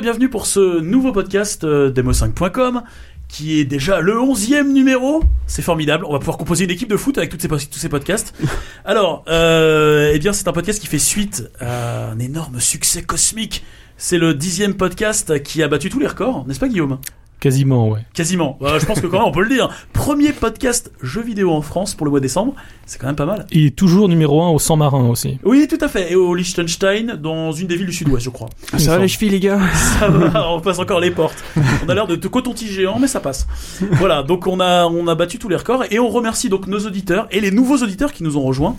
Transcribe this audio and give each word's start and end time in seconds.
Et 0.00 0.02
bienvenue 0.02 0.30
pour 0.30 0.46
ce 0.46 0.80
nouveau 0.80 1.12
podcast 1.12 1.62
euh, 1.62 1.92
demo5.com 1.92 2.84
qui 3.28 3.60
est 3.60 3.66
déjà 3.66 4.00
le 4.00 4.14
11e 4.14 4.72
numéro. 4.72 5.22
C'est 5.46 5.60
formidable. 5.60 6.06
On 6.08 6.12
va 6.12 6.18
pouvoir 6.18 6.38
composer 6.38 6.64
une 6.64 6.70
équipe 6.70 6.88
de 6.88 6.96
foot 6.96 7.18
avec 7.18 7.28
toutes 7.28 7.42
ces, 7.42 7.48
tous 7.48 7.78
ces 7.78 7.90
podcasts. 7.90 8.34
Alors, 8.86 9.26
euh, 9.28 10.10
eh 10.14 10.18
bien, 10.18 10.32
c'est 10.32 10.48
un 10.48 10.54
podcast 10.54 10.80
qui 10.80 10.86
fait 10.86 10.98
suite 10.98 11.50
à 11.60 12.12
un 12.12 12.18
énorme 12.18 12.60
succès 12.60 13.02
cosmique. 13.02 13.62
C'est 13.98 14.16
le 14.16 14.32
dixième 14.32 14.72
podcast 14.72 15.42
qui 15.42 15.62
a 15.62 15.68
battu 15.68 15.90
tous 15.90 15.98
les 15.98 16.06
records, 16.06 16.46
n'est-ce 16.46 16.60
pas 16.60 16.68
Guillaume? 16.68 16.98
Quasiment, 17.40 17.88
ouais. 17.88 18.00
Quasiment. 18.12 18.58
Euh, 18.60 18.78
je 18.78 18.84
pense 18.84 19.00
que 19.00 19.06
quand 19.06 19.18
même 19.18 19.28
on 19.28 19.32
peut 19.32 19.42
le 19.42 19.48
dire. 19.48 19.70
Premier 19.94 20.32
podcast 20.32 20.92
jeux 21.02 21.22
vidéo 21.22 21.52
en 21.52 21.62
France 21.62 21.94
pour 21.94 22.04
le 22.04 22.10
mois 22.10 22.20
de 22.20 22.24
décembre. 22.24 22.54
C'est 22.84 23.00
quand 23.00 23.06
même 23.06 23.16
pas 23.16 23.24
mal. 23.24 23.46
Et 23.50 23.70
toujours 23.70 24.08
numéro 24.10 24.42
1 24.42 24.50
au 24.50 24.58
sang 24.58 24.76
marin 24.76 25.08
aussi. 25.08 25.38
Oui, 25.42 25.66
tout 25.66 25.78
à 25.80 25.88
fait. 25.88 26.12
Et 26.12 26.16
au 26.16 26.34
Liechtenstein, 26.34 27.16
dans 27.16 27.52
une 27.52 27.66
des 27.66 27.76
villes 27.76 27.86
du 27.86 27.94
sud-ouest, 27.94 28.24
je 28.24 28.28
crois. 28.30 28.50
Ah, 28.74 28.78
ça 28.78 28.96
va 28.96 28.98
les 28.98 29.08
chevilles, 29.08 29.30
les 29.30 29.40
gars 29.40 29.58
Ça 29.98 30.08
va, 30.08 30.50
on 30.52 30.60
passe 30.60 30.78
encore 30.78 31.00
les 31.00 31.10
portes. 31.10 31.42
On 31.86 31.88
a 31.88 31.94
l'air 31.94 32.06
de, 32.06 32.14
de 32.16 32.28
coton-tige 32.28 32.72
géant, 32.72 32.98
mais 32.98 33.06
ça 33.08 33.20
passe. 33.20 33.46
Voilà, 33.92 34.22
donc 34.22 34.46
on 34.46 34.60
a, 34.60 34.84
on 34.84 35.06
a 35.08 35.14
battu 35.14 35.38
tous 35.38 35.48
les 35.48 35.56
records. 35.56 35.84
Et 35.90 35.98
on 35.98 36.10
remercie 36.10 36.50
donc 36.50 36.66
nos 36.66 36.80
auditeurs 36.80 37.26
et 37.30 37.40
les 37.40 37.50
nouveaux 37.50 37.78
auditeurs 37.78 38.12
qui 38.12 38.22
nous 38.22 38.36
ont 38.36 38.42
rejoints 38.42 38.76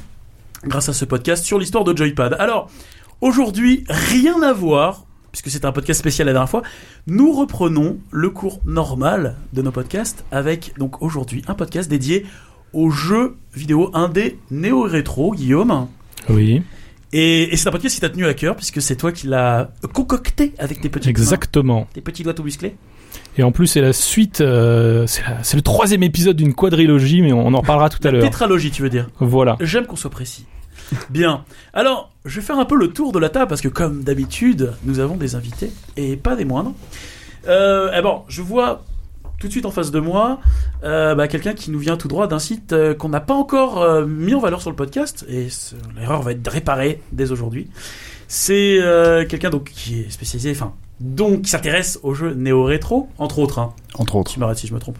grâce 0.65 0.87
à 0.87 0.93
ce 0.93 1.05
podcast 1.05 1.43
sur 1.43 1.57
l'histoire 1.57 1.83
de 1.83 1.97
Joypad. 1.97 2.35
Alors, 2.37 2.69
aujourd'hui, 3.21 3.85
rien 3.89 4.39
à 4.43 4.53
voir 4.53 5.05
puisque 5.31 5.49
c'était 5.49 5.65
un 5.65 5.71
podcast 5.71 5.99
spécial 5.99 6.27
la 6.27 6.33
dernière 6.33 6.49
fois, 6.49 6.61
nous 7.07 7.31
reprenons 7.33 7.97
le 8.11 8.29
cours 8.29 8.59
normal 8.65 9.35
de 9.53 9.61
nos 9.61 9.71
podcasts 9.71 10.25
avec 10.31 10.73
donc 10.77 11.01
aujourd'hui 11.01 11.41
un 11.47 11.53
podcast 11.53 11.89
dédié 11.89 12.25
aux 12.73 12.89
jeux 12.89 13.35
vidéo 13.53 13.89
indé 13.93 14.39
néo-rétro, 14.49 15.33
Guillaume. 15.33 15.87
Oui. 16.29 16.61
Et, 17.13 17.53
et 17.53 17.57
c'est 17.57 17.67
un 17.67 17.71
podcast 17.71 17.95
qui 17.95 18.01
t'a 18.01 18.09
tenu 18.09 18.25
à 18.25 18.33
cœur 18.33 18.55
puisque 18.55 18.81
c'est 18.81 18.95
toi 18.95 19.11
qui 19.11 19.27
l'as 19.27 19.71
concocté 19.93 20.53
avec 20.57 20.79
tes 20.81 20.87
petits 20.89 21.09
Exactement. 21.09 21.81
mains, 21.81 21.87
tes 21.93 22.01
petits 22.01 22.23
doigts 22.23 22.33
tout 22.33 22.43
musclés. 22.43 22.75
Et 23.37 23.43
en 23.43 23.51
plus, 23.51 23.67
c'est 23.67 23.81
la 23.81 23.91
suite, 23.91 24.39
euh, 24.39 25.05
c'est 25.07 25.55
le 25.57 25.61
troisième 25.61 26.03
épisode 26.03 26.37
d'une 26.37 26.53
quadrilogie, 26.53 27.21
mais 27.21 27.33
on 27.33 27.53
en 27.53 27.59
reparlera 27.59 27.89
tout 27.89 28.05
à 28.07 28.11
l'heure. 28.11 28.23
tétralogie, 28.23 28.71
tu 28.71 28.81
veux 28.81 28.89
dire. 28.89 29.09
Voilà. 29.19 29.57
J'aime 29.59 29.85
qu'on 29.85 29.97
soit 29.97 30.09
précis. 30.09 30.45
Bien. 31.09 31.45
Alors, 31.73 32.11
je 32.25 32.39
vais 32.39 32.45
faire 32.45 32.59
un 32.59 32.65
peu 32.65 32.75
le 32.75 32.89
tour 32.89 33.11
de 33.11 33.19
la 33.19 33.29
table 33.29 33.47
parce 33.47 33.61
que, 33.61 33.67
comme 33.67 34.03
d'habitude, 34.03 34.73
nous 34.83 34.99
avons 34.99 35.15
des 35.15 35.35
invités 35.35 35.71
et 35.97 36.17
pas 36.17 36.35
des 36.35 36.45
moindres. 36.45 36.73
Euh, 37.47 37.91
eh 37.95 38.01
bon, 38.01 38.23
je 38.27 38.41
vois 38.41 38.83
tout 39.39 39.47
de 39.47 39.51
suite 39.51 39.65
en 39.65 39.71
face 39.71 39.89
de 39.89 39.99
moi 39.99 40.39
euh, 40.83 41.15
bah, 41.15 41.27
quelqu'un 41.27 41.53
qui 41.53 41.71
nous 41.71 41.79
vient 41.79 41.97
tout 41.97 42.07
droit 42.07 42.27
d'un 42.27 42.37
site 42.37 42.73
euh, 42.73 42.93
qu'on 42.93 43.09
n'a 43.09 43.19
pas 43.19 43.33
encore 43.33 44.05
mis 44.05 44.35
en 44.35 44.39
valeur 44.39 44.61
sur 44.61 44.69
le 44.69 44.75
podcast 44.75 45.25
et 45.27 45.47
l'erreur 45.95 46.21
va 46.21 46.33
être 46.33 46.47
réparée 46.47 47.01
dès 47.11 47.31
aujourd'hui. 47.31 47.69
C'est 48.27 48.79
quelqu'un 49.27 49.49
donc 49.49 49.71
qui 49.71 50.01
est 50.01 50.09
spécialisé, 50.09 50.55
donc 51.01 51.43
qui 51.43 51.49
s'intéresse 51.49 51.99
aux 52.03 52.13
jeux 52.13 52.33
néo-rétro, 52.33 53.09
entre 53.17 53.39
autres. 53.39 53.59
Hein. 53.59 53.73
Entre 53.97 54.15
autres. 54.15 54.31
Tu 54.31 54.39
m'arrêtes 54.39 54.57
si 54.59 54.67
je 54.67 54.73
me 54.73 54.79
trompe. 54.79 54.97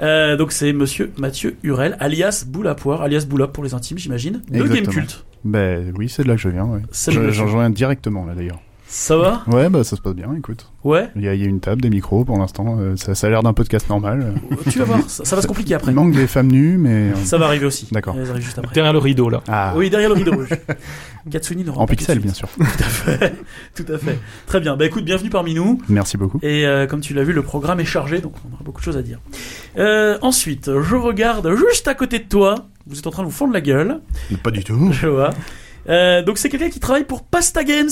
Euh, 0.00 0.36
donc 0.36 0.52
c'est 0.52 0.72
Monsieur 0.72 1.12
Mathieu 1.18 1.56
Hurel, 1.64 1.96
alias 1.98 2.44
Boulapoire, 2.46 3.02
alias 3.02 3.24
Boulap 3.28 3.52
pour 3.52 3.64
les 3.64 3.74
intimes, 3.74 3.98
j'imagine. 3.98 4.42
De 4.50 4.60
Exactement. 4.60 4.92
Gamecult. 4.92 5.24
Ben 5.44 5.92
oui, 5.96 6.08
c'est 6.08 6.22
de 6.22 6.28
là 6.28 6.34
que 6.34 6.40
je 6.40 6.48
viens. 6.48 6.64
Ouais. 6.66 6.80
C'est 6.92 7.10
de 7.12 7.16
là 7.16 7.22
Je- 7.22 7.26
que 7.28 7.32
je 7.32 7.36
J'en 7.38 7.44
viens. 7.46 7.52
rejoins 7.54 7.70
directement 7.70 8.24
là 8.24 8.34
d'ailleurs. 8.34 8.60
Ça 8.90 9.18
va 9.18 9.42
Ouais, 9.48 9.68
bah 9.68 9.84
ça 9.84 9.96
se 9.96 10.00
passe 10.00 10.14
bien. 10.14 10.32
Écoute, 10.34 10.70
Ouais. 10.82 11.10
il 11.14 11.20
y, 11.20 11.24
y 11.26 11.28
a 11.28 11.34
une 11.34 11.60
table, 11.60 11.82
des 11.82 11.90
micros 11.90 12.24
pour 12.24 12.38
l'instant. 12.38 12.78
euh, 12.80 12.96
ça, 12.96 13.14
ça 13.14 13.26
a 13.26 13.30
l'air 13.30 13.42
d'un 13.42 13.52
podcast 13.52 13.86
normal. 13.90 14.34
Tu 14.70 14.78
vas 14.78 14.84
voir, 14.86 15.00
ça, 15.10 15.26
ça 15.26 15.36
va 15.36 15.42
se 15.42 15.46
compliquer 15.46 15.74
après. 15.74 15.92
Il 15.92 15.94
manque 15.94 16.12
des 16.14 16.26
femmes 16.26 16.50
nues, 16.50 16.78
mais 16.78 17.10
euh, 17.12 17.14
Ça 17.16 17.36
va 17.36 17.46
arriver 17.46 17.66
aussi. 17.66 17.86
D'accord. 17.92 18.16
Derrière 18.72 18.94
le 18.94 18.98
rideau, 18.98 19.28
là. 19.28 19.42
ah, 19.48 19.74
Oui, 19.76 19.90
derrière 19.90 20.08
le 20.08 20.14
rideau 20.14 20.32
rouge. 20.32 20.48
Katsuni 21.30 21.64
ne 21.64 21.70
en 21.70 21.84
pixel 21.86 22.18
bien 22.20 22.32
sûr. 22.32 22.48
Tout 22.56 22.62
à 22.64 22.66
fait. 22.84 23.34
Tout 23.74 23.92
à 23.92 23.98
fait. 23.98 24.18
Très 24.46 24.60
bien. 24.60 24.74
Bah 24.78 24.86
écoute, 24.86 25.04
bienvenue 25.04 25.28
parmi 25.28 25.52
nous. 25.52 25.82
Merci 25.90 26.16
beaucoup. 26.16 26.38
Et 26.42 26.66
euh, 26.66 26.86
comme 26.86 27.00
tu 27.02 27.12
l'as 27.12 27.24
vu, 27.24 27.34
le 27.34 27.42
programme 27.42 27.80
est 27.80 27.84
chargé, 27.84 28.20
donc 28.22 28.32
on 28.48 28.54
aura 28.54 28.64
beaucoup 28.64 28.80
de 28.80 28.84
choses 28.84 28.96
à 28.96 29.02
dire. 29.02 29.18
Euh, 29.76 30.16
ensuite, 30.22 30.70
je 30.80 30.94
regarde 30.96 31.54
juste 31.54 31.86
à 31.88 31.94
côté 31.94 32.20
de 32.20 32.24
toi. 32.24 32.54
Vous 32.86 32.98
êtes 32.98 33.06
en 33.06 33.10
train 33.10 33.22
de 33.22 33.28
vous 33.28 33.34
fendre 33.34 33.52
la 33.52 33.60
gueule. 33.60 34.00
Pas 34.42 34.50
du 34.50 34.64
tout. 34.64 34.90
Je 34.92 35.08
vois. 35.08 35.30
Euh, 35.90 36.22
donc 36.22 36.38
c'est 36.38 36.48
quelqu'un 36.48 36.70
qui 36.70 36.80
travaille 36.80 37.04
pour 37.04 37.22
Pasta 37.22 37.62
Games. 37.64 37.90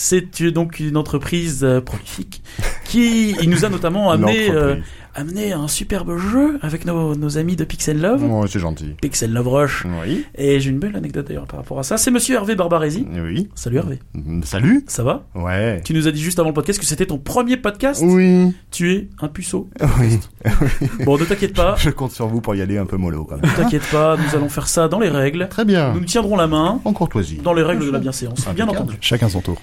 C'est 0.00 0.42
euh, 0.42 0.52
donc 0.52 0.78
une 0.78 0.96
entreprise 0.96 1.64
euh, 1.64 1.80
prolifique 1.80 2.40
qui 2.84 3.32
il 3.32 3.50
nous 3.50 3.64
a 3.64 3.68
notamment 3.68 4.12
amené, 4.12 4.48
euh. 4.48 4.76
Amené 5.14 5.52
un 5.52 5.68
superbe 5.68 6.16
jeu 6.16 6.58
avec 6.62 6.84
nos, 6.84 7.14
nos 7.14 7.38
amis 7.38 7.56
de 7.56 7.64
Pixel 7.64 8.00
Love, 8.00 8.24
Oh, 8.30 8.46
c'est 8.46 8.58
gentil. 8.58 8.94
Pixel 9.00 9.32
Love 9.32 9.48
Rush. 9.48 9.86
Oui. 10.04 10.24
Et 10.36 10.60
j'ai 10.60 10.70
une 10.70 10.78
belle 10.78 10.96
anecdote 10.96 11.26
d'ailleurs 11.28 11.46
par 11.46 11.60
rapport 11.60 11.78
à 11.78 11.82
ça. 11.82 11.96
C'est 11.96 12.10
Monsieur 12.10 12.36
Hervé 12.36 12.54
Barbaresi. 12.54 13.06
Oui. 13.12 13.48
Salut 13.54 13.78
Hervé. 13.78 13.98
Mm, 14.14 14.42
Salut. 14.44 14.84
Ça 14.86 15.02
va? 15.02 15.24
Ouais. 15.34 15.80
Tu 15.84 15.94
nous 15.94 16.06
as 16.08 16.12
dit 16.12 16.20
juste 16.22 16.38
avant 16.38 16.48
le 16.50 16.54
podcast 16.54 16.78
que 16.78 16.86
c'était 16.86 17.06
ton 17.06 17.18
premier 17.18 17.56
podcast? 17.56 18.02
Oui. 18.04 18.52
Tu 18.70 18.92
es 18.92 19.08
un 19.20 19.28
puceau. 19.28 19.68
Oui. 20.00 20.18
Bon, 21.04 21.18
ne 21.18 21.24
t'inquiète 21.24 21.54
pas. 21.54 21.74
Je 21.76 21.90
compte 21.90 22.12
sur 22.12 22.28
vous 22.28 22.40
pour 22.40 22.54
y 22.54 22.62
aller 22.62 22.78
un 22.78 22.86
peu 22.86 22.96
mollo 22.96 23.24
quand 23.24 23.36
même. 23.40 23.50
Ne 23.50 23.56
t'inquiète 23.56 23.86
pas. 23.90 24.16
Nous 24.16 24.36
allons 24.36 24.48
faire 24.48 24.68
ça 24.68 24.86
dans 24.88 25.00
les 25.00 25.08
règles. 25.08 25.48
Très 25.48 25.64
bien. 25.64 25.92
Nous 25.94 26.00
nous 26.00 26.06
tiendrons 26.06 26.36
la 26.36 26.46
main 26.46 26.80
En 26.84 26.92
courtoisie. 26.92 27.38
dans 27.42 27.52
les 27.54 27.62
règles 27.62 27.84
de 27.86 27.90
la 27.90 27.98
bienséance. 27.98 28.40
Bien 28.54 28.64
Impeccable. 28.64 28.70
entendu. 28.78 28.98
Chacun 29.00 29.28
son 29.28 29.40
tour. 29.40 29.56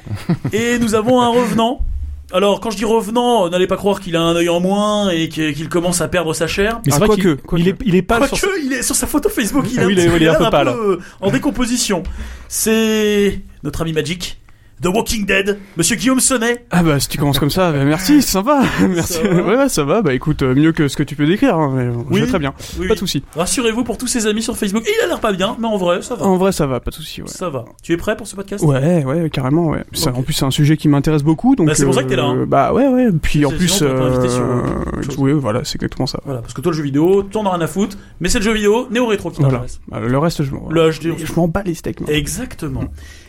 Et 0.52 0.78
nous 0.80 0.96
avons 0.96 1.22
un 1.22 1.30
revenant. 1.30 1.80
Alors, 2.34 2.60
quand 2.60 2.72
je 2.72 2.78
dis 2.78 2.86
revenant, 2.86 3.50
n'allez 3.50 3.68
pas 3.68 3.78
croire 3.78 4.00
qu'il 4.00 4.16
a 4.16 4.22
un 4.22 4.36
œil 4.36 4.50
en 4.50 4.60
moins 4.60 5.10
et 5.10 5.30
qu'il 5.30 5.70
commence 5.70 6.02
à 6.02 6.08
perdre 6.08 6.34
sa 6.34 6.48
chair. 6.48 6.82
Mais 6.86 6.92
c'est 6.92 7.02
Ah, 7.02 7.06
vrai 7.06 7.16
qu'il 7.16 7.38
il 7.58 7.68
est, 7.70 7.76
il 7.86 7.96
est 7.96 8.02
sur. 8.36 8.50
il 8.64 8.74
est 8.74 8.82
sur 8.82 8.96
sa 8.96 9.06
photo 9.08 9.30
Facebook, 9.30 9.66
il, 9.72 9.80
Ah 9.80 9.86
oui, 9.86 9.94
il 9.94 10.00
est- 10.00 10.16
il 10.16 10.24
est 10.24 10.28
un 10.30 10.36
peu 10.36 10.50
pâle. 10.50 10.76
en 11.22 11.30
décomposition. 11.32 12.04
C'est 12.48 13.42
notre 13.64 13.82
ami 13.82 13.94
Magic, 13.94 14.38
The 14.82 14.88
Walking 14.88 15.26
Dead, 15.26 15.58
Monsieur 15.78 15.96
Guillaume 15.96 16.20
Sonnet. 16.20 16.66
Ah 16.70 16.84
bah 16.84 17.00
si 17.00 17.08
tu 17.08 17.18
commences 17.18 17.40
comme 17.40 17.50
ça, 17.50 17.72
bah, 17.72 17.86
merci, 17.86 18.22
c'est 18.22 18.30
sympa. 18.32 18.62
merci. 18.90 19.14
Ça 19.14 19.22
ouais, 19.24 19.56
ouais, 19.58 19.70
ça 19.70 19.86
va. 19.86 20.02
Bah 20.02 20.14
écoute, 20.14 20.42
euh, 20.42 20.54
mieux 20.54 20.74
que 20.74 20.90
ce 20.90 20.98
que 20.98 21.04
tu 21.04 21.16
peux 21.16 21.26
décrire. 21.26 21.56
Hein, 21.58 21.72
mais, 21.74 21.84
euh, 21.84 21.94
je 22.10 22.14
Oui. 22.14 22.22
vais 22.22 22.28
très 22.28 22.40
bien. 22.40 22.54
Oui, 22.78 22.88
Pas 22.90 22.94
de 22.96 23.00
souci. 23.00 23.24
Rassurez-vous 23.36 23.86
pour 23.86 23.98
tous 23.98 24.08
ses 24.08 24.28
amis 24.28 24.42
sur 24.44 24.58
Facebook. 24.58 24.84
Il 24.86 25.04
a 25.06 25.08
l'air 25.08 25.22
pas 25.22 25.32
bien, 25.32 25.56
mais 25.60 25.68
en 25.68 25.78
vrai, 25.78 26.02
ça 26.02 26.16
va. 26.16 26.26
En 26.26 26.36
vrai, 26.36 26.52
ça 26.52 26.68
va, 26.68 26.82
pas 26.82 26.92
de 26.92 26.96
souci. 26.96 27.22
Ouais. 27.22 27.28
Ça 27.30 27.50
va. 27.50 27.64
Tu 27.84 27.94
es 27.94 27.98
prêt 27.98 28.18
pour 28.18 28.28
ce 28.28 28.36
podcast? 28.36 28.64
Ouais, 28.66 29.06
ouais, 29.06 29.30
carrément. 29.30 29.68
Ouais. 29.68 29.86
Ça. 29.94 30.12
En 30.14 30.24
plus, 30.24 30.34
c'est 30.34 30.46
un 30.46 30.52
sujet 30.52 30.76
qui 30.76 30.90
m'intéresse 30.90 31.24
beaucoup. 31.24 31.56
Donc, 31.56 31.68
Bah, 31.68 31.74
c'est 31.76 31.86
pour 31.86 31.94
ça 31.96 32.04
que 32.04 32.10
t'es 32.10 32.18
là, 32.18 32.26
hein. 32.26 32.40
euh, 32.40 32.46
Bah 32.46 32.74
ouais, 32.74 32.88
ouais. 32.90 33.08
Puis 33.22 33.46
en 33.46 33.52
plus, 33.52 33.70
sinon, 33.70 33.90
sur, 33.90 33.98
euh, 33.98 35.02
chose. 35.04 35.16
oui, 35.20 35.32
voilà, 35.32 35.62
c'est 35.64 35.76
exactement 35.76 36.06
ça. 36.06 36.20
Voilà, 36.26 36.42
parce 36.42 36.54
que 36.54 36.60
toi, 36.60 36.74
le 36.74 36.78
jeu 36.78 36.84
vidéo, 36.84 37.24
t'en 37.24 37.46
as 37.46 37.52
rien 37.52 37.62
à 37.62 37.68
foutre, 37.68 37.98
mais 38.20 38.28
c'est 38.28 38.40
le 38.40 38.44
jeu 38.46 38.54
vidéo 38.54 38.88
néo-rétro 38.92 39.30
qui 39.32 39.38
Voilà. 39.40 39.54
t'intéresse. 39.60 39.80
Bah, 39.88 40.00
le 40.02 40.18
reste, 40.18 40.44
je 40.44 40.52
m'en. 40.52 40.68
On 40.68 40.92
je 40.92 41.34
m'en 41.38 41.48
bats 41.48 41.64
les 41.66 41.76
steaks. 41.76 42.02
Exactement. 42.10 42.84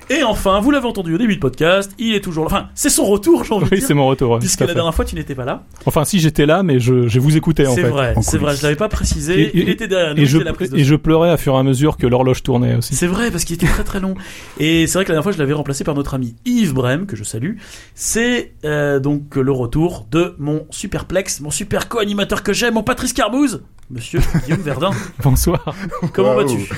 Et 0.08 0.22
enfin, 0.22 0.60
vous 0.60 0.70
l'avez 0.70 0.86
entendu 0.86 1.12
au 1.14 1.18
début 1.18 1.34
du 1.34 1.40
podcast, 1.40 1.90
il 1.98 2.14
est 2.14 2.20
toujours 2.20 2.44
là. 2.44 2.50
Enfin, 2.52 2.68
c'est 2.76 2.90
son 2.90 3.04
retour, 3.06 3.42
j'ai 3.42 3.52
envie 3.52 3.68
de 3.68 3.74
Oui, 3.74 3.80
c'est 3.80 3.92
mon 3.92 4.06
retour. 4.06 4.38
Puisque 4.38 4.60
la 4.60 4.68
fait. 4.68 4.74
dernière 4.74 4.94
fois, 4.94 5.04
tu 5.04 5.16
n'étais 5.16 5.34
pas 5.34 5.44
là. 5.44 5.64
Enfin, 5.84 6.04
si 6.04 6.20
j'étais 6.20 6.46
là, 6.46 6.62
mais 6.62 6.78
je, 6.78 7.08
je 7.08 7.18
vous 7.18 7.36
écoutais 7.36 7.66
en 7.66 7.74
C'est 7.74 7.82
fait. 7.82 7.88
vrai, 7.88 8.12
en 8.14 8.22
c'est 8.22 8.38
vrai, 8.38 8.54
je 8.54 8.62
l'avais 8.62 8.76
pas 8.76 8.88
précisé. 8.88 9.40
Et- 9.48 9.58
il 9.58 9.68
était 9.68 9.88
derrière 9.88 10.14
nous, 10.14 10.22
Et 10.22 10.26
je, 10.26 10.38
la 10.38 10.52
prise 10.52 10.70
de 10.70 10.78
et 10.78 10.84
je 10.84 10.94
pleurais 10.94 11.30
à 11.30 11.36
fur 11.36 11.54
et 11.54 11.58
à 11.58 11.62
mesure 11.64 11.96
que 11.96 12.06
l'horloge 12.06 12.44
tournait 12.44 12.76
aussi. 12.76 12.94
C'est 12.94 13.08
vrai, 13.08 13.32
parce 13.32 13.42
qu'il 13.44 13.54
était 13.56 13.66
très 13.66 13.82
très 13.82 13.98
long. 13.98 14.14
Et 14.60 14.86
c'est 14.86 14.94
vrai 14.96 15.04
que 15.04 15.08
la 15.08 15.14
dernière 15.14 15.24
fois, 15.24 15.32
je 15.32 15.38
l'avais 15.38 15.54
remplacé 15.54 15.82
par 15.82 15.96
notre 15.96 16.14
ami 16.14 16.36
Yves 16.44 16.72
Brem, 16.72 17.06
que 17.06 17.16
je 17.16 17.24
salue. 17.24 17.56
C'est 17.96 18.52
euh, 18.64 19.00
donc 19.00 19.34
le 19.34 19.50
retour 19.50 20.06
de 20.12 20.36
mon 20.38 20.66
superplex, 20.70 21.40
mon 21.40 21.50
super 21.50 21.88
co-animateur 21.88 22.44
que 22.44 22.52
j'aime, 22.52 22.74
mon 22.74 22.84
Patrice 22.84 23.12
Carbouze, 23.12 23.64
monsieur 23.90 24.20
Guillaume 24.44 24.60
Verdun. 24.62 24.90
Bonsoir. 25.24 25.74
Comment 26.12 26.36
vas-tu? 26.36 26.70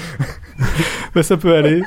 Bah, 1.14 1.22
ça 1.22 1.36
peut 1.36 1.54
aller. 1.54 1.82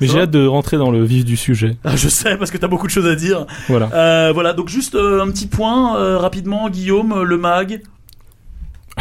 Mais 0.00 0.06
j'ai 0.06 0.20
hâte 0.20 0.30
de 0.30 0.46
rentrer 0.46 0.76
dans 0.78 0.90
le 0.90 1.04
vif 1.04 1.24
du 1.24 1.36
sujet. 1.36 1.76
ah, 1.84 1.96
Je 1.96 2.08
sais, 2.08 2.36
parce 2.36 2.50
que 2.50 2.56
t'as 2.58 2.68
beaucoup 2.68 2.86
de 2.86 2.92
choses 2.92 3.06
à 3.06 3.14
dire. 3.14 3.46
Voilà. 3.68 3.90
Euh, 3.92 4.30
voilà, 4.32 4.52
donc 4.52 4.68
juste 4.68 4.94
euh, 4.94 5.22
un 5.22 5.30
petit 5.30 5.46
point 5.46 5.96
euh, 5.98 6.18
rapidement, 6.18 6.70
Guillaume, 6.70 7.22
le 7.22 7.36
mag. 7.36 7.82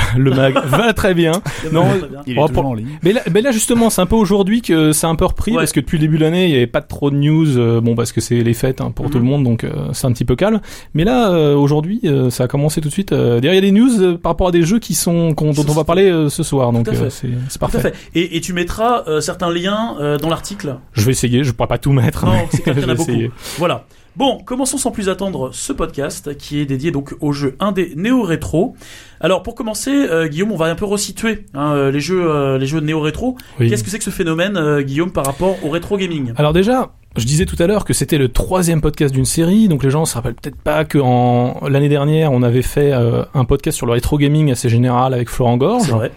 Le 0.17 0.31
mag 0.33 0.56
va 0.65 0.94
très 0.94 1.13
bien. 1.13 1.31
Non. 1.71 1.85
Il 2.27 2.38
est 2.38 2.41
Oh, 2.41 2.47
pour- 2.47 2.65
en 2.65 2.73
ligne. 2.73 2.88
Mais 3.03 3.13
là, 3.13 3.21
mais 3.31 3.41
là 3.41 3.51
justement, 3.51 3.89
c'est 3.89 4.01
un 4.01 4.06
peu 4.06 4.15
aujourd'hui 4.15 4.61
que 4.61 4.91
c'est 4.91 5.07
un 5.07 5.15
peu 5.15 5.25
repris 5.25 5.51
Ouais. 5.51 5.57
parce 5.57 5.71
que 5.71 5.79
depuis 5.79 5.97
le 5.97 6.01
début 6.01 6.17
de 6.17 6.23
l'année, 6.23 6.45
il 6.45 6.51
n'y 6.51 6.57
avait 6.57 6.67
pas 6.67 6.81
trop 6.81 7.09
de 7.11 7.15
news. 7.15 7.57
euh, 7.57 7.81
bon, 7.81 7.95
parce 7.95 8.11
que 8.11 8.21
c'est 8.21 8.41
les 8.41 8.53
fêtes 8.53 8.81
hein, 8.81 8.91
pour 8.91 9.06
Mhm. 9.06 9.11
tout 9.11 9.17
le 9.19 9.23
monde, 9.25 9.44
donc 9.44 9.63
euh, 9.63 9.69
c'est 9.94 10.07
un 10.07 10.11
petit 10.11 10.25
peu 10.25 10.35
calme. 10.35 10.59
Mais 10.94 11.03
là, 11.03 11.31
euh, 11.31 11.56
aujourd'hui, 11.56 12.01
euh, 12.06 12.29
ça 12.29 12.45
a 12.45 12.47
commencé 12.47 12.81
tout 12.81 12.88
de 12.89 12.94
suite. 12.94 13.11
Euh, 13.11 13.39
D'ailleurs, 13.39 13.53
il 13.53 13.57
y 13.57 13.57
a 13.57 13.61
des 13.61 13.71
news 13.71 14.01
euh, 14.01 14.17
par 14.17 14.31
rapport 14.31 14.47
à 14.50 14.51
des 14.51 14.63
jeux 14.63 14.79
qui 14.79 14.94
sont 14.95 15.31
dont 15.31 15.65
on 15.67 15.73
va 15.73 15.83
parler 15.83 16.09
euh, 16.09 16.29
ce 16.29 16.44
soir, 16.44 16.71
donc 16.71 16.88
euh, 16.88 17.09
c'est 17.09 17.27
c'est 17.50 17.59
Tout 17.59 17.65
à 17.65 17.69
parfait. 17.69 17.79
fait. 17.81 17.94
Et, 18.15 18.38
et 18.38 18.41
tu 18.41 18.53
mettras 18.53 19.03
euh, 19.07 19.21
certains 19.21 19.51
liens 19.51 19.95
euh, 20.00 20.17
dans 20.17 20.29
l'article? 20.29 20.75
Je 20.94 21.03
vais 21.05 21.12
essayer. 21.12 21.44
Je 21.44 21.51
pourrais 21.51 21.67
pas 21.67 21.77
tout 21.77 21.91
mettre. 21.91 22.25
Non, 22.25 22.33
c'est 22.51 22.62
clair 22.63 22.75
qu'il 22.75 22.83
y 22.83 22.85
en 22.85 22.89
a 22.89 22.91
je 22.94 22.97
vais 22.97 22.97
beaucoup. 22.97 23.12
essayer. 23.12 23.31
Voilà. 23.57 23.85
Bon, 24.19 24.38
commençons 24.44 24.77
sans 24.77 24.92
plus 24.92 25.07
attendre 25.07 25.51
ce 25.54 25.71
podcast 25.71 26.36
qui 26.38 26.60
est 26.60 26.66
dédié 26.66 26.92
donc 26.92 27.16
aux 27.21 27.31
jeux 27.31 27.56
indé 27.62 27.94
néo-rétro. 27.95 28.75
Alors 29.21 29.44
pour 29.44 29.56
commencer, 29.56 29.92
euh, 29.92 30.27
Guillaume, 30.27 30.51
on 30.51 30.57
va 30.57 30.66
un 30.66 30.75
peu 30.75 30.83
resituer 30.83 31.45
hein, 31.54 31.71
euh, 31.71 31.89
les 31.89 32.01
jeux, 32.01 32.30
euh, 32.30 32.57
les 32.57 32.66
jeux 32.66 32.81
néo-rétro. 32.81 33.38
Oui. 33.62 33.69
Qu'est-ce 33.69 33.81
que 33.81 33.89
c'est 33.89 33.98
que 33.98 34.04
ce 34.04 34.10
phénomène, 34.10 34.57
euh, 34.57 34.81
Guillaume, 34.81 35.13
par 35.13 35.25
rapport 35.25 35.56
au 35.63 35.69
rétro 35.69 35.95
gaming? 35.95 36.33
Alors 36.36 36.51
déjà, 36.51 36.92
je 37.16 37.24
disais 37.24 37.45
tout 37.45 37.56
à 37.60 37.66
l'heure 37.66 37.86
que 37.86 37.94
c'était 37.94 38.18
le 38.18 38.27
troisième 38.27 38.81
podcast 38.81 39.13
d'une 39.13 39.24
série, 39.24 39.69
donc 39.69 39.86
les 39.86 39.89
gens 39.89 40.04
se 40.04 40.16
rappellent 40.16 40.36
peut-être 40.36 40.62
pas 40.62 40.83
que 40.83 40.98
en 40.98 41.69
l'année 41.69 41.88
dernière, 41.88 42.33
on 42.33 42.44
avait 42.44 42.62
fait 42.62 42.92
euh, 42.92 43.24
un 43.33 43.45
podcast 43.45 43.77
sur 43.77 43.86
le 43.86 43.94
rétro 43.94 44.18
gaming 44.18 44.51
assez 44.51 44.68
général 44.68 45.13
avec 45.13 45.30
Florent 45.30 45.56
Gorge. 45.56 45.86
C'est 45.86 45.94
vrai. 45.94 46.12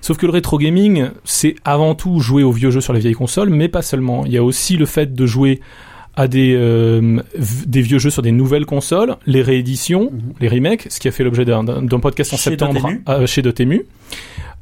Sauf 0.00 0.16
que 0.16 0.24
le 0.24 0.32
rétro 0.32 0.56
gaming, 0.56 1.10
c'est 1.24 1.56
avant 1.66 1.94
tout 1.94 2.18
jouer 2.18 2.44
aux 2.44 2.50
vieux 2.50 2.70
jeux 2.70 2.80
sur 2.80 2.94
les 2.94 3.00
vieilles 3.00 3.12
consoles, 3.12 3.50
mais 3.50 3.68
pas 3.68 3.82
seulement. 3.82 4.24
Il 4.24 4.32
y 4.32 4.38
a 4.38 4.42
aussi 4.42 4.78
le 4.78 4.86
fait 4.86 5.14
de 5.14 5.26
jouer 5.26 5.60
à 6.14 6.28
des, 6.28 6.54
euh, 6.54 7.20
des 7.66 7.80
vieux 7.80 7.98
jeux 7.98 8.10
sur 8.10 8.22
des 8.22 8.32
nouvelles 8.32 8.66
consoles, 8.66 9.16
les 9.26 9.42
rééditions, 9.42 10.10
Mhm. 10.12 10.20
les 10.40 10.48
remakes, 10.48 10.86
ce 10.90 11.00
qui 11.00 11.08
a 11.08 11.10
fait 11.10 11.24
l'objet 11.24 11.44
d'un- 11.44 11.64
podcast 12.00 12.32
en 12.34 12.36
Chez 12.36 12.50
septembre 12.50 12.74
Dotemu. 12.82 13.02
euh, 13.08 13.26
chez 13.26 13.42
Dotemu. 13.42 13.86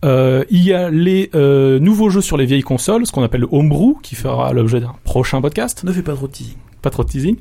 Euh, 0.05 0.45
il 0.51 0.63
y 0.65 0.73
a 0.73 0.91
les 0.91 1.29
euh, 1.35 1.79
nouveaux 1.79 2.09
jeux 2.09 2.21
sur 2.23 2.37
les 2.37 2.47
vieilles 2.47 2.63
consoles, 2.63 3.05
ce 3.07 3.13
qu'on 3.13 3.23
appelle 3.23 3.43
le 3.43 3.49
homebrew, 3.51 3.97
qui 4.03 4.15
fera 4.15 4.53
l'objet 4.53 4.81
d'un 4.81 4.95
prochain 5.05 5.41
podcast. 5.43 5.85
Ne 5.85 5.93
fais 5.93 6.03
pas 6.03 6.15
trop 6.15 6.27
de 6.27 6.33
teasing. 6.33 6.55
Pas 6.83 6.91
trop 6.91 7.05
de 7.05 7.09
teasing. 7.09 7.37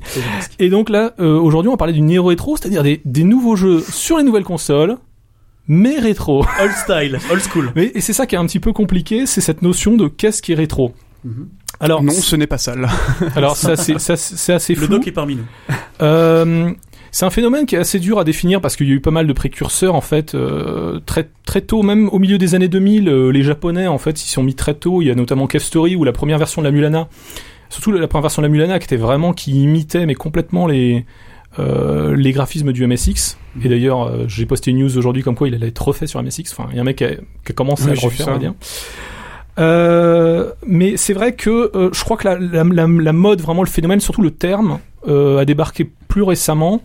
Et 0.58 0.68
donc 0.68 0.90
là, 0.90 1.14
aujourd'hui, 1.18 1.68
on 1.68 1.72
va 1.72 1.78
parler 1.78 1.94
du 1.94 2.02
néo 2.02 2.24
rétro, 2.24 2.56
c'est-à-dire 2.56 2.82
des, 2.82 3.00
des 3.06 3.24
nouveaux 3.24 3.56
jeux 3.56 3.80
sur 3.80 4.18
les 4.18 4.24
nouvelles 4.24 4.44
consoles, 4.44 4.98
mais 5.68 5.98
rétro. 5.98 6.44
Old 6.60 6.72
style, 6.72 7.18
old 7.30 7.40
school. 7.42 7.70
Mais, 7.76 7.90
et 7.94 8.00
c'est 8.02 8.12
ça 8.12 8.26
qui 8.26 8.34
est 8.34 8.38
un 8.38 8.44
petit 8.46 8.60
peu 8.60 8.72
compliqué, 8.74 9.24
c'est 9.24 9.40
cette 9.40 9.62
notion 9.62 9.96
de 9.96 10.08
qu'est-ce 10.08 10.42
qui 10.42 10.52
est 10.52 10.56
rétro. 10.56 10.92
Mhm. 11.24 11.48
Alors, 11.80 12.02
Non, 12.02 12.12
ce 12.12 12.36
n'est 12.36 12.46
pas 12.46 12.58
ça, 12.58 12.76
là. 12.76 12.88
alors 13.36 13.56
ça 13.56 13.76
c'est 13.76 13.98
ça, 13.98 14.16
c'est 14.16 14.36
c'est 14.36 14.52
assez 14.52 14.74
Le 14.74 14.86
doc 14.86 15.06
est 15.06 15.12
parmi 15.12 15.36
nous. 15.36 15.44
Euh, 16.02 16.70
c'est 17.10 17.24
un 17.24 17.30
phénomène 17.30 17.66
qui 17.66 17.74
est 17.74 17.78
assez 17.78 17.98
dur 17.98 18.18
à 18.18 18.24
définir 18.24 18.60
parce 18.60 18.76
qu'il 18.76 18.88
y 18.88 18.92
a 18.92 18.94
eu 18.94 19.00
pas 19.00 19.10
mal 19.10 19.26
de 19.26 19.32
précurseurs 19.32 19.94
en 19.94 20.00
fait 20.00 20.34
euh, 20.34 21.00
très 21.06 21.28
très 21.44 21.62
tôt, 21.62 21.82
même 21.82 22.08
au 22.10 22.18
milieu 22.18 22.38
des 22.38 22.54
années 22.54 22.68
2000, 22.68 23.08
euh, 23.08 23.30
les 23.30 23.42
Japonais 23.42 23.86
en 23.86 23.98
fait 23.98 24.12
ils 24.12 24.24
s'y 24.24 24.32
sont 24.32 24.42
mis 24.42 24.54
très 24.54 24.74
tôt. 24.74 25.02
Il 25.02 25.08
y 25.08 25.10
a 25.10 25.14
notamment 25.14 25.46
Cave 25.46 25.62
Story 25.62 25.96
ou 25.96 26.04
la 26.04 26.12
première 26.12 26.38
version 26.38 26.62
de 26.62 26.66
la 26.66 26.70
Mulana, 26.70 27.08
surtout 27.68 27.92
la 27.92 28.06
première 28.06 28.22
version 28.22 28.42
de 28.42 28.46
la 28.46 28.52
Mulana 28.52 28.78
qui 28.78 28.84
était 28.84 28.96
vraiment 28.96 29.32
qui 29.32 29.62
imitait 29.62 30.06
mais 30.06 30.14
complètement 30.14 30.66
les 30.66 31.04
euh, 31.58 32.14
les 32.14 32.30
graphismes 32.30 32.72
du 32.72 32.86
MSX. 32.86 33.36
Et 33.64 33.68
d'ailleurs, 33.68 34.04
euh, 34.04 34.24
j'ai 34.28 34.46
posté 34.46 34.70
une 34.70 34.78
news 34.78 34.96
aujourd'hui 34.96 35.24
comme 35.24 35.34
quoi 35.34 35.48
il 35.48 35.54
allait 35.54 35.68
être 35.68 35.84
refait 35.84 36.06
sur 36.06 36.22
MSX. 36.22 36.52
Enfin, 36.52 36.68
il 36.70 36.76
y 36.76 36.78
a 36.78 36.82
un 36.82 36.84
mec 36.84 36.96
qui 36.96 37.04
a, 37.04 37.16
qui 37.16 37.50
a 37.50 37.52
commencé 37.52 37.88
à 37.88 37.92
le 37.92 37.98
refaire, 37.98 38.28
on 38.28 38.32
va 38.32 38.38
dire. 38.38 38.54
Euh, 39.60 40.52
mais 40.66 40.96
c'est 40.96 41.12
vrai 41.12 41.34
que 41.34 41.70
euh, 41.76 41.90
je 41.92 42.02
crois 42.02 42.16
que 42.16 42.26
la, 42.26 43.12
mode, 43.12 43.40
vraiment 43.40 43.62
le 43.62 43.68
phénomène, 43.68 44.00
surtout 44.00 44.22
le 44.22 44.30
terme, 44.30 44.78
euh, 45.06 45.38
a 45.38 45.44
débarqué 45.44 45.90
plus 46.08 46.22
récemment. 46.22 46.82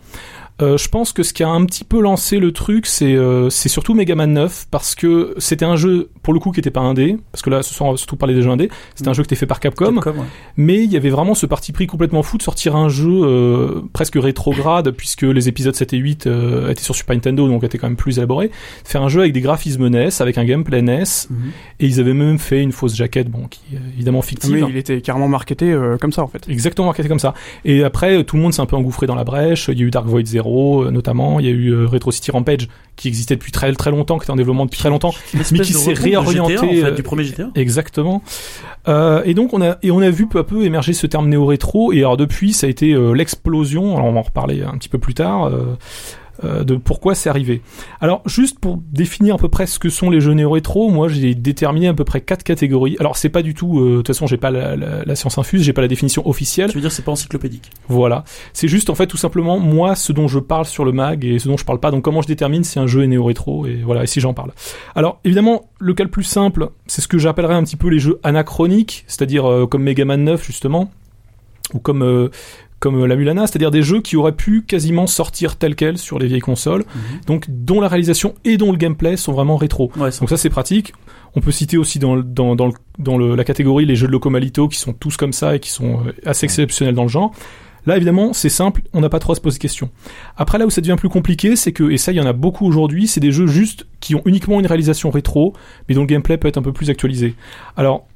Euh, 0.62 0.78
je 0.78 0.88
pense 0.88 1.12
que 1.12 1.22
ce 1.22 1.32
qui 1.34 1.42
a 1.42 1.48
un 1.48 1.64
petit 1.66 1.84
peu 1.84 2.00
lancé 2.00 2.38
le 2.38 2.50
truc, 2.52 2.86
c'est 2.86 3.14
euh, 3.14 3.50
c'est 3.50 3.68
surtout 3.68 3.92
Mega 3.94 4.14
Man 4.14 4.32
9 4.32 4.68
parce 4.70 4.94
que 4.94 5.34
c'était 5.36 5.66
un 5.66 5.76
jeu 5.76 6.08
pour 6.22 6.32
le 6.32 6.40
coup 6.40 6.50
qui 6.50 6.60
était 6.60 6.70
pas 6.70 6.80
indé 6.80 7.18
parce 7.30 7.42
que 7.42 7.50
là 7.50 7.62
ce 7.62 7.74
soir 7.74 7.88
on 7.90 7.92
va 7.92 7.98
surtout 7.98 8.16
parler 8.16 8.34
des 8.34 8.40
jeux 8.42 8.50
indés. 8.50 8.70
C'était 8.94 9.08
un 9.10 9.12
jeu 9.12 9.22
qui 9.22 9.26
était 9.28 9.36
fait 9.36 9.46
par 9.46 9.60
Capcom, 9.60 9.94
Capcom, 9.96 10.12
ouais. 10.20 10.26
mais 10.56 10.82
il 10.82 10.90
y 10.90 10.96
avait 10.96 11.10
vraiment 11.10 11.34
ce 11.34 11.44
parti 11.44 11.72
pris 11.72 11.86
complètement 11.86 12.22
fou 12.22 12.38
de 12.38 12.42
sortir 12.42 12.74
un 12.74 12.88
jeu 12.88 13.06
euh, 13.10 13.82
presque 13.92 14.16
rétrograde 14.16 14.90
puisque 14.96 15.22
les 15.22 15.48
épisodes 15.48 15.74
7 15.74 15.92
et 15.92 15.98
8 15.98 16.26
euh, 16.26 16.70
étaient 16.70 16.82
sur 16.82 16.94
Super 16.94 17.14
Nintendo 17.16 17.46
donc 17.48 17.62
étaient 17.62 17.76
quand 17.78 17.88
même 17.88 17.96
plus 17.96 18.16
élaborés. 18.16 18.50
Faire 18.84 19.02
un 19.02 19.08
jeu 19.08 19.20
avec 19.20 19.32
des 19.34 19.42
graphismes 19.42 19.88
NES, 19.88 20.08
avec 20.20 20.38
un 20.38 20.44
gameplay 20.44 20.80
NES 20.80 21.04
Mhm. 21.28 21.50
et 21.80 21.86
ils 21.86 22.00
avaient 22.00 22.14
même 22.14 22.38
fait 22.38 22.62
une 22.62 22.72
fausse 22.72 22.94
jaquette 22.94 23.28
bon 23.30 23.46
qui 23.48 23.60
est 23.74 23.78
évidemment 23.94 24.22
fictive. 24.22 24.52
Mais 24.52 24.70
il 24.70 24.76
était 24.76 25.00
carrément 25.00 25.28
marketé 25.28 25.70
euh, 25.70 25.96
comme 25.98 26.12
ça, 26.12 26.22
en 26.22 26.28
fait. 26.28 26.48
Exactement 26.48 26.86
marketé 26.86 27.08
comme 27.08 27.18
ça. 27.18 27.34
Et 27.64 27.84
après, 27.84 28.24
tout 28.24 28.36
le 28.36 28.42
monde 28.42 28.54
s'est 28.54 28.62
un 28.62 28.66
peu 28.66 28.76
engouffré 28.76 29.06
dans 29.06 29.14
la 29.14 29.24
brèche. 29.24 29.68
Il 29.72 29.78
y 29.78 29.82
a 29.82 29.86
eu 29.86 29.90
Dark 29.90 30.06
Void 30.06 30.24
Zero, 30.26 30.45
euh, 30.54 30.90
notamment. 30.90 31.40
Il 31.40 31.46
y 31.46 31.48
a 31.48 31.52
eu 31.52 31.70
euh, 31.70 31.86
Retro 31.86 32.12
City 32.12 32.30
Rampage, 32.30 32.68
qui 32.96 33.08
existait 33.08 33.34
depuis 33.36 33.52
très 33.52 33.72
très 33.74 33.90
longtemps, 33.90 34.18
qui 34.18 34.24
était 34.24 34.30
en 34.32 34.36
développement 34.36 34.64
depuis 34.64 34.78
très 34.78 34.88
longtemps. 34.90 35.12
Mais 35.34 35.60
qui 35.60 35.72
s'est 35.72 35.92
réorienté, 35.92 36.54
GTA, 36.56 36.64
en 36.64 36.68
fait, 36.68 36.82
euh, 36.84 36.90
du 36.92 37.02
premier 37.02 37.24
GTA. 37.24 37.50
Exactement. 37.54 38.22
Euh, 38.88 39.22
et 39.24 39.34
donc 39.34 39.52
on 39.52 39.60
a 39.62 39.78
et 39.82 39.90
on 39.90 40.00
a 40.00 40.10
vu 40.10 40.26
peu 40.28 40.38
à 40.38 40.44
peu 40.44 40.64
émerger 40.64 40.92
ce 40.92 41.06
terme 41.06 41.28
néo 41.28 41.46
rétro. 41.46 41.92
Et 41.92 41.98
alors 41.98 42.16
depuis, 42.16 42.52
ça 42.52 42.66
a 42.66 42.70
été 42.70 42.92
euh, 42.92 43.12
l'explosion. 43.12 43.96
Alors 43.96 44.06
on 44.06 44.12
va 44.12 44.20
en 44.20 44.22
reparler 44.22 44.62
un 44.62 44.76
petit 44.78 44.88
peu 44.88 44.98
plus 44.98 45.14
tard. 45.14 45.46
euh, 45.46 45.76
euh, 46.44 46.64
de 46.64 46.76
pourquoi 46.76 47.14
c'est 47.14 47.28
arrivé. 47.28 47.62
Alors 48.00 48.22
juste 48.26 48.58
pour 48.58 48.78
définir 48.92 49.36
à 49.36 49.38
peu 49.38 49.48
près 49.48 49.66
ce 49.66 49.78
que 49.78 49.88
sont 49.88 50.10
les 50.10 50.20
jeux 50.20 50.32
néo 50.32 50.50
rétro, 50.50 50.90
moi 50.90 51.08
j'ai 51.08 51.34
déterminé 51.34 51.88
à 51.88 51.94
peu 51.94 52.04
près 52.04 52.20
quatre 52.20 52.42
catégories. 52.42 52.96
Alors 53.00 53.16
c'est 53.16 53.28
pas 53.28 53.42
du 53.42 53.54
tout, 53.54 53.80
euh, 53.80 53.90
de 53.90 53.96
toute 53.96 54.08
façon 54.08 54.26
j'ai 54.26 54.36
pas 54.36 54.50
la, 54.50 54.76
la, 54.76 55.04
la 55.04 55.16
science 55.16 55.38
infuse, 55.38 55.62
j'ai 55.62 55.72
pas 55.72 55.82
la 55.82 55.88
définition 55.88 56.26
officielle. 56.28 56.70
Tu 56.70 56.76
veux 56.76 56.82
dire 56.82 56.92
c'est 56.92 57.04
pas 57.04 57.12
encyclopédique. 57.12 57.70
Voilà. 57.88 58.24
C'est 58.52 58.68
juste 58.68 58.90
en 58.90 58.94
fait 58.94 59.06
tout 59.06 59.16
simplement 59.16 59.58
moi 59.58 59.94
ce 59.94 60.12
dont 60.12 60.28
je 60.28 60.38
parle 60.38 60.66
sur 60.66 60.84
le 60.84 60.92
mag 60.92 61.24
et 61.24 61.38
ce 61.38 61.48
dont 61.48 61.56
je 61.56 61.64
parle 61.64 61.80
pas. 61.80 61.90
Donc 61.90 62.02
comment 62.02 62.22
je 62.22 62.28
détermine 62.28 62.64
si 62.64 62.78
un 62.78 62.86
jeu 62.86 63.02
est 63.02 63.08
néo-rétro 63.08 63.66
et 63.66 63.82
voilà, 63.84 64.04
et 64.04 64.06
si 64.06 64.20
j'en 64.20 64.34
parle. 64.34 64.52
Alors 64.94 65.20
évidemment, 65.24 65.70
le 65.78 65.94
cas 65.94 66.04
le 66.04 66.10
plus 66.10 66.24
simple, 66.24 66.70
c'est 66.86 67.00
ce 67.00 67.08
que 67.08 67.18
j'appellerais 67.18 67.54
un 67.54 67.62
petit 67.62 67.76
peu 67.76 67.88
les 67.88 67.98
jeux 67.98 68.18
anachroniques, 68.22 69.04
c'est-à-dire 69.06 69.46
euh, 69.46 69.66
comme 69.66 69.82
Mega 69.82 70.04
Man 70.04 70.24
9 70.24 70.44
justement 70.44 70.90
ou 71.74 71.78
comme 71.80 72.02
euh, 72.02 72.28
comme 72.86 73.02
euh, 73.02 73.06
la 73.06 73.16
Mulana, 73.16 73.46
c'est-à-dire 73.46 73.70
des 73.72 73.82
jeux 73.82 74.00
qui 74.00 74.16
auraient 74.16 74.36
pu 74.36 74.62
quasiment 74.62 75.06
sortir 75.08 75.56
tels 75.56 75.74
quels 75.74 75.98
sur 75.98 76.18
les 76.18 76.26
vieilles 76.28 76.40
consoles, 76.40 76.84
donc 77.26 77.46
dont 77.48 77.80
la 77.80 77.88
réalisation 77.88 78.34
et 78.44 78.56
dont 78.56 78.70
le 78.70 78.78
gameplay 78.78 79.16
sont 79.16 79.32
vraiment 79.32 79.56
rétro. 79.56 79.90
Ouais, 79.96 80.10
Donc 80.20 80.28
ça 80.28 80.36
c'est 80.36 80.50
pratique. 80.50 80.92
On 81.34 81.40
peut 81.40 81.50
citer 81.50 81.76
aussi 81.78 81.98
dans, 81.98 82.16
dans, 82.16 82.54
dans, 82.56 82.66
le- 82.66 82.72
dans 82.98 83.18
le- 83.18 83.34
la 83.34 83.44
catégorie 83.44 83.84
les 83.86 83.96
jeux 83.96 84.06
de 84.06 84.12
Locomalito 84.12 84.68
qui 84.68 84.78
sont 84.78 84.92
tous 84.92 85.16
comme 85.16 85.32
ça 85.32 85.56
et 85.56 85.60
qui 85.60 85.70
sont 85.70 86.00
euh, 86.06 86.12
assez 86.24 86.44
exceptionnels 86.44 86.94
dans 86.94 87.02
le 87.02 87.08
genre. 87.08 87.32
Là 87.86 87.96
évidemment 87.96 88.32
c'est 88.32 88.48
simple, 88.48 88.82
on 88.92 89.00
n'a 89.00 89.08
pas 89.08 89.18
trop 89.18 89.32
à 89.32 89.34
se 89.36 89.40
poser 89.40 89.58
de 89.58 89.62
questions. 89.62 89.90
Après 90.36 90.58
là 90.58 90.66
où 90.66 90.70
ça 90.70 90.80
devient 90.80 90.96
plus 90.98 91.08
compliqué, 91.08 91.54
c'est 91.56 91.72
que, 91.72 91.90
et 91.90 91.98
ça 91.98 92.12
il 92.12 92.16
y 92.16 92.20
en 92.20 92.26
a 92.26 92.32
beaucoup 92.32 92.66
aujourd'hui, 92.66 93.06
c'est 93.06 93.20
des 93.20 93.32
jeux 93.32 93.46
juste 93.46 93.86
qui 94.00 94.14
ont 94.14 94.22
uniquement 94.24 94.58
une 94.60 94.66
réalisation 94.66 95.10
rétro, 95.10 95.52
mais 95.88 95.94
dont 95.94 96.00
le 96.02 96.06
gameplay 96.06 96.36
peut 96.38 96.48
être 96.48 96.56
un 96.58 96.62
peu 96.62 96.72
plus 96.72 96.88
actualisé. 96.90 97.34
Alors 97.76 98.06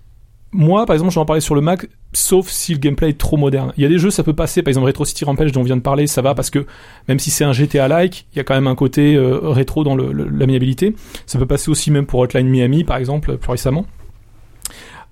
moi 0.53 0.85
par 0.87 0.95
exemple 0.95 1.13
j'en 1.13 1.25
parlais 1.25 1.41
sur 1.41 1.55
le 1.55 1.61
Mac, 1.61 1.87
sauf 2.13 2.49
si 2.49 2.73
le 2.73 2.79
gameplay 2.79 3.11
est 3.11 3.19
trop 3.19 3.37
moderne. 3.37 3.73
Il 3.77 3.83
y 3.83 3.87
a 3.87 3.89
des 3.89 3.99
jeux 3.99 4.11
ça 4.11 4.23
peut 4.25 4.33
passer, 4.35 4.63
par 4.63 4.71
exemple 4.71 4.87
Retro 4.87 5.05
City 5.05 5.25
Rampage 5.25 5.53
dont 5.53 5.61
on 5.61 5.65
vient 5.65 5.77
de 5.77 5.83
parler, 5.83 6.07
ça 6.07 6.23
va 6.23 6.35
parce 6.35 6.51
que 6.51 6.67
même 7.09 7.19
si 7.21 7.31
c'est 7.31 7.45
un 7.45 7.53
GTA-like, 7.53 8.27
il 8.33 8.37
y 8.37 8.41
a 8.41 8.45
quand 8.45 8.55
même 8.55 8.67
un 8.67 8.75
côté 8.75 9.15
euh, 9.15 9.39
rétro 9.51 9.85
dans 9.85 9.95
le- 9.95 10.13
le- 10.13 10.25
la 10.25 10.47
maniabilité. 10.47 10.95
Ça 11.27 11.39
peut 11.39 11.47
passer 11.47 11.71
aussi 11.71 11.91
même 11.91 12.07
pour 12.07 12.19
Hotline 12.21 12.49
Miami, 12.49 12.83
par 12.85 12.97
exemple, 12.97 13.37
plus 13.37 13.51
récemment. 13.53 13.87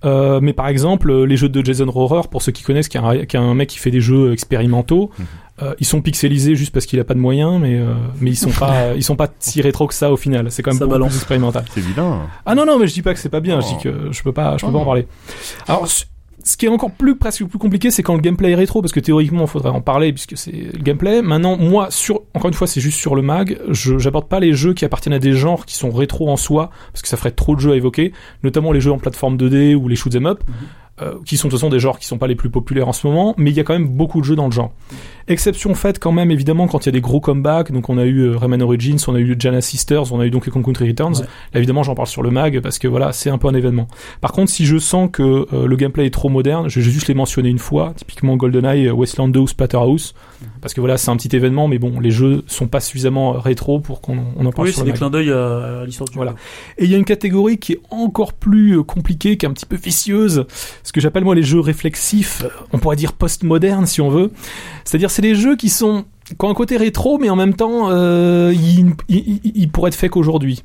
Euh, 0.05 0.39
mais 0.41 0.53
par 0.53 0.69
exemple, 0.69 1.13
les 1.25 1.37
jeux 1.37 1.49
de 1.49 1.65
Jason 1.65 1.91
Rohrer, 1.91 2.29
pour 2.31 2.41
ceux 2.43 2.53
qui 2.53 2.63
connaissent, 2.63 2.89
qui 2.89 2.97
est 2.97 3.01
un, 3.01 3.25
qui 3.25 3.37
est 3.37 3.41
un 3.41 3.55
mec 3.55 3.69
qui 3.69 3.79
fait 3.79 3.91
des 3.91 4.01
jeux 4.01 4.33
expérimentaux, 4.33 5.11
Mhm. 5.19 5.27
Euh, 5.63 5.75
ils 5.81 5.87
sont 5.87 6.01
pixelisés 6.03 6.55
juste 6.55 6.73
parce 6.73 6.87
qu'il 6.87 6.99
a 7.01 7.05
pas 7.05 7.15
de 7.15 7.19
moyens, 7.19 7.59
mais 7.61 7.77
euh, 7.79 7.95
mais 8.21 8.31
ils 8.31 8.37
sont 8.37 8.51
pas 8.51 8.93
ils 8.97 9.03
sont 9.05 9.17
pas 9.17 9.29
si 9.39 9.61
rétro 9.63 9.87
que 9.87 9.95
ça 9.95 10.11
au 10.13 10.17
final. 10.17 10.51
C'est 10.51 10.63
quand 10.63 10.71
même 10.73 10.79
Ça 10.79 10.87
balance. 10.87 11.09
plus 11.11 11.17
expérimental. 11.19 11.65
C'est 11.75 11.81
vilain. 11.81 12.27
Ah 12.47 12.55
non 12.55 12.65
non, 12.67 12.79
mais 12.79 12.87
je 12.87 12.95
dis 12.95 13.03
pas 13.03 13.15
que 13.15 13.21
c'est 13.21 13.29
pas 13.29 13.41
bien. 13.41 13.61
Je 13.61 13.67
Oh. 13.67 13.75
dis 13.77 13.83
que 13.83 14.13
je 14.13 14.23
peux 14.23 14.33
pas 14.33 14.57
je 14.57 14.65
peux 14.67 14.73
pas 14.73 14.79
Oh. 14.79 14.83
en 14.83 14.85
parler. 14.85 15.07
Alors 15.67 15.87
ce- 15.89 16.05
qui 16.57 16.65
est 16.65 16.69
encore 16.71 16.93
plus 16.93 17.15
presque 17.17 17.45
plus 17.45 17.59
compliqué, 17.59 17.91
c'est 17.91 18.03
quand 18.03 18.15
le 18.15 18.21
gameplay 18.23 18.53
est 18.53 18.55
rétro, 18.55 18.81
parce 18.81 18.93
que 18.93 19.01
théoriquement, 19.01 19.43
il 19.43 19.49
faudrait 19.49 19.69
en 19.69 19.83
parler 19.83 20.15
puisque 20.15 20.39
c'est 20.39 20.53
le 20.53 20.83
gameplay. 20.83 21.21
Maintenant, 21.21 21.59
moi, 21.59 21.89
sur 21.91 22.23
encore 22.33 22.49
une 22.49 22.55
fois, 22.55 22.67
c'est 22.67 22.81
juste 22.81 22.99
sur 22.99 23.15
le 23.15 23.21
mag. 23.21 23.59
Je 23.69 23.99
j'aborde 23.99 24.29
pas 24.29 24.41
les 24.41 24.55
jeux 24.55 24.73
qui 24.73 24.87
appartiennent 24.87 25.13
à 25.13 25.19
des 25.19 25.33
genres 25.35 25.67
qui 25.67 25.75
sont 25.77 25.91
rétro 25.91 26.31
en 26.31 26.37
soi, 26.39 26.71
parce 26.93 27.03
que 27.03 27.09
ça 27.09 27.19
ferait 27.19 27.33
trop 27.33 27.55
de 27.55 27.61
jeux 27.61 27.73
à 27.73 27.77
évoquer, 27.77 28.13
notamment 28.45 28.73
les 28.73 28.81
jeux 28.81 28.93
en 28.93 28.99
plateforme 28.99 29.37
2D 29.37 29.75
ou 29.75 29.89
les 29.89 29.97
shoot 29.97 30.15
'em 30.15 30.25
up. 30.27 30.43
Euh, 31.03 31.15
qui 31.25 31.37
sont 31.37 31.49
de 31.49 31.53
toute 31.53 31.61
façon 31.61 31.71
des 31.71 31.79
genres 31.79 31.99
qui 31.99 32.07
sont 32.07 32.19
pas 32.19 32.27
les 32.27 32.35
plus 32.37 32.51
populaires 32.51 32.89
en 32.89 32.93
ce 32.93 33.07
moment, 33.07 33.35
mais 33.37 33.51
il 33.51 33.57
y 33.57 33.61
a 33.61 33.65
quand 33.65 33.73
même 33.73 33.89
beaucoup 33.89 34.21
de 34.21 34.25
jeux 34.25 34.37
dans 34.37 34.47
le 34.47 34.53
genre. 34.53 34.73
Exception 35.27 35.75
faite 35.75 35.99
quand 35.99 36.11
même 36.13 36.31
évidemment 36.31 36.69
quand 36.69 36.85
il 36.85 36.87
y 36.87 36.89
a 36.89 36.93
des 36.93 37.03
gros 37.03 37.21
comebacks, 37.21 37.71
donc 37.71 37.91
on 37.91 37.99
a 37.99 38.05
eu 38.05 38.21
euh, 38.21 38.37
Rayman 38.39 38.63
Origins, 38.63 38.97
on 39.09 39.15
a 39.15 39.19
eu 39.19 39.37
Jana 39.39 39.61
Sisters, 39.61 40.11
on 40.13 40.21
a 40.21 40.27
eu 40.27 40.31
Donkey 40.31 40.51
Kong 40.51 40.65
Country 40.65 40.89
Returns. 40.89 41.17
Ouais. 41.21 41.27
Là 41.53 41.59
évidemment 41.61 41.83
j'en 41.83 41.95
parle 41.95 42.09
sur 42.09 42.23
le 42.23 42.31
mag 42.31 42.61
parce 42.63 42.79
que 42.79 42.89
voilà 42.89 43.13
c'est 43.13 43.29
un 43.29 43.37
peu 43.37 43.47
un 43.49 43.55
événement. 43.55 43.89
Par 44.23 44.33
contre 44.33 44.51
si 44.51 44.65
je 44.65 44.79
sens 44.79 45.11
que 45.13 45.47
euh, 45.53 45.67
le 45.67 45.77
gameplay 45.77 46.07
est 46.07 46.11
trop 46.11 46.31
moderne, 46.31 46.69
je 46.71 46.81
vais 46.81 46.91
juste 46.91 47.09
les 47.09 47.15
mentionner 47.15 47.51
une 47.51 47.59
fois, 47.59 47.93
typiquement 47.95 48.37
GoldenEye, 48.37 48.87
euh, 48.87 48.93
Wasteland 48.93 49.29
2 49.29 49.41
ou 49.41 49.47
Splatterhouse, 49.47 50.15
parce 50.63 50.73
que 50.73 50.81
voilà 50.81 50.97
c'est 50.97 51.11
un 51.11 51.17
petit 51.17 51.35
événement, 51.37 51.69
mais 51.69 51.79
bon 51.79 52.01
les 52.01 52.11
jeux 52.11 52.43
sont 52.47 52.67
pas 52.67 52.81
suffisamment 52.81 53.33
rétro 53.33 53.81
pour 53.81 54.01
qu'on 54.01 54.17
on 54.37 54.47
en 54.47 54.51
parle 54.53 54.69
Oui, 54.69 54.73
sur 54.73 54.81
c'est 54.81 54.87
le 54.87 54.87
des 54.87 54.91
mag. 54.93 54.99
clins 54.99 55.11
d'œil 55.11 55.31
à, 55.31 55.85
l'histoire 55.85 56.09
du 56.09 56.17
Voilà. 56.17 56.31
jeu. 56.31 56.37
Et 56.79 56.85
il 56.85 56.91
y 56.91 56.95
a 56.95 56.99
une 56.99 57.05
catégorie 57.05 57.59
qui 57.59 57.73
est 57.75 57.81
encore 57.91 58.33
plus 58.33 58.83
compliquée, 58.83 59.37
qui 59.37 59.45
est 59.45 59.49
un 59.49 59.53
petit 59.53 59.67
peu 59.67 59.77
vicieuse, 59.77 60.47
ce 60.89 60.93
que 60.93 61.03
j'appelle 61.03 61.23
moi 61.25 61.35
les 61.35 61.43
jeux 61.43 61.61
réflexifs, 61.61 62.45
euh, 62.45 62.49
on 62.73 62.79
pourrait 62.79 62.97
dire 62.97 63.13
post-modernes 63.13 63.85
si 63.85 64.01
on 64.01 64.09
veut. 64.09 64.31
C'est-à-dire 64.85 65.11
c'est 65.11 65.21
des 65.21 65.35
jeux 65.35 65.55
qui 65.55 65.69
sont 65.69 66.07
qui 66.25 66.35
ont 66.41 66.49
un 66.49 66.55
côté 66.55 66.79
rétro, 66.79 67.19
mais 67.19 67.29
en 67.29 67.37
même 67.37 67.53
temps 67.53 67.91
euh, 67.91 68.55
ils, 68.55 68.87
ils- 69.11 69.41
ils- 69.45 69.53
ils 69.55 69.69
pourraient 69.69 69.89
être 69.89 69.95
faits 69.97 70.11
qu'aujourd'hui. 70.13 70.63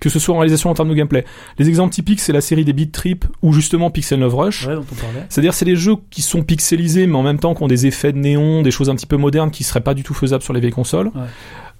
Que 0.00 0.08
ce 0.08 0.18
soit 0.18 0.34
en 0.34 0.38
réalisation 0.38 0.70
en 0.70 0.74
termes 0.74 0.88
de 0.88 0.94
gameplay. 0.94 1.24
Les 1.58 1.68
exemples 1.68 1.92
typiques, 1.92 2.20
c'est 2.20 2.32
la 2.32 2.40
série 2.40 2.64
des 2.64 2.72
Beat 2.72 2.90
Trip 2.92 3.24
ou 3.42 3.52
justement 3.52 3.90
Pixel 3.90 4.18
9 4.20 4.32
Rush. 4.34 4.66
Ouais, 4.66 4.74
dont 4.76 4.84
on 4.90 4.94
parlait. 4.94 5.26
C'est-à-dire 5.28 5.52
c'est 5.52 5.64
des 5.66 5.76
jeux 5.76 5.96
qui 6.10 6.22
sont 6.22 6.42
pixelisés 6.42 7.06
mais 7.06 7.16
en 7.16 7.22
même 7.22 7.38
temps 7.38 7.54
qui 7.54 7.62
ont 7.62 7.68
des 7.68 7.84
effets 7.86 8.12
de 8.12 8.18
néon, 8.18 8.62
des 8.62 8.70
choses 8.70 8.88
un 8.88 8.94
petit 8.94 9.06
peu 9.06 9.16
modernes 9.18 9.50
qui 9.50 9.62
seraient 9.62 9.80
pas 9.82 9.94
du 9.94 10.02
tout 10.04 10.14
faisables 10.14 10.42
sur 10.42 10.54
les 10.54 10.60
vieilles 10.60 10.72
consoles. 10.72 11.08
Ouais. 11.08 11.22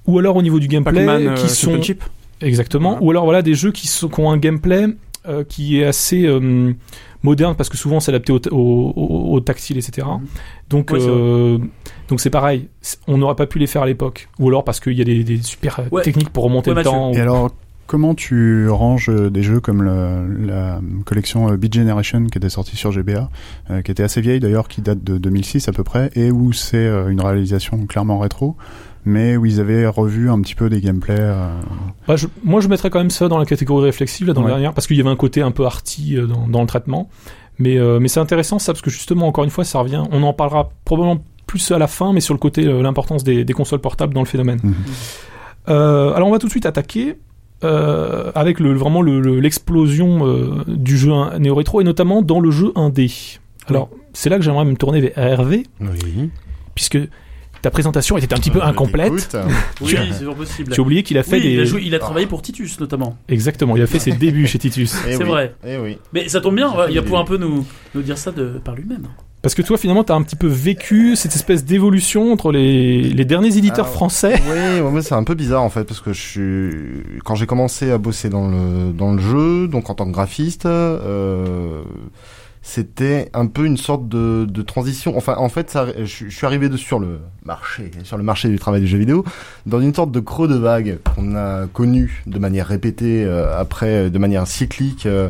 Ou 0.06 0.18
alors 0.18 0.36
au 0.36 0.42
niveau 0.42 0.58
du 0.60 0.68
gameplay 0.68 1.06
Pac-Man, 1.06 1.28
euh, 1.28 1.34
qui 1.34 1.48
Super 1.48 1.76
sont 1.76 1.82
Chip. 1.82 2.04
Exactement. 2.42 2.98
Ou 3.00 3.10
alors 3.10 3.24
voilà 3.24 3.40
des 3.42 3.54
jeux 3.54 3.72
qui, 3.72 3.88
sont, 3.88 4.08
qui 4.08 4.20
ont 4.20 4.30
un 4.30 4.36
gameplay 4.38 4.86
euh, 5.28 5.42
qui 5.44 5.80
est 5.80 5.84
assez 5.84 6.24
euh, 6.26 6.72
moderne 7.22 7.54
parce 7.56 7.68
que 7.68 7.76
souvent 7.76 8.00
c'est 8.00 8.10
adapté 8.10 8.32
au, 8.32 8.38
au, 8.52 8.92
au- 8.96 9.32
au 9.34 9.40
tactile, 9.40 9.78
etc. 9.78 10.06
Mhm. 10.06 10.26
Donc 10.70 10.90
Ouais, 10.92 10.98
euh, 11.02 11.58
donc 12.08 12.20
c'est 12.20 12.30
pareil. 12.30 12.68
On 13.08 13.18
n'aurait 13.18 13.36
pas 13.36 13.46
pu 13.46 13.58
les 13.58 13.66
faire 13.66 13.82
à 13.82 13.86
l'époque. 13.86 14.28
Ou 14.38 14.48
alors 14.48 14.64
parce 14.64 14.80
qu'il 14.80 14.92
y 14.94 15.00
a 15.00 15.04
des, 15.04 15.24
des 15.24 15.42
super 15.42 15.80
euh, 15.80 15.84
Ouais. 15.92 16.02
techniques 16.02 16.30
pour 16.30 16.44
remonter 16.44 16.70
Ouais, 16.70 16.74
le 16.76 16.80
Mathieu. 16.80 16.90
temps. 16.90 17.12
Et 17.12 17.20
alors, 17.20 17.50
comment 17.86 18.14
tu 18.14 18.68
ranges 18.68 19.10
euh, 19.10 19.30
des 19.30 19.42
jeux 19.42 19.60
comme 19.60 19.82
le- 19.82 20.46
la 20.46 20.80
collection 21.04 21.52
Beat 21.54 21.74
Generation 21.74 22.24
qui 22.26 22.38
était 22.38 22.48
sortie 22.48 22.76
sur 22.76 22.90
GBA, 22.92 23.30
euh, 23.70 23.82
qui 23.82 23.90
était 23.90 24.02
assez 24.02 24.20
vieille 24.20 24.40
d'ailleurs, 24.40 24.68
qui 24.68 24.80
date 24.82 25.02
de 25.04 25.18
2006 25.18 25.68
à 25.68 25.72
peu 25.72 25.84
près, 25.84 26.10
et 26.16 26.30
où 26.30 26.52
c'est 26.52 26.86
une 27.08 27.20
réalisation 27.20 27.86
clairement 27.86 28.18
rétro, 28.18 28.56
mais 29.06 29.36
où 29.38 29.46
ils 29.46 29.60
avaient 29.60 29.86
revu 29.86 30.28
un 30.28 30.38
petit 30.42 30.54
peu 30.54 30.68
des 30.68 30.80
gameplays. 30.82 31.14
euh, 31.18 31.48
Bah, 32.06 32.16
je- 32.16 32.26
moi 32.44 32.60
je 32.60 32.68
mettrais 32.68 32.90
quand 32.90 32.98
même 32.98 33.08
ça 33.10 33.28
dans 33.28 33.38
la 33.38 33.46
catégorie 33.46 33.84
réflexive 33.86 34.26
la 34.26 34.34
dans 34.34 34.40
la 34.42 34.46
Ouais. 34.48 34.52
dernière 34.52 34.74
parce 34.74 34.86
qu'il 34.86 34.96
y 34.96 35.00
avait 35.00 35.08
un 35.08 35.16
côté 35.16 35.40
un 35.40 35.52
peu 35.52 35.64
arty 35.64 36.16
euh, 36.16 36.26
dans, 36.26 36.46
dans 36.48 36.60
le 36.60 36.66
traitement. 36.66 37.08
Mais, 37.58 37.78
euh, 37.78 37.98
mais 38.00 38.08
c'est 38.08 38.20
intéressant 38.20 38.58
ça 38.58 38.72
parce 38.74 38.82
que 38.82 38.90
justement, 38.90 39.26
encore 39.26 39.44
une 39.44 39.50
fois, 39.50 39.64
ça 39.64 39.78
revient. 39.78 40.02
On 40.12 40.22
en 40.24 40.34
parlera 40.34 40.68
probablement 40.84 41.24
plus 41.46 41.70
à 41.70 41.78
la 41.78 41.86
fin, 41.86 42.12
mais 42.12 42.20
sur 42.20 42.34
le 42.34 42.38
côté 42.38 42.62
l'importance 42.64 43.24
des, 43.24 43.44
des 43.44 43.52
consoles 43.54 43.78
portables 43.80 44.12
dans 44.12 44.20
le 44.20 44.26
phénomène. 44.26 44.58
Mhm. 44.62 44.74
Alors 45.68 46.28
on 46.28 46.30
va 46.32 46.38
tout 46.38 46.46
de 46.46 46.50
suite 46.52 46.66
attaquer 46.66 47.16
euh, 47.64 48.30
avec 48.34 48.60
le, 48.60 48.74
vraiment 48.74 49.00
le- 49.02 49.20
le- 49.20 49.40
l'explosion 49.40 50.26
euh, 50.26 50.64
du 50.68 50.96
jeu 50.98 51.10
néo-rétro 51.38 51.80
et 51.80 51.84
notamment 51.84 52.20
dans 52.22 52.38
le 52.40 52.50
jeu 52.50 52.72
1D. 52.76 53.38
Alors 53.68 53.88
c'est 54.12 54.28
là 54.28 54.36
que 54.36 54.42
j'aimerais 54.42 54.64
me 54.66 54.74
tourner 54.76 55.00
vers 55.00 55.42
Oui. 55.80 56.30
puisque 56.74 56.98
ta 57.66 57.70
présentation 57.72 58.16
était 58.16 58.32
un 58.32 58.36
petit 58.36 58.52
peu 58.52 58.60
Euh, 58.60 58.66
incomplète. 58.66 59.36
Oui, 59.80 59.96
c'est 60.16 60.24
possible. 60.24 60.72
Tu 60.72 60.80
as 60.80 60.82
oublié 60.84 61.02
qu'il 61.02 61.18
a 61.18 61.24
fait 61.24 61.38
Oui, 61.38 61.42
des 61.42 61.50
il, 61.54 61.60
a 61.60 61.64
joué- 61.64 61.82
il 61.84 61.94
a 61.96 61.98
travaillé 61.98 62.28
pour 62.28 62.40
Titus 62.40 62.78
notamment. 62.78 63.16
exactement, 63.28 63.76
il 63.76 63.82
a 63.82 63.88
fait 63.88 63.98
ses 63.98 64.12
débuts 64.24 64.46
chez 64.46 64.60
Titus. 64.60 64.94
eh 65.08 65.16
C'est 65.16 65.24
oui, 65.24 65.28
vrai. 65.28 65.54
Eh 65.66 65.76
oui. 65.78 65.98
Mais 66.12 66.28
ça 66.28 66.40
tombe 66.40 66.54
bien, 66.54 66.70
il 66.70 66.76
va 66.76 66.86
des 66.86 67.02
pouvoir 67.02 67.22
un 67.22 67.24
peu 67.24 67.38
nous, 67.38 67.66
nous 67.96 68.02
dire 68.02 68.18
ça 68.18 68.30
de, 68.30 68.60
par 68.64 68.76
lui-même. 68.76 69.08
Parce 69.42 69.56
que 69.56 69.62
toi 69.62 69.76
finalement 69.78 70.04
tu 70.04 70.12
as 70.12 70.14
un 70.14 70.22
petit 70.22 70.36
peu 70.36 70.46
vécu 70.46 71.16
cette 71.16 71.34
espèce 71.34 71.64
d'évolution 71.64 72.32
entre 72.32 72.52
les, 72.52 73.02
les 73.02 73.24
derniers 73.24 73.56
éditeurs 73.58 73.86
Ah, 73.88 73.92
français. 73.92 74.40
Oui, 74.48 74.80
ouais, 74.80 75.02
c'est 75.02 75.14
un 75.14 75.24
peu 75.24 75.34
bizarre 75.34 75.62
en 75.64 75.68
fait 75.70 75.82
parce 75.84 76.00
que 76.00 76.12
je 76.12 76.20
suis 76.20 77.20
quand 77.24 77.34
j'ai 77.34 77.46
commencé 77.46 77.90
à 77.90 77.98
bosser 77.98 78.28
dans 78.28 78.48
le 78.48 78.92
dans 78.92 79.12
le 79.12 79.20
jeu, 79.20 79.66
donc 79.66 79.90
en 79.90 79.94
tant 79.94 80.06
que 80.06 80.12
graphiste, 80.12 80.66
euh, 80.66 81.82
c'était 82.68 83.30
un 83.32 83.46
peu 83.46 83.64
une 83.64 83.76
sorte 83.76 84.08
de, 84.08 84.44
de 84.44 84.62
transition. 84.62 85.16
Enfin, 85.16 85.36
en 85.38 85.48
fait, 85.48 85.70
ça, 85.70 85.86
je, 86.00 86.04
suis- 86.04 86.30
je 86.32 86.36
suis 86.36 86.46
arrivé 86.46 86.68
de, 86.68 86.76
sur 86.76 86.98
le 86.98 87.20
marché, 87.44 87.92
sur 88.02 88.16
le 88.16 88.24
marché 88.24 88.48
du 88.48 88.58
travail 88.58 88.80
du 88.80 88.88
jeu 88.88 88.98
vidéo, 88.98 89.24
dans 89.66 89.80
une 89.80 89.94
sorte 89.94 90.10
de 90.10 90.18
creux 90.18 90.48
de 90.48 90.56
vague 90.56 90.98
qu'on 91.14 91.36
a 91.36 91.68
connu 91.68 92.24
de 92.26 92.40
manière 92.40 92.66
répétée 92.66 93.24
euh, 93.24 93.56
après, 93.56 94.10
de 94.10 94.18
manière 94.18 94.48
cyclique, 94.48 95.06
euh, 95.06 95.28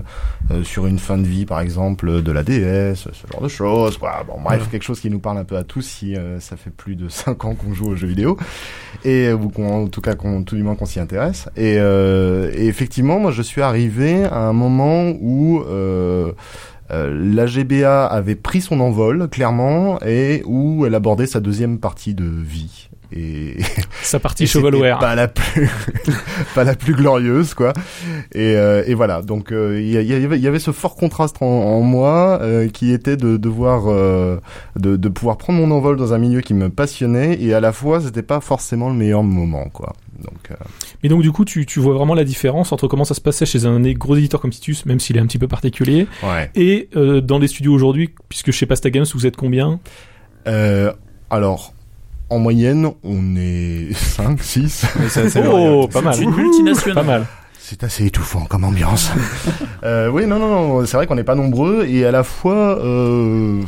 euh, 0.50 0.64
sur 0.64 0.87
une 0.87 0.99
fin 0.99 1.19
de 1.19 1.26
vie, 1.26 1.45
par 1.45 1.61
exemple, 1.61 2.23
de 2.23 2.33
la 2.33 2.43
DS, 2.43 2.95
ce 2.95 3.11
genre 3.31 3.43
de 3.43 3.49
choses. 3.49 3.99
Quoi. 3.99 4.25
Bon, 4.26 4.40
bref, 4.43 4.62
Ouais. 4.62 4.69
quelque 4.71 4.85
chose 4.85 5.00
qui 5.00 5.11
nous 5.11 5.19
parle 5.19 5.37
un 5.37 5.45
peu 5.45 5.59
à 5.59 5.62
tous 5.62 5.83
si 5.83 6.16
euh, 6.16 6.40
ça 6.40 6.57
fait 6.57 6.71
plus 6.71 6.97
de 6.97 7.09
5 7.11 7.45
ans 7.45 7.55
qu'on 7.55 7.75
joue 7.75 7.88
aux 7.88 7.97
jeux 7.97 8.07
vidéo 8.09 8.38
et 9.05 9.31
ou 9.35 9.50
qu'on, 9.50 9.85
en 9.85 9.88
tout 9.88 10.00
cas 10.00 10.14
qu'on 10.14 10.43
tout 10.43 10.57
du 10.57 10.62
moins 10.62 10.75
qu'on 10.75 10.87
s'y 10.87 11.00
intéresse 11.00 11.50
et, 11.55 11.76
euh, 11.78 12.50
et 12.55 12.66
effectivement 12.66 13.21
moi 13.21 13.31
je 13.31 13.43
suis 13.43 13.61
arrivé 13.61 14.25
à 14.25 14.38
un 14.38 14.55
moment 14.55 15.11
où 15.21 15.61
euh, 15.61 15.66
euh, 15.66 16.33
la 16.90 17.47
GBA 17.47 18.07
avait 18.07 18.37
pris 18.37 18.61
son 18.61 18.81
envol 18.81 19.28
clairement 19.28 19.99
et 20.02 20.43
où 20.47 20.87
elle 20.87 20.95
abordait 20.95 21.26
sa 21.26 21.40
deuxième 21.40 21.78
partie 21.78 22.14
de 22.14 22.25
vie. 22.25 22.88
Et, 23.12 23.57
Sa 24.02 24.19
partie 24.19 24.45
et 24.45 24.93
pas 25.00 25.14
la 25.14 25.28
plus 25.28 25.71
pas 26.55 26.64
la 26.64 26.75
plus 26.75 26.95
glorieuse 26.95 27.55
quoi. 27.55 27.73
Et, 28.35 28.57
euh, 28.57 28.83
et 28.87 28.95
voilà. 28.95 29.23
Donc 29.23 29.52
euh, 29.52 29.81
il 29.81 29.88
y, 29.88 30.40
y 30.40 30.47
avait 30.47 30.59
ce 30.59 30.73
fort 30.73 30.97
contraste 30.97 31.37
en, 31.40 31.47
en 31.47 31.81
moi 31.83 32.38
euh, 32.43 32.69
qui 32.69 32.93
était 32.93 33.16
de 33.16 33.37
devoir 33.37 33.85
euh, 33.87 34.40
de, 34.76 34.97
de 34.97 35.09
pouvoir 35.09 35.38
prendre 35.38 35.61
mon 35.61 35.71
envol 35.71 35.97
dans 35.97 36.14
un 36.14 36.19
milieu 36.19 36.40
qui 36.40 36.55
me 36.55 36.69
passionnait 36.69 37.40
et 37.40 37.55
à 37.55 37.61
la 37.61 37.73
fois 37.73 38.00
c'était 38.00 38.23
pas 38.23 38.40
forcément 38.40 38.88
le 38.88 38.97
meilleur 38.97 39.23
moment 39.23 39.69
quoi 39.73 39.93
donc 40.23 40.50
euh, 40.50 40.54
Mais 41.02 41.08
donc 41.08 41.23
du 41.23 41.32
coup 41.32 41.44
tu, 41.44 41.66
tu 41.66 41.80
vois 41.80 41.94
vraiment 41.94 42.14
la 42.14 42.25
différence 42.25 42.73
entre 42.73 42.88
comment 42.88 43.04
ça 43.04 43.14
se 43.14 43.20
passait 43.20 43.46
chez 43.46 43.66
un 43.66 43.80
gros 43.92 44.16
éditeur 44.16 44.40
comme 44.40 44.50
Titus, 44.50 44.87
même 44.87 45.00
s'il 45.00 45.16
est 45.16 45.20
un 45.20 45.26
petit 45.26 45.38
peu 45.38 45.49
particulier, 45.49 46.06
ouais 46.23 46.50
et 46.54 46.88
euh, 46.96 47.20
dans 47.20 47.38
les 47.38 47.49
studios 47.49 47.73
aujourd'hui, 47.73 48.14
puisque 48.28 48.50
chez 48.50 48.66
Pasta 48.66 48.90
Games 48.90 49.06
vous 49.14 49.26
êtes 49.26 49.37
combien? 49.37 49.80
Euh, 50.46 50.92
alors 51.30 51.75
en 52.30 52.38
moyenne 52.38 52.90
on 53.02 53.37
est 53.37 53.92
5 53.94 54.42
6 54.42 54.87
Oh, 55.50 55.88
pas 55.92 56.00
mal. 56.00 56.14
C'est 56.14 56.23
une 56.23 56.35
multinationale. 56.35 56.94
Pas 56.94 57.02
mal. 57.02 57.26
C'est 57.68 57.82
assez 57.82 58.06
étouffant 58.06 58.44
comme 58.44 58.62
ambiance. 58.62 59.11
euh, 59.82 60.08
oui, 60.08 60.25
non, 60.26 60.38
non, 60.38 60.49
non. 60.49 60.87
C'est 60.87 60.96
vrai 60.96 61.08
qu'on 61.08 61.16
n'est 61.16 61.25
pas 61.25 61.35
nombreux 61.35 61.85
et 61.85 62.06
à 62.06 62.12
la 62.12 62.23
fois, 62.23 62.78
euh, 62.78 63.61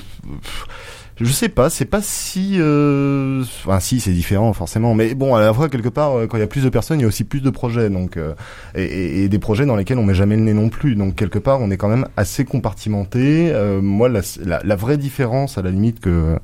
je 1.21 1.33
sais 1.33 1.49
pas, 1.49 1.69
c'est 1.69 1.85
pas 1.85 2.01
si, 2.01 2.57
euh, 2.59 3.43
enfin, 3.43 3.81
si, 3.81 3.99
c'est 3.99 4.13
différent 4.13 4.53
forcément, 4.53 4.95
mais 4.95 5.15
bon, 5.15 5.35
à 5.35 5.41
la 5.41 5.53
fois 5.53 5.69
quelque 5.69 5.89
part, 5.89 6.17
euh, 6.17 6.27
quand 6.27 6.37
il 6.37 6.41
y 6.41 6.45
a 6.45 6.47
plus 6.47 6.63
de 6.63 6.69
personnes, 6.69 7.01
il 7.01 7.03
y 7.03 7.05
a 7.05 7.09
aussi 7.09 7.25
plus 7.25 7.41
de 7.41 7.51
projets, 7.51 7.91
donc 7.91 8.17
euh, 8.17 8.35
et, 8.75 9.29
des 9.29 9.39
projets 9.39 9.67
dans 9.67 9.75
lesquels 9.75 9.99
on 9.99 10.05
met 10.05 10.15
jamais 10.15 10.37
le 10.37 10.43
nez 10.43 10.55
non 10.55 10.69
plus. 10.69 10.95
Donc 10.95 11.17
quelque 11.17 11.39
part, 11.39 11.61
on 11.61 11.71
est 11.71 11.77
quand 11.77 11.89
même 11.89 12.07
assez 12.17 12.45
compartimenté. 12.45 13.51
Euh, 13.53 13.81
moi, 13.81 14.09
la, 14.09 14.77
vraie 14.77 14.97
différence, 14.97 15.59
à 15.59 15.63
la 15.63 15.71
limite 15.71 16.01
que 16.01 16.39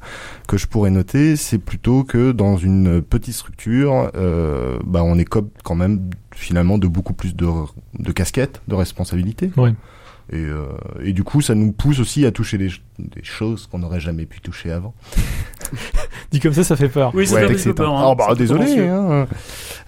que 0.49 0.57
je 0.57 0.67
pourrais 0.67 0.91
noter, 0.91 1.37
c'est 1.37 1.59
plutôt 1.59 2.05
que 2.05 2.33
dans 2.33 2.57
une 2.57 3.01
petite 3.01 3.35
structure, 3.35 4.11
euh, 4.17 4.79
bah, 4.85 5.03
on 5.05 5.19
est 5.19 5.25
quand 5.25 5.75
même 5.75 6.11
finalement 6.33 6.79
de 6.79 6.89
beaucoup 6.89 7.15
plus 7.15 7.35
de, 7.35 7.47
de 7.99 8.13
casquettes, 8.13 8.61
de 8.69 8.75
responsabilités. 8.75 9.51
Ouais. 9.57 9.73
Et, 10.33 10.37
euh, 10.37 10.65
et 11.03 11.13
du 11.13 11.23
coup, 11.23 11.41
ça 11.43 11.55
nous 11.55 11.73
pousse 11.73 12.01
aussi 12.01 12.25
à 12.25 12.31
toucher 12.33 12.57
des, 12.57 12.69
ch- 12.69 12.83
des 12.99 13.23
choses 13.23 13.67
qu'on 13.67 13.79
n'aurait 13.81 14.01
jamais 14.01 14.25
pu 14.25 14.41
toucher 14.41 14.71
avant. 14.73 14.95
Dit 16.31 16.41
comme 16.41 16.53
ça, 16.55 16.65
ça 16.65 16.77
fait 16.77 16.89
peur. 16.89 17.13
Oui, 17.15 17.27
ça 17.27 17.35
Ouais, 17.37 17.55
fait 17.55 17.73
peur. 17.75 17.93
hein. 17.95 18.05
Oh, 18.09 18.15
bah, 18.15 18.35
désolé. 18.35 18.79
Hein. 18.81 19.27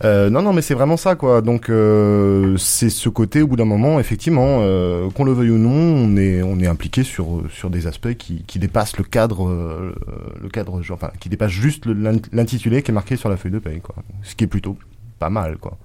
Euh, 0.04 0.28
non, 0.30 0.42
non, 0.42 0.52
mais 0.52 0.60
c'est 0.62 0.74
vraiment 0.74 0.96
ça, 0.98 1.14
quoi. 1.14 1.40
Donc, 1.40 1.70
euh, 1.70 2.56
c'est 2.58 2.90
ce 2.90 3.08
côté, 3.08 3.42
au 3.42 3.46
bout 3.46 3.56
d'un 3.56 3.64
moment, 3.64 3.98
effectivement, 3.98 4.58
euh, 4.60 5.08
qu'on 5.10 5.24
le 5.24 5.32
veuille 5.32 5.50
ou 5.50 5.58
non, 5.58 5.70
on 5.70 6.16
est, 6.16 6.42
on 6.42 6.58
est 6.60 6.66
impliqué 6.66 7.02
sur, 7.02 7.42
sur 7.50 7.70
des 7.70 7.86
aspects 7.86 8.14
qui, 8.14 8.44
qui 8.46 8.58
dépassent 8.58 8.98
le 8.98 9.04
cadre, 9.04 9.48
euh, 9.48 9.94
le 10.42 10.48
cadre, 10.50 10.82
genre, 10.82 10.98
enfin, 11.00 11.10
qui 11.18 11.28
dépassent 11.30 11.50
juste 11.50 11.86
l'intitulé 12.32 12.82
qui 12.82 12.90
est 12.90 12.94
marqué 12.94 13.16
sur 13.16 13.28
la 13.30 13.36
feuille 13.38 13.52
de 13.52 13.58
paye, 13.58 13.80
quoi. 13.80 13.94
Ce 14.22 14.34
qui 14.34 14.44
est 14.44 14.48
plutôt 14.48 14.76
pas 15.18 15.30
mal, 15.30 15.56
quoi. 15.56 15.78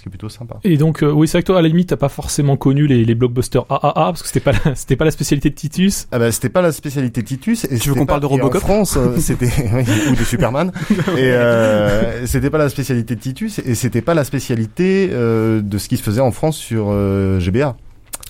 Ce 0.00 0.02
qui 0.04 0.08
est 0.08 0.12
plutôt 0.16 0.30
sympa. 0.30 0.58
Et 0.64 0.78
donc, 0.78 1.02
euh, 1.02 1.12
oui, 1.12 1.28
c'est 1.28 1.32
vrai 1.36 1.42
que 1.42 1.48
toi, 1.48 1.58
à 1.58 1.60
la 1.60 1.68
limite, 1.68 1.90
t'as 1.90 1.96
pas 1.98 2.08
forcément 2.08 2.56
connu 2.56 2.86
les, 2.86 3.04
les 3.04 3.14
blockbusters 3.14 3.66
AAA, 3.68 3.92
parce 3.92 4.22
que 4.22 4.28
c'était 4.28 4.40
pas, 4.40 4.52
la- 4.52 4.74
c'était 4.74 4.96
pas 4.96 5.04
la 5.04 5.10
spécialité 5.10 5.50
de 5.50 5.54
Titus. 5.54 6.08
Ah 6.10 6.18
bah 6.18 6.32
c'était 6.32 6.48
pas 6.48 6.62
la 6.62 6.72
spécialité 6.72 7.20
de 7.20 7.26
Titus. 7.26 7.64
Et 7.64 7.76
Tu 7.78 7.90
veux 7.90 7.94
qu'on 7.94 8.06
pas- 8.06 8.18
parle 8.18 8.22
de 8.22 8.26
et 8.26 8.28
en 8.28 8.44
Robocop 8.44 8.62
France, 8.62 8.96
euh, 8.96 9.18
c'était 9.18 9.44
ou 10.10 10.14
de 10.16 10.24
Superman. 10.24 10.72
et 10.90 10.94
euh, 11.18 12.24
c'était 12.26 12.48
pas 12.48 12.56
la 12.56 12.70
spécialité 12.70 13.14
de 13.14 13.20
Titus 13.20 13.58
et 13.58 13.74
c'était 13.74 14.00
pas 14.00 14.14
la 14.14 14.24
spécialité 14.24 15.10
euh, 15.12 15.60
de 15.60 15.76
ce 15.76 15.86
qui 15.90 15.98
se 15.98 16.02
faisait 16.02 16.22
en 16.22 16.30
France 16.32 16.56
sur 16.56 16.86
euh, 16.88 17.38
GBA. 17.38 17.76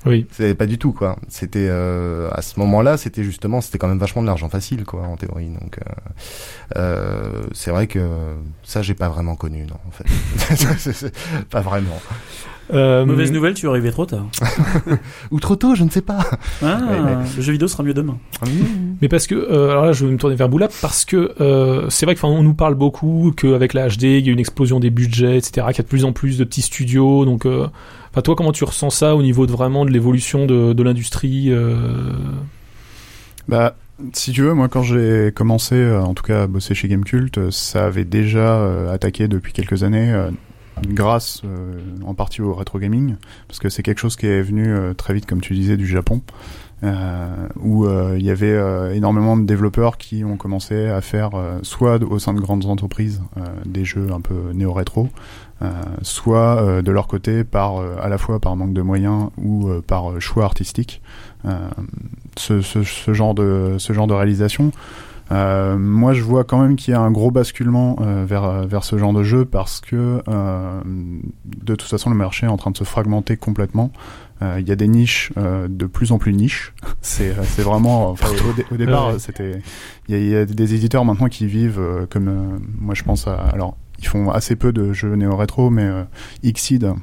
Oui. 0.06 0.26
Pas 0.54 0.66
du 0.66 0.78
tout 0.78 0.92
quoi. 0.92 1.16
C'était 1.28 1.68
euh, 1.68 2.30
à 2.32 2.42
ce 2.42 2.58
moment-là, 2.60 2.96
c'était 2.96 3.22
justement, 3.22 3.60
c'était 3.60 3.78
quand 3.78 3.88
même 3.88 3.98
vachement 3.98 4.22
de 4.22 4.26
l'argent 4.26 4.48
facile 4.48 4.84
quoi 4.84 5.02
en 5.02 5.16
théorie. 5.16 5.48
Donc 5.48 5.78
euh, 5.78 5.92
euh, 6.76 7.42
c'est 7.52 7.70
vrai 7.70 7.86
que 7.86 8.08
ça 8.62 8.82
j'ai 8.82 8.94
pas 8.94 9.08
vraiment 9.08 9.36
connu 9.36 9.66
non 9.66 9.76
en 9.86 9.90
fait. 9.90 11.10
Pas 11.50 11.60
vraiment. 11.60 12.00
Euh, 12.72 13.04
Mauvaise 13.04 13.32
nouvelle, 13.32 13.54
tu 13.54 13.66
es 13.66 13.68
arrivé 13.68 13.90
trop 13.90 14.06
tard. 14.06 14.26
Ou 15.30 15.40
trop 15.40 15.56
tôt, 15.56 15.74
je 15.74 15.84
ne 15.84 15.90
sais 15.90 16.02
pas. 16.02 16.18
Ah, 16.62 16.78
Ouais, 16.90 17.00
ouais. 17.00 17.16
le 17.36 17.42
jeu 17.42 17.52
vidéo 17.52 17.68
sera 17.68 17.82
mieux 17.82 17.94
demain. 17.94 18.18
Mais 19.02 19.08
parce 19.08 19.26
que, 19.26 19.34
euh, 19.34 19.70
alors 19.70 19.84
là, 19.86 19.92
je 19.92 20.04
vais 20.06 20.12
me 20.12 20.18
tourner 20.18 20.36
vers 20.36 20.48
Boula, 20.48 20.68
parce 20.80 21.04
que 21.04 21.32
euh, 21.40 21.86
c'est 21.90 22.06
vrai 22.06 22.14
qu'on 22.14 22.42
nous 22.42 22.54
parle 22.54 22.74
beaucoup 22.74 23.32
qu'avec 23.36 23.74
la 23.74 23.88
HD, 23.88 24.02
il 24.04 24.26
y 24.26 24.28
a 24.28 24.32
une 24.32 24.38
explosion 24.38 24.78
des 24.80 24.90
budgets, 24.90 25.36
etc., 25.38 25.66
qu'il 25.68 25.78
y 25.78 25.80
a 25.80 25.82
de 25.82 25.88
plus 25.88 26.04
en 26.04 26.12
plus 26.12 26.38
de 26.38 26.44
petits 26.44 26.62
studios. 26.62 27.24
Donc, 27.24 27.46
euh, 27.46 27.66
enfin, 28.12 28.22
toi, 28.22 28.34
comment 28.36 28.52
tu 28.52 28.64
ressens 28.64 28.90
ça 28.90 29.16
au 29.16 29.22
niveau 29.22 29.46
de 29.46 29.52
vraiment 29.52 29.84
de 29.84 29.90
l'évolution 29.90 30.46
de, 30.46 30.72
de 30.72 30.82
l'industrie 30.82 31.46
euh, 31.50 31.74
Bah, 33.48 33.74
si 34.12 34.32
tu 34.32 34.42
veux, 34.42 34.54
moi 34.54 34.68
quand 34.68 34.82
j'ai 34.82 35.30
commencé, 35.34 35.90
en 35.92 36.14
tout 36.14 36.22
cas 36.22 36.44
à 36.44 36.46
bosser 36.46 36.74
chez 36.74 36.88
Gamecult, 36.88 37.50
ça 37.50 37.84
avait 37.86 38.04
déjà 38.04 38.90
attaqué 38.90 39.28
depuis 39.28 39.52
quelques 39.52 39.82
années, 39.82 40.10
euh, 40.12 40.30
grâce 40.88 41.42
euh, 41.44 41.80
en 42.04 42.14
partie 42.14 42.42
au 42.42 42.54
rétro 42.54 42.78
gaming, 42.78 43.16
parce 43.48 43.58
que 43.58 43.68
c'est 43.68 43.82
quelque 43.82 43.98
chose 43.98 44.16
qui 44.16 44.26
est 44.26 44.42
venu 44.42 44.72
euh, 44.72 44.94
très 44.94 45.14
vite, 45.14 45.26
comme 45.26 45.40
tu 45.40 45.54
disais, 45.54 45.76
du 45.76 45.86
Japon, 45.86 46.22
euh, 46.82 47.28
où 47.60 47.84
euh, 47.84 48.16
il 48.18 48.24
y 48.24 48.30
avait 48.30 48.52
euh, 48.52 48.94
énormément 48.94 49.36
de 49.36 49.44
développeurs 49.44 49.98
qui 49.98 50.24
ont 50.24 50.36
commencé 50.36 50.88
à 50.88 51.00
faire 51.02 51.34
euh, 51.34 51.58
soit 51.62 52.02
au 52.02 52.18
sein 52.18 52.32
de 52.32 52.40
grandes 52.40 52.64
entreprises 52.66 53.22
des 53.66 53.84
jeux 53.84 54.08
un 54.12 54.20
peu 54.20 54.52
néo-rétro, 54.54 55.08
soit 56.00 56.80
de 56.80 56.90
leur 56.90 57.06
côté 57.06 57.44
par 57.44 57.80
à 58.00 58.08
la 58.08 58.16
fois 58.16 58.40
par 58.40 58.56
manque 58.56 58.72
de 58.72 58.80
moyens 58.80 59.28
ou 59.36 59.68
par 59.86 60.18
choix 60.18 60.44
artistique. 60.44 61.02
Ce, 62.38 62.62
ce, 62.62 62.82
ce 62.82 63.12
genre 63.12 63.34
de 63.34 63.76
ce 63.78 63.92
genre 63.92 64.06
de 64.06 64.14
réalisation. 64.14 64.72
Euh, 65.32 65.78
moi, 65.78 66.12
je 66.12 66.22
vois 66.22 66.44
quand 66.44 66.60
même 66.60 66.76
qu'il 66.76 66.92
y 66.92 66.96
a 66.96 67.00
un 67.00 67.10
gros 67.10 67.30
basculement 67.30 67.96
euh, 68.00 68.24
vers 68.26 68.66
vers 68.66 68.82
ce 68.84 68.98
genre 68.98 69.12
de 69.12 69.22
jeu 69.22 69.44
parce 69.44 69.80
que 69.80 70.22
euh, 70.28 70.80
de 70.84 71.74
toute 71.74 71.88
façon, 71.88 72.10
le 72.10 72.16
marché 72.16 72.46
est 72.46 72.50
en 72.50 72.56
train 72.56 72.70
de 72.72 72.76
se 72.76 72.84
fragmenter 72.84 73.36
complètement. 73.36 73.92
Euh, 74.42 74.56
Il 74.58 74.66
y 74.68 74.72
a 74.72 74.76
des 74.76 74.88
niches 74.88 75.32
euh, 75.36 75.68
de 75.68 75.86
plus 75.86 76.12
en 76.12 76.18
plus 76.18 76.32
niches. 76.32 76.72
c'est 77.02 77.34
c'est 77.44 77.62
vraiment 77.62 78.08
enfin, 78.10 78.26
au, 78.48 78.52
dé- 78.54 78.66
au 78.72 78.76
départ 78.76 79.08
Ouais. 79.12 79.18
c'était 79.18 79.60
il 80.08 80.16
y, 80.16 80.30
y 80.30 80.36
a 80.36 80.44
des 80.46 80.74
éditeurs 80.74 81.04
maintenant 81.04 81.28
qui 81.28 81.46
vivent 81.46 81.78
euh, 81.80 82.06
comme 82.08 82.28
euh, 82.28 82.58
moi 82.80 82.94
je 82.94 83.02
pense 83.04 83.26
à 83.26 83.34
alors 83.34 83.76
ils 83.98 84.06
font 84.06 84.30
assez 84.30 84.56
peu 84.56 84.72
de 84.72 84.92
jeux 84.94 85.14
néo 85.14 85.36
rétro 85.36 85.68
mais 85.70 85.84
euh, 85.84 86.04
Xseed 86.44 86.84
euh, 86.84 86.94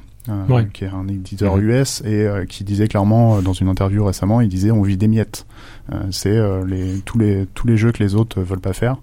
Ouais. 0.49 0.67
qui 0.73 0.83
est 0.83 0.89
un 0.89 1.07
éditeur. 1.07 1.57
US 1.57 2.01
et 2.05 2.25
euh, 2.25 2.45
qui 2.45 2.63
disait 2.63 2.87
clairement 2.87 3.37
euh, 3.37 3.41
dans 3.41 3.53
une 3.53 3.67
interview 3.67 4.03
récemment, 4.05 4.41
il 4.41 4.49
disait 4.49 4.71
on 4.71 4.81
vit 4.81 4.97
des 4.97 5.07
miettes. 5.07 5.45
Euh, 5.91 6.03
c'est 6.11 6.35
euh, 6.35 6.65
les 6.65 6.99
tous 7.05 7.17
les 7.17 7.47
tous 7.53 7.67
les 7.67 7.77
jeux 7.77 7.91
que 7.91 8.03
les 8.03 8.15
autres 8.15 8.41
veulent 8.41 8.59
pas 8.59 8.73
faire. 8.73 8.97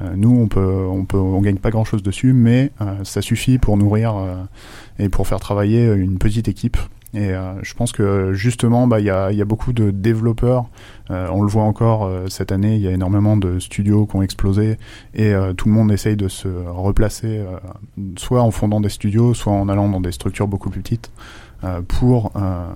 Euh, 0.00 0.14
nous 0.16 0.30
on 0.30 0.46
peut 0.46 0.86
on 0.88 1.04
peut 1.04 1.18
on 1.18 1.40
gagne 1.40 1.58
pas 1.58 1.70
grand 1.70 1.84
chose 1.84 2.02
dessus, 2.02 2.32
mais 2.32 2.70
euh, 2.80 3.02
ça 3.04 3.22
suffit 3.22 3.58
pour 3.58 3.76
nourrir 3.76 4.16
euh, 4.16 4.36
et 4.98 5.08
pour 5.08 5.26
faire 5.26 5.40
travailler 5.40 5.86
une 5.86 6.18
petite 6.18 6.48
équipe 6.48 6.76
Et 7.14 7.30
je 7.62 7.74
pense 7.74 7.92
que 7.92 8.34
justement, 8.34 8.86
bah, 8.86 9.00
il 9.00 9.06
y 9.06 9.10
a, 9.10 9.32
y 9.32 9.40
a 9.40 9.44
beaucoup 9.46 9.72
de 9.72 9.90
développeurs. 9.90 10.66
on 11.08 11.42
le 11.42 11.48
voit 11.48 11.62
encore 11.62 12.10
cette 12.28 12.52
année, 12.52 12.76
il 12.76 12.82
y 12.82 12.86
a 12.86 12.90
énormément 12.90 13.36
de 13.36 13.58
studios 13.58 14.06
qui 14.06 14.16
ont 14.16 14.22
explosé 14.22 14.76
et 15.14 15.32
tout 15.56 15.68
le 15.68 15.74
monde 15.74 15.90
essaye 15.90 16.16
de 16.16 16.28
se 16.28 16.48
replacer, 16.48 17.40
soit 18.16 18.42
en 18.42 18.50
fondant 18.50 18.82
des 18.82 18.90
studios, 18.90 19.32
soit 19.32 19.54
en 19.54 19.70
allant 19.70 19.88
dans 19.88 20.02
des 20.02 20.12
structures 20.12 20.48
beaucoup 20.48 20.68
plus 20.68 20.82
petites. 20.82 21.10
Euh, 21.64 21.80
pour 21.82 22.30
euh, 22.36 22.68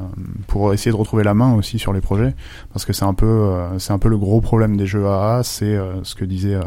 pour 0.49 0.75
essayer 0.75 0.91
de 0.91 0.97
retrouver 0.97 1.23
la 1.23 1.35
main 1.35 1.55
aussi 1.55 1.79
sur 1.79 1.93
les 1.93 2.01
projets 2.01 2.35
parce 2.73 2.85
que 2.85 2.93
c'est 2.93 3.05
un 3.05 3.15
peu 3.15 3.27
euh, 3.27 3.79
c'est 3.79 3.93
un 3.93 3.99
peu 4.01 4.09
le 4.09 4.19
gros 4.19 4.41
problème 4.41 4.77
des 4.77 4.87
jeux 4.87 5.07
AA 5.07 5.45
c'est 5.45 5.79
ce 6.03 6.17
que 6.17 6.25
disait 6.25 6.59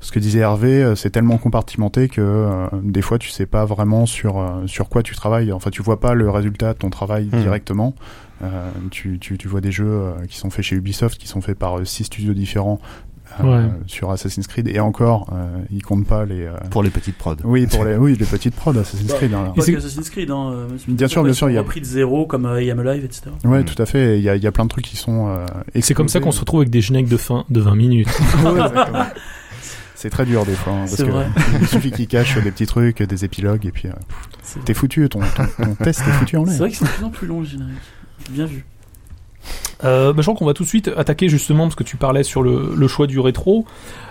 ce 0.00 0.12
que 0.12 0.18
disait 0.18 0.40
Hervé 0.40 0.92
c'est 0.94 1.08
tellement 1.08 1.38
compartimenté 1.38 2.08
que 2.08 2.68
des 2.82 3.00
fois 3.00 3.18
tu 3.18 3.30
sais 3.30 3.46
pas 3.46 3.64
vraiment 3.64 4.04
sur 4.04 4.46
sur 4.66 4.90
quoi 4.90 5.02
tu 5.02 5.14
travailles 5.14 5.50
enfin 5.50 5.70
tu 5.70 5.80
vois 5.80 6.00
pas 6.00 6.12
le 6.12 6.28
résultat 6.28 6.74
de 6.74 6.78
ton 6.78 6.90
travail 6.90 7.30
hmm. 7.32 7.40
directement 7.40 7.94
tu, 8.90 9.18
tu, 9.18 9.38
tu 9.38 9.48
vois 9.48 9.62
des 9.62 9.72
jeux 9.72 10.12
qui 10.28 10.36
sont 10.36 10.50
faits 10.50 10.66
chez 10.66 10.76
Ubisoft 10.76 11.18
qui 11.18 11.28
sont 11.28 11.40
faits 11.40 11.58
par 11.58 11.78
six 11.86 12.04
studios 12.04 12.34
différents 12.34 12.78
euh, 13.44 13.68
sur 13.86 14.10
Assassin's 14.10 14.46
Creed. 14.46 14.68
Et 14.68 14.80
encore 14.80 15.30
euh, 15.32 15.58
ils 15.70 15.82
comptent 15.82 16.06
pas 16.06 16.24
les 16.24 16.44
euh, 16.44 16.56
pour 16.70 16.82
les 16.82 16.90
petites 16.90 17.16
prods. 17.16 17.36
Oui 17.44 17.66
pour 17.66 17.84
les 17.84 17.96
oui 17.96 18.16
les 18.18 18.26
petites 18.26 18.54
prods 18.54 18.76
Assassin's 18.76 19.12
Creed 19.12 19.32
hein. 19.32 19.52
pas 19.56 19.62
Assassin's 19.62 20.10
Creed 20.10 20.30
hein, 20.30 20.66
bien 20.86 21.08
sûr 21.08 21.22
bien 21.24 21.32
sûr 21.32 21.50
il 21.50 21.54
y 21.54 21.58
a 21.58 21.62
pris 21.62 21.80
de 21.80 21.86
zéro 21.86 22.26
comme 22.26 22.44
I 22.58 22.70
Am 22.70 22.78
Alive 22.80 23.04
etc 23.04 23.30
ouais 23.44 23.64
tout 23.64 23.80
à 23.80 23.86
fait. 23.86 24.18
Il 24.18 24.24
y 24.24 24.28
a, 24.28 24.36
il 24.36 24.42
y 24.42 24.46
a 24.46 24.52
plein 24.52 24.64
de 24.64 24.70
trucs 24.70 24.84
qui 24.84 24.96
sont 24.96 25.36
et 25.74 25.82
c'est 25.82 25.94
comme 25.94 26.08
ça 26.08 26.20
qu'on 26.20 26.32
se 26.32 26.40
retrouve 26.40 26.60
avec 26.60 26.70
des 26.70 26.80
génériques 26.80 27.08
de 27.08 27.16
fin 27.16 27.44
de 27.48 27.60
20 27.60 27.74
minutes. 27.74 28.08
C'est 29.94 30.10
très 30.10 30.24
dur 30.24 30.46
des 30.46 30.52
fois 30.52 30.74
hein, 30.74 30.84
parce 30.86 31.00
vrai. 31.00 31.26
il 31.60 31.66
suffit 31.66 31.90
qu'ils 31.90 32.06
cachent 32.06 32.38
des 32.40 32.52
petits 32.52 32.66
trucs 32.66 33.02
des 33.02 33.24
épilogues 33.24 33.66
et 33.66 33.72
puis 33.72 33.88
t'es 34.64 34.72
foutu 34.72 35.08
ton, 35.08 35.18
ton, 35.18 35.74
test 35.74 36.02
est 36.02 36.12
foutu 36.12 36.36
en 36.36 36.44
l'air. 36.44 36.52
C'est 36.52 36.58
vrai 36.60 36.70
que 36.70 36.76
c'est 36.76 36.84
de 36.84 36.90
plus 36.90 37.04
en 37.04 37.10
plus 37.10 37.26
long 37.26 37.40
le 37.40 37.46
générique. 37.46 37.74
Bien 38.30 38.46
vu 38.46 38.64
euh, 39.84 40.12
bah, 40.12 40.22
je 40.22 40.26
crois 40.26 40.38
qu'on 40.38 40.46
va 40.46 40.54
tout 40.54 40.64
de 40.64 40.68
suite 40.68 40.90
attaquer 40.96 41.28
justement 41.28 41.64
parce 41.64 41.74
que 41.74 41.84
tu 41.84 41.96
parlais 41.96 42.22
sur 42.22 42.42
le, 42.42 42.74
le 42.76 42.88
choix 42.88 43.06
du 43.06 43.20
rétro. 43.20 43.64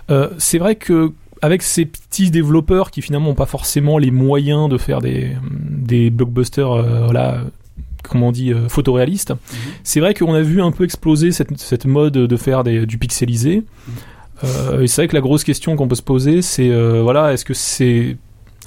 Euh, 0.09 0.29
c'est 0.37 0.57
vrai 0.57 0.75
que 0.75 1.11
avec 1.41 1.61
ces 1.61 1.85
petits 1.85 2.31
développeurs 2.31 2.91
qui 2.91 3.01
finalement 3.01 3.29
n'ont 3.29 3.35
pas 3.35 3.45
forcément 3.45 3.97
les 3.97 4.11
moyens 4.11 4.69
de 4.69 4.77
faire 4.77 5.01
des, 5.01 5.35
des 5.51 6.09
blockbusters, 6.09 6.71
euh, 6.71 7.05
voilà, 7.05 7.41
comment 8.03 8.27
on 8.27 8.31
dit, 8.31 8.53
euh, 8.53 8.67
photoréalistes, 8.69 9.31
mhm. 9.31 9.37
c'est 9.83 9.99
vrai 9.99 10.13
qu'on 10.13 10.33
a 10.33 10.41
vu 10.41 10.61
un 10.61 10.71
peu 10.71 10.83
exploser 10.83 11.31
cette, 11.31 11.57
cette 11.57 11.85
mode 11.85 12.13
de 12.13 12.37
faire 12.37 12.63
des, 12.63 12.85
du 12.85 12.97
pixelisé. 12.97 13.57
Mhm. 13.57 13.93
Euh, 14.43 14.81
et 14.81 14.87
c'est 14.87 15.01
vrai 15.01 15.07
que 15.07 15.15
la 15.15 15.21
grosse 15.21 15.43
question 15.43 15.75
qu'on 15.75 15.87
peut 15.87 15.95
se 15.95 16.03
poser, 16.03 16.41
c'est 16.41 16.69
voilà, 17.01 17.33
est-ce 17.33 17.43
que 17.43 17.55
c'est 17.55 18.17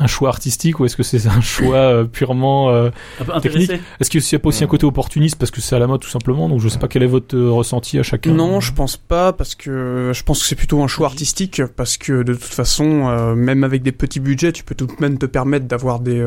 un 0.00 0.06
choix 0.06 0.30
artistique 0.30 0.80
ou 0.80 0.86
est-ce 0.86 0.96
que 0.96 1.02
c'est 1.02 1.26
un 1.26 1.40
choix 1.40 1.76
euh, 1.76 2.04
purement 2.04 2.70
euh, 2.70 2.90
technique 3.42 3.70
Est-ce 4.00 4.10
qu'il 4.10 4.20
n'y 4.20 4.36
a 4.36 4.38
pas 4.38 4.48
aussi 4.48 4.64
un 4.64 4.66
côté 4.66 4.86
opportuniste 4.86 5.36
parce 5.36 5.50
que 5.50 5.60
c'est 5.60 5.76
à 5.76 5.78
la 5.78 5.86
mode 5.86 6.00
tout 6.00 6.08
simplement 6.08 6.48
Donc 6.48 6.60
je 6.60 6.68
sais 6.68 6.78
pas 6.78 6.88
quel 6.88 7.02
est 7.02 7.06
votre 7.06 7.36
euh, 7.36 7.50
ressenti 7.50 7.98
à 7.98 8.02
chacun. 8.02 8.32
Non, 8.32 8.60
je 8.60 8.72
pense 8.72 8.96
pas 8.96 9.32
parce 9.32 9.54
que 9.54 10.12
je 10.14 10.22
pense 10.22 10.40
que 10.40 10.48
c'est 10.48 10.56
plutôt 10.56 10.82
un 10.82 10.86
choix 10.86 11.06
artistique 11.06 11.62
parce 11.76 11.98
que 11.98 12.22
de 12.22 12.32
toute 12.32 12.42
façon, 12.44 13.34
même 13.36 13.64
avec 13.64 13.82
des 13.82 13.92
petits 13.92 14.20
budgets, 14.20 14.52
tu 14.52 14.64
peux 14.64 14.74
tout 14.74 14.86
de 14.86 14.92
même 15.00 15.18
te 15.18 15.26
permettre 15.26 15.66
d'avoir 15.66 16.00
des 16.00 16.20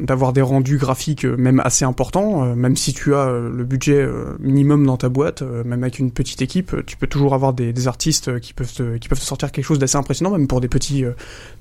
d'avoir 0.00 0.32
des 0.32 0.42
rendus 0.42 0.78
graphiques 0.78 1.24
même 1.24 1.60
assez 1.60 1.84
importants. 1.84 2.54
même 2.54 2.76
si 2.76 2.92
tu 2.94 3.14
as 3.14 3.30
le 3.30 3.64
budget 3.64 4.06
minimum 4.38 4.86
dans 4.86 4.96
ta 4.96 5.08
boîte, 5.08 5.42
même 5.42 5.82
avec 5.82 5.98
une 5.98 6.12
petite 6.12 6.42
équipe, 6.42 6.74
tu 6.86 6.96
peux 6.96 7.06
toujours 7.06 7.34
avoir 7.34 7.52
des, 7.52 7.72
des 7.72 7.88
artistes 7.88 8.38
qui 8.40 8.52
peuvent 8.52 8.72
te, 8.72 8.96
qui 8.98 9.08
peuvent 9.08 9.20
te 9.20 9.24
sortir 9.24 9.50
quelque 9.50 9.64
chose 9.64 9.78
d'assez 9.78 9.96
impressionnant, 9.96 10.30
même 10.30 10.46
pour 10.46 10.60
des 10.60 10.68
petits 10.68 11.04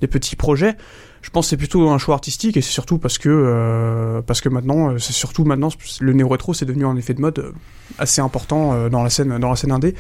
des 0.01 0.07
petits 0.07 0.35
projets 0.35 0.75
je 1.27 1.31
pense 1.33 1.47
que 1.47 1.49
c'est 1.49 1.57
plutôt 1.57 1.89
un 1.89 1.97
choix 1.97 2.15
artistique 2.15 2.55
et 2.55 2.61
c'est 2.61 2.71
surtout 2.71 2.99
parce 2.99 3.17
que 3.17 3.27
euh, 3.27 4.21
parce 4.21 4.39
que 4.39 4.47
maintenant 4.47 4.91
euh, 4.91 4.97
c'est 4.97 5.11
surtout 5.11 5.43
maintenant 5.43 5.67
le 5.99 6.13
néo 6.13 6.29
rétro 6.29 6.53
c'est 6.53 6.63
devenu 6.63 6.85
un 6.85 6.95
effet 6.95 7.13
de 7.13 7.19
mode 7.19 7.39
euh, 7.39 7.51
assez 7.97 8.21
important 8.21 8.87
dans 8.87 9.03
la 9.03 9.09
scène 9.09 9.37
dans 9.37 9.49
la 9.49 9.57
scène 9.57 9.73
indé. 9.73 9.93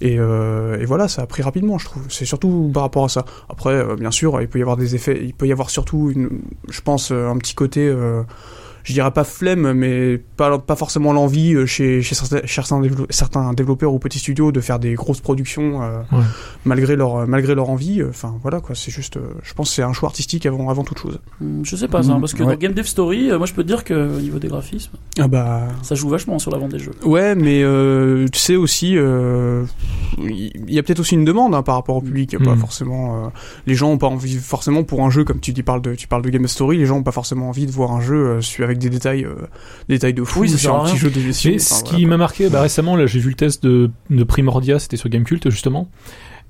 Et, 0.00 0.14
et 0.14 0.84
voilà 0.84 1.06
ça 1.06 1.22
a 1.22 1.26
pris 1.26 1.42
rapidement 1.42 1.78
je 1.78 1.84
trouve. 1.84 2.02
C'est 2.08 2.24
surtout 2.24 2.72
par 2.74 2.82
rapport 2.82 3.04
à 3.04 3.08
ça. 3.08 3.24
Après 3.48 3.84
bien 3.96 4.10
sûr 4.10 4.42
il 4.42 4.48
peut 4.48 4.58
y 4.58 4.62
avoir 4.62 4.76
des 4.76 4.96
effets 4.96 5.20
il 5.22 5.32
peut 5.32 5.46
y 5.46 5.52
avoir 5.52 5.70
surtout 5.70 6.10
une 6.10 6.40
je 6.68 6.80
pense 6.80 7.12
un 7.12 7.38
petit 7.38 7.54
côté 7.54 7.94
je 8.84 8.92
dirais 8.92 9.10
pas 9.10 9.24
flemme, 9.24 9.72
mais 9.72 10.18
pas, 10.36 10.58
pas 10.58 10.76
forcément 10.76 11.14
l'envie 11.14 11.54
euh, 11.54 11.64
chez, 11.64 12.02
chez 12.02 12.14
certains, 12.14 12.40
certains, 13.08 13.54
développeurs 13.54 13.94
ou 13.94 13.98
petits 13.98 14.18
studios 14.18 14.52
de 14.52 14.60
faire 14.60 14.78
des 14.78 14.92
grosses 14.94 15.20
productions 15.20 15.82
euh, 15.82 16.02
malgré 16.66 16.94
leur 16.94 17.26
malgré 17.26 17.54
leur 17.54 17.70
envie. 17.70 18.02
Euh, 18.02 18.10
enfin 18.10 18.34
voilà 18.42 18.60
quoi, 18.60 18.74
c'est 18.74 18.90
juste, 18.90 19.18
je 19.42 19.54
pense 19.54 19.72
c'est 19.72 19.82
un 19.82 19.94
choix 19.94 20.10
artistique 20.10 20.44
avant 20.44 20.68
avant 20.68 20.84
toute 20.84 20.98
chose. 20.98 21.18
Hmm, 21.40 21.62
je 21.64 21.76
sais 21.76 21.88
pas 21.88 22.02
ça, 22.02 22.12
hein, 22.12 22.20
parce 22.20 22.34
que 22.34 22.42
dans 22.42 22.54
Game 22.56 22.74
Dev 22.74 22.84
Story, 22.84 23.30
moi 23.38 23.46
je 23.46 23.54
peux 23.54 23.62
te 23.62 23.68
dire 23.68 23.84
que 23.84 23.94
au 23.94 24.20
niveau 24.20 24.38
des 24.38 24.48
graphismes, 24.48 24.92
ah 25.18 25.28
bah 25.28 25.62
ça 25.82 25.94
joue 25.94 26.10
vachement 26.10 26.38
sur 26.38 26.50
la 26.50 26.58
vente 26.58 26.72
des 26.72 26.78
jeux. 26.78 26.94
Ouais, 27.04 27.34
mais 27.34 27.62
tu 28.30 28.38
sais 28.38 28.56
aussi, 28.56 28.92
il 28.92 30.74
y 30.74 30.78
a 30.78 30.82
peut-être 30.82 31.00
aussi 31.00 31.14
une 31.14 31.24
demande 31.24 31.54
hein, 31.54 31.62
par 31.62 31.76
rapport 31.76 31.96
au 31.96 32.02
public, 32.02 32.36
pas 32.44 32.54
hmm. 32.54 32.58
forcément. 32.58 33.32
les 33.66 33.74
gens 33.74 33.90
ont 33.90 33.98
pas 33.98 34.08
envie 34.08 34.36
forcément 34.36 34.84
pour 34.84 35.02
un 35.02 35.10
jeu 35.10 35.24
comme 35.24 35.40
tu 35.40 35.52
dis 35.52 35.62
parles 35.62 35.80
de 35.80 35.94
tu 35.94 36.06
parles 36.06 36.22
de 36.22 36.28
Game 36.28 36.46
Story, 36.46 36.76
les 36.76 36.86
gens 36.86 36.98
ont 36.98 37.02
pas 37.02 37.12
forcément 37.12 37.48
envie 37.48 37.64
de 37.64 37.72
voir 37.72 37.92
un 37.92 38.02
jeu 38.02 38.40
avec 38.58 38.73
des 38.78 38.90
détails, 38.90 39.24
euh, 39.24 39.34
détails 39.88 40.14
de 40.14 40.24
fou 40.24 40.40
oui, 40.40 40.48
sur 40.48 40.74
un 40.74 40.84
petit 40.84 40.96
jeu 40.96 41.10
de 41.10 41.20
gestion. 41.20 41.58
ce 41.58 41.84
qui 41.84 42.06
m'a 42.06 42.16
marqué, 42.16 42.48
bah, 42.48 42.60
récemment, 42.60 42.96
là, 42.96 43.06
j'ai 43.06 43.20
vu 43.20 43.30
le 43.30 43.34
test 43.34 43.62
de, 43.62 43.90
de 44.10 44.24
Primordia, 44.24 44.78
c'était 44.78 44.96
sur 44.96 45.08
Gamecult 45.08 45.50
justement, 45.50 45.88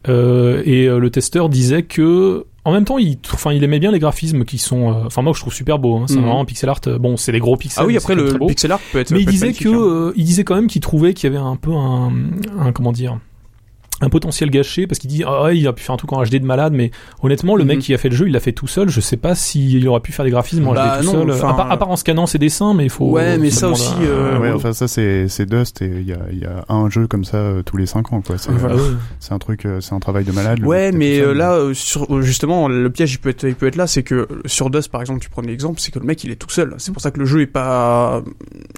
euh, 0.08 0.62
et 0.64 0.87
euh, 0.87 0.98
le 0.98 1.10
testeur 1.10 1.48
disait 1.48 1.82
que 1.82 2.46
en 2.66 2.72
même 2.72 2.84
temps, 2.84 2.98
il, 2.98 3.18
enfin, 3.32 3.52
il 3.52 3.62
aimait 3.62 3.78
bien 3.78 3.90
les 3.90 3.98
graphismes 3.98 4.44
qui 4.44 4.56
sont, 4.56 4.90
euh, 4.90 5.06
enfin, 5.06 5.20
moi, 5.20 5.32
je 5.34 5.40
trouve 5.40 5.52
super 5.52 5.78
beau. 5.78 5.96
Hein, 5.96 6.04
c'est 6.06 6.16
mhm. 6.16 6.24
vraiment 6.24 6.44
pixel 6.44 6.70
art. 6.70 6.80
Bon, 6.98 7.16
c'est 7.16 7.32
des 7.32 7.38
gros 7.38 7.56
pixels. 7.56 7.82
Ah 7.84 7.87
oui, 7.87 7.96
après 7.96 8.14
le, 8.14 8.38
pixel 8.46 8.72
art 8.72 8.80
peut 8.92 9.00
être. 9.00 9.10
Mais 9.10 9.20
il 9.20 9.26
disait 9.26 9.52
que, 9.52 10.08
hein. 10.08 10.12
il 10.16 10.24
disait 10.24 10.44
quand 10.44 10.54
même 10.54 10.66
qu'il 10.66 10.80
trouvait 10.80 11.12
qu'il 11.12 11.30
y 11.30 11.37
avait 11.37 11.44
un 11.44 11.56
peu 11.56 11.72
un, 11.72 12.12
un 12.58 12.72
comment 12.72 12.92
dire, 12.92 13.18
un 14.00 14.09
potentiel 14.09 14.50
gâché 14.50 14.87
parce 14.87 14.98
qu'il 14.98 15.11
dit 15.11 15.22
ah 15.24 15.50
il 15.52 15.66
a 15.68 15.72
pu 15.72 15.83
faire 15.83 15.94
un 15.94 15.96
truc 15.96 16.12
en 16.12 16.22
HD 16.22 16.37
de 16.37 16.44
malade 16.44 16.72
mais 16.72 16.90
honnêtement 17.22 17.54
le 17.54 17.64
mec 17.64 17.76
mhm. 17.76 17.83
qui 17.83 17.94
a 17.94 17.98
fait 17.98 18.09
le 18.09 18.16
jeu 18.16 18.26
il 18.26 18.33
l'a 18.33 18.40
fait 18.40 18.52
tout 18.52 18.66
seul. 18.66 18.88
Je 18.88 19.00
sais 19.00 19.16
pas 19.16 19.35
s'il 19.35 19.87
aurait 19.88 20.00
pu 20.00 20.12
faire 20.12 20.24
des 20.24 20.30
graphismes 20.30 20.66
en 20.66 20.74
bah, 20.74 20.98
HD 21.00 21.04
tout 21.04 21.11
seul. 21.11 21.30
À 21.30 21.76
part, 21.76 21.90
en 21.90 21.96
scannant 21.96 22.26
ses 22.26 22.38
dessins 22.38 22.74
mais 22.74 22.85
il 22.85 22.90
faut 22.90 23.07
ouais 23.11 23.38
mais 23.38 23.50
ça 23.50 23.68
aussi 23.68 23.94
euh, 24.02 24.38
ouais, 24.38 24.50
enfin 24.50 24.72
ça 24.72 24.88
c'est 24.88 25.28
c'est 25.28 25.46
Dust 25.46 25.83
et 25.83 25.87
il 25.87 26.09
y 26.09 26.12
a 26.12 26.18
il 26.33 26.38
y 26.38 26.44
a 26.44 26.64
un 26.68 26.90
jeu 26.90 27.07
comme 27.07 27.24
ça 27.24 27.37
euh, 27.37 27.62
tous 27.62 27.76
les 27.76 27.87
5 27.87 28.12
ans 28.12 28.20
quoi. 28.20 28.37
C'est 28.38 28.50
c'est 29.20 29.33
un 29.33 29.38
truc 29.38 29.64
euh, 29.64 29.80
c'est 29.80 29.94
un 29.94 30.00
travail 30.00 30.24
de 30.24 30.33
malade 30.33 30.61
ouais 30.64 30.90
mais 30.92 31.20
là 31.35 31.59
sur 31.72 32.22
justement 32.22 32.68
le 32.68 32.90
piège 32.90 33.14
il 33.14 33.18
peut 33.18 33.30
être 33.30 33.44
il 33.44 33.54
peut 33.54 33.66
être 33.66 33.76
là 33.76 33.87
c'est 33.87 34.02
que 34.02 34.26
sur 34.46 34.70
Dust 34.70 34.90
par 34.90 35.00
exemple 35.00 35.20
tu 35.20 35.30
prends 35.30 35.42
l'exemple 35.42 35.80
c'est 35.80 35.92
que 35.92 35.98
le 35.98 36.07
mec 36.07 36.24
il 36.24 36.30
est 36.30 36.37
tout 36.37 36.50
seul. 36.50 36.74
C'est 36.78 36.92
pour 36.92 37.02
ça 37.02 37.11
que 37.11 37.20
le 37.20 37.26
jeu 37.26 37.42
est 37.42 37.46
pas 37.46 38.22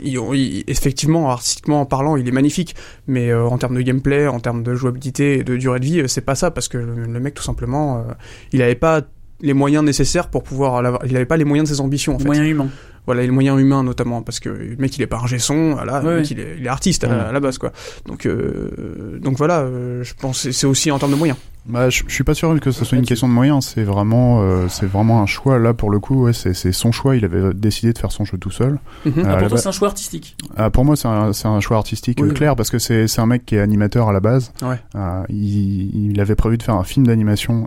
il, 0.03 0.19
effectivement 0.67 1.31
artistiquement 1.31 1.87
parlant 1.87 2.17
il 2.17 2.29
est 2.29 2.33
magnifique. 2.33 2.75
Mais 3.07 3.33
en 3.33 3.57
termes 3.57 3.77
de 3.77 3.83
gameplay 3.83 4.27
en 4.27 4.41
termes 4.41 4.63
de 4.63 4.75
jouabilité 4.75 5.07
de 5.19 5.57
durée 5.57 5.81
de 5.81 5.85
vie, 5.85 6.01
euh, 6.01 6.09
c'est 6.09 6.21
pas 6.21 6.35
ça 6.35 6.51
parce 6.51 6.69
que 6.69 6.79
le, 6.79 7.21
mec 7.21 7.35
tout 7.35 7.43
simplement, 7.43 7.99
euh, 7.99 8.13
il 8.53 8.63
avait 8.63 8.75
pas 8.75 9.03
les 9.41 9.55
moyens 9.55 9.85
nécessaires 9.85 10.29
pour 10.29 10.43
pouvoir, 10.43 11.01
il 11.05 11.17
avait 11.17 11.27
pas 11.27 11.37
les 11.37 11.45
moyens 11.45 11.69
de 11.69 11.75
ses 11.75 11.81
ambitions 11.81 12.15
en 12.15 12.19
les 12.19 12.25
moyens 12.25 12.49
humains. 12.49 12.69
Voilà, 13.05 13.23
les 13.23 13.31
moyens 13.31 13.61
humains 13.61 13.85
notamment 13.85 14.23
parce 14.23 14.41
que 14.41 14.49
le 14.49 14.77
mec 14.77 14.97
il 14.97 15.03
est 15.03 15.07
pas 15.07 15.21
un 15.23 15.27
gesson, 15.27 15.75
voilà, 15.75 16.01
le 16.01 16.17
mec 16.17 16.31
il 16.31 16.41
est, 16.41 16.67
artiste 16.69 17.05
à, 17.05 17.33
la 17.33 17.41
base 17.41 17.59
quoi. 17.59 17.73
Donc 18.07 18.27
euh, 18.27 19.19
donc 19.21 19.37
voilà, 19.37 19.67
je 20.03 20.13
pense 20.15 20.51
c'est 20.51 20.67
aussi 20.67 20.91
en 20.91 20.99
termes 20.99 21.13
de 21.13 21.17
moyens. 21.17 21.39
Bah, 21.69 21.91
je, 21.91 22.03
suis 22.09 22.25
pas 22.25 22.35
sûr 22.35 22.59
que 22.61 22.71
ce 22.71 22.85
soit 22.85 22.97
une 22.97 23.05
question 23.05 23.29
de 23.29 23.33
moyens. 23.33 23.67
C'est 23.75 23.83
vraiment, 23.83 24.41
euh, 24.41 24.69
c'est 24.69 24.87
vraiment 24.87 25.21
un 25.21 25.27
choix. 25.27 25.59
Là, 25.59 25.75
pour 25.75 25.91
le 25.91 25.99
coup, 25.99 26.25
ouais, 26.25 26.33
c'est, 26.33 26.55
c'est 26.55 26.71
son 26.71 26.93
choix. 26.93 27.17
Il 27.17 27.25
avait 27.25 27.53
décidé 27.55 27.93
de 27.93 27.99
faire 27.99 28.13
son 28.13 28.25
jeu 28.25 28.39
tout 28.39 28.51
seul. 28.51 28.79
Euh, 29.07 29.11
ah, 29.27 29.37
pour 29.37 29.49
toi, 29.49 29.59
c'est 29.59 29.69
un 29.69 29.73
choix 29.73 29.89
artistique. 29.89 30.37
Ah, 30.57 30.71
pour 30.71 30.85
moi, 30.85 30.97
c'est 30.97 31.09
un, 31.09 31.33
c'est 31.33 31.49
un 31.49 31.61
choix 31.61 31.77
artistique 31.77 32.23
clair 32.35 32.55
parce 32.55 32.71
que 32.71 32.79
c'est, 32.79 33.09
c'est 33.09 33.21
un 33.21 33.27
mec 33.27 33.45
qui 33.45 33.57
est 33.57 33.61
animateur 33.61 34.09
à 34.09 34.13
la 34.13 34.21
base. 34.21 34.53
Ouais. 34.63 34.81
Euh, 34.95 35.25
il, 35.29 36.11
il, 36.13 36.21
avait 36.21 36.37
prévu 36.37 36.57
de 36.57 36.63
faire 36.63 36.77
un 36.77 36.85
film 36.85 37.07
d'animation 37.07 37.67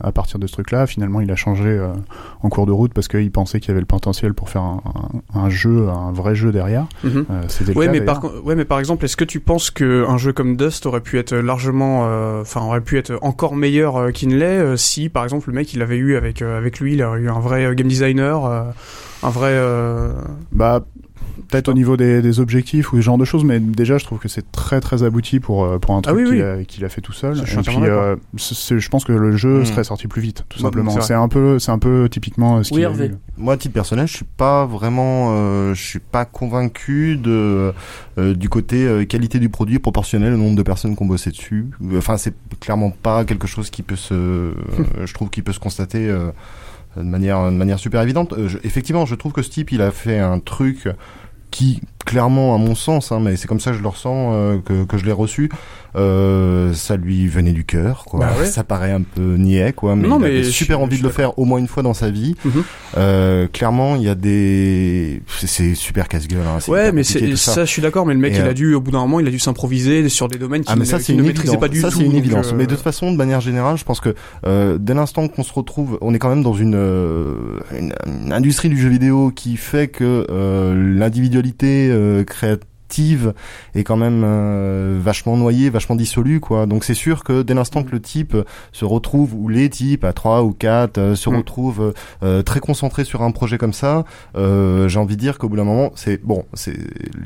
à 0.00 0.12
partir 0.12 0.38
de 0.38 0.46
ce 0.46 0.52
truc-là. 0.52 0.86
Finalement, 0.86 1.20
il 1.20 1.30
a 1.30 1.36
changé 1.36 1.84
en 2.42 2.48
cours 2.48 2.66
de 2.66 2.72
route 2.72 2.94
parce 2.94 3.08
qu'il 3.08 3.30
pensait 3.30 3.58
qu'il 3.58 3.68
y 3.68 3.70
avait 3.72 3.80
le 3.80 3.86
potentiel 3.86 4.34
pour 4.34 4.48
faire 4.48 4.62
un, 4.62 4.82
un, 5.34 5.50
jeu, 5.50 5.88
un 5.88 6.12
vrai 6.12 6.34
jeu 6.34 6.52
derrière. 6.52 6.86
Mhm. 7.02 7.26
ouais, 7.74 7.88
mais 7.88 8.00
par, 8.00 8.24
ouais, 8.44 8.54
mais 8.54 8.64
par 8.64 8.78
exemple, 8.78 9.04
est-ce 9.04 9.16
que 9.16 9.24
tu 9.24 9.40
penses 9.40 9.70
que 9.70 10.06
un 10.08 10.18
jeu 10.18 10.32
comme 10.32 10.56
Dust 10.56 10.86
aurait 10.86 11.00
pu 11.00 11.18
être 11.18 11.34
largement, 11.34 12.02
enfin, 12.40 12.60
aurait 12.60 12.80
pu 12.80 12.96
être 12.98 13.18
encore 13.24 13.56
meilleur 13.56 13.96
euh, 13.96 14.10
qu'il 14.10 14.28
ne 14.28 14.36
l'est 14.36 14.58
euh, 14.58 14.76
si 14.76 15.08
par 15.08 15.24
exemple 15.24 15.48
le 15.48 15.54
mec 15.54 15.72
il 15.72 15.80
avait 15.80 15.96
eu 15.96 16.16
avec 16.16 16.42
euh, 16.42 16.58
avec 16.58 16.78
lui 16.78 16.92
il 16.92 17.02
aurait 17.02 17.20
eu 17.20 17.30
un 17.30 17.40
vrai 17.40 17.74
game 17.74 17.88
designer 17.88 18.44
un 19.22 19.30
vrai 19.30 19.58
bah 20.52 20.84
peut-être 21.54 21.68
au 21.68 21.74
niveau 21.74 21.96
des, 21.96 22.20
des, 22.20 22.40
objectifs 22.40 22.92
ou 22.92 22.96
ce 22.96 23.02
genre 23.02 23.16
de 23.16 23.24
choses, 23.24 23.44
mais 23.44 23.60
déjà 23.60 23.96
je 23.96 24.04
trouve 24.04 24.18
que 24.18 24.26
c'est 24.26 24.50
très 24.50 24.80
très 24.80 25.04
abouti 25.04 25.38
pour 25.38 25.64
euh, 25.64 25.78
pour 25.78 25.94
un 25.94 26.00
ah 26.04 26.10
truc 26.10 26.26
qu'il 26.66 26.82
a, 26.82 26.86
a, 26.86 26.88
fait 26.88 27.00
tout 27.00 27.12
seul. 27.12 27.36
Je, 27.46 27.60
et 27.60 27.62
puis 27.62 27.76
euh, 27.82 28.16
je 28.34 28.88
pense 28.88 29.04
que 29.04 29.12
le 29.12 29.36
jeu 29.36 29.60
hmm. 29.60 29.66
serait 29.66 29.84
sorti 29.84 30.08
plus 30.08 30.20
vite, 30.20 30.44
tout 30.48 30.58
simplement. 30.58 31.00
C'est 31.00 31.14
un 31.14 31.28
peu 31.28 31.60
c'est 31.60 31.70
un 31.70 31.78
peu 31.78 32.08
typiquement 32.10 32.58
euh, 32.58 32.62
ce 32.64 32.74
oui, 32.74 32.84
Moi, 33.36 33.54
à 33.54 33.56
titre 33.56 33.72
personnel, 33.72 34.08
je 34.08 34.16
suis 34.16 34.24
pas 34.24 34.66
vraiment, 34.66 35.28
euh, 35.30 35.74
je 35.74 35.82
suis 35.82 36.00
pas 36.00 36.24
convaincu 36.24 37.16
de 37.16 37.72
du 38.16 38.48
côté 38.48 39.06
qualité 39.08 39.38
du 39.38 39.48
produit 39.48 39.78
proportionnel 39.78 40.34
au 40.34 40.36
nombre 40.36 40.56
de 40.56 40.62
personnes 40.62 40.96
qui 40.96 41.02
ont 41.04 41.06
bossé 41.06 41.30
dessus. 41.30 41.66
Enfin, 41.96 42.16
c'est 42.16 42.34
clairement 42.58 42.90
pas 42.90 43.24
quelque 43.24 43.46
chose 43.46 43.70
qui 43.70 43.82
peut 43.82 43.96
se, 43.96 44.52
je 45.04 45.14
trouve, 45.14 45.30
qui 45.30 45.42
peut 45.42 45.52
se 45.52 45.60
constater 45.60 46.10
de 46.96 47.02
manière, 47.02 47.44
de 47.46 47.56
manière 47.56 47.78
super 47.78 48.02
évidente. 48.02 48.32
Euh, 48.32 48.48
je- 48.48 48.58
effectivement, 48.64 49.06
je 49.06 49.14
trouve 49.14 49.32
que 49.32 49.42
ce 49.42 49.50
type, 49.50 49.72
il 49.72 49.82
a 49.82 49.90
fait 49.90 50.18
un 50.18 50.38
truc 50.38 50.88
qui, 51.54 51.80
clairement, 52.04 52.52
à 52.52 52.58
mon 52.58 52.74
sens, 52.74 53.12
hein, 53.12 53.20
mais 53.20 53.36
c'est 53.36 53.46
comme 53.46 53.60
ça 53.60 53.70
que 53.70 53.76
je 53.76 53.82
le 53.82 53.86
ressens, 53.86 54.32
euh, 54.32 54.58
que, 54.58 54.84
que 54.84 54.98
je 54.98 55.04
l'ai 55.04 55.12
reçu, 55.12 55.52
euh, 55.96 56.72
ça 56.72 56.96
lui 56.96 57.26
venait 57.28 57.52
du 57.52 57.64
cœur, 57.64 58.04
quoi. 58.06 58.20
Bah 58.20 58.32
ouais. 58.40 58.46
Ça 58.46 58.64
paraît 58.64 58.92
un 58.92 59.02
peu 59.02 59.36
niais, 59.36 59.72
quoi, 59.72 59.96
mais 59.96 60.08
Non, 60.08 60.18
il 60.20 60.26
avait 60.26 60.44
super 60.44 60.80
envie 60.80 60.98
de 60.98 61.02
le 61.02 61.08
faire 61.10 61.38
au 61.38 61.44
moins 61.44 61.58
une 61.58 61.68
fois 61.68 61.82
dans 61.82 61.94
sa 61.94 62.10
vie. 62.10 62.34
Mhm. 62.44 62.62
Euh, 62.96 63.46
clairement, 63.48 63.96
il 63.96 64.02
y 64.02 64.08
a 64.08 64.14
des, 64.14 65.22
c'est- 65.44 65.74
super 65.74 66.08
casse-gueule. 66.08 66.40
Hein, 66.46 66.58
Ouais, 66.68 66.92
mais 66.92 67.02
tout 67.02 67.36
ça. 67.36 67.64
je 67.64 67.70
suis 67.70 67.82
d'accord, 67.82 68.06
mais 68.06 68.14
le 68.14 68.20
mec, 68.20 68.32
Et, 68.34 68.36
il 68.36 68.42
euh, 68.42 68.50
a 68.50 68.54
dû, 68.54 68.74
au 68.74 68.80
bout 68.80 68.90
d'un 68.90 69.00
moment, 69.00 69.20
il 69.20 69.26
a 69.26 69.30
dû 69.30 69.38
s'improviser 69.38 70.08
sur 70.08 70.28
des 70.28 70.38
domaines 70.38 70.62
Ah 70.66 70.72
qu'il 70.72 70.80
mais 70.80 70.84
ça 70.86 70.96
ne- 70.96 71.02
c'est 71.02 71.06
qu'il 71.12 71.16
ne 71.16 71.22
maîtrisait 71.26 71.56
pas 71.56 71.68
du 71.68 71.80
ça 71.80 71.90
tout. 71.90 71.98
c'est 71.98 72.04
une 72.04 72.16
évidence. 72.16 72.52
euh, 72.52 72.56
Mais 72.56 72.66
de 72.66 72.74
toute 72.74 72.84
façon, 72.84 73.12
de 73.12 73.16
manière 73.16 73.40
générale, 73.40 73.76
je 73.76 73.84
pense 73.84 74.00
que 74.00 74.14
euh, 74.46 74.78
dès 74.80 74.94
l'instant 74.94 75.28
qu'on 75.28 75.42
se 75.42 75.52
retrouve, 75.52 75.98
on 76.00 76.12
est 76.14 76.18
quand 76.18 76.28
même 76.28 76.42
dans 76.42 76.54
une, 76.54 76.74
euh, 76.74 77.34
une, 77.78 77.92
une 78.06 78.32
industrie 78.32 78.68
du 78.68 78.78
jeu 78.80 78.88
vidéo 78.88 79.30
qui 79.34 79.56
fait 79.56 79.88
que 79.88 80.26
euh, 80.30 80.74
l'individualité 80.98 81.88
euh, 81.90 82.24
est 83.74 83.84
quand 83.84 83.96
même 83.96 84.22
euh, 84.24 84.98
vachement 85.00 85.36
noyée, 85.36 85.68
vachement 85.70 85.96
dissolue 85.96 86.40
quoi. 86.40 86.66
Donc 86.66 86.84
c'est 86.84 86.94
sûr 86.94 87.22
que 87.24 87.42
dès 87.42 87.54
l'instant 87.54 87.82
que 87.82 87.90
le 87.90 88.00
type 88.00 88.36
se 88.72 88.84
retrouve 88.84 89.34
ou 89.34 89.48
les 89.48 89.68
types 89.68 90.04
à 90.04 90.12
trois 90.12 90.42
ou 90.42 90.52
quatre 90.52 90.98
euh, 90.98 91.14
se 91.14 91.30
Mm. 91.30 91.36
retrouvent 91.36 91.94
euh, 92.22 92.42
très 92.42 92.60
concentrés 92.60 93.04
sur 93.04 93.22
un 93.22 93.30
projet 93.30 93.58
comme 93.58 93.72
ça, 93.72 94.04
euh, 94.36 94.88
j'ai 94.88 94.98
envie 94.98 95.16
de 95.16 95.20
dire 95.20 95.38
qu'au 95.38 95.48
bout 95.48 95.56
d'un 95.56 95.64
moment, 95.64 95.92
c'est 95.94 96.22
bon, 96.22 96.44
c'est 96.54 96.76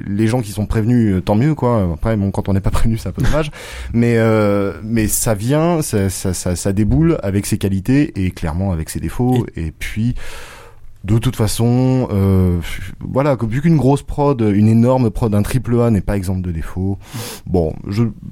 les 0.07 0.26
gens 0.26 0.40
qui 0.40 0.52
sont 0.52 0.66
prévenus, 0.66 1.16
euh, 1.16 1.20
tant 1.20 1.35
mieux 1.35 1.54
quoi. 1.54 1.88
Après, 1.94 2.16
bon, 2.16 2.31
quand 2.31 2.48
on 2.48 2.54
n'est 2.54 2.61
pas 2.61 2.70
prévenu, 2.78 2.96
c'est 2.96 3.09
un 3.09 3.12
peu 3.12 3.22
dommage, 3.22 3.50
mais 3.92 4.14
euh, 4.16 4.72
mais 4.83 5.09
ça 5.09 5.35
vient, 5.35 5.83
ça, 5.83 6.09
ça, 6.11 6.35
ça, 6.35 6.57
ça 6.57 6.72
déboule 6.72 7.18
avec 7.22 7.46
ses 7.46 7.59
qualités 7.59 8.24
et 8.24 8.31
clairement 8.31 8.72
avec 8.72 8.90
ses 8.90 9.00
défauts. 9.00 9.46
Et, 9.57 9.72
puis. 9.78 10.14
De 11.05 11.19
toute 11.19 11.37
façon, 11.37 12.09
euh, 12.11 12.59
voilà, 13.01 13.37
vu 13.49 13.63
qu'une 13.63 13.77
grosse 13.77 14.03
prod, 14.03 14.41
une 14.41 14.67
énorme 14.67 15.11
prod, 15.11 15.33
un 15.33 15.43
triple 15.43 15.81
A 15.81 15.91
n'est 15.91 16.01
pas 16.01 16.17
exemple 16.17 16.41
de 16.41 16.51
défaut, 16.51 16.99
bon, 17.47 17.73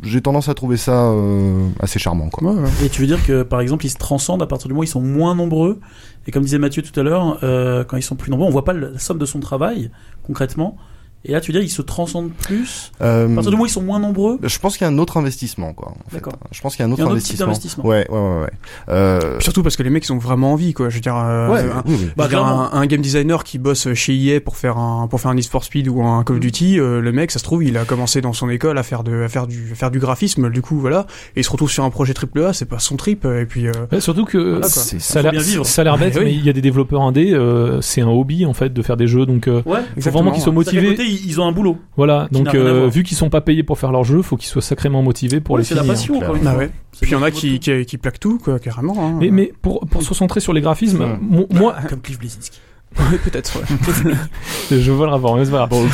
j'ai 0.03 0.21
tendance 0.21 0.49
à 0.49 0.55
trouver 0.55 0.77
ça 0.77 1.11
euh, 1.11 1.69
assez 1.81 2.01
charmant, 2.01 2.29
quoi. 2.29 2.55
Et 2.85 2.89
tu 2.89 3.01
veux 3.01 3.07
dire 3.07 3.25
que 3.25 3.45
par 3.45 3.61
exemple 3.61 3.87
ils 3.87 3.91
se 3.91 3.97
transcendent 3.97 4.43
à 4.43 4.47
partir 4.47 4.67
du 4.67 4.75
moment 4.75 4.81
où 4.81 4.85
ils 4.85 4.89
sont 4.89 5.01
moins 5.01 5.37
nombreux 5.37 5.79
et 6.27 6.33
comme 6.33 6.43
disait 6.43 6.59
Mathieu 6.59 6.83
tout 6.83 6.99
à 6.99 7.03
l'heure, 7.03 7.39
euh, 7.45 7.85
quand 7.85 7.97
ils 7.97 8.03
sont 8.03 8.17
plus 8.17 8.31
nombreux, 8.31 8.49
on 8.49 8.51
voit 8.51 8.65
pas 8.65 8.73
la 8.73 8.99
somme 8.99 9.19
de 9.19 9.27
son 9.27 9.41
travail 9.41 9.91
concrètement. 10.25 10.77
Et 11.29 11.33
là 11.33 11.41
tu 11.41 11.51
veux 11.53 11.59
dire 11.59 11.67
ils 11.67 11.71
se 11.71 11.83
transcendent 11.83 12.31
plus 12.33 12.93
Euh, 13.03 13.25
à 13.31 13.35
partir 13.35 13.51
du 13.51 13.57
moment 13.57 13.65
où 13.65 13.67
ils 13.67 13.71
sont 13.71 13.83
moins 13.83 13.99
nombreux. 13.99 14.39
je 14.43 14.59
pense 14.59 14.77
qu'il 14.77 14.87
y 14.87 14.91
a 14.91 14.93
un 14.93 14.99
autre 14.99 15.17
investissement, 15.17 15.73
quoi. 15.75 15.89
en 15.91 16.11
fait. 16.11 16.17
D'accord. 16.17 16.35
Je 16.53 16.61
pense 16.61 16.77
qu'il 16.77 16.85
y 16.85 16.85
a 16.85 16.87
un 16.87 16.91
Il 16.91 16.93
autre, 16.95 17.03
y 17.03 17.07
a 17.07 17.11
un 17.11 17.17
autre 17.17 17.23
type 17.25 17.41
investissement. 17.43 17.85
Ouais, 17.87 18.07
ouais, 18.11 18.19
ouais, 18.19 18.41
ouais. 18.43 18.51
Euh, 18.89 19.41
Surtout 19.41 19.63
parce 19.63 19.77
que 19.77 19.83
les 19.83 19.91
mecs 19.91 20.05
ils 20.07 20.13
ont 20.13 20.19
vraiment 20.19 20.53
envie, 20.53 20.73
quoi. 20.73 20.89
Je 20.89 20.95
veux 20.95 21.01
dire, 21.01 21.17
euh, 21.17 21.49
ouais, 21.49 21.61
un, 21.61 21.83
oui, 21.87 21.97
oui. 22.01 22.11
Bah, 22.17 22.25
je 22.31 22.37
veux 22.37 22.37
dire, 22.37 22.45
un, 22.45 22.71
un 22.73 22.87
game 22.87 23.01
designer 23.01 23.45
qui 23.45 23.59
bosse 23.59 23.93
chez 23.95 24.15
EA 24.17 24.41
pour 24.41 24.57
faire 24.57 24.79
un 24.79 25.07
pour 25.09 25.21
faire 25.21 25.31
un 25.31 25.35
Need 25.35 25.47
for 25.47 25.65
Speed 25.65 25.89
ou 25.89 26.03
un. 26.03 26.25
Call 26.25 26.37
of 26.37 26.41
Duty, 26.41 26.79
euh, 26.79 27.01
le 27.01 27.13
mec, 27.13 27.31
ça 27.31 27.39
se 27.39 27.45
trouve, 27.45 27.63
il 27.65 27.77
a 27.77 27.85
commencé 27.85 28.21
dans 28.21 28.33
son 28.33 28.49
école 28.49 28.79
à 28.79 28.83
faire 28.83 29.03
de 29.05 29.23
à 29.23 29.29
faire 29.29 29.47
du 29.47 29.71
à 29.73 29.75
faire 29.75 29.91
du 29.91 29.99
graphisme, 29.99 30.51
du 30.51 30.63
coup, 30.63 30.79
voilà, 30.79 31.07
et 31.37 31.41
il 31.41 31.45
se 31.45 31.51
retrouve 31.51 31.71
sur 31.71 31.85
un 31.85 31.91
projet 31.91 32.15
triple 32.15 32.43
A, 32.45 32.53
c'est 32.53 32.65
pas 32.65 32.79
son 32.79 32.97
trip, 32.97 33.25
et 33.25 33.45
puis 33.47 33.67
euh, 33.69 33.73
Ouais, 33.93 34.01
surtout 34.01 34.25
que 34.25 34.39
Voilà, 34.39 34.69
ça 34.69 35.19
a 35.19 35.23
l'air 35.23 35.43
ça 35.67 35.81
a 35.83 35.85
l'air 35.85 35.99
bête, 35.99 36.15
oui. 36.19 36.25
mais 36.25 36.35
il 36.35 36.45
y 36.45 36.49
a 36.51 36.53
des 36.53 36.61
développeurs 36.63 37.03
indés, 37.03 37.33
euh, 37.33 37.81
c'est 37.81 38.01
un 38.01 38.09
hobby 38.09 38.47
en 38.47 38.55
fait 38.55 38.73
de 38.73 38.83
faire 38.83 38.97
des 38.97 39.07
jeux, 39.07 39.27
donc 39.27 39.47
euh, 39.49 39.63
Ouais. 39.67 39.81
faut 40.01 40.11
vraiment 40.11 40.31
qu'ils 40.33 40.43
soient 40.43 40.53
motivés. 40.53 40.97
Ils 41.25 41.41
ont 41.41 41.47
un 41.47 41.53
boulot. 41.53 41.77
Voilà, 41.97 42.29
donc 42.33 42.55
euh, 42.55 42.89
vu 42.89 43.03
qu'ils 43.03 43.17
sont 43.17 43.31
pas 43.31 43.41
payés 43.41 43.63
pour 43.63 43.79
faire 43.79 43.93
leur 43.93 44.05
jeu, 44.05 44.23
faut 44.23 44.37
qu'ils 44.37 44.49
soient 44.49 44.63
sacrément 44.63 45.03
motivés 45.03 45.41
pour 45.41 45.55
Ouais, 45.55 45.61
les 45.61 45.65
c'est 45.65 45.75
la 45.75 45.83
finir. 45.83 45.95
passion 45.95 46.15
une 46.35 46.43
Bah 46.45 46.57
ouais. 46.57 46.71
Puis 47.01 47.11
il 47.11 47.13
y 47.13 47.17
en 47.17 47.23
a 47.23 47.31
qui, 47.31 47.59
qui 47.61 47.85
qui 47.85 47.99
plaquent 47.99 48.21
tout, 48.21 48.39
quoi, 48.39 48.59
carrément. 48.59 48.95
hein. 48.99 49.17
Mais, 49.21 49.31
mais 49.31 49.53
pour, 49.63 49.81
pour 49.87 50.03
se 50.03 50.09
concentrer 50.09 50.41
sur 50.41 50.53
les 50.53 50.61
graphismes, 50.61 51.05
Hmm. 51.05 51.19
mo- 51.21 51.47
moi, 51.51 51.75
comme 51.89 52.01
Cliff 52.01 52.19
Bleszinski. 52.19 52.61
Ouais, 52.99 53.19
peut-être. 53.19 53.59
Ouais. 53.59 54.15
je 54.71 54.91
veux 54.93 55.05
le 55.05 55.13
revoir, 55.13 55.35
mais 55.37 55.45
c'est 55.45 55.51
pas 55.51 55.67
grave. 55.67 55.87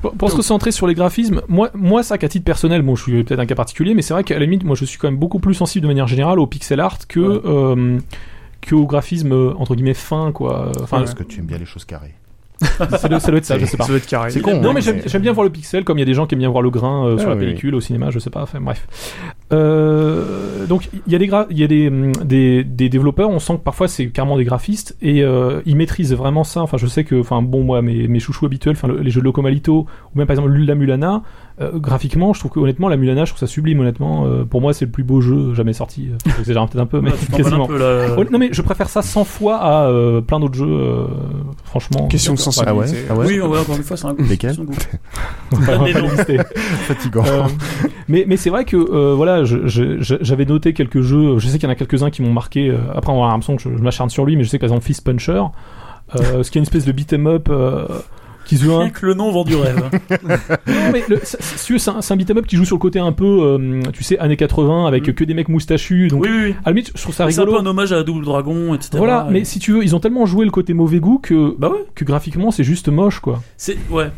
Pour, 0.00 0.12
pour 0.14 0.30
se 0.30 0.36
concentrer 0.36 0.72
sur 0.72 0.86
les 0.86 0.94
graphismes, 0.94 1.42
moi, 1.48 1.70
moi, 1.74 2.02
ça 2.02 2.18
qu'à 2.18 2.28
titre 2.28 2.44
personnel, 2.44 2.82
bon, 2.82 2.96
je 2.96 3.02
suis 3.04 3.22
peut-être 3.24 3.38
un 3.40 3.46
cas 3.46 3.54
particulier, 3.54 3.94
mais 3.94 4.02
c'est 4.02 4.14
vrai 4.14 4.24
qu'à 4.24 4.34
la 4.34 4.40
limite, 4.40 4.64
moi, 4.64 4.74
je 4.74 4.84
suis 4.84 4.98
quand 4.98 5.08
même 5.08 5.18
beaucoup 5.20 5.38
plus 5.38 5.54
sensible 5.54 5.82
de 5.84 5.88
manière 5.88 6.08
générale 6.08 6.40
au 6.40 6.46
pixel 6.46 6.80
art 6.80 6.98
que, 7.06 7.20
Ouais. 7.20 7.40
euh, 7.44 7.98
que 8.60 8.74
au 8.74 8.86
graphisme 8.86 9.32
euh, 9.32 9.52
entre 9.56 9.74
guillemets 9.76 9.94
fin, 9.94 10.32
quoi. 10.32 10.72
Enfin, 10.82 10.98
Parce 10.98 11.14
que 11.14 11.22
tu 11.22 11.40
aimes 11.40 11.46
bien 11.46 11.58
les 11.58 11.66
choses 11.66 11.84
carrées. 11.84 12.14
Ça, 12.60 13.08
doit, 13.08 13.20
ça 13.20 13.28
doit 13.30 13.38
être 13.38 13.44
ça, 13.44 13.58
je 13.58 13.64
sais 13.66 13.76
pas. 13.76 13.84
Ça 13.84 13.88
doit 13.90 13.98
être 13.98 14.06
carré. 14.06 14.30
C'est 14.30 14.40
con, 14.40 14.60
Non 14.60 14.70
hein, 14.70 14.72
mais 14.74 14.80
j'aime 14.80 14.96
mais- 14.96 15.02
j'aime 15.06 15.22
bien 15.22 15.32
voir 15.32 15.44
le 15.44 15.50
pixel 15.50 15.84
comme 15.84 15.98
il 15.98 16.00
y 16.00 16.02
a 16.02 16.06
des 16.06 16.14
gens 16.14 16.26
qui 16.26 16.34
aiment 16.34 16.40
bien 16.40 16.50
voir 16.50 16.62
le 16.62 16.70
grain 16.70 17.06
euh, 17.06 17.18
sur 17.18 17.28
Ah, 17.28 17.30
la 17.30 17.36
oui, 17.36 17.44
pellicule 17.46 17.74
au 17.74 17.80
cinéma 17.80 18.10
je 18.10 18.18
sais 18.18 18.30
pas 18.30 18.42
enfin 18.42 18.60
bref 18.60 18.86
euh, 19.52 20.66
donc 20.66 20.88
il 21.06 21.12
y 21.12 21.16
a 21.16 21.18
des 21.18 21.26
gra- 21.26 21.46
il 21.50 21.58
y 21.58 21.64
a 21.64 21.66
des, 21.66 21.88
hum, 21.88 22.12
des 22.24 22.64
des 22.64 22.88
développeurs 22.88 23.30
on 23.30 23.38
sent 23.38 23.54
que 23.54 23.62
parfois 23.62 23.88
c'est 23.88 24.08
carrément 24.08 24.36
des 24.36 24.44
graphistes 24.44 24.96
et 25.02 25.22
euh, 25.22 25.60
ils 25.66 25.76
maîtrisent 25.76 26.14
vraiment 26.14 26.44
ça 26.44 26.60
enfin 26.62 26.76
je 26.76 26.86
sais 26.86 27.04
que 27.04 27.14
enfin 27.20 27.42
bon 27.42 27.62
moi 27.62 27.80
mes, 27.82 28.08
mes 28.08 28.18
chouchous 28.20 28.46
habituels 28.46 28.74
enfin 28.76 28.88
le- 28.88 29.00
les 29.00 29.10
jeux 29.10 29.20
de 29.20 29.24
Locomalito 29.24 29.86
ou 30.14 30.18
même 30.18 30.26
par 30.26 30.34
exemple 30.34 30.52
la 30.56 30.74
Mulana 30.74 31.22
euh, 31.60 31.72
graphiquement 31.78 32.32
je 32.32 32.38
trouve 32.40 32.52
que 32.52 32.60
honnêtement 32.60 32.88
la 32.88 32.96
Mulana 32.96 33.24
je 33.24 33.30
trouve 33.32 33.40
ça 33.40 33.46
sublime 33.46 33.80
honnêtement 33.80 34.26
Euh, 34.26 34.44
pour 34.44 34.60
moi 34.60 34.72
c'est 34.72 34.84
le 34.84 34.90
plus 34.90 35.02
beau 35.04 35.20
jeu 35.20 35.54
jamais 35.54 35.72
sorti 35.72 36.08
Euh, 36.12 36.30
j'exagère 36.36 36.64
peut-être 36.66 36.82
un 36.82 36.86
peu 36.86 37.00
mais 37.00 37.10
t'emballes 37.10 37.36
quasiment 37.42 37.64
un 37.64 37.66
peu, 37.68 37.78
là. 37.78 38.14
Oh, 38.18 38.24
non 38.30 38.38
mais 38.38 38.50
je 38.52 38.62
préfère 38.62 38.88
ça 38.88 39.02
100 39.02 39.24
fois 39.24 39.56
à 39.56 39.86
euh, 39.88 40.20
plein 40.20 40.38
d'autres 40.40 40.54
jeux 40.54 40.66
euh, 40.68 41.04
franchement 41.64 42.06
Question 42.08 42.34
de 42.34 42.38
D'accord. 42.38 42.52
sensibilité. 42.52 43.06
Ah 43.10 43.14
ouais 43.14 43.26
Oui, 43.26 43.40
on 43.42 43.48
va 43.48 43.60
encore 43.60 43.76
une 43.76 43.82
fois, 43.82 43.96
c'est 43.96 44.06
un 44.06 44.14
goût. 44.14 44.22
Lesquels 44.28 44.56
un. 44.58 45.56
Fatigant. 46.86 47.24
Euh, 47.26 47.42
mais 48.08 48.24
mais 48.28 48.36
c'est 48.36 48.50
vrai 48.50 48.64
que 48.64 48.76
euh, 48.76 49.14
voilà, 49.14 49.42
j'avais 49.44 50.44
noté 50.44 50.72
quelques 50.72 51.00
jeux. 51.00 51.38
Je 51.38 51.46
sais 51.48 51.58
qu'il 51.58 51.64
y 51.64 51.70
en 51.70 51.72
a 51.72 51.74
quelques-uns 51.76 52.10
qui 52.10 52.22
m'ont 52.22 52.32
marqué. 52.32 52.68
euh, 52.70 52.76
après, 52.94 53.12
on 53.12 53.20
va 53.22 53.28
l'impression 53.28 53.56
que 53.56 53.62
je, 53.62 53.70
je 53.76 53.82
m'acharne 53.82 54.10
sur 54.10 54.24
lui, 54.24 54.36
mais 54.36 54.44
je 54.44 54.48
sais 54.48 54.58
que 54.58 54.62
par 54.62 54.68
exemple 54.68 54.84
Fist 54.86 55.04
Puncher, 55.04 55.42
euh, 56.16 56.42
ce 56.42 56.50
qui 56.50 56.58
est 56.58 56.60
une 56.60 56.64
espèce 56.64 56.84
de 56.84 56.92
beat'em 56.92 57.26
up. 57.26 57.48
Qui 58.48 58.56
un... 58.64 58.78
Rien 58.78 58.90
que 58.90 59.06
le 59.06 59.14
nom 59.14 59.30
vend 59.30 59.44
du 59.44 59.54
rêve. 59.54 59.82
Non, 60.66 60.92
mais 60.92 61.04
le- 61.08 61.20
c'est- 61.22 61.88
un, 61.88 62.00
un 62.10 62.16
beat'em 62.16 62.38
up 62.38 62.46
qui 62.46 62.56
joue 62.56 62.64
sur 62.64 62.76
le 62.76 62.80
côté 62.80 62.98
un 62.98 63.12
peu, 63.12 63.24
euh, 63.24 63.82
tu 63.92 64.02
sais, 64.02 64.18
années 64.18 64.36
80 64.36 64.86
avec 64.86 65.06
Mm. 65.08 65.12
que 65.12 65.24
des 65.24 65.34
mecs 65.34 65.48
moustachus. 65.48 66.08
Donc, 66.08 66.22
Oui, 66.22 66.28
oui, 66.30 66.38
oui. 66.46 66.54
à 66.64 66.70
la 66.70 66.72
limite, 66.72 66.92
je 66.96 67.02
trouve 67.02 67.14
ça 67.14 67.30
C'est 67.30 67.38
un 67.40 67.44
peu 67.44 67.50
rigolo. 67.50 67.62
un 67.66 67.70
hommage 67.70 67.92
à 67.92 68.02
Double 68.02 68.24
Dragon, 68.24 68.74
etc. 68.74 68.90
Voilà, 68.96 69.26
mais 69.30 69.44
si 69.44 69.58
tu 69.58 69.72
veux, 69.72 69.82
ils 69.84 69.94
ont 69.94 70.00
tellement 70.00 70.26
joué 70.26 70.44
le 70.44 70.50
côté 70.50 70.72
mauvais 70.74 70.98
goût 71.00 71.18
que, 71.18 71.54
Bah 71.58 71.68
ouais. 71.70 71.84
que 71.94 72.04
graphiquement, 72.04 72.50
c'est 72.50 72.64
juste 72.64 72.88
moche, 72.88 73.20
quoi. 73.20 73.42
C'est, 73.56 73.76
ouais. 73.90 74.10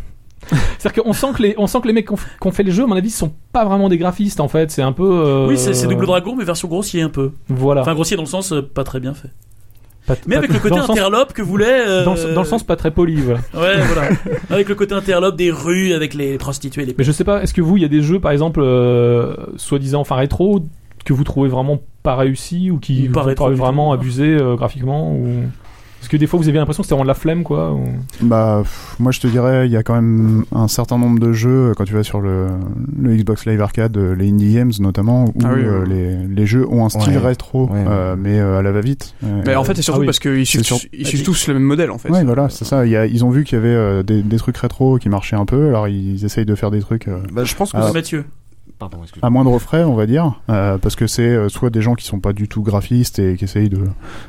C'est-à-dire 0.79 1.03
qu'on 1.03 1.13
sent 1.13 1.27
que 1.37 1.43
les, 1.43 1.55
on 1.59 1.67
sent 1.67 1.81
que 1.83 1.87
les 1.89 1.93
mecs 1.93 2.07
qui 2.09 2.15
ont, 2.47 2.51
fait 2.51 2.63
les 2.63 2.71
jeux, 2.73 2.85
à 2.85 2.87
mon 2.87 2.97
avis, 2.97 3.11
sont 3.11 3.33
pas 3.53 3.65
vraiment 3.67 3.89
des 3.91 3.99
graphistes, 3.99 4.41
en 4.41 4.49
fait. 4.49 4.71
C'est 4.71 4.81
un 4.83 4.93
peu. 4.93 5.05
euh, 5.07 5.47
Oui, 5.49 5.59
c'est, 5.59 5.75
c'est 5.75 5.87
Double 5.87 6.07
Dragon, 6.07 6.35
mais 6.37 6.45
version 6.45 6.67
grossier 6.69 7.03
un 7.03 7.11
peu. 7.11 7.33
Voilà. 7.49 7.83
Enfin, 7.83 7.95
grossier 7.95 8.17
dans 8.17 8.23
le 8.23 8.29
sens 8.29 8.53
euh, 8.53 8.63
pas 8.63 8.85
très 8.85 9.01
bien 9.01 9.13
fait. 9.13 9.29
Pas- 10.07 10.17
Mais 10.27 10.37
avec 10.37 10.53
le 10.53 10.59
côté 10.59 10.77
sens- 10.77 10.91
interlope 10.91 11.33
que 11.33 11.43
voulait. 11.43 11.85
euh, 11.87 12.05
dans, 12.05 12.15
le, 12.15 12.35
dans 12.35 12.41
le 12.43 12.47
sens 12.47 12.63
pas 12.63 12.77
très 12.77 12.91
poli, 12.91 13.17
voilà. 13.17 13.41
Ouais, 13.55 13.77
voilà. 13.93 14.09
avec 14.51 14.69
le 14.69 14.75
côté 14.75 14.95
interlope 14.95 15.37
des 15.37 15.51
rues, 15.51 15.93
avec 15.93 16.15
les 16.15 16.39
prostituées, 16.39 16.85
les. 16.85 16.95
Mais 16.99 17.05
je 17.05 17.13
sais 17.13 17.25
pas, 17.25 17.43
est-ce 17.43 17.55
que 17.55 17.61
vous, 17.61 17.77
il 17.77 17.83
y 17.83 17.87
a 17.87 17.89
des 17.89 18.03
jeux, 18.03 18.19
par 18.21 18.33
exemple, 18.33 18.61
euh, 18.63 19.35
soi-disant, 19.57 20.01
enfin 20.01 20.17
rétro, 20.17 20.61
que 21.05 21.13
vous 21.13 21.25
trouvez 21.25 21.49
vraiment 21.49 21.81
pas 22.03 22.17
réussis 22.17 22.71
ou 22.71 22.79
qui 22.79 23.07
vous 23.09 23.13
du 23.55 23.61
vraiment 23.61 23.89
tout. 23.95 24.01
abusés 24.01 24.35
euh, 24.35 24.55
graphiquement 24.57 25.13
ou... 25.13 25.45
Parce 26.01 26.09
que 26.09 26.17
des 26.17 26.27
fois, 26.27 26.39
vous 26.41 26.49
avez 26.49 26.57
l'impression 26.59 26.83
que 26.83 26.87
c'était 26.87 26.95
vraiment 26.95 27.05
de 27.05 27.09
la 27.09 27.15
flemme, 27.15 27.43
quoi. 27.45 27.73
ou- 27.73 27.85
Bah, 28.23 28.61
pff, 28.63 28.97
moi 28.99 29.13
je 29.13 29.21
te 29.21 29.27
dirais, 29.27 29.67
il 29.67 29.73
y 29.73 29.77
a 29.77 29.83
quand 29.83 29.95
même 29.95 30.45
un 30.51 30.67
certain 30.67 30.97
nombre 30.99 31.19
de 31.21 31.33
jeux, 31.33 31.71
euh, 31.71 31.75
quand 31.77 31.85
tu 31.85 31.93
vas 31.93 32.03
sur 32.03 32.21
le, 32.23 32.47
le 32.99 33.15
Xbox 33.17 33.45
Live 33.47 33.61
Arcade, 33.61 33.97
euh, 33.99 34.15
les 34.15 34.31
Indie 34.31 34.55
Games 34.55 34.73
notamment, 34.81 35.27
où 35.27 35.33
Ah 35.45 35.51
oui, 35.55 35.63
euh, 35.63 35.81
ouais. 35.83 35.89
les, 35.89 36.27
les 36.27 36.47
jeux 36.47 36.67
ont 36.69 36.87
un 36.87 36.89
style 36.89 37.13
Ouais. 37.13 37.19
rétro, 37.19 37.67
Ouais, 37.67 37.73
ouais. 37.81 37.85
euh, 37.87 38.17
mais 38.19 38.41
euh, 38.41 38.59
à 38.59 38.63
la 38.63 38.73
va-vite. 38.73 39.15
Euh, 39.25 39.43
Mais 39.47 39.55
en 39.57 39.63
fait, 39.65 39.75
c'est 39.75 39.83
surtout 39.83 39.99
Ah 39.99 40.01
oui. 40.01 40.07
parce 40.07 40.19
qu'ils 40.21 40.47
suivent, 40.47 40.63
C'est 40.65 40.75
tous- 40.75 40.89
ils 40.93 41.07
suivent 41.07 41.23
tous 41.23 41.47
le 41.49 41.55
même 41.55 41.63
modèle, 41.65 41.91
en 41.91 41.99
fait. 41.99 42.11
Ouais, 42.11 42.25
voilà, 42.25 42.49
c'est 42.49 42.65
ça. 42.65 42.87
Il 42.87 42.93
y 42.93 42.97
a, 42.97 43.05
ils 43.07 43.25
ont 43.25 43.31
vu 43.31 43.45
qu'il 43.45 43.57
y 43.59 43.61
avait 43.61 43.69
euh, 43.69 44.03
des, 44.03 44.23
des 44.23 44.37
trucs 44.39 44.57
rétro 44.57 44.97
qui 44.97 45.11
marchaient 45.11 45.37
un 45.37 45.45
peu, 45.45 45.69
alors 45.69 45.87
ils 45.87 46.25
essayent 46.25 46.47
de 46.47 46.55
faire 46.55 46.71
des 46.71 46.81
trucs 46.81 47.09
euh, 47.09 47.19
Bah, 47.33 47.45
je 47.45 47.55
pense 47.55 47.73
que 47.73 47.79
c'est- 47.83 47.93
Mathieu. 47.93 48.25
Pardon, 48.81 48.97
à 49.23 49.29
moindre 49.31 49.57
frais, 49.59 49.85
on 49.85 49.95
va 49.95 50.07
dire, 50.07 50.41
euh, 50.49 50.79
parce 50.79 50.97
que 50.97 51.07
c'est 51.07 51.23
euh, 51.23 51.49
soit 51.51 51.69
des 51.71 51.83
gens 51.83 51.95
qui 51.95 52.05
sont 52.07 52.19
pas 52.19 52.33
du 52.33 52.49
tout 52.49 52.63
graphistes 52.63 53.19
et 53.19 53.37
qui 53.37 53.45
essayent 53.45 53.69
de, 53.69 53.85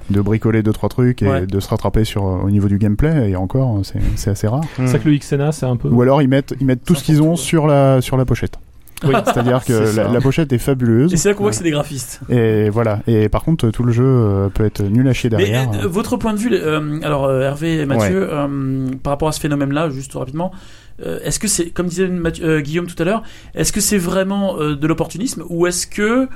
de 0.09 0.21
bricoler 0.21 0.61
deux 0.61 0.73
trois 0.73 0.89
trucs 0.89 1.21
et 1.23 1.27
Ouais. 1.27 1.45
de 1.47 1.59
se 1.61 1.69
rattraper 1.69 2.03
sur 2.03 2.25
euh, 2.27 2.41
au 2.43 2.49
niveau 2.51 2.67
du 2.67 2.77
gameplay, 2.77 3.29
et 3.31 3.35
encore, 3.37 3.79
c'est 3.83 4.01
c'est 4.15 4.29
assez 4.29 4.47
rare. 4.47 4.63
C'est 4.75 4.87
ça 4.87 4.99
que 4.99 5.07
le 5.09 5.17
XNA, 5.17 5.51
c'est 5.53 5.65
un 5.65 5.77
peu. 5.77 5.87
Ou 5.87 6.01
alors 6.01 6.21
ils 6.21 6.27
mettent 6.27 6.53
ils 6.59 6.65
mettent 6.67 6.83
tout 6.83 6.95
ce 6.95 7.03
qu'ils 7.03 7.21
ont 7.23 7.35
sur 7.37 7.65
la 7.65 8.01
sur 8.01 8.17
la 8.17 8.25
pochette. 8.25 8.59
Oui. 9.03 9.15
C'est-à-dire 9.25 9.63
que 9.65 9.73
la, 9.95 10.07
la 10.09 10.21
pochette 10.21 10.51
est 10.53 10.57
fabuleuse. 10.57 11.13
Et 11.13 11.17
c'est 11.17 11.29
là 11.29 11.35
qu'on 11.35 11.43
voit 11.43 11.51
que 11.51 11.57
c'est 11.57 11.63
des 11.63 11.71
graphistes. 11.71 12.21
Et 12.29 12.69
voilà. 12.69 12.99
Et 13.07 13.29
par 13.29 13.43
contre, 13.43 13.69
tout 13.71 13.83
le 13.83 13.91
jeu 13.91 14.03
euh, 14.05 14.49
peut 14.49 14.65
être 14.65 14.81
nul 14.83 15.07
à 15.07 15.13
chier 15.13 15.29
Mais 15.31 15.37
derrière. 15.37 15.69
euh, 15.83 15.87
votre 15.87 16.17
point 16.17 16.33
de 16.33 16.37
vue, 16.39 16.49
euh, 16.53 16.99
alors 17.03 17.31
Hervé 17.31 17.79
et 17.79 17.85
Mathieu, 17.85 18.29
par 19.03 19.11
rapport 19.11 19.27
à 19.27 19.31
ce 19.31 19.39
phénomène-là, 19.39 19.89
juste 19.89 20.13
rapidement, 20.13 20.51
est-ce 21.03 21.39
que 21.39 21.47
c'est, 21.47 21.71
comme 21.71 21.87
disait 21.87 22.07
Mathieu- 22.07 22.61
Guillaume 22.61 22.85
tout 22.87 23.01
à 23.01 23.05
l'heure, 23.05 23.23
est-ce 23.55 23.71
que 23.73 23.79
c'est 23.81 23.97
vraiment 23.97 24.57
de 24.57 24.87
l'opportunisme 24.87 25.43
ou 25.49 25.65
est-ce 25.65 25.87
que 25.87 26.27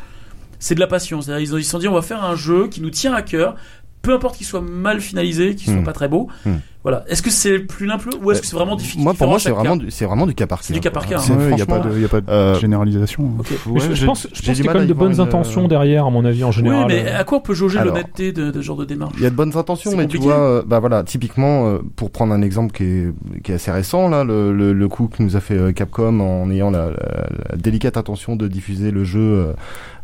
c'est 0.57 0.73
de 0.75 0.79
la 0.79 0.87
passion? 0.87 1.21
C'est-à-dire 1.21 1.59
ils 1.59 1.63
se 1.63 1.69
sont 1.69 1.79
dit 1.79 1.87
on 1.87 1.93
va 1.93 2.01
faire 2.01 2.23
un 2.23 2.35
jeu 2.35 2.67
qui 2.67 2.81
nous 2.81 2.89
tient 2.89 3.13
à 3.13 3.21
cœur, 3.21 3.55
peu 4.01 4.13
importe 4.13 4.37
qu'il 4.37 4.47
soit 4.47 4.61
mal 4.61 5.01
finalisé, 5.01 5.53
qu'il 5.55 5.71
soit 5.71 5.81
Hmm. 5.81 5.85
pas 5.85 5.93
très 5.93 6.07
beau, 6.07 6.29
Hmm. 6.45 6.55
Voilà. 6.85 7.03
Est-ce 7.07 7.23
que 7.23 7.31
c'est 7.31 7.57
plus 7.57 7.87
l'un 7.87 7.97
plus 7.97 8.11
ou 8.23 8.31
est-ce 8.31 8.41
que 8.41 8.45
c'est 8.47 8.55
vraiment 8.55 8.75
difficile 8.75 9.01
Moi, 9.01 9.15
pour 9.15 9.27
moi, 9.27 9.39
c'est 9.39 9.49
vraiment, 9.49 9.75
c'est 9.89 10.05
vraiment 10.05 10.27
du 10.27 10.35
cas 10.35 10.45
par 10.45 10.59
cas. 10.59 10.65
C'est 10.67 10.73
du 10.73 10.79
cas 10.79 10.91
par 10.91 11.07
cas, 11.07 11.15
hein. 11.17 11.21
C'est- 11.25 11.33
Il 11.49 11.55
n'y 11.55 11.61
a 11.63 11.65
pas 11.65 11.79
de, 11.79 11.99
y 11.99 12.05
a 12.05 12.07
pas 12.07 12.21
de 12.21 12.29
euh, 12.29 12.59
généralisation. 12.59 13.23
Ok. 13.39 13.47
Mais 13.65 13.71
ouais, 13.71 13.79
je, 13.95 14.05
pense, 14.05 14.27
je 14.31 14.41
pense 14.45 14.55
qu'il 14.55 14.57
y 14.57 14.61
a 14.61 14.63
mal 14.65 14.73
quand 14.73 14.79
même 14.81 14.87
de 14.87 14.93
bonnes 14.93 15.13
une- 15.15 15.19
intentions 15.19 15.67
derrière, 15.67 16.05
à 16.05 16.09
mon 16.11 16.23
avis, 16.25 16.43
en 16.43 16.49
Oui, 16.49 16.53
général. 16.53 16.85
mais 16.87 17.07
à 17.09 17.23
quoi 17.23 17.39
on 17.39 17.41
peut 17.41 17.55
jauger 17.55 17.79
Alors. 17.79 17.95
l'honnêteté 17.95 18.31
de, 18.33 18.51
de 18.51 18.61
ce 18.61 18.65
genre 18.65 18.77
de 18.77 18.85
démarche? 18.85 19.13
Il 19.17 19.23
y 19.23 19.25
a 19.25 19.31
de 19.31 19.35
bonnes 19.35 19.57
intentions, 19.57 19.97
mais 19.97 20.05
tu 20.05 20.19
vois, 20.19 20.39
euh, 20.39 20.61
bah 20.63 20.79
voilà, 20.79 21.03
typiquement, 21.03 21.67
euh, 21.67 21.79
pour 21.95 22.11
prendre 22.11 22.33
un 22.33 22.43
exemple 22.43 22.71
qui 22.71 22.83
est, 22.83 23.13
qui 23.43 23.51
est 23.51 23.55
assez 23.55 23.71
récent, 23.71 24.07
là, 24.07 24.23
le, 24.23 24.53
le, 24.53 24.71
le 24.71 24.87
coup 24.87 25.07
que 25.07 25.23
nous 25.23 25.35
a 25.35 25.39
fait 25.39 25.57
euh, 25.57 25.71
Capcom 25.71 26.19
en 26.19 26.51
ayant 26.51 26.69
la, 26.69 26.91
la- 26.91 27.27
la 27.49 27.57
délicate 27.57 27.97
intention 27.97 28.35
de 28.35 28.47
diffuser 28.47 28.91
le 28.91 29.03
jeu 29.03 29.55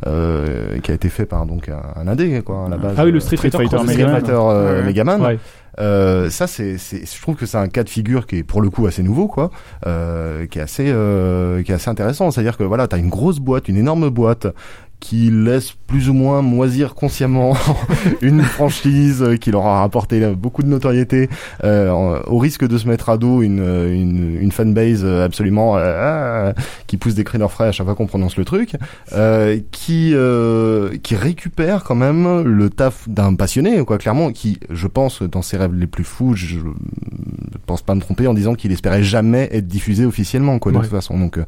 euh, 0.06 0.78
qui 0.80 0.90
a 0.90 0.94
été 0.94 1.08
fait 1.08 1.26
par 1.26 1.46
donc 1.46 1.68
un, 1.68 1.80
un 1.96 2.08
indé, 2.08 2.42
quoi, 2.42 2.66
à 2.66 2.68
la 2.68 2.76
base. 2.76 2.94
Ah 2.98 3.04
oui, 3.04 3.10
le 3.12 3.18
euh, 3.18 3.20
Street 3.20 3.36
Street 3.36 3.50
Fighter, 3.50 3.76
Fighter 3.78 3.92
Street. 3.92 4.10
Fighter 4.10 4.32
euh, 4.32 4.80
Ouais. 4.80 4.86
Megaman. 4.86 5.20
Ouais. 5.22 5.38
Euh, 5.80 6.28
ça, 6.28 6.46
c'est, 6.46 6.76
c'est, 6.76 7.06
je 7.10 7.22
trouve 7.22 7.36
que 7.36 7.46
c'est 7.46 7.56
un 7.56 7.68
cas 7.68 7.82
de 7.82 7.88
figure 7.88 8.26
qui 8.26 8.38
est 8.38 8.42
pour 8.42 8.60
le 8.60 8.68
coup 8.68 8.86
assez 8.86 9.02
nouveau, 9.02 9.26
quoi, 9.26 9.50
euh, 9.86 10.46
qui 10.46 10.58
est 10.58 10.62
assez, 10.62 10.86
euh, 10.88 11.62
qui 11.62 11.72
est 11.72 11.74
assez 11.74 11.88
intéressant. 11.88 12.30
C'est-à-dire 12.30 12.58
que 12.58 12.64
voilà, 12.64 12.86
t'as 12.88 12.98
une 12.98 13.08
grosse 13.08 13.38
boîte, 13.38 13.68
une 13.68 13.78
énorme 13.78 14.10
boîte 14.10 14.46
qui 15.02 15.30
laisse 15.32 15.72
plus 15.88 16.08
ou 16.08 16.14
moins 16.14 16.42
moisir 16.42 16.94
consciemment 16.94 17.54
une 18.22 18.40
franchise 18.42 19.24
qui 19.40 19.50
leur 19.50 19.66
a 19.66 19.80
rapporté 19.80 20.24
beaucoup 20.34 20.62
de 20.62 20.68
notoriété, 20.68 21.28
euh, 21.64 22.20
au 22.28 22.38
risque 22.38 22.66
de 22.66 22.78
se 22.78 22.86
mettre 22.86 23.08
à 23.10 23.18
dos 23.18 23.42
une, 23.42 23.58
une, 23.58 24.38
une 24.40 24.52
fanbase 24.52 25.04
absolument 25.04 25.74
euh, 25.76 26.52
qui 26.86 26.96
pousse 26.96 27.14
des 27.16 27.24
cris 27.24 27.38
d'orfraie 27.38 27.66
à 27.66 27.72
chaque 27.72 27.84
fois 27.86 27.96
qu'on 27.96 28.06
prononce 28.06 28.36
le 28.36 28.44
truc, 28.44 28.76
euh, 29.12 29.58
qui 29.72 30.12
euh, 30.14 30.96
qui 31.02 31.16
récupère 31.16 31.82
quand 31.82 31.96
même 31.96 32.42
le 32.42 32.70
taf 32.70 33.08
d'un 33.08 33.34
passionné, 33.34 33.84
quoi, 33.84 33.98
clairement, 33.98 34.30
qui, 34.30 34.60
je 34.70 34.86
pense, 34.86 35.22
dans 35.22 35.42
ses 35.42 35.56
rêves 35.56 35.74
les 35.74 35.88
plus 35.88 36.04
fous, 36.04 36.34
je, 36.36 36.46
je 36.46 36.58
pense 37.66 37.82
pas 37.82 37.94
me 37.96 38.00
tromper 38.00 38.28
en 38.28 38.34
disant 38.34 38.54
qu'il 38.54 38.70
espérait 38.70 39.02
jamais 39.02 39.48
être 39.52 39.66
diffusé 39.66 40.06
officiellement, 40.06 40.58
quoi, 40.60 40.70
de 40.70 40.76
Ouais. 40.76 40.82
toute 40.84 40.92
façon. 40.92 41.18
Donc 41.18 41.38
euh, 41.38 41.44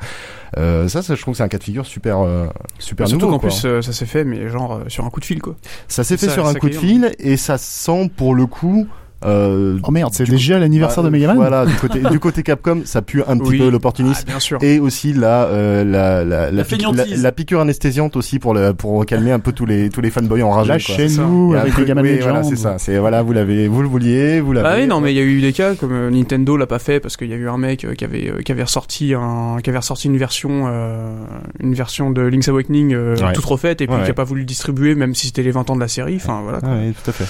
euh, 0.59 0.89
ça, 0.89 1.03
ça, 1.03 1.15
je 1.15 1.21
trouve 1.23 1.33
que 1.35 1.39
c'est 1.39 1.43
un 1.45 1.49
cas 1.49 1.59
de 1.59 1.65
figure 1.65 1.87
super 1.87 2.21
euh, 2.21 2.47
super 2.79 3.07
nouveau. 3.15 3.39
Plus, 3.49 3.65
euh, 3.65 3.83
ça 3.83 3.93
s'est 3.93 4.07
fait, 4.07 4.25
mais 4.25 4.49
genre 4.49 4.73
euh, 4.75 4.85
sur 4.89 5.05
un 5.05 5.11
coup 5.11 5.21
de 5.21 5.25
fil, 5.25 5.41
quoi. 5.41 5.57
Ça 5.89 6.05
s'est 6.05 6.17
fait 6.17 6.27
Ça- 6.27 6.33
sur 6.35 6.47
un 6.47 6.55
coup 6.55 6.69
de 6.69 6.75
fil 6.75 7.15
et 7.19 7.37
ça 7.37 7.59
sent 7.59 8.11
pour 8.17 8.35
le 8.35 8.47
coup. 8.47 8.87
Euh, 9.25 9.79
Oh 9.83 9.91
merde, 9.91 10.13
c'est 10.15 10.25
du 10.25 10.33
déjà 10.33 10.59
l'anniversaire 10.59 11.03
bah, 11.03 11.09
de 11.09 11.13
Megaman 11.15 11.37
Voilà, 11.37 11.67
du 11.67 11.75
côté, 11.81 12.01
du 12.01 12.19
côté 12.21 12.43
Capcom, 12.43 12.83
ça 12.85 13.03
pue 13.03 13.23
un 13.27 13.39
petit 13.39 13.51
Oui. 13.51 13.59
peu 13.59 13.65
Ah, 13.69 13.71
l'opportunisme. 13.71 14.27
bien 14.27 14.41
sûr. 14.41 14.59
Et 14.63 14.79
aussi 14.79 15.13
la 15.13 15.45
euh, 15.45 15.85
la 15.85 16.25
la, 16.25 16.51
La 16.51 17.33
piqûre 17.33 17.61
anesthésiante 17.61 18.17
aussi 18.17 18.39
pour 18.39 18.55
le 18.55 18.73
pour 18.75 19.05
calmer 19.07 19.33
un 19.33 19.39
peu 19.39 19.53
tous 19.53 19.67
les 19.67 19.89
tous 19.91 20.01
les 20.01 20.11
fanboys 20.11 20.43
enragés. 20.43 20.69
quoi. 20.85 20.97
Lâchez-nous 20.97 21.55
Et 21.55 21.57
un 21.57 21.61
avec 21.61 21.79
Megaman 21.79 22.05
oui, 22.05 22.11
Legends. 22.17 22.23
voilà, 22.31 22.43
c'est 22.45 22.57
ça. 22.57 22.77
C'est 22.79 22.99
voilà, 22.99 23.23
vous 23.23 23.33
l'avez, 23.33 23.69
vous 23.69 23.83
le 23.83 23.89
vouliez, 23.89 24.41
vous 24.41 24.53
l'avez. 24.53 24.69
Bah 24.69 24.75
oui, 24.81 24.87
non, 24.87 25.01
mais 25.01 25.13
il 25.13 25.17
y 25.17 25.21
a 25.21 25.25
eu 25.25 25.41
des 25.41 25.53
cas 25.53 25.75
comme 25.75 25.93
euh, 25.93 26.11
Nintendo 26.11 26.57
l'a 26.57 26.67
pas 26.67 26.79
fait 26.79 27.01
parce 27.01 27.17
qu'il 27.17 27.29
y 27.31 27.33
a 27.33 27.37
eu 27.37 27.49
un 27.49 27.59
mec 27.59 27.85
euh, 27.85 27.95
qui 27.95 28.05
avait 28.05 28.29
euh, 28.31 28.41
qui 28.43 28.53
avait 28.53 28.65
ressorti 28.65 29.15
un 29.15 29.57
qui 29.63 29.71
avait 29.71 29.79
ressorti 29.79 30.09
une 30.09 30.19
version 30.19 30.65
euh, 30.69 31.15
une 31.61 31.75
version 31.75 32.11
de 32.11 32.23
Link's 32.23 32.49
Awakening 32.49 32.93
euh, 32.95 33.17
Ouais. 33.17 33.33
toute 33.33 33.45
refaite 33.45 33.81
et 33.81 33.87
puis 33.87 33.95
Ouais, 33.95 34.01
qui 34.03 34.07
ouais. 34.07 34.11
a 34.11 34.15
pas 34.15 34.25
voulu 34.25 34.41
le 34.43 34.47
distribuer 34.47 34.95
même 34.95 35.15
si 35.15 35.27
c'était 35.29 35.43
les 35.43 35.51
20 35.51 35.71
ans 35.71 35.77
de 35.77 35.81
la 35.81 35.89
série. 35.89 36.17
Enfin 36.17 36.41
voilà. 36.43 36.59
Ah 36.63 36.69
oui, 36.85 36.93
tout 36.93 37.11
à 37.11 37.13
fait. 37.13 37.25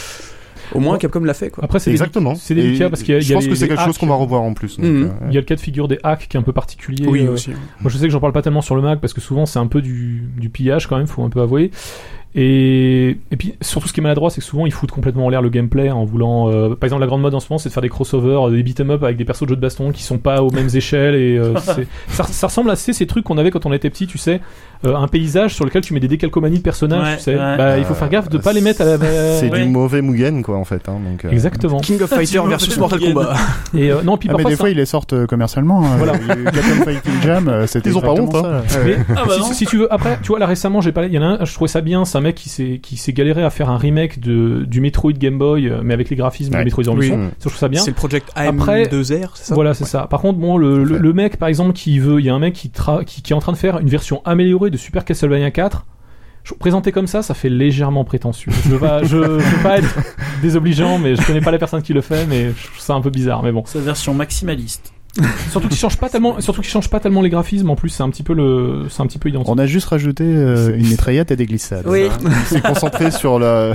Au 0.73 0.81
moins 0.81 0.99
Capcom 0.99 1.21
l'a 1.21 1.35
fait 1.35 1.51
quoi. 1.51 1.65
Après, 1.65 1.79
c'est 1.79 1.91
Exactement. 1.91 2.35
C'est 2.35 2.55
délicat 2.55 2.89
parce 2.91 3.03
qu'il 3.03 3.15
y 3.15 3.17
a, 3.17 3.21
je 3.21 3.33
a 3.33 3.35
pense 3.35 3.45
les- 3.45 3.51
que 3.51 3.57
c'est 3.57 3.69
quelque 3.69 3.83
chose 3.85 3.99
qu'on 3.99 4.07
va 4.07 4.15
revoir 4.15 4.43
en 4.43 4.55
plus. 4.55 4.77
donc, 4.77 4.87
Mhm. 4.87 5.03
euh, 5.05 5.09
Il 5.29 5.35
y 5.35 5.37
a 5.37 5.41
le 5.41 5.47
cas 5.47 5.55
de 5.57 5.61
figure 5.61 5.89
des 5.89 5.99
hacks 6.03 6.27
qui 6.29 6.37
est 6.37 6.41
un 6.41 6.45
peu 6.45 6.53
particulier. 6.53 7.07
Oui 7.07 7.23
euh, 7.27 7.33
aussi. 7.33 7.51
Moi, 7.81 7.91
je 7.91 7.97
sais 7.99 8.07
que 8.07 8.11
j'en 8.13 8.21
parle 8.21 8.33
pas 8.33 8.43
tellement 8.43 8.63
sur 8.63 8.75
le 8.77 8.83
Mac 8.83 9.01
parce 9.01 9.13
que 9.13 9.21
souvent 9.21 9.47
c'est 9.47 9.59
un 9.59 9.67
peu 9.67 9.83
du, 9.83 10.23
du 10.39 10.49
pillage 10.49 10.87
quand 10.87 10.97
même, 10.97 11.07
faut 11.07 11.23
un 11.23 11.31
peu 11.31 11.41
avouer. 11.41 11.71
Et, 12.37 13.17
et 13.31 13.37
puis 13.37 13.55
surtout 13.61 13.87
ce 13.87 13.93
qui 13.93 14.01
est 14.01 14.03
maladroit, 14.03 14.29
c'est 14.29 14.41
que 14.41 14.47
souvent 14.47 14.67
ils 14.67 14.73
foutent 14.73 14.91
complètement 14.91 15.27
en 15.27 15.29
l'air 15.29 15.41
le 15.41 15.51
gameplay 15.51 15.91
en 15.93 16.05
voulant. 16.05 16.51
euh, 16.51 16.75
par 16.75 16.89
exemple, 16.89 17.01
la 17.03 17.07
grande 17.07 17.21
mode 17.23 17.35
en 17.35 17.39
ce 17.39 17.47
moment, 17.49 17.59
c'est 17.59 17.69
de 17.69 17.73
faire 17.73 17.83
des 17.83 17.89
crossovers, 17.89 18.51
des 18.51 18.63
beat'em 18.65 18.91
up 18.91 19.05
avec 19.05 19.17
des 19.17 19.25
persos 19.25 19.43
de 19.45 19.51
jeux 19.51 19.57
de 19.57 19.61
baston 19.61 19.93
qui 19.93 20.03
sont 20.03 20.19
pas 20.19 20.43
aux 20.43 20.51
mêmes 20.51 20.69
échelles. 20.75 21.15
Et 21.15 21.39
euh, 21.39 21.55
c'est- 21.61 21.87
ça, 22.09 22.25
ça 22.25 22.47
ressemble 22.49 22.71
assez 22.71 22.93
ces 22.93 23.07
trucs 23.07 23.25
qu'on 23.25 23.39
avait 23.39 23.53
quand 23.53 23.67
on 23.67 23.73
était 23.73 23.89
petit, 23.89 24.09
tu 24.09 24.19
sais, 24.19 24.41
euh, 24.87 24.97
un 24.97 25.09
paysage 25.09 25.55
sur 25.55 25.65
lequel 25.65 25.83
tu 25.83 25.95
mets 25.95 26.01
des 26.01 26.09
décalcomanies 26.09 26.59
de 26.59 26.63
personnages, 26.63 27.07
Ouais, 27.07 27.17
tu 27.17 27.23
sais. 27.25 27.35
ouais. 27.37 27.57
Bah, 27.57 27.79
il 27.79 27.85
faut 27.85 27.95
faire 27.95 28.09
gaffe 28.09 28.29
de 28.29 28.39
pas 28.39 28.53
les 28.53 28.61
mettre 28.61 28.83
à 28.83 28.85
la. 28.85 28.99
C'est 29.41 29.51
Ouais. 29.51 29.63
du 29.63 29.69
mauvais 29.69 30.03
Mugen, 30.03 30.43
quoi, 30.43 30.57
en 30.57 30.65
fait. 30.65 30.89
Hein, 30.89 30.97
donc, 31.05 31.25
euh, 31.25 31.31
Exactement. 31.31 31.81
King 31.81 32.01
of 32.03 32.11
Fighter 32.11 32.41
versus 32.49 32.77
Mortal. 32.79 33.01
Kombat. 33.01 33.35
Et 33.75 33.91
euh, 33.91 34.03
non, 34.03 34.17
puis 34.17 34.29
Ah, 34.33 34.37
mais 34.39 34.45
des 34.45 34.51
ça- 34.53 34.57
fois, 34.57 34.71
ils 34.71 34.77
les 34.77 34.87
sortent 34.87 35.27
commercialement. 35.27 35.85
hein. 35.85 35.97
Voilà. 35.99 36.15
Fighting 36.15 37.13
Jam, 37.23 37.67
c'était 37.67 37.91
Ils 37.91 37.97
ont 37.99 38.01
pas 38.01 38.13
honte. 38.13 38.35
Mais 38.85 38.97
Ah 39.17 39.23
bah 39.27 39.35
si, 39.43 39.55
si 39.55 39.67
tu 39.67 39.79
veux, 39.79 39.93
après, 39.93 40.19
tu 40.23 40.29
vois, 40.29 40.39
là 40.39 40.47
récemment, 40.47 40.81
j'ai 40.81 40.93
parlé, 40.93 41.09
il 41.09 41.15
y 41.15 41.19
en 41.19 41.23
a 41.23 41.27
un, 41.43 41.45
je 41.45 41.53
trouvais 41.55 41.69
ça 41.69 41.81
bien, 41.81 42.05
c'est 42.05 42.19
un 42.19 42.21
mec 42.21 42.35
qui 42.35 42.49
s'est, 42.49 42.81
qui 42.83 42.97
s'est 42.97 43.13
galéré 43.13 43.43
à 43.43 43.51
faire 43.51 43.71
un 43.71 43.77
remake 43.79 44.21
de, 44.21 44.65
du 44.67 44.81
Metroid 44.81 45.13
Game 45.13 45.39
Boy, 45.39 45.73
mais 45.83 45.95
avec 45.95 46.11
les 46.11 46.17
graphismes 46.17 46.53
Ouais. 46.55 46.61
de 46.61 46.65
Metroid 46.65 46.85
Zero 46.85 46.97
Oui. 46.97 47.09
Ça, 47.11 47.17
je 47.17 47.49
trouve 47.49 47.57
ça 47.57 47.69
bien. 47.69 47.81
C'est 47.81 47.91
le 47.91 47.97
Project 47.97 48.29
Après- 48.35 48.85
AM2R, 48.85 49.31
c'est 49.35 49.45
ça? 49.47 49.55
Voilà, 49.55 49.75
c'est 49.75 49.85
ça. 49.85 50.07
Par 50.09 50.21
contre, 50.21 50.39
bon, 50.39 50.57
le, 50.57 51.13
mec, 51.13 51.37
par 51.37 51.49
exemple, 51.49 51.73
qui 51.73 51.99
veut, 51.99 52.21
il 52.21 52.27
y 52.27 52.31
a 52.31 52.35
un 52.35 52.39
mec 52.39 52.55
qui 52.55 52.71
est 52.71 53.33
en 53.35 53.41
train 53.41 53.53
de 53.53 53.57
faire 53.57 53.79
une 53.79 53.89
version 53.89 54.21
améliorée 54.25 54.71
de 54.75 54.79
Super 54.79 55.05
Castlevania 55.05 55.51
4. 55.51 55.87
Je- 56.45 56.55
Présenté 56.55 56.93
comme 56.93 57.07
ça, 57.07 57.23
ça 57.23 57.33
fait 57.35 57.49
légèrement 57.49 58.05
prétentieux. 58.05 58.53
Je 58.65 58.71
veux 59.17 59.39
veux 59.39 59.63
pas 59.63 59.79
être 59.79 59.99
désobligeant, 60.43 60.99
mais 60.99 61.17
je 61.17 61.23
connais 61.27 61.41
pas 61.41 61.51
la 61.51 61.59
personne 61.59 61.81
qui 61.83 61.93
le 61.95 62.03
fait, 62.03 62.27
mais 62.27 62.51
je 62.57 62.67
trouve 62.67 62.81
ça 62.81 62.95
un 62.95 63.01
peu 63.01 63.11
bizarre. 63.11 63.43
Mais 63.43 63.51
bon, 63.53 63.65
Sa 63.65 63.81
version 63.81 64.13
maximaliste. 64.15 64.93
surtout 65.51 65.69
qu'il 65.69 65.77
change 65.77 65.97
pas 65.97 66.09
tellement, 66.09 66.41
surtout 66.41 66.61
qu'il 66.61 66.71
change 66.71 66.91
pas 66.91 67.01
tellement 67.01 67.23
les 67.23 67.31
graphismes. 67.31 67.71
En 67.71 67.77
plus, 67.77 67.89
c'est 67.89 68.03
un 68.03 68.11
petit 68.11 68.23
peu 68.23 68.35
le, 68.35 68.87
c'est 68.91 69.01
un 69.03 69.07
petit 69.07 69.19
peu 69.19 69.29
identique. 69.29 69.49
On 69.49 69.59
a 69.59 69.67
juste 69.67 69.87
rajouté 69.89 70.25
euh, 70.25 70.77
une 70.77 70.89
mitraillette 70.89 71.31
et 71.31 71.37
des 71.37 71.47
glissades. 71.47 71.85
Oui. 71.87 72.09
c'est 72.47 72.63
concentré 72.63 73.11
sur 73.11 73.39
la, 73.39 73.75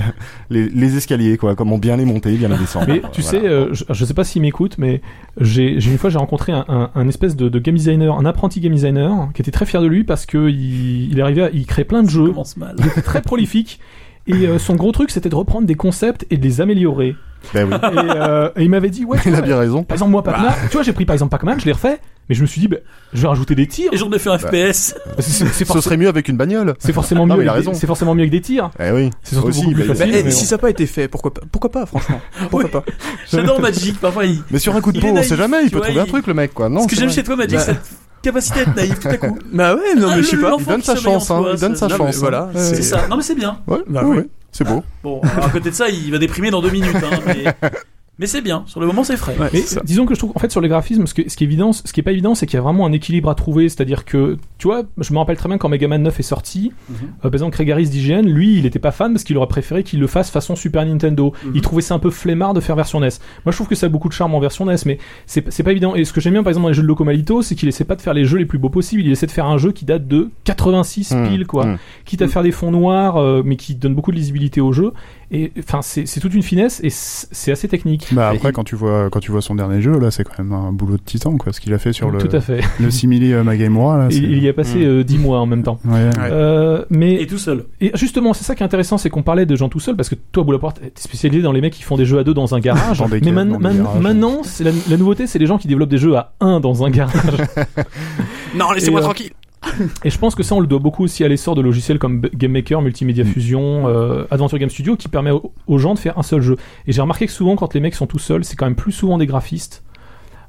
les, 0.50 0.68
les 0.68 0.96
escaliers, 0.96 1.36
quoi. 1.36 1.54
Comment 1.56 1.78
bien 1.78 1.96
les 1.96 2.04
monter, 2.04 2.32
bien 2.36 2.48
les 2.48 2.58
descendre. 2.58 2.86
Mais 2.88 3.00
tu 3.12 3.22
Voilà. 3.22 3.40
sais, 3.40 3.46
euh, 3.48 3.68
je, 3.72 3.84
je 3.88 4.04
sais 4.04 4.14
pas 4.14 4.24
s'il 4.24 4.42
m'écoute, 4.42 4.76
mais 4.78 5.00
j'ai 5.40 5.72
une 5.74 5.98
fois 5.98 6.10
j'ai 6.10 6.18
rencontré 6.18 6.52
un, 6.52 6.64
un, 6.68 6.90
un 6.94 7.08
espèce 7.08 7.36
de, 7.36 7.48
de 7.48 7.58
game 7.58 7.74
designer, 7.76 8.16
un 8.18 8.24
apprenti 8.26 8.60
game 8.60 8.74
designer, 8.74 9.28
qui 9.34 9.42
était 9.42 9.50
très 9.50 9.66
fier 9.66 9.80
de 9.82 9.86
lui 9.86 10.04
parce 10.04 10.26
que 10.26 10.48
il, 10.50 11.20
à, 11.22 11.30
il 11.52 11.66
crée 11.66 11.84
plein 11.84 12.02
de 12.02 12.08
Ça 12.08 12.14
jeux, 12.14 12.26
commence 12.28 12.56
mal. 12.56 12.76
il 12.78 12.86
était 12.86 13.02
très 13.02 13.22
prolifique. 13.22 13.80
Et 14.26 14.46
euh, 14.46 14.58
son 14.58 14.76
gros 14.76 14.92
truc, 14.92 15.10
c'était 15.10 15.28
de 15.30 15.34
reprendre 15.34 15.66
des 15.66 15.74
concepts 15.74 16.26
et 16.30 16.36
de 16.36 16.42
les 16.42 16.60
améliorer. 16.60 17.16
Ben 17.54 17.68
oui. 17.68 17.74
Et, 17.74 17.98
euh, 18.16 18.48
et 18.56 18.62
il 18.64 18.70
m'avait 18.70 18.90
dit, 18.90 19.04
ouais, 19.04 19.18
Il 19.26 19.34
a 19.34 19.40
bien 19.40 19.58
raison. 19.58 19.82
par 19.84 19.94
exemple, 19.96 20.10
moi, 20.12 20.22
Pac-Man, 20.22 20.52
tu 20.70 20.74
vois, 20.76 20.82
j'ai 20.82 20.92
pris 20.92 21.04
par 21.04 21.14
exemple 21.14 21.30
Pac-Man, 21.30 21.58
je 21.60 21.64
l'ai 21.66 21.72
refait, 21.72 21.98
mais 22.28 22.34
je 22.34 22.42
me 22.42 22.46
suis 22.46 22.60
dit, 22.60 22.68
bah, 22.68 22.76
je 23.12 23.22
vais 23.22 23.28
rajouter 23.28 23.54
des 23.54 23.66
tirs. 23.66 23.90
Et 23.92 23.96
j'en 23.96 24.10
ai 24.12 24.18
fait 24.18 24.30
un 24.30 24.38
FPS. 24.38 24.94
C'est 25.18 25.46
c'est 25.48 25.64
Ce 25.66 25.80
serait 25.80 25.96
mieux 25.96 26.08
avec 26.08 26.28
une 26.28 26.36
bagnole. 26.36 26.74
c'est 26.78 26.92
forcément 26.92 27.26
Non, 27.26 27.34
mieux. 27.34 27.40
mais 27.40 27.44
il 27.46 27.48
a 27.48 27.52
avec 27.52 27.64
des- 27.64 27.68
raison. 27.70 27.80
C'est 27.80 27.86
forcément 27.86 28.14
mieux 28.14 28.20
avec 28.22 28.30
des 28.32 28.40
tirs. 28.40 28.70
Eh 28.78 28.90
oui. 28.92 29.10
C'est 29.22 29.34
surtout 29.34 29.48
Aussi, 29.48 29.62
beaucoup 29.62 29.74
plus 29.74 29.88
bah, 29.88 29.94
facile. 29.94 30.12
Bah, 30.12 30.18
eh, 30.20 30.22
mais 30.24 30.30
si 30.30 30.42
bon. 30.44 30.48
ça 30.48 30.54
n'a 30.56 30.60
pas 30.60 30.70
été 30.70 30.86
fait, 30.86 31.08
pourquoi 31.08 31.34
pas 31.34 31.40
Pourquoi 31.50 31.70
pas, 31.70 31.86
franchement 31.86 32.20
Pourquoi 32.50 32.64
Oui. 32.64 32.70
pas 32.70 32.84
J'adore 33.32 33.60
Magic. 33.60 33.98
Parfois, 34.00 34.24
il. 34.26 34.42
Mais 34.50 34.58
sur 34.58 34.74
un 34.76 34.80
coup 34.80 34.92
de 34.92 35.00
peau, 35.00 35.08
on 35.08 35.22
sait 35.22 35.36
jamais, 35.36 35.58
il 35.64 35.70
peut 35.70 35.80
trouver 35.80 36.00
un 36.00 36.06
truc, 36.06 36.26
le 36.26 36.34
mec, 36.34 36.54
quoi. 36.54 36.68
Non, 36.68 36.82
Ce 36.82 36.86
que 36.88 36.94
c'est 36.94 37.00
j'aime 37.02 37.10
chez 37.10 37.22
toi, 37.24 37.36
Magic, 37.36 37.56
Bah. 37.56 37.64
cette 37.64 37.78
capacité 38.22 38.60
à 38.60 38.62
être 38.62 38.76
naïf 38.76 39.00
tout 39.00 39.08
à 39.08 39.16
coup. 39.16 39.38
Bah 39.52 39.74
ouais, 39.74 39.94
non 39.96 40.08
Ah, 40.10 40.16
mais 40.16 40.22
je 40.22 40.28
sais 40.28 40.36
le- 40.36 40.42
pas. 40.42 40.56
Il 40.58 40.64
donne 40.66 40.82
sa 40.82 40.94
chance, 40.96 41.30
hein. 41.30 41.42
Il 41.54 41.58
donne 41.58 41.74
sa 41.76 41.88
Non, 41.88 41.96
chance. 41.96 42.16
voilà, 42.16 42.50
hein. 42.54 42.58
C'est 42.58 42.82
ça. 42.82 43.06
Non, 43.08 43.16
mais 43.16 43.22
c'est 43.22 43.34
bien. 43.34 43.58
Ouais, 43.66 43.78
Bah 43.88 44.04
ouais, 44.04 44.18
oui. 44.18 44.24
C'est 44.52 44.64
beau. 44.64 44.82
Bon, 45.02 45.20
alors, 45.22 45.46
à 45.46 45.50
côté 45.50 45.70
de 45.70 45.74
ça, 45.74 45.88
il 45.88 46.10
va 46.10 46.18
déprimer 46.18 46.50
dans 46.50 46.60
deux 46.60 46.70
minutes. 46.70 46.96
Hein, 46.96 47.20
mais 47.26 47.44
mais 48.20 48.26
c'est 48.26 48.42
bien. 48.42 48.62
Sur 48.66 48.78
le 48.80 48.86
moment, 48.86 49.02
c'est 49.02 49.16
frais. 49.16 49.34
Ouais, 49.40 49.48
Mais 49.52 49.62
disons 49.84 50.06
que 50.06 50.14
je 50.14 50.20
trouve, 50.20 50.32
en 50.34 50.38
fait, 50.38 50.52
sur 50.52 50.60
les 50.60 50.68
graphismes, 50.68 51.06
ce, 51.06 51.14
que- 51.14 51.28
ce 51.28 51.36
qui 51.36 51.42
est 51.44 51.46
évident, 51.48 51.72
ce 51.72 51.82
qui 51.92 51.98
est 51.98 52.02
pas 52.04 52.12
évident, 52.12 52.34
c'est 52.36 52.46
qu'il 52.46 52.54
y 52.54 52.58
a 52.58 52.62
vraiment 52.62 52.86
un 52.86 52.92
équilibre 52.92 53.28
à 53.30 53.34
trouver. 53.34 53.68
C'est-à-dire 53.68 54.04
que, 54.04 54.36
tu 54.58 54.68
vois, 54.68 54.82
je 54.98 55.12
me 55.12 55.18
rappelle 55.18 55.36
très 55.36 55.48
bien 55.48 55.58
quand 55.58 55.68
Mega 55.68 55.88
Man 55.88 56.02
9 56.02 56.20
est 56.20 56.22
sorti, 56.22 56.70
Mhm. 56.88 56.94
euh, 56.94 57.08
par 57.22 57.32
exemple, 57.34 57.52
Craig 57.54 57.70
Harris 57.72 57.88
d'IGN, 57.88 58.22
lui, 58.26 58.58
il 58.58 58.66
était 58.66 58.78
pas 58.78 58.92
fan 58.92 59.12
parce 59.12 59.24
qu'il 59.24 59.36
aurait 59.38 59.48
préféré 59.48 59.82
qu'il 59.82 59.98
le 59.98 60.06
fasse 60.06 60.30
façon 60.30 60.54
Super 60.54 60.84
Nintendo. 60.86 61.32
Mhm. 61.44 61.52
Il 61.54 61.60
trouvait 61.62 61.82
ça 61.82 61.94
un 61.94 61.98
peu 61.98 62.10
flemmard 62.10 62.54
de 62.54 62.60
faire 62.60 62.76
version 62.76 63.00
NES. 63.00 63.08
Moi, 63.44 63.52
je 63.52 63.56
trouve 63.56 63.68
que 63.68 63.74
ça 63.74 63.86
a 63.86 63.88
beaucoup 63.88 64.08
de 64.08 64.12
charme 64.12 64.34
en 64.34 64.40
version 64.40 64.64
NES, 64.66 64.76
mais 64.86 64.98
c'est 65.26 65.50
c'est 65.50 65.62
pas 65.62 65.72
évident. 65.72 65.94
Et 65.94 66.04
ce 66.04 66.12
que 66.12 66.20
j'aime 66.20 66.34
bien, 66.34 66.42
par 66.42 66.50
exemple, 66.50 66.64
dans 66.64 66.68
les 66.68 66.74
jeux 66.74 66.82
de 66.82 66.86
Locomalito, 66.88 67.42
c'est 67.42 67.54
qu'il 67.54 67.68
essaie 67.68 67.84
pas 67.84 67.96
de 67.96 68.02
faire 68.02 68.14
les 68.14 68.24
jeux 68.24 68.36
les 68.38 68.44
plus 68.46 68.58
beaux 68.58 68.68
possibles. 68.68 69.02
Il 69.02 69.10
essaie 69.10 69.26
de 69.26 69.30
faire 69.32 69.46
un 69.46 69.56
jeu 69.58 69.72
qui 69.72 69.84
date 69.86 70.06
de 70.06 70.28
86 70.44 71.12
Mmh, 71.14 71.28
pile, 71.28 71.46
quoi. 71.46 71.64
mmh. 71.66 71.78
Quitte 72.04 72.22
à 72.22 72.28
faire 72.28 72.42
des 72.42 72.52
fonds 72.52 72.70
noirs, 72.70 73.16
euh, 73.16 73.42
mais 73.44 73.56
qui 73.56 73.74
donne 73.74 73.94
beaucoup 73.94 74.10
de 74.10 74.16
lisibilité 74.16 74.60
au 74.60 74.72
jeu. 74.72 74.92
Et 75.32 75.52
enfin, 75.60 75.80
c'est 75.80 76.06
c'est 76.06 76.18
toute 76.18 76.34
une 76.34 76.42
finesse 76.42 76.80
et 76.82 76.88
c'est 76.90 77.52
assez 77.52 77.68
technique. 77.68 78.08
Bah 78.12 78.30
après, 78.30 78.48
il- 78.48 78.52
quand 78.52 78.64
tu 78.64 78.74
vois 78.74 79.08
quand 79.10 79.20
tu 79.20 79.30
vois 79.30 79.40
son 79.40 79.54
dernier 79.54 79.80
jeu, 79.80 79.96
là, 79.98 80.10
c'est 80.10 80.24
quand 80.24 80.36
même 80.38 80.52
un 80.52 80.72
boulot 80.72 80.96
de 80.96 81.02
titan, 81.02 81.36
quoi. 81.36 81.52
Ce 81.52 81.60
qu'il 81.60 81.72
a 81.72 81.78
fait 81.78 81.92
sur 81.92 82.10
le 82.10 82.18
Tout 82.18 82.34
à 82.34 82.40
fait. 82.40 82.60
le 82.80 82.90
simili 82.90 83.32
euh, 83.32 83.44
Magamora, 83.44 83.96
là. 83.98 84.06
c'est- 84.10 84.16
Il, 84.16 84.32
il 84.32 84.42
y 84.42 84.48
a 84.48 84.52
passé 84.52 84.78
Mm. 84.78 84.82
euh, 84.88 85.04
10 85.04 85.18
mois 85.18 85.38
en 85.38 85.46
même 85.46 85.62
temps. 85.62 85.78
Ouais. 85.84 85.92
Ouais. 85.92 86.10
Euh, 86.32 86.84
mais 86.90 87.14
Et 87.22 87.26
tout 87.28 87.38
seul. 87.38 87.66
et 87.80 87.92
justement, 87.94 88.32
c'est 88.34 88.42
ça 88.42 88.56
qui 88.56 88.62
est 88.62 88.66
intéressant, 88.66 88.98
c'est 88.98 89.08
qu'on 89.08 89.22
parlait 89.22 89.46
de 89.46 89.54
gens 89.54 89.68
tout 89.68 89.78
seuls, 89.78 89.94
parce 89.94 90.08
que 90.08 90.16
toi, 90.32 90.42
Boulaporte, 90.42 90.80
t'es 90.80 90.90
spécialisé 90.96 91.42
dans 91.42 91.52
les 91.52 91.60
mecs 91.60 91.74
qui 91.74 91.82
font 91.84 91.96
des 91.96 92.04
jeux 92.06 92.18
à 92.18 92.24
deux 92.24 92.34
dans 92.34 92.54
un 92.56 92.60
garage. 92.60 92.98
Dans 92.98 93.08
des 93.08 93.20
mais 93.20 93.26
caves, 93.26 93.34
man- 93.34 93.48
dans 93.50 93.56
des 93.58 93.62
man- 93.62 93.76
garages. 93.84 94.02
maintenant, 94.02 94.42
la, 94.60 94.70
la 94.88 94.96
nouveauté, 94.96 95.26
c'est 95.28 95.38
les 95.38 95.46
gens 95.46 95.58
qui 95.58 95.68
développent 95.68 95.88
des 95.90 95.98
jeux 95.98 96.16
à 96.16 96.32
un 96.40 96.58
dans 96.58 96.84
un 96.84 96.90
garage. 96.90 97.14
Non, 98.56 98.72
laissez-moi 98.72 99.00
euh, 99.00 99.04
tranquille. 99.04 99.30
Et 100.04 100.10
je 100.10 100.18
pense 100.18 100.34
que 100.34 100.42
ça, 100.42 100.54
on 100.54 100.60
le 100.60 100.66
doit 100.66 100.78
beaucoup 100.78 101.04
aussi 101.04 101.24
à 101.24 101.28
l'essor 101.28 101.54
de 101.54 101.60
logiciels 101.60 101.98
comme 101.98 102.20
Game 102.20 102.52
Maker, 102.52 102.82
Multimedia 102.82 103.24
Mm. 103.24 103.26
Fusion, 103.26 103.88
euh, 103.88 104.24
Adventure 104.30 104.58
Game 104.58 104.70
Studio, 104.70 104.96
qui 104.96 105.08
permet 105.08 105.30
aux, 105.30 105.52
aux 105.66 105.78
gens 105.78 105.94
de 105.94 105.98
faire 105.98 106.18
un 106.18 106.22
seul 106.22 106.40
jeu. 106.40 106.56
Et 106.86 106.92
j'ai 106.92 107.00
remarqué 107.02 107.26
que 107.26 107.32
souvent, 107.32 107.56
quand 107.56 107.74
les 107.74 107.80
mecs 107.80 107.94
sont 107.94 108.06
tout 108.06 108.18
seuls, 108.18 108.44
c'est 108.44 108.56
quand 108.56 108.66
même 108.66 108.74
plus 108.74 108.92
souvent 108.92 109.18
des 109.18 109.26
graphistes. 109.26 109.84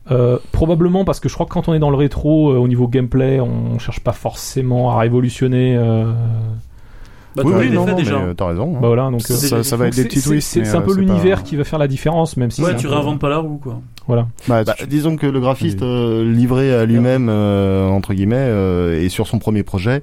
Euh, 0.10 0.40
probablement 0.52 1.06
parce 1.06 1.20
que 1.20 1.30
je 1.30 1.34
crois 1.36 1.46
que 1.46 1.52
quand 1.52 1.68
on 1.68 1.74
est 1.74 1.80
dans 1.80 1.92
le 1.92 1.98
rétro, 1.98 2.52
euh, 2.52 2.58
au 2.58 2.68
niveau 2.68 2.88
gameplay, 2.88 3.40
on 3.40 3.78
cherche 3.78 4.00
pas 4.00 4.14
forcément 4.14 4.92
à 4.92 5.00
révolutionner. 5.00 5.78
Bah, 7.36 7.44
oui, 7.46 7.54
oui, 7.58 7.70
non, 7.72 7.86
fait 7.86 7.92
non, 7.92 7.98
déjà. 7.98 8.20
mais 8.20 8.26
euh, 8.30 8.34
t'as 8.34 8.48
raison. 8.48 8.74
hein. 8.76 8.80
Bah 8.82 8.88
voilà, 8.88 9.10
donc. 9.10 9.22
C'est 9.22 9.34
euh, 9.34 9.64
Ça, 9.64 9.64
ça 9.64 9.78
va 9.78 9.88
être 9.88 9.96
des 9.96 10.02
c'est- 10.04 10.08
petits 10.10 10.20
c'est 10.22 10.30
twists. 10.30 10.48
c'est- 10.66 10.76
un 10.76 10.80
euh, 10.80 10.82
peu 10.82 10.94
pas- 10.96 11.00
l'univers 11.02 11.44
qui 11.44 11.56
va 11.56 11.64
faire 11.64 11.80
la 11.80 11.88
différence, 11.88 12.36
même 12.38 12.52
si. 12.52 12.62
Ouais, 12.62 12.76
tu 12.76 12.88
peu- 12.88 12.94
réinventes 12.94 13.20
pas 13.20 13.30
la 13.30 13.38
roue, 13.38 13.58
quoi. 13.58 13.80
Voilà. 14.08 14.28
Bah, 14.50 14.64
Bah, 14.66 14.76
disons 14.88 15.16
que 15.16 15.28
le 15.28 15.40
graphiste 15.40 15.82
euh, 15.82 16.24
livré 16.30 16.74
à 16.74 16.86
lui-même 16.86 17.28
euh, 17.30 17.88
entre 17.88 18.14
guillemets 18.14 18.36
euh, 18.38 19.02
et 19.02 19.08
sur 19.10 19.28
son 19.28 19.40
premier 19.40 19.64
projet, 19.64 20.02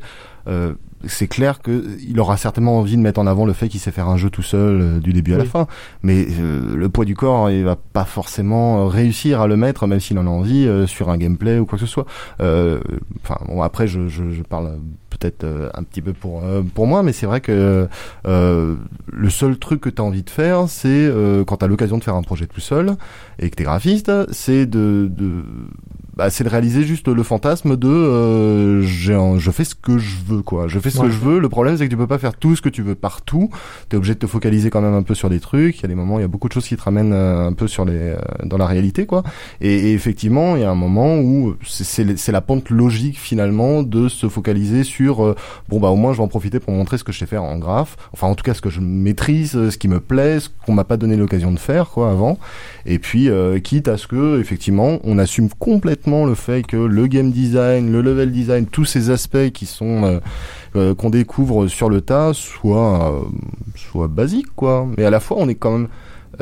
euh, 0.49 0.73
c'est 1.05 1.29
clair 1.29 1.61
que 1.61 1.85
il 2.09 2.19
aura 2.19 2.37
certainement 2.37 2.79
envie 2.79 2.97
de 2.97 3.03
mettre 3.03 3.21
en 3.21 3.27
avant 3.27 3.45
le 3.45 3.53
fait 3.53 3.69
qu'il 3.69 3.79
sait 3.81 3.91
faire 3.93 4.09
un 4.09 4.17
jeu 4.17 4.31
tout 4.31 4.43
seul 4.43 4.81
euh, 4.81 4.99
du 4.99 5.13
début 5.13 5.35
à 5.35 5.39
la 5.39 5.45
fin. 5.45 5.67
Mais 6.03 6.27
euh, 6.41 6.75
le 6.77 6.89
poids 6.89 7.05
du 7.05 7.15
corps, 7.15 7.51
il 7.51 7.63
va 7.65 7.77
pas 7.77 8.05
forcément 8.05 8.87
réussir 8.89 9.41
à 9.43 9.47
le 9.47 9.57
mettre, 9.57 9.87
même 9.87 10.01
s'il 10.01 10.19
en 10.19 10.27
a 10.27 10.31
envie, 10.31 10.67
euh, 10.67 10.87
sur 10.87 11.11
un 11.11 11.19
gameplay 11.19 11.59
ou 11.59 11.67
quoi 11.67 11.79
que 11.79 11.85
ce 11.85 11.91
soit. 11.91 12.07
Euh, 12.41 12.81
Enfin, 13.23 13.39
bon, 13.47 13.61
après, 13.63 13.87
je, 13.87 14.09
je, 14.09 14.31
je 14.31 14.43
parle 14.43 14.79
peut-être 15.19 15.45
euh, 15.45 15.71
un 15.75 15.83
petit 15.83 16.03
peu 16.03 16.13
pour 16.13 16.45
euh, 16.45 16.63
pour 16.63 16.87
moi, 16.87 17.03
mais 17.03 17.13
c'est 17.13 17.27
vrai 17.27 17.41
que 17.41 17.89
euh, 18.27 18.75
le 19.13 19.31
seul 19.31 19.59
truc 19.59 19.81
que 19.81 19.89
tu 19.89 20.01
as 20.01 20.05
envie 20.05 20.23
de 20.23 20.31
faire, 20.31 20.69
c'est 20.69 21.13
quand 21.47 21.59
tu 21.59 21.65
as 21.65 21.69
l'occasion 21.69 21.99
de 21.99 22.05
faire 22.05 22.15
un 22.15 22.23
projet 22.23 22.47
tout 22.47 22.61
seul 22.61 22.97
et 23.39 23.51
que 23.51 23.57
tu 23.57 23.63
graphiste, 23.63 24.13
c'est 24.33 24.67
de 24.67 25.11
bah, 26.19 26.31
c'est 26.31 26.43
de 26.45 26.49
réaliser 26.49 26.83
juste 26.83 27.09
le 27.09 27.23
fantasme 27.23 27.77
de 27.77 27.89
euh, 27.89 28.83
un- 29.11 29.39
je 29.39 29.51
fais 29.53 29.65
ce 29.65 29.75
que 29.75 29.99
je 29.99 30.17
veux 30.27 30.43
quoi. 30.43 30.67
Je 30.69 30.79
fais 30.81 30.91
ce 30.91 30.99
Ouais. 30.99 31.07
que 31.07 31.13
je 31.13 31.19
veux. 31.19 31.39
Le 31.39 31.49
problème 31.49 31.77
c'est 31.77 31.85
que 31.87 31.91
tu 31.91 31.97
peux 31.97 32.07
pas 32.09 32.19
faire 32.19 32.35
tout 32.35 32.57
ce 32.57 32.61
que 32.63 32.69
tu 32.69 32.83
veux 32.83 32.95
partout. 32.95 33.51
Tu 33.89 33.95
es 33.95 33.97
obligé 33.97 34.15
de 34.15 34.19
te 34.19 34.27
focaliser 34.27 34.69
quand 34.71 34.81
même 34.81 34.95
un 34.95 35.03
peu 35.05 35.15
sur 35.15 35.31
des 35.31 35.41
trucs. 35.41 35.79
Il 35.79 35.83
y 35.83 35.85
a 35.85 35.89
des 35.89 35.95
moments 35.95 36.19
il 36.19 36.23
y 36.23 36.25
a 36.25 36.29
beaucoup 36.29 36.49
de 36.49 36.53
choses 36.53 36.67
qui 36.67 36.77
te 36.77 36.83
ramènent 36.83 37.13
euh, 37.13 37.47
un 37.47 37.53
peu 37.53 37.69
sur 37.69 37.85
les 37.85 37.95
euh, 37.97 38.17
dans 38.45 38.59
la 38.59 38.67
réalité 38.67 39.07
quoi. 39.07 39.23
Et, 39.61 39.73
et 39.73 39.93
effectivement 39.95 40.57
il 40.57 40.63
y 40.63 40.65
a 40.65 40.71
un 40.71 40.75
moment 40.75 41.19
où 41.21 41.55
c'est- 41.65 42.29
la 42.33 42.41
pente 42.41 42.71
logique 42.71 43.19
finalement 43.19 43.83
de 43.83 44.09
se 44.09 44.29
focaliser 44.29 44.83
sur 44.85 45.25
euh, 45.25 45.35
bon 45.69 45.79
bah 45.81 45.89
au 45.89 45.97
moins 45.97 46.13
je 46.13 46.19
vais 46.19 46.25
en 46.25 46.29
profiter 46.29 46.59
pour 46.61 46.75
montrer 46.75 46.99
ce 46.99 47.05
que 47.05 47.13
je 47.13 47.19
sais 47.21 47.27
faire 47.27 47.45
en 47.45 47.59
graphe. 47.59 47.97
Enfin 48.13 48.27
en 48.27 48.35
tout 48.35 48.43
cas 48.45 48.55
ce 48.55 48.61
que 48.61 48.71
je 48.71 48.81
maîtrise 48.81 49.53
ce 49.71 49.79
qui 49.79 49.89
me 49.89 50.01
plaît 50.01 50.41
ce 50.41 50.49
qu'on 50.67 50.73
m'a 50.75 50.85
pas 50.85 50.97
donné 50.97 51.17
l'occasion 51.17 51.53
de 51.53 51.59
faire 51.59 51.91
quoi 51.91 52.11
avant. 52.11 52.39
Et 52.87 52.99
puis 52.99 53.29
euh, 53.29 53.61
quitte 53.61 53.87
à 53.89 53.97
ce 53.97 54.07
que 54.09 54.41
effectivement 54.41 54.99
on 55.05 55.19
assume 55.19 55.49
complètement 55.59 56.08
le 56.09 56.35
fait 56.35 56.63
que 56.67 56.77
le 56.77 57.07
game 57.07 57.31
design 57.31 57.93
le 57.93 58.01
level 58.03 58.33
design 58.33 58.67
tous 58.67 58.85
ces 58.85 59.11
aspects 59.11 59.51
qui 59.53 59.67
sont 59.67 60.05
euh, 60.05 60.21
euh, 60.77 60.95
qu'on 60.95 61.11
découvre 61.11 61.69
sur 61.69 61.89
le 61.89 62.01
tas 62.01 62.33
soient 62.35 63.13
euh, 63.13 63.21
soient 63.77 64.09
basiques 64.09 64.55
quoi. 64.57 64.87
Mais 64.97 65.05
à 65.05 65.11
la 65.11 65.21
fois 65.21 65.37
on 65.41 65.49
est 65.49 65.55
quand 65.55 65.73
même 65.73 65.89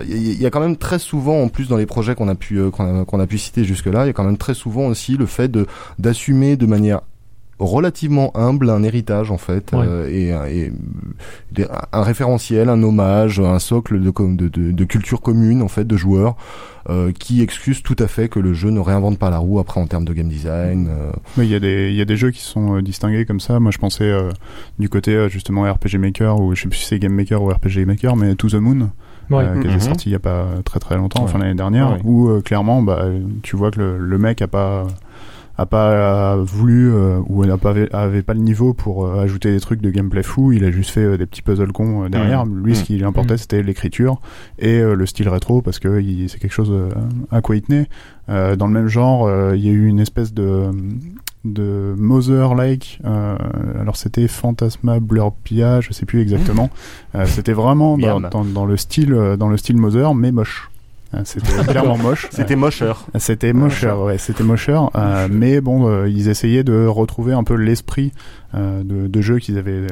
il 0.06 0.40
y 0.40 0.44
a 0.44 0.50
quand 0.50 0.60
même 0.60 0.76
très 0.76 0.98
souvent, 0.98 1.40
en 1.42 1.48
plus 1.48 1.68
dans 1.68 1.78
les 1.78 1.86
projets 1.86 2.14
qu'on 2.14 2.28
a 2.28 2.34
pu 2.34 2.70
qu'on 2.70 3.00
a, 3.00 3.04
qu'on 3.06 3.18
a 3.20 3.26
pu 3.26 3.38
citer 3.38 3.64
jusque 3.64 3.86
là, 3.86 4.04
il 4.04 4.08
y 4.08 4.10
a 4.10 4.12
quand 4.12 4.24
même 4.24 4.36
très 4.36 4.52
souvent 4.52 4.86
aussi 4.88 5.16
le 5.16 5.24
fait 5.24 5.48
de 5.48 5.66
d'assumer 5.98 6.56
de 6.56 6.66
manière 6.66 7.00
relativement 7.58 8.30
humble 8.36 8.68
un 8.70 8.82
héritage 8.82 9.30
en 9.30 9.38
fait 9.38 9.70
Ouais. 9.72 9.84
euh, 9.86 10.08
et, 10.10 10.64
et 10.64 10.72
des- 11.52 11.66
un 11.92 12.02
référentiel, 12.02 12.68
un 12.68 12.82
hommage, 12.82 13.40
un 13.40 13.58
socle 13.58 14.00
de, 14.00 14.10
de, 14.10 14.48
de, 14.48 14.70
de 14.72 14.84
culture 14.84 15.20
commune 15.22 15.62
en 15.62 15.68
fait 15.68 15.86
de 15.86 15.96
joueurs 15.96 16.36
euh, 16.90 17.12
qui 17.18 17.42
excuse 17.42 17.82
tout 17.82 17.96
à 17.98 18.06
fait 18.06 18.28
que 18.28 18.38
le 18.38 18.52
jeu 18.54 18.70
ne 18.70 18.78
réinvente 18.80 19.18
pas 19.18 19.30
la 19.30 19.38
roue 19.38 19.58
après 19.58 19.80
en 19.80 19.86
termes 19.86 20.04
de 20.04 20.12
game 20.12 20.28
design. 20.28 20.88
euh. 20.90 21.10
Mais 21.36 21.44
il 21.46 21.50
y 21.50 21.54
a 21.54 21.60
des 21.60 21.88
il 21.90 21.96
y 21.96 22.00
a 22.02 22.04
des 22.04 22.16
jeux 22.16 22.30
qui 22.30 22.42
sont 22.42 22.76
euh, 22.76 22.82
distingués 22.82 23.24
comme 23.24 23.40
ça. 23.40 23.58
Moi, 23.58 23.70
je 23.72 23.78
pensais 23.78 24.04
euh, 24.04 24.30
du 24.78 24.88
côté 24.88 25.12
euh, 25.14 25.28
justement 25.28 25.62
RPG 25.62 25.96
Maker 25.98 26.38
ou 26.40 26.54
je 26.54 26.62
sais 26.62 26.68
plus 26.68 26.78
si 26.78 26.86
c'est 26.86 26.98
Game 26.98 27.14
Maker 27.14 27.42
ou 27.42 27.48
RPG 27.48 27.86
Maker, 27.86 28.16
mais 28.16 28.34
To 28.36 28.48
the 28.50 28.54
Moon, 28.54 28.90
Ouais. 29.30 29.44
euh, 29.44 29.60
qui 29.60 29.66
Mhm. 29.66 29.74
était 29.74 29.84
sorti 29.84 30.10
il 30.10 30.12
y 30.12 30.16
a 30.16 30.20
pas 30.20 30.46
très 30.64 30.78
très 30.78 30.96
longtemps, 30.96 31.20
Ouais. 31.22 31.28
enfin 31.28 31.38
l'année 31.40 31.54
dernière, 31.56 31.92
Ouais. 31.94 31.98
où 32.04 32.28
euh, 32.28 32.40
clairement, 32.42 32.82
bah, 32.82 33.06
tu 33.42 33.56
vois 33.56 33.72
que 33.72 33.80
le, 33.80 33.98
le 33.98 34.18
mec 34.18 34.40
a 34.42 34.46
pas 34.46 34.86
a 35.58 35.64
pas 35.66 36.36
voulu 36.36 36.92
euh, 36.92 37.18
ou 37.28 37.44
n'a 37.46 37.56
pas 37.56 37.74
avait 37.92 38.22
pas 38.22 38.34
le 38.34 38.40
niveau 38.40 38.74
pour 38.74 39.06
euh, 39.06 39.22
ajouter 39.22 39.50
des 39.52 39.60
trucs 39.60 39.80
de 39.80 39.90
gameplay 39.90 40.22
fou. 40.22 40.52
Il 40.52 40.64
a 40.64 40.70
juste 40.70 40.90
fait 40.90 41.00
euh, 41.04 41.16
des 41.16 41.24
petits 41.26 41.42
puzzles 41.42 41.72
cons 41.72 42.04
euh, 42.04 42.08
derrière. 42.08 42.44
Lui, 42.44 42.74
ce 42.74 42.80
Mhm. 42.80 42.86
qui 42.86 43.04
importait, 43.04 43.32
Mhm. 43.34 43.38
c'était 43.38 43.62
l'écriture 43.62 44.20
et 44.58 44.78
euh, 44.80 44.94
le 44.94 45.06
style 45.06 45.28
rétro 45.28 45.62
parce 45.62 45.78
que 45.78 46.00
c'est 46.28 46.38
quelque 46.38 46.52
chose 46.52 46.70
euh, 46.70 46.90
à 47.30 47.40
quoi 47.40 47.56
il 47.56 47.62
tenait. 47.62 47.88
Euh, 48.28 48.56
dans 48.56 48.66
le 48.66 48.72
même 48.74 48.88
genre, 48.88 49.26
euh, 49.26 49.56
il 49.56 49.64
y 49.64 49.68
a 49.68 49.72
eu 49.72 49.86
une 49.86 50.00
espèce 50.00 50.34
de 50.34 50.70
de 51.44 51.94
Mother-like. 51.96 53.00
euh, 53.04 53.36
alors 53.80 53.96
c'était 53.96 54.26
Phantasma 54.26 54.98
Blurpia, 55.00 55.80
je 55.80 55.92
sais 55.92 56.04
plus 56.04 56.20
exactement. 56.20 56.70
Euh, 57.14 57.24
c'était 57.26 57.52
vraiment 57.52 57.96
dans, 57.98 58.20
dans, 58.20 58.44
dans 58.44 58.64
le 58.66 58.76
style 58.76 59.12
euh, 59.14 59.36
dans 59.36 59.48
le 59.48 59.56
style 59.56 59.76
Mother, 59.76 60.14
mais 60.14 60.32
moche. 60.32 60.70
Euh, 61.14 61.20
C'était 61.24 61.52
clairement 61.68 61.96
moche. 61.96 62.26
C'était 62.30 62.56
mocheur. 62.56 63.06
C'était 63.18 63.52
mocheur, 63.52 64.02
ouais, 64.02 64.18
c'était 64.18 64.42
mocheur. 64.44 64.90
euh, 64.96 65.28
mais 65.30 65.60
bon, 65.60 65.88
euh, 65.88 66.08
ils 66.08 66.28
essayaient 66.28 66.64
de 66.64 66.86
retrouver 66.86 67.32
un 67.32 67.44
peu 67.44 67.54
l'esprit 67.54 68.12
euh, 68.54 68.82
de, 68.82 69.06
de 69.06 69.20
jeu 69.20 69.38
qu'ils 69.38 69.56
avaient 69.58 69.72
euh, 69.72 69.86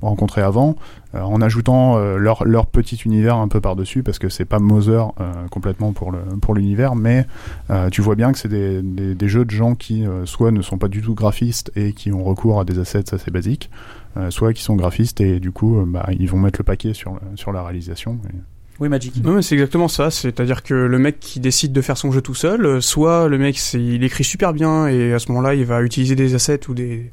rencontré 0.00 0.40
avant, 0.40 0.76
euh, 1.14 1.20
en 1.22 1.40
ajoutant 1.40 1.96
euh, 1.96 2.16
leur 2.16 2.44
leur 2.44 2.66
petit 2.66 2.96
univers 3.04 3.36
un 3.36 3.48
peu 3.48 3.60
par 3.60 3.74
dessus, 3.74 4.02
parce 4.04 4.18
que 4.20 4.28
c'est 4.28 4.44
pas 4.44 4.60
Mother 4.60 5.12
euh, 5.20 5.32
complètement 5.50 5.92
pour 5.92 6.12
le 6.12 6.18
pour 6.40 6.54
l'univers, 6.54 6.94
mais 6.94 7.26
euh, 7.70 7.90
tu 7.90 8.00
vois 8.00 8.14
bien 8.14 8.30
que 8.32 8.38
c'est 8.38 8.48
des, 8.48 8.82
des 8.82 9.14
des 9.16 9.28
jeux 9.28 9.44
de 9.44 9.50
gens 9.50 9.74
qui 9.74 10.06
euh, 10.06 10.26
soit 10.26 10.52
ne 10.52 10.62
sont 10.62 10.78
pas 10.78 10.88
du 10.88 11.02
tout 11.02 11.14
graphistes 11.14 11.72
et 11.74 11.92
qui 11.92 12.12
ont 12.12 12.22
recours 12.22 12.60
à 12.60 12.64
des 12.64 12.78
assets 12.78 13.12
assez 13.14 13.30
basiques, 13.32 13.68
euh, 14.16 14.30
soit 14.30 14.52
qui 14.52 14.62
sont 14.62 14.76
graphistes 14.76 15.20
et 15.20 15.40
du 15.40 15.50
coup, 15.50 15.78
euh, 15.80 15.84
bah, 15.86 16.06
ils 16.18 16.28
vont 16.28 16.38
mettre 16.38 16.60
le 16.60 16.64
paquet 16.64 16.94
sur 16.94 17.18
sur 17.34 17.50
la 17.52 17.62
réalisation. 17.64 18.18
et- 18.32 18.36
Oui, 18.80 18.88
Magic. 18.88 19.22
Non, 19.22 19.34
mais 19.34 19.42
c'est 19.42 19.54
exactement 19.54 19.88
ça. 19.88 20.10
C'est-à-dire 20.10 20.62
que 20.62 20.74
le 20.74 20.98
mec 20.98 21.20
qui 21.20 21.40
décide 21.40 21.72
de 21.72 21.80
faire 21.80 21.96
son 21.96 22.10
jeu 22.10 22.20
tout 22.20 22.34
seul, 22.34 22.64
euh, 22.64 22.80
soit 22.80 23.28
le 23.28 23.38
mec, 23.38 23.58
il 23.74 24.02
écrit 24.02 24.24
super 24.24 24.52
bien 24.52 24.88
et 24.88 25.12
à 25.12 25.18
ce 25.18 25.28
moment-là, 25.28 25.54
il 25.54 25.64
va 25.64 25.82
utiliser 25.82 26.16
des 26.16 26.34
assets 26.34 26.68
ou 26.68 26.74
des 26.74 27.10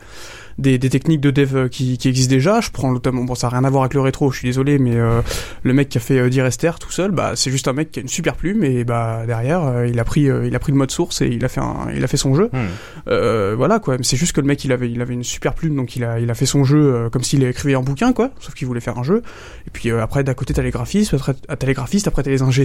des, 0.60 0.78
des 0.78 0.89
techniques 0.89 1.22
de 1.22 1.32
dev 1.32 1.56
euh, 1.56 1.67
qui, 1.67 1.98
qui 1.98 2.08
existent 2.08 2.30
déjà. 2.30 2.62
Je 2.62 2.69
prends 2.69 2.91
notamment, 2.91 3.24
bon, 3.24 3.36
ça 3.36 3.48
n'a 3.48 3.58
rien 3.58 3.63
à 3.65 3.69
voir 3.69 3.84
avec 3.84 3.93
le 3.93 4.02
rétro, 4.02 4.32
je 4.32 4.39
suis 4.39 4.48
désolé, 4.48 4.78
mais 4.78 4.95
euh, 4.95 5.22
le 5.63 5.74
mec 5.74 5.89
qui 5.89 5.98
a 5.98 6.02
fait 6.02 6.19
euh, 6.19 6.30
Direster 6.30 6.72
tout 6.80 6.91
seul, 6.91 7.12
bah, 7.12 7.34
c'est 7.36 7.52
juste 7.52 7.67
un 7.67 7.74
mec 7.74 7.91
qui 7.91 8.00
a 8.00 8.02
une 8.02 8.08
super 8.08 8.36
plume 8.36 8.63
et 8.63 8.84
bah 8.84 9.24
derrière, 9.26 9.63
euh, 9.63 9.88
il 9.88 10.00
a 10.00 10.04
pris, 10.04 10.30
euh, 10.30 10.48
il 10.48 10.56
a 10.56 10.60
pris 10.60 10.72
le 10.72 10.78
mode 10.78 10.91
source 10.91 11.22
et 11.22 11.28
il 11.28 11.43
a 11.43 11.50
fait 11.50 11.62
un, 11.62 11.88
il 11.95 12.04
a 12.04 12.08
fait 12.08 12.17
son 12.17 12.36
jeu. 12.36 12.50
Hmm. 12.54 13.56
Voilà 13.56 13.80
quoi. 13.80 13.98
C'est 14.02 14.17
juste 14.17 14.34
que 14.34 14.41
le 14.41 14.48
mec, 14.48 14.63
il 14.65 14.72
avait, 14.72 14.89
il 14.89 15.02
avait 15.02 15.13
une 15.13 15.24
super 15.24 15.54
plume, 15.54 15.76
donc 15.76 15.95
il 15.95 16.04
a, 16.04 16.19
il 16.19 16.30
a 16.30 16.34
fait 16.34 16.45
son 16.45 16.63
jeu 16.63 17.10
comme 17.12 17.24
s'il 17.24 17.43
écrivait 17.43 17.76
un 17.76 17.82
bouquin, 17.82 18.13
quoi. 18.13 18.32
Sauf 18.39 18.54
qu'il 18.54 18.67
voulait 18.67 18.80
faire 18.82 18.98
un 18.98 19.04
jeu. 19.04 19.22
Et 19.67 19.69
puis 19.72 19.91
après, 19.91 20.24
d'à 20.24 20.34
côté, 20.34 20.54
t'as 20.54 20.62
les 20.62 20.72
graphistes, 20.72 21.13
après 21.13 21.34
t'as 21.34 21.67
les 21.67 21.74
graphistes, 21.74 22.08
après 22.08 22.24
t'as 22.24 22.32
les 22.32 22.41
ingé 22.41 22.63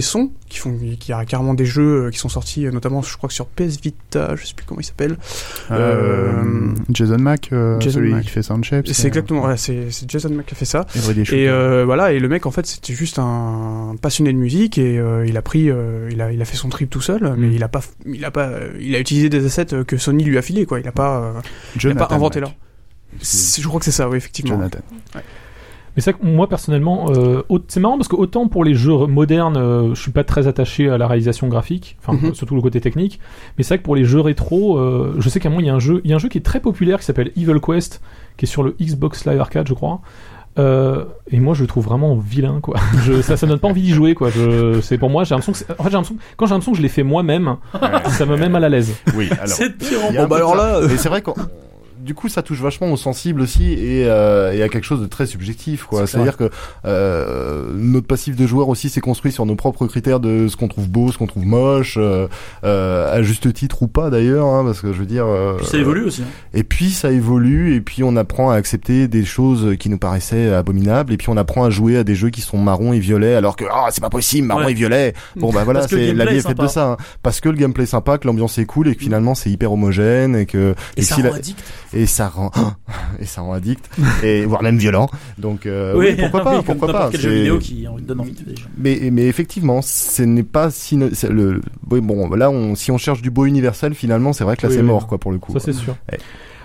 qui 0.49 0.59
font, 0.59 0.77
qui 0.99 1.13
a 1.13 1.25
carrément 1.25 1.53
des 1.53 1.65
jeux 1.65 2.09
qui 2.11 2.19
sont 2.19 2.29
sortis, 2.29 2.65
notamment, 2.65 3.01
je 3.01 3.15
crois 3.17 3.27
que 3.27 3.33
sur 3.33 3.47
PS 3.47 3.79
Vita, 3.81 4.35
je 4.35 4.45
sais 4.45 4.53
plus 4.53 4.65
comment 4.65 4.81
il 4.81 4.85
s'appelle. 4.85 5.17
Jason 6.89 7.17
Mack, 7.17 7.49
euh, 7.51 7.79
Jason 7.85 7.99
celui 7.99 8.11
Mack. 8.11 8.23
qui 8.23 8.29
fait 8.29 8.43
Soundshapes. 8.43 8.87
C'est 8.87 9.07
exactement, 9.07 9.39
voilà, 9.41 9.57
c'est 9.57 9.87
Jason 10.07 10.29
Mac 10.29 10.45
qui 10.45 10.53
a 10.53 10.57
fait 10.57 10.65
ça. 10.65 10.85
Et 11.31 11.47
euh, 11.49 11.83
voilà, 11.85 12.11
et 12.11 12.19
le 12.19 12.27
mec 12.27 12.45
en 12.45 12.51
fait 12.51 12.65
c'était 12.65 12.93
juste 12.93 13.17
un 13.19 13.95
passionné 14.01 14.31
de 14.33 14.37
musique 14.37 14.77
et 14.77 14.99
euh, 14.99 15.25
il 15.27 15.37
a 15.37 15.41
pris, 15.41 15.69
euh, 15.69 16.09
il 16.11 16.21
a, 16.21 16.31
il 16.31 16.41
a 16.41 16.45
fait 16.45 16.57
son 16.57 16.69
trip 16.69 16.89
tout 16.89 17.01
seul, 17.01 17.33
mais 17.37 17.47
Mm. 17.47 17.53
il 17.53 17.63
a 17.63 17.67
pas, 17.67 17.81
il 18.05 18.25
a 18.25 18.31
pas, 18.31 18.47
euh, 18.47 18.71
il 18.79 18.95
a 18.95 18.99
utilisé 18.99 19.29
des 19.29 19.45
assets 19.45 19.73
euh, 19.73 19.83
que 19.83 19.97
Sony 19.97 20.23
lui 20.23 20.37
a 20.37 20.41
filé 20.41 20.65
quoi. 20.65 20.79
Il 20.79 20.87
a 20.87 20.91
pas, 20.91 21.19
euh, 21.19 21.31
il 21.83 21.91
a 21.91 21.95
pas 21.95 22.13
inventé 22.15 22.39
là. 22.39 22.51
Je 23.21 23.65
crois 23.67 23.79
que 23.79 23.85
c'est 23.85 23.91
ça, 23.91 24.09
oui 24.09 24.17
effectivement. 24.17 24.55
Jonathan. 24.55 24.79
Mais 25.95 26.01
c'est 26.01 26.11
vrai 26.11 26.19
que 26.21 26.25
moi 26.25 26.47
personnellement, 26.49 27.05
euh, 27.09 27.41
c'est 27.69 27.79
marrant 27.79 27.97
parce 27.97 28.07
que 28.09 28.15
autant 28.15 28.47
pour 28.47 28.63
les 28.65 28.73
jeux 28.75 29.05
modernes, 29.07 29.55
euh, 29.57 29.95
je 29.95 30.01
suis 30.01 30.11
pas 30.11 30.23
très 30.23 30.47
attaché 30.47 30.89
à 30.89 30.97
la 30.97 31.07
réalisation 31.07 31.47
graphique, 31.47 31.97
enfin 32.05 32.17
Mhm. 32.21 32.33
surtout 32.35 32.55
le 32.55 32.61
côté 32.61 32.81
technique. 32.81 33.19
Mais 33.57 33.63
c'est 33.63 33.75
vrai 33.75 33.77
que 33.79 33.83
pour 33.83 33.95
les 33.95 34.03
jeux 34.05 34.19
rétro, 34.19 34.77
euh, 34.77 35.15
je 35.19 35.29
sais 35.29 35.39
qu'à 35.39 35.49
moment 35.49 35.61
il 35.61 35.67
y 35.67 35.69
a 35.69 35.73
un 35.75 35.79
jeu, 35.79 36.01
il 36.03 36.09
y 36.09 36.13
a 36.13 36.17
un 36.17 36.19
jeu 36.19 36.27
qui 36.29 36.37
est 36.37 36.41
très 36.41 36.59
populaire 36.59 36.99
qui 36.99 37.05
s'appelle 37.05 37.31
Evil 37.37 37.59
Quest, 37.65 38.01
qui 38.37 38.45
est 38.45 38.47
sur 38.47 38.61
le 38.63 38.75
Xbox 38.81 39.25
Live 39.25 39.39
Arcade, 39.39 39.67
je 39.69 39.73
crois. 39.73 40.01
Euh, 40.57 41.03
et 41.31 41.39
moi 41.41 41.53
je 41.53 41.61
le 41.61 41.67
trouve 41.67 41.83
vraiment 41.85 42.15
vilain 42.15 42.59
quoi. 42.61 42.75
Je, 43.03 43.21
ça, 43.21 43.35
ça 43.35 43.45
donne 43.45 43.59
pas 43.59 43.67
envie 43.67 43.81
d'y 43.81 43.91
jouer 43.91 44.15
quoi. 44.15 44.29
Je, 44.29 44.79
c'est 44.79 44.97
pour 44.97 45.09
moi 45.09 45.25
j'ai 45.25 45.35
l'impression 45.35 45.51
que 45.51 45.57
c'est- 45.57 45.69
en 45.79 45.83
fait 45.83 45.89
j'ai 45.89 45.95
l'impression 45.97 46.15
quand 46.37 46.45
j'ai 46.45 46.51
l'impression 46.53 46.71
que 46.71 46.77
je 46.77 46.81
l'ai 46.81 46.87
fait 46.87 47.03
moi-même, 47.03 47.57
ça 48.07 48.25
me 48.25 48.37
met 48.37 48.47
mal 48.47 48.63
à 48.63 48.69
l'aise. 48.69 48.95
Oui, 49.17 49.27
alors. 49.33 49.47
C'est 49.47 49.77
pire 49.77 49.99
peu 50.15 50.25
bah 50.27 50.37
alors 50.37 50.55
ça. 50.55 50.79
là, 50.81 50.87
Mais 50.87 50.95
c'est 50.95 51.09
vrai 51.09 51.21
qu'on 51.21 51.33
du 52.05 52.13
coup, 52.13 52.29
ça 52.29 52.41
touche 52.43 52.61
vachement 52.61 52.91
au 52.91 52.97
sensible 52.97 53.41
aussi 53.41 53.73
et, 53.73 54.05
euh, 54.07 54.53
et 54.53 54.61
à 54.63 54.69
quelque 54.69 54.83
chose 54.85 55.01
de 55.01 55.07
très 55.07 55.25
subjectif, 55.25 55.83
quoi. 55.85 56.05
C'est-à-dire 56.07 56.37
que 56.37 56.49
euh, 56.85 57.65
notre 57.75 58.07
passif 58.07 58.35
de 58.35 58.45
joueur 58.47 58.69
aussi 58.69 58.89
s'est 58.89 59.01
construit 59.01 59.31
sur 59.31 59.45
nos 59.45 59.55
propres 59.55 59.87
critères 59.87 60.19
de 60.19 60.47
ce 60.47 60.55
qu'on 60.55 60.67
trouve 60.67 60.87
beau, 60.87 61.11
ce 61.11 61.17
qu'on 61.17 61.27
trouve 61.27 61.45
moche, 61.45 61.95
euh, 61.97 62.27
euh, 62.63 63.13
à 63.13 63.21
juste 63.23 63.51
titre 63.53 63.81
ou 63.83 63.87
pas 63.87 64.09
d'ailleurs, 64.09 64.45
hein, 64.47 64.63
parce 64.63 64.81
que 64.81 64.93
je 64.93 64.99
veux 64.99 65.05
dire. 65.05 65.25
euh, 65.25 65.55
Puis 65.57 65.65
ça 65.65 65.77
évolue 65.77 66.03
aussi. 66.05 66.21
hein. 66.21 66.25
Et 66.53 66.63
puis 66.63 66.91
ça 66.91 67.11
évolue, 67.11 67.75
et 67.75 67.81
puis 67.81 68.03
on 68.03 68.15
apprend 68.15 68.51
à 68.51 68.55
accepter 68.55 69.07
des 69.07 69.25
choses 69.25 69.75
qui 69.77 69.89
nous 69.89 69.97
paraissaient 69.97 70.53
abominables, 70.53 71.11
et 71.13 71.17
puis 71.17 71.29
on 71.29 71.37
apprend 71.37 71.63
à 71.65 71.69
jouer 71.69 71.97
à 71.97 72.03
des 72.03 72.15
jeux 72.15 72.29
qui 72.29 72.41
sont 72.41 72.57
marrons 72.57 72.93
et 72.93 72.99
violets, 72.99 73.35
alors 73.35 73.55
que 73.55 73.65
ah 73.71 73.87
c'est 73.91 74.01
pas 74.01 74.09
possible, 74.09 74.47
marron 74.47 74.65
Ouais. 74.65 74.71
et 74.71 74.75
violet. 74.75 75.13
Bon 75.35 75.51
bah 75.51 75.63
voilà, 75.63 75.87
c'est 75.87 76.13
la 76.13 76.25
vie 76.25 76.35
est 76.35 76.37
est 76.39 76.47
faite 76.47 76.57
de 76.59 76.67
ça, 76.67 76.91
hein. 76.91 76.97
parce 77.23 77.41
que 77.41 77.49
le 77.49 77.55
gameplay 77.57 77.83
est 77.83 77.87
sympa, 77.87 78.17
que 78.17 78.27
l'ambiance 78.27 78.57
est 78.57 78.65
cool, 78.65 78.87
et 78.87 78.95
que 78.95 79.01
finalement 79.01 79.35
c'est 79.35 79.49
hyper 79.49 79.71
homogène, 79.73 80.35
et 80.35 80.45
que 80.45 80.75
Et, 80.97 81.01
ça 81.01 81.15
si 81.15 81.21
la- 81.21 81.33
addict. 81.35 81.63
Et 81.95 82.05
ça 82.05 82.27
rend 82.27 82.51
et 83.19 83.25
ça 83.25 83.41
rend 83.41 83.53
addict, 83.53 83.89
et 84.23 84.45
voire 84.45 84.61
même 84.61 84.77
violent. 84.77 85.07
Donc 85.37 85.65
euh, 85.65 85.93
oui, 85.95 86.15
pourquoi 86.19 86.41
oui, 86.41 86.43
pas, 86.43 86.55
comme 86.55 86.63
pourquoi 86.65 86.87
n'importe 86.87 87.03
pas. 87.05 87.09
quel 87.11 87.21
jeu 87.21 87.29
vidéo 87.31 87.59
qui 87.59 87.87
donne 88.01 88.19
envie 88.19 88.31
de 88.31 88.37
mais, 88.77 89.09
mais 89.11 89.23
effectivement, 89.27 89.81
ce 89.81 90.21
n'est 90.23 90.43
pas 90.43 90.69
si 90.69 90.97
le 90.97 91.61
oui, 91.89 92.01
bon 92.01 92.29
là 92.35 92.49
on 92.51 92.75
si 92.75 92.91
on 92.91 92.97
cherche 92.97 93.21
du 93.21 93.31
beau 93.31 93.45
universel 93.45 93.93
finalement 93.95 94.33
c'est 94.33 94.43
vrai 94.43 94.55
que 94.57 94.63
là 94.63 94.69
Oui, 94.69 94.75
c'est 94.75 94.81
oui, 94.81 94.87
mort 94.87 95.03
oui. 95.03 95.09
quoi 95.09 95.17
pour 95.17 95.31
le 95.31 95.39
coup. 95.39 95.53
Ça 95.53 95.59
c'est 95.59 95.73
sûr. 95.73 95.95
Ouais. 96.11 96.19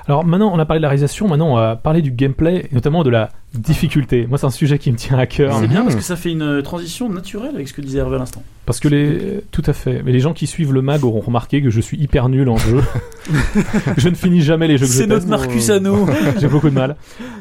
Alors 0.07 0.24
maintenant 0.24 0.51
on 0.53 0.59
a 0.59 0.66
parlé 0.66 0.81
de 0.81 0.83
la 0.83 0.89
réalisation, 0.89 1.28
maintenant 1.28 1.53
on 1.53 1.57
va 1.57 1.76
parler 1.76 2.03
du 2.03 2.11
gameplay, 2.11 2.66
et 2.70 2.74
notamment 2.74 3.05
de 3.05 3.11
la 3.11 3.31
Difficulté. 3.55 4.26
Moi, 4.28 4.38
c'est 4.38 4.46
un 4.46 4.51
sujet 4.51 4.78
qui 4.78 4.92
me 4.92 4.96
tient 4.96 5.18
à 5.18 5.26
cœur. 5.26 5.57
C'est 5.61 5.66
bien 5.66 5.82
parce 5.82 5.96
que 5.96 6.03
ça 6.03 6.14
fait 6.16 6.30
une 6.30 6.42
euh, 6.42 6.62
transition 6.62 7.09
naturelle 7.09 7.55
avec 7.55 7.66
ce 7.68 7.74
que 7.74 7.80
disait 7.80 7.98
Hervé 7.98 8.16
à 8.16 8.18
l'instant. 8.20 8.44
Parce 8.66 8.78
que 8.78 8.86
les, 8.86 9.40
tout 9.51 9.62
à 9.66 9.72
fait. 9.72 10.03
Mais 10.05 10.12
les 10.12 10.20
gens 10.20 10.32
qui 10.32 10.46
suivent 10.46 10.72
le 10.72 10.82
mag 10.82 11.03
auront 11.05 11.18
remarqué 11.20 11.61
que 11.61 11.70
je 11.70 11.80
suis 11.80 11.98
hyper 11.98 12.28
nul 12.28 12.48
en 12.48 12.57
jeu. 12.57 12.80
je 13.96 14.09
ne 14.09 14.14
finis 14.14 14.42
jamais 14.42 14.68
les 14.68 14.78
jeux 14.78 14.86
que 14.86 14.92
je 14.92 14.98
C'est 14.98 15.07
notre. 15.09 15.26
Marcus 15.26 15.70
à 15.70 15.80
nous. 15.80 16.07
J'ai 16.40 16.46
beaucoup 16.46 16.68
de 16.70 16.74
mal. 16.74 16.94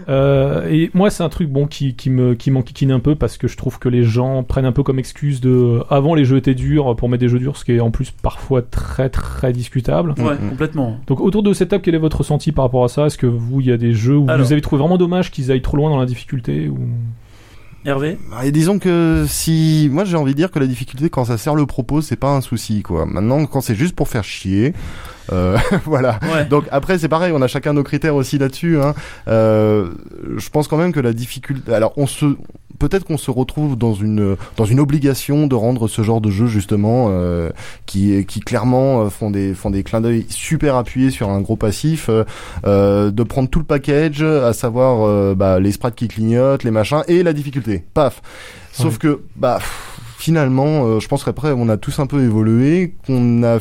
Euh, 0.07 0.67
et 0.69 0.89
moi, 0.95 1.11
c'est 1.11 1.21
un 1.21 1.29
truc 1.29 1.49
bon 1.49 1.67
qui, 1.67 1.93
qui 1.93 2.09
me 2.09 2.33
qui 2.33 2.49
m'enquiquine 2.49 2.91
un 2.91 2.99
peu 2.99 3.13
parce 3.13 3.37
que 3.37 3.47
je 3.47 3.57
trouve 3.57 3.77
que 3.77 3.89
les 3.89 4.03
gens 4.03 4.43
prennent 4.43 4.65
un 4.65 4.71
peu 4.71 4.81
comme 4.81 4.97
excuse 4.97 5.39
de 5.41 5.81
avant 5.91 6.15
les 6.15 6.25
jeux 6.25 6.37
étaient 6.37 6.55
durs 6.55 6.95
pour 6.95 7.09
mettre 7.09 7.21
des 7.21 7.29
jeux 7.29 7.37
durs, 7.39 7.57
ce 7.57 7.65
qui 7.65 7.73
est 7.73 7.79
en 7.79 7.91
plus 7.91 8.09
parfois 8.09 8.63
très 8.63 9.09
très 9.09 9.53
discutable. 9.53 10.15
Ouais, 10.17 10.33
Mhm. 10.41 10.49
complètement. 10.49 10.97
Donc 11.05 11.21
autour 11.21 11.43
de 11.43 11.53
cette 11.53 11.69
table, 11.69 11.83
quel 11.83 11.93
est 11.93 11.99
votre 11.99 12.17
ressenti 12.19 12.51
par 12.51 12.65
rapport 12.65 12.83
à 12.83 12.87
ça? 12.87 13.05
Est-ce 13.05 13.17
que 13.19 13.27
vous, 13.27 13.61
il 13.61 13.67
y 13.67 13.71
a 13.71 13.77
des 13.77 13.93
jeux 13.93 14.17
où 14.17 14.25
Alors. 14.29 14.43
vous 14.47 14.51
avez 14.53 14.61
trouvé 14.61 14.79
vraiment 14.79 14.97
dommage 14.97 15.29
qu'ils 15.29 15.51
aillent 15.51 15.61
trop 15.61 15.77
loin 15.77 15.91
dans 15.91 15.98
la 15.99 16.05
difficulté 16.05 16.69
ou... 16.69 16.77
Hervé 17.85 18.17
Bah, 18.29 18.45
Et 18.45 18.51
disons 18.51 18.77
que 18.77 19.25
si 19.27 19.89
moi 19.91 20.03
j'ai 20.03 20.17
envie 20.17 20.33
de 20.33 20.37
dire 20.37 20.51
que 20.51 20.59
la 20.59 20.67
difficulté 20.67 21.09
quand 21.09 21.25
ça 21.25 21.37
sert 21.37 21.55
le 21.55 21.65
propos 21.65 22.01
c'est 22.01 22.17
pas 22.17 22.31
un 22.31 22.41
souci 22.41 22.81
quoi. 22.81 23.05
Maintenant 23.05 23.45
quand 23.45 23.61
c'est 23.61 23.75
juste 23.75 23.95
pour 23.95 24.09
faire 24.09 24.23
chier, 24.23 24.73
euh, 25.31 25.57
voilà. 25.85 26.19
Ouais. 26.33 26.45
Donc 26.45 26.65
après 26.71 26.97
c'est 26.97 27.07
pareil, 27.07 27.31
on 27.33 27.41
a 27.41 27.47
chacun 27.47 27.73
nos 27.73 27.83
critères 27.83 28.15
aussi 28.15 28.37
là-dessus. 28.37 28.81
Hein. 28.81 28.93
Euh, 29.27 29.91
je 30.37 30.49
pense 30.49 30.67
quand 30.67 30.77
même 30.77 30.91
que 30.91 30.99
la 30.99 31.13
difficulté. 31.13 31.73
Alors 31.73 31.93
on 31.95 32.05
se 32.05 32.35
peut-être 32.79 33.03
qu'on 33.03 33.17
se 33.17 33.29
retrouve 33.29 33.77
dans 33.77 33.93
une 33.93 34.35
dans 34.57 34.65
une 34.65 34.79
obligation 34.79 35.45
de 35.45 35.55
rendre 35.55 35.87
ce 35.87 36.01
genre 36.01 36.21
de 36.21 36.31
jeu 36.31 36.47
justement 36.47 37.07
euh, 37.09 37.49
qui 37.85 38.25
qui 38.25 38.39
clairement 38.39 39.01
euh, 39.01 39.09
font 39.09 39.29
des 39.29 39.53
font 39.53 39.69
des 39.69 39.83
clins 39.83 40.01
d'œil 40.01 40.25
super 40.29 40.75
appuyés 40.75 41.11
sur 41.11 41.29
un 41.29 41.41
gros 41.41 41.57
passif, 41.57 42.09
euh, 42.09 42.23
euh, 42.65 43.11
de 43.11 43.23
prendre 43.23 43.49
tout 43.49 43.59
le 43.59 43.65
package, 43.65 44.23
à 44.23 44.53
savoir 44.53 45.05
euh, 45.05 45.35
bah, 45.35 45.59
les 45.59 45.71
sprites 45.71 45.95
qui 45.95 46.07
clignotent, 46.07 46.63
les 46.63 46.71
machins 46.71 47.03
et 47.07 47.21
la 47.21 47.33
difficulté. 47.33 47.83
Paf. 47.93 48.21
Sauf 48.71 48.97
que 48.97 49.21
bah 49.35 49.57
pff, 49.59 49.99
finalement, 50.17 50.85
euh, 50.85 50.99
je 50.99 51.07
pense 51.07 51.23
qu'après 51.23 51.51
on 51.51 51.67
a 51.69 51.77
tous 51.77 51.99
un 51.99 52.07
peu 52.07 52.23
évolué, 52.23 52.93
qu'on 53.05 53.43
a 53.43 53.59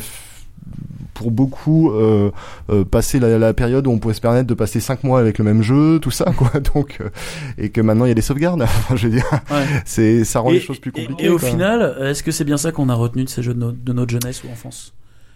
pour 1.19 1.31
beaucoup 1.31 1.91
euh, 1.91 2.31
euh, 2.71 2.85
passé 2.85 3.19
la, 3.19 3.37
la 3.37 3.53
période 3.53 3.85
où 3.87 3.91
on 3.91 3.99
pouvait 3.99 4.13
se 4.13 4.21
permettre 4.21 4.47
de 4.47 4.53
passer 4.53 4.79
5 4.79 5.03
mois 5.03 5.19
avec 5.19 5.37
le 5.37 5.43
même 5.43 5.61
jeu, 5.61 5.99
tout 5.99 6.11
ça 6.11 6.31
quoi. 6.37 6.49
Donc 6.73 6.99
euh, 7.01 7.09
et 7.57 7.69
que 7.71 7.81
maintenant 7.81 8.05
il 8.05 8.07
y 8.07 8.11
a 8.11 8.15
des 8.15 8.21
sauvegardes. 8.21 8.65
je 8.95 9.07
veux 9.07 9.13
dire, 9.13 9.29
Ouais. 9.51 9.65
c'est 9.83 10.23
ça 10.23 10.39
rend 10.39 10.51
et, 10.51 10.53
les 10.53 10.59
choses 10.61 10.79
plus 10.79 10.93
compliquées. 10.93 11.25
et 11.25 11.27
au 11.29 11.37
quoi. 11.37 11.49
final, 11.49 11.97
est-ce 12.03 12.23
que 12.23 12.31
c'est 12.31 12.45
bien 12.45 12.55
ça 12.55 12.71
qu'on 12.71 12.87
a 12.87 12.93
retenu 12.95 13.25
de 13.25 13.29
ces 13.29 13.43
jeux 13.43 13.53
de, 13.53 13.59
no- 13.59 13.73
de 13.73 13.91
notre 13.91 14.11
jeunesse 14.11 14.41
ou 14.45 14.47
enfance? 14.51 14.93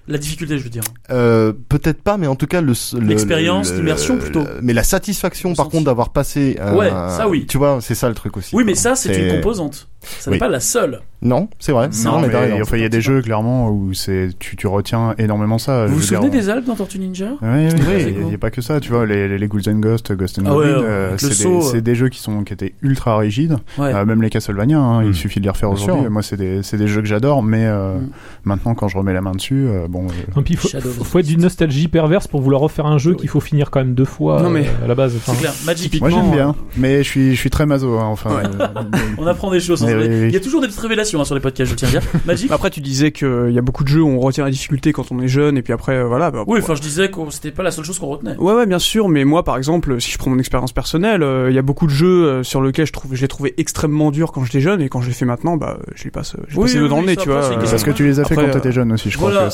La 0.07 0.17
difficulté, 0.17 0.57
je 0.57 0.63
veux 0.63 0.69
dire. 0.69 0.83
Euh, 1.11 1.53
peut-être 1.69 2.01
pas, 2.01 2.17
mais 2.17 2.27
en 2.27 2.35
tout 2.35 2.47
cas 2.47 2.61
le 2.61 2.73
le- 2.93 2.99
L'expérience, 3.05 3.71
le- 3.71 3.77
l'immersion, 3.77 4.17
plutôt. 4.17 4.43
mais 4.61 4.73
la 4.73 4.83
satisfaction 4.83 5.53
par 5.53 5.67
contre 5.69 5.85
d'avoir 5.85 6.09
passé. 6.11 6.57
un- 6.61 6.75
Ouais, 6.75 6.89
ça, 6.89 7.27
oui. 7.29 7.45
Tu 7.45 7.57
vois, 7.57 7.79
c'est 7.81 7.95
ça 7.95 8.07
le 8.09 8.15
truc 8.15 8.35
aussi. 8.37 8.55
Oui, 8.55 8.63
quoi. 8.63 8.71
mais 8.71 8.75
ça, 8.75 8.95
c'est 8.95 9.13
une 9.17 9.35
composante. 9.35 9.87
Ça 10.03 10.29
n'est 10.31 10.35
Oui. 10.35 10.39
pas 10.39 10.47
la 10.49 10.59
seule. 10.59 11.01
Non, 11.21 11.47
c'est 11.57 11.71
vrai. 11.71 11.89
Non, 12.03 12.11
Non, 12.13 12.19
mais 12.19 12.27
t'as 12.29 12.41
mais 12.41 12.51
raison. 12.51 12.61
enfin, 12.63 12.75
il 12.77 12.81
y 12.83 12.85
a 12.85 12.89
des 12.89 12.99
jeux 12.99 13.21
clairement 13.21 13.69
où 13.69 13.93
c'est 13.93 14.29
tu, 14.39 14.57
tu 14.57 14.67
retiens 14.67 15.15
énormément 15.17 15.57
ça. 15.57 15.85
Vous 15.85 15.93
vous 15.95 15.99
dire, 16.01 16.17
souvenez 16.19 16.29
des 16.29 16.49
Alpes 16.49 16.65
dans 16.65 16.75
Tortue 16.75 16.99
Ninja? 16.99 17.27
Oui, 17.41 17.47
oui, 17.51 17.69
C'est 17.71 18.05
oui, 18.05 18.15
il 18.19 18.25
n'y 18.25 18.33
a 18.33 18.37
pas 18.37 18.51
que 18.51 18.61
ça, 18.61 18.81
tu 18.81 18.91
vois, 18.91 19.05
les, 19.05 19.29
les, 19.29 19.37
les 19.37 19.47
Ghouls 19.47 19.61
and 19.69 19.75
Ghosts, 19.79 20.11
Ghost 20.13 20.39
and 20.39 20.43
Ah 20.47 20.55
ouais, 20.57 20.65
euh, 20.65 21.17
c'est 21.17 21.29
des, 21.29 21.45
euh. 21.47 21.61
c'est 21.61 21.81
des 21.81 21.95
jeux 21.95 22.09
qui 22.09 22.19
sont 22.19 22.43
qui 22.43 22.51
étaient 22.53 22.73
ultra 22.81 23.17
rigides, 23.17 23.55
Ouais. 23.77 23.93
Euh, 23.93 24.03
même 24.05 24.21
les 24.21 24.29
Castlevania, 24.29 24.77
hein, 24.77 25.03
il 25.05 25.15
suffit 25.15 25.39
de 25.39 25.45
les 25.45 25.49
refaire 25.51 25.71
aujourd'hui. 25.71 26.09
Moi, 26.09 26.21
c'est 26.23 26.35
des, 26.35 26.87
jeux 26.87 27.01
que 27.01 27.07
j'adore, 27.07 27.41
mais 27.41 27.65
euh, 27.65 27.93
Mm. 27.99 28.09
maintenant, 28.43 28.75
quand 28.75 28.89
je 28.89 28.97
remets 28.97 29.13
la 29.13 29.21
main 29.21 29.31
dessus, 29.31 29.65
euh, 29.67 29.87
bon, 29.87 30.07
euh, 30.07 30.41
il 30.49 30.57
faut, 30.57 30.67
faut 31.03 31.19
être 31.19 31.25
d'une 31.27 31.41
nostalgie 31.41 31.87
perverse 31.87 32.27
pour 32.27 32.41
vouloir 32.41 32.61
refaire 32.61 32.85
un 32.85 32.97
jeu 32.97 33.13
qu'il 33.15 33.29
faut 33.29 33.39
finir 33.39 33.71
quand 33.71 33.79
même 33.79 33.93
deux 33.93 34.03
fois 34.05 34.41
Non, 34.41 34.49
mais- 34.49 34.65
à 34.83 34.87
la 34.87 34.95
base. 34.95 35.15
Enfin, 35.15 35.31
C'est 35.35 35.39
clair. 35.39 35.53
Magic. 35.65 36.01
moi 36.01 36.09
j'aime 36.09 36.31
bien, 36.31 36.55
mais 36.75 36.97
je 37.03 37.07
suis, 37.09 37.33
je 37.35 37.39
suis 37.39 37.49
très 37.49 37.65
maso, 37.65 37.97
hein, 37.97 38.07
enfin. 38.07 38.41
On 39.17 39.25
apprend 39.27 39.49
des 39.51 39.59
choses. 39.61 39.85
Oui, 39.97 40.03
c'est 40.03 40.07
vrai. 40.07 40.15
oui, 40.15 40.21
oui. 40.23 40.27
Il 40.29 40.33
y 40.33 40.37
a 40.37 40.39
toujours 40.39 40.61
des 40.61 40.67
petites 40.67 40.79
révélations 40.79 41.21
hein, 41.21 41.25
sur 41.25 41.35
les 41.35 41.41
podcasts, 41.41 41.71
je 41.71 41.75
tiens 41.75 41.87
à 41.87 41.91
dire. 41.91 42.01
Magic. 42.25 42.51
Après, 42.51 42.69
tu 42.69 42.81
disais 42.81 43.11
qu'il 43.11 43.51
y 43.51 43.57
a 43.57 43.61
beaucoup 43.61 43.83
de 43.83 43.89
jeux 43.89 44.01
où 44.01 44.07
on 44.09 44.19
retient 44.19 44.43
la 44.43 44.51
difficulté 44.51 44.91
quand 44.93 45.11
on 45.11 45.19
est 45.21 45.27
jeune, 45.27 45.57
et 45.57 45.61
puis 45.61 45.73
après, 45.73 45.95
euh, 45.97 46.05
voilà. 46.05 46.31
bah, 46.31 46.43
Oui, 46.47 46.59
enfin, 46.61 46.75
je 46.75 46.81
disais 46.81 47.09
que 47.09 47.19
c'était 47.29 47.51
pas 47.51 47.63
la 47.63 47.71
seule 47.71 47.85
chose 47.85 47.99
qu'on 47.99 48.07
retenait. 48.07 48.35
Ouais, 48.37 48.53
ouais, 48.53 48.65
bien 48.65 48.79
sûr, 48.79 49.09
mais 49.09 49.25
moi, 49.25 49.43
par 49.43 49.57
exemple, 49.57 49.99
si 50.01 50.11
je 50.11 50.17
prends 50.17 50.29
mon 50.31 50.39
expérience 50.39 50.71
personnelle, 50.73 51.23
euh, 51.23 51.49
il 51.49 51.55
y 51.55 51.59
a 51.59 51.61
beaucoup 51.61 51.85
de 51.87 51.91
jeux 51.91 52.25
euh, 52.25 52.43
sur 52.43 52.61
lesquels 52.61 52.85
je 52.87 52.91
trouve, 52.93 53.13
je 53.15 53.21
les 53.21 53.27
trouvais 53.27 53.53
extrêmement 53.57 54.11
durs 54.11 54.31
quand 54.31 54.43
j'étais 54.43 54.61
jeune, 54.61 54.81
et 54.81 54.89
quand 54.89 55.01
je 55.01 55.07
les 55.07 55.13
fais 55.13 55.25
maintenant, 55.25 55.57
bah, 55.57 55.77
je 55.95 56.03
les 56.03 56.11
passe, 56.11 56.35
je 56.47 56.55
passe 56.59 56.73
oui, 56.73 56.79
le 56.79 56.87
dans 56.87 56.95
oui, 56.99 57.01
le 57.01 57.07
nez, 57.07 57.15
tu 57.15 57.29
vois. 57.29 57.43
c'est 57.43 57.53
euh, 57.55 57.59
parce 57.69 57.83
que 57.83 57.91
tu 57.91 58.05
les 58.05 58.19
as 58.19 58.25
fait 58.25 58.33
Après, 58.33 58.47
quand 58.47 58.53
t'étais 58.53 58.71
jeune 58.71 58.91
aussi, 58.91 59.09
je 59.09 59.17
crois 59.17 59.31
hein. 59.31 59.49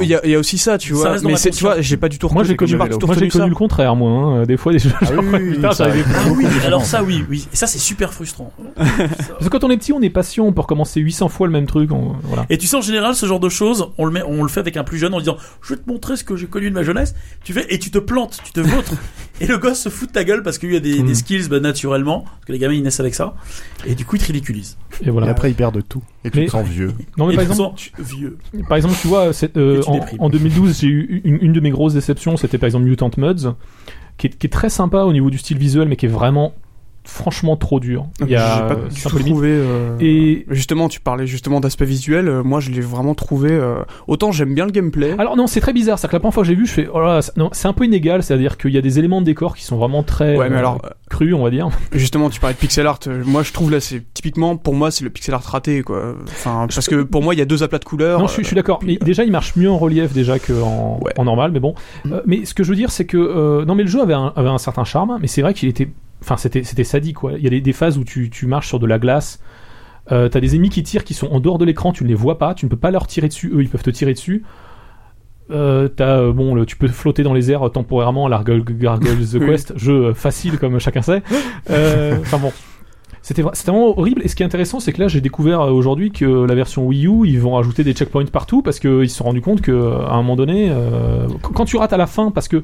il 0.00 0.06
y 0.08 0.14
a, 0.14 0.20
il 0.24 0.30
y 0.30 0.34
a 0.34 0.38
aussi 0.38 0.58
ça, 0.58 0.78
tu 0.78 0.92
vois. 0.92 1.16
Mais 1.22 1.36
c'est, 1.36 1.50
tu 1.50 1.62
vois, 1.64 1.80
j'ai 1.80 1.96
pas 1.96 2.08
du 2.08 2.18
tout. 2.18 2.28
moi, 2.32 2.44
j'ai 2.44 2.56
connu, 2.56 2.76
le 2.76 3.54
contraire, 3.54 3.96
moi. 3.96 4.10
hein. 4.10 4.42
Des 4.44 4.56
fois, 4.56 4.72
des 4.72 4.78
jeux. 4.78 4.90
Ah 5.00 5.06
alors 6.66 6.84
ça, 6.84 7.02
oui, 7.02 7.24
oui. 7.28 7.46
Et 7.52 7.56
ça, 7.56 7.66
c'est 7.66 7.78
super 7.78 8.12
frustrant. 8.12 8.52
Parce 8.76 9.44
que 9.44 9.48
quand 9.48 9.64
on 9.64 9.70
est 9.74 9.78
petit, 9.78 9.92
on 9.92 10.00
est 10.00 10.10
patient, 10.10 10.46
on 10.46 10.52
peut 10.52 10.62
recommencer 10.62 11.00
800 11.00 11.28
fois 11.28 11.46
le 11.46 11.52
même 11.52 11.66
truc. 11.66 11.92
on- 11.92 12.14
Voilà. 12.22 12.46
Et 12.50 12.56
tu 12.58 12.66
sais, 12.66 12.76
en 12.76 12.80
général, 12.80 13.14
ce 13.14 13.26
genre 13.26 13.40
de 13.40 13.48
choses, 13.48 13.88
on 13.98 14.04
le 14.06 14.10
met, 14.12 14.22
on 14.22 14.42
le 14.42 14.48
fait 14.48 14.60
avec 14.60 14.76
un 14.76 14.84
plus 14.84 14.98
jeune 14.98 15.12
en 15.14 15.18
disant, 15.18 15.36
je 15.62 15.74
vais 15.74 15.80
te 15.80 15.88
montrer 15.88 16.16
ce 16.16 16.24
que 16.24 16.36
j'ai 16.36 16.46
connu 16.46 16.70
de 16.70 16.74
ma 16.74 16.82
jeunesse. 16.82 17.14
Tu 17.44 17.52
fais, 17.52 17.66
et 17.68 17.78
tu 17.78 17.90
te 17.90 17.98
plantes, 17.98 18.38
tu 18.44 18.52
te 18.52 18.60
vautres. 18.60 18.94
et 19.40 19.46
le 19.46 19.58
gosse 19.58 19.80
se 19.80 19.88
fout 19.90 20.08
de 20.08 20.12
ta 20.14 20.24
gueule 20.24 20.42
parce 20.42 20.58
qu'il 20.58 20.72
y 20.72 20.76
a 20.76 20.80
des, 20.80 21.02
Mm. 21.02 21.06
des 21.06 21.14
skills, 21.14 21.48
bah, 21.48 21.60
naturellement. 21.60 22.22
Parce 22.22 22.44
que 22.46 22.52
les 22.52 22.58
gamins, 22.58 22.74
ils 22.74 22.82
naissent 22.82 23.00
avec 23.00 23.14
ça. 23.14 23.34
Et 23.86 23.94
du 23.94 24.04
coup, 24.04 24.16
ils 24.16 24.20
te 24.22 24.26
ridiculisent. 24.26 24.76
Et 25.02 25.10
voilà. 25.10 25.26
Et 25.26 25.30
après, 25.30 25.50
ils 25.50 25.54
perdent 25.54 25.82
tout. 25.88 26.02
Et 26.24 26.30
tu 26.30 26.38
Mais- 26.40 26.46
te 26.46 26.50
sens 26.52 26.66
vieux. 26.66 26.92
Non, 27.18 27.26
mais 27.26 27.34
et 27.34 27.36
par 27.36 27.44
ils 27.44 27.50
exemple, 27.50 27.78
sont 27.80 28.02
vieux. 28.02 28.38
Par 28.68 28.76
exemple, 28.76 28.94
tu 29.00 29.08
vois, 29.08 29.26
euh, 29.26 29.32
Et 29.32 29.80
tu 29.80 29.88
en, 29.88 29.94
déprimes. 29.94 30.20
en 30.20 30.28
2012, 30.28 30.78
j'ai 30.80 30.86
eu 30.88 31.20
une, 31.24 31.38
une 31.42 31.52
de 31.52 31.60
mes 31.60 31.70
grosses 31.70 31.94
déceptions, 31.94 32.36
c'était 32.36 32.58
par 32.58 32.66
exemple 32.66 32.84
Mutant 32.86 33.10
Muds, 33.16 33.54
qui 34.16 34.28
est, 34.28 34.30
qui 34.38 34.46
est 34.46 34.50
très 34.50 34.70
sympa 34.70 35.02
au 35.02 35.12
niveau 35.12 35.28
du 35.30 35.38
style 35.38 35.58
visuel, 35.58 35.88
mais 35.88 35.96
qui 35.96 36.06
est 36.06 36.08
vraiment, 36.08 36.54
franchement, 37.04 37.56
trop 37.56 37.80
dur. 37.80 38.06
Il 38.20 38.28
y 38.28 38.36
a, 38.36 38.60
pas 38.62 38.74
euh, 38.74 38.88
du 38.88 39.00
tout 39.02 39.18
trouvé. 39.18 39.48
euh, 39.50 39.96
Et 40.00 40.46
Justement, 40.50 40.88
tu 40.88 41.00
parlais 41.00 41.26
justement 41.26 41.60
d'aspect 41.60 41.84
visuel. 41.84 42.28
euh, 42.28 42.42
moi, 42.42 42.60
je 42.60 42.70
l'ai 42.70 42.80
vraiment 42.80 43.14
trouvé. 43.14 43.50
euh, 43.52 43.76
Autant 44.06 44.32
j'aime 44.32 44.54
bien 44.54 44.64
le 44.66 44.72
gameplay. 44.72 45.14
alors 45.18 45.36
non, 45.36 45.46
c'est 45.46 45.60
très 45.60 45.72
bizarre. 45.72 45.98
C'est 45.98 46.08
que 46.08 46.12
la 46.12 46.20
première 46.20 46.34
fois 46.34 46.42
que 46.42 46.48
j'ai 46.48 46.54
vu, 46.54 46.66
je 46.66 46.72
fais, 46.72 46.88
oh 46.92 47.00
là 47.00 47.20
non, 47.36 47.50
c'est 47.52 47.68
un 47.68 47.72
peu 47.72 47.84
inégal. 47.84 48.22
C'est-à-dire 48.22 48.56
qu'il 48.56 48.70
y 48.72 48.78
a 48.78 48.80
des 48.82 48.98
éléments 48.98 49.20
de 49.20 49.26
décor 49.26 49.54
qui 49.56 49.64
sont 49.64 49.76
vraiment 49.76 50.02
très 50.02 50.36
Ouais, 50.36 50.48
mais 50.50 50.56
alors, 50.56 50.80
crus, 51.10 51.34
on 51.34 51.42
va 51.44 51.50
dire. 51.50 51.68
justement, 51.92 52.30
tu 52.30 52.40
parlais 52.40 52.54
de 52.54 52.58
pixel 52.58 52.86
art. 52.86 52.98
Moi, 53.26 53.42
je 53.42 53.52
trouve 53.52 53.70
là, 53.70 53.80
c'est 53.80 54.02
typiquement 54.14 54.56
pour 54.56 54.74
moi, 54.74 54.90
c'est 54.90 55.04
le 55.04 55.10
pixel 55.10 55.34
art 55.34 55.42
raté, 55.42 55.82
quoi. 55.82 56.14
Enfin, 56.26 56.66
parce 56.74 56.88
que 56.88 57.02
pour 57.02 57.22
moi, 57.22 57.34
il 57.34 57.38
y 57.38 57.42
a 57.42 57.46
deux 57.46 57.62
aplats 57.62 57.78
de 57.78 57.84
couleurs. 57.84 58.20
Non, 58.20 58.26
je 58.26 58.42
suis, 58.42 58.54
d'accord. 58.56 58.80
Mais 58.82 58.96
déjà, 58.96 59.24
il 59.24 59.30
marche 59.32 59.56
mieux 59.56 59.70
en 59.70 59.78
relief 59.78 60.12
déjà 60.12 60.38
qu'en 60.38 60.98
Ouais. 61.02 61.12
en 61.18 61.24
normal. 61.24 61.50
Mais 61.52 61.60
bon. 61.60 61.74
Euh, 62.10 62.20
mais 62.26 62.44
ce 62.44 62.54
que 62.54 62.64
je 62.64 62.70
veux 62.70 62.76
dire, 62.76 62.90
c'est 62.90 63.04
que 63.04 63.64
non, 63.64 63.74
mais 63.74 63.82
le 63.82 63.88
jeu 63.88 64.00
avait 64.00 64.14
un, 64.14 64.32
avait 64.36 64.48
un 64.48 64.58
certain 64.58 64.84
charme. 64.84 65.18
Mais 65.20 65.26
c'est 65.26 65.42
vrai 65.42 65.54
qu'il 65.54 65.68
était, 65.68 65.88
enfin, 66.24 66.36
c'était, 66.36 66.62
c'était 66.64 66.84
sadique. 66.84 67.16
Quoi. 67.16 67.32
Il 67.34 67.44
y 67.44 67.46
a 67.46 67.50
des, 67.50 67.60
des 67.60 67.72
phases 67.72 67.98
où 67.98 68.04
tu, 68.04 68.30
tu 68.30 68.46
marches 68.46 68.68
sur 68.68 68.78
de 68.78 68.86
la 68.86 68.98
glace. 68.98 69.40
Euh, 70.12 70.28
T'as 70.28 70.40
des 70.40 70.54
ennemis 70.54 70.70
qui 70.70 70.82
tirent, 70.82 71.04
qui 71.04 71.14
sont 71.14 71.28
en 71.28 71.40
dehors 71.40 71.58
de 71.58 71.64
l'écran. 71.64 71.92
Tu 71.92 72.04
ne 72.04 72.08
les 72.08 72.14
vois 72.14 72.38
pas. 72.38 72.54
Tu 72.54 72.66
ne 72.66 72.70
peux 72.70 72.76
pas 72.76 72.90
leur 72.90 73.06
tirer 73.06 73.28
dessus. 73.28 73.50
Eux, 73.54 73.62
ils 73.62 73.68
peuvent 73.68 73.82
te 73.82 73.90
tirer 73.90 74.12
dessus. 74.14 74.42
Euh, 75.50 75.88
t'as 75.88 76.18
euh, 76.20 76.32
bon, 76.32 76.54
le- 76.54 76.64
tu 76.64 76.76
peux 76.76 76.88
flotter 76.88 77.22
dans 77.22 77.34
les 77.34 77.50
airs 77.50 77.66
euh, 77.66 77.68
temporairement. 77.68 78.28
L'Argol 78.28 78.64
Gargoyles 78.64 79.28
The 79.28 79.34
Oui. 79.40 79.46
Quest, 79.46 79.78
jeu 79.78 80.06
euh, 80.06 80.14
facile 80.14 80.58
comme 80.58 80.78
chacun 80.78 81.02
sait. 81.02 81.22
Enfin 81.68 82.38
bon. 82.38 82.52
C'était 83.20 83.42
vra- 83.42 83.54
c'était 83.54 83.70
vraiment 83.70 83.98
horrible. 83.98 84.20
Et 84.24 84.28
ce 84.28 84.34
qui 84.36 84.42
est 84.42 84.46
intéressant, 84.46 84.80
c'est 84.80 84.92
que 84.92 85.00
là, 85.00 85.08
j'ai 85.08 85.20
découvert 85.22 85.60
aujourd'hui 85.62 86.10
que 86.12 86.26
la 86.46 86.54
version 86.54 86.86
Wii 86.86 87.06
U, 87.06 87.22
ils 87.26 87.40
vont 87.40 87.52
rajouter 87.54 87.82
des 87.84 87.92
checkpoints 87.94 88.26
partout 88.26 88.60
parce 88.62 88.78
qu'ils 88.78 89.08
se 89.08 89.16
sont 89.16 89.24
rendus 89.24 89.40
compte 89.40 89.62
que 89.62 89.72
à 90.06 90.12
un 90.12 90.16
moment 90.18 90.36
donné, 90.36 90.68
euh, 90.70 91.26
qu- 91.42 91.52
quand 91.54 91.64
tu 91.64 91.76
rates 91.78 91.94
à 91.94 91.96
la 91.96 92.06
fin, 92.06 92.30
parce 92.30 92.48
que 92.48 92.62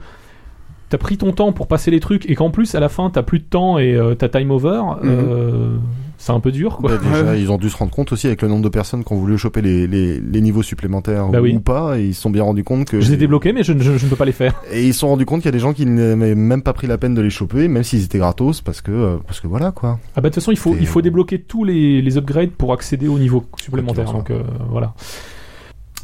t'as 0.91 0.99
pris 0.99 1.17
ton 1.17 1.33
temps 1.33 1.53
pour 1.53 1.67
passer 1.67 1.91
les 1.91 2.01
trucs 2.01 2.29
et 2.29 2.35
qu'en 2.35 2.51
plus 2.51 2.75
à 2.75 2.81
la 2.81 2.89
fin 2.91 3.09
t'as 3.09 3.23
plus 3.23 3.39
de 3.39 3.45
temps 3.45 3.79
et 3.79 3.95
euh, 3.95 4.15
t'as 4.15 4.29
time 4.29 4.51
over, 4.51 4.83
euh, 5.05 5.77
c'est 6.19 6.33
un 6.33 6.41
peu 6.41 6.53
dur. 6.53 6.77
Quoi. 6.77 6.91
Bah, 6.91 6.99
déjà, 7.03 7.35
ils 7.37 7.51
ont 7.51 7.57
dû 7.57 7.71
se 7.71 7.77
rendre 7.79 7.91
compte 7.93 8.13
aussi 8.13 8.27
avec 8.27 8.43
le 8.43 8.49
nombre 8.49 8.63
de 8.63 8.69
personnes 8.69 9.05
qui 9.05 9.13
ont 9.13 9.17
voulu 9.17 9.39
choper 9.39 9.63
les, 9.63 9.87
les, 9.87 10.21
les 10.21 10.41
niveaux 10.43 10.63
supplémentaires 10.63 11.29
Bah 11.29 11.41
ou 11.41 11.45
oui. 11.45 11.59
pas, 11.61 11.99
et 11.99 12.09
ils 12.09 12.15
se 12.15 12.21
sont 12.21 12.29
bien 12.29 12.43
rendus 12.43 12.63
compte 12.65 12.85
que. 12.87 13.01
Je 13.01 13.09
les 13.09 13.15
ai 13.15 13.17
débloqués, 13.17 13.55
mais 13.55 13.63
je, 13.63 13.73
ne- 13.73 13.81
je- 13.81 13.97
je 13.97 14.05
ne 14.05 14.11
peux 14.11 14.17
pas 14.17 14.27
les 14.27 14.33
faire. 14.33 14.61
Et 14.71 14.85
ils 14.87 14.93
se 14.93 15.01
sont 15.01 15.09
rendus 15.09 15.25
compte 15.25 15.39
qu'il 15.41 15.47
y 15.47 15.49
a 15.49 15.53
des 15.53 15.59
gens 15.59 15.73
qui 15.73 15.87
n'avaient 15.87 16.35
même 16.35 16.61
pas 16.63 16.75
pris 16.75 16.87
la 16.87 16.99
peine 16.99 17.15
de 17.15 17.23
les 17.23 17.31
choper, 17.31 17.69
même 17.69 17.85
s'ils 17.85 18.05
étaient 18.05 18.19
gratos, 18.19 18.61
parce 18.61 18.83
que, 18.83 18.91
euh, 18.93 19.17
parce 19.27 19.41
que 19.41 19.47
voilà 19.47 19.71
quoi. 19.73 19.99
Ah 20.15 20.21
bah 20.21 20.29
de 20.29 20.35
toute 20.35 20.35
façon, 20.43 20.51
il 20.53 20.59
faut, 20.59 20.77
il 20.79 20.87
faut 20.87 21.01
débloquer 21.01 21.39
tous 21.41 21.65
les, 21.65 22.03
les 22.03 22.19
upgrades 22.19 22.51
pour 22.51 22.75
accéder 22.75 23.09
au 23.09 23.19
niveau 23.19 23.47
supplémentaire. 23.59 24.13
Donc 24.13 24.31
euh, 24.31 24.43
voilà. 24.69 24.93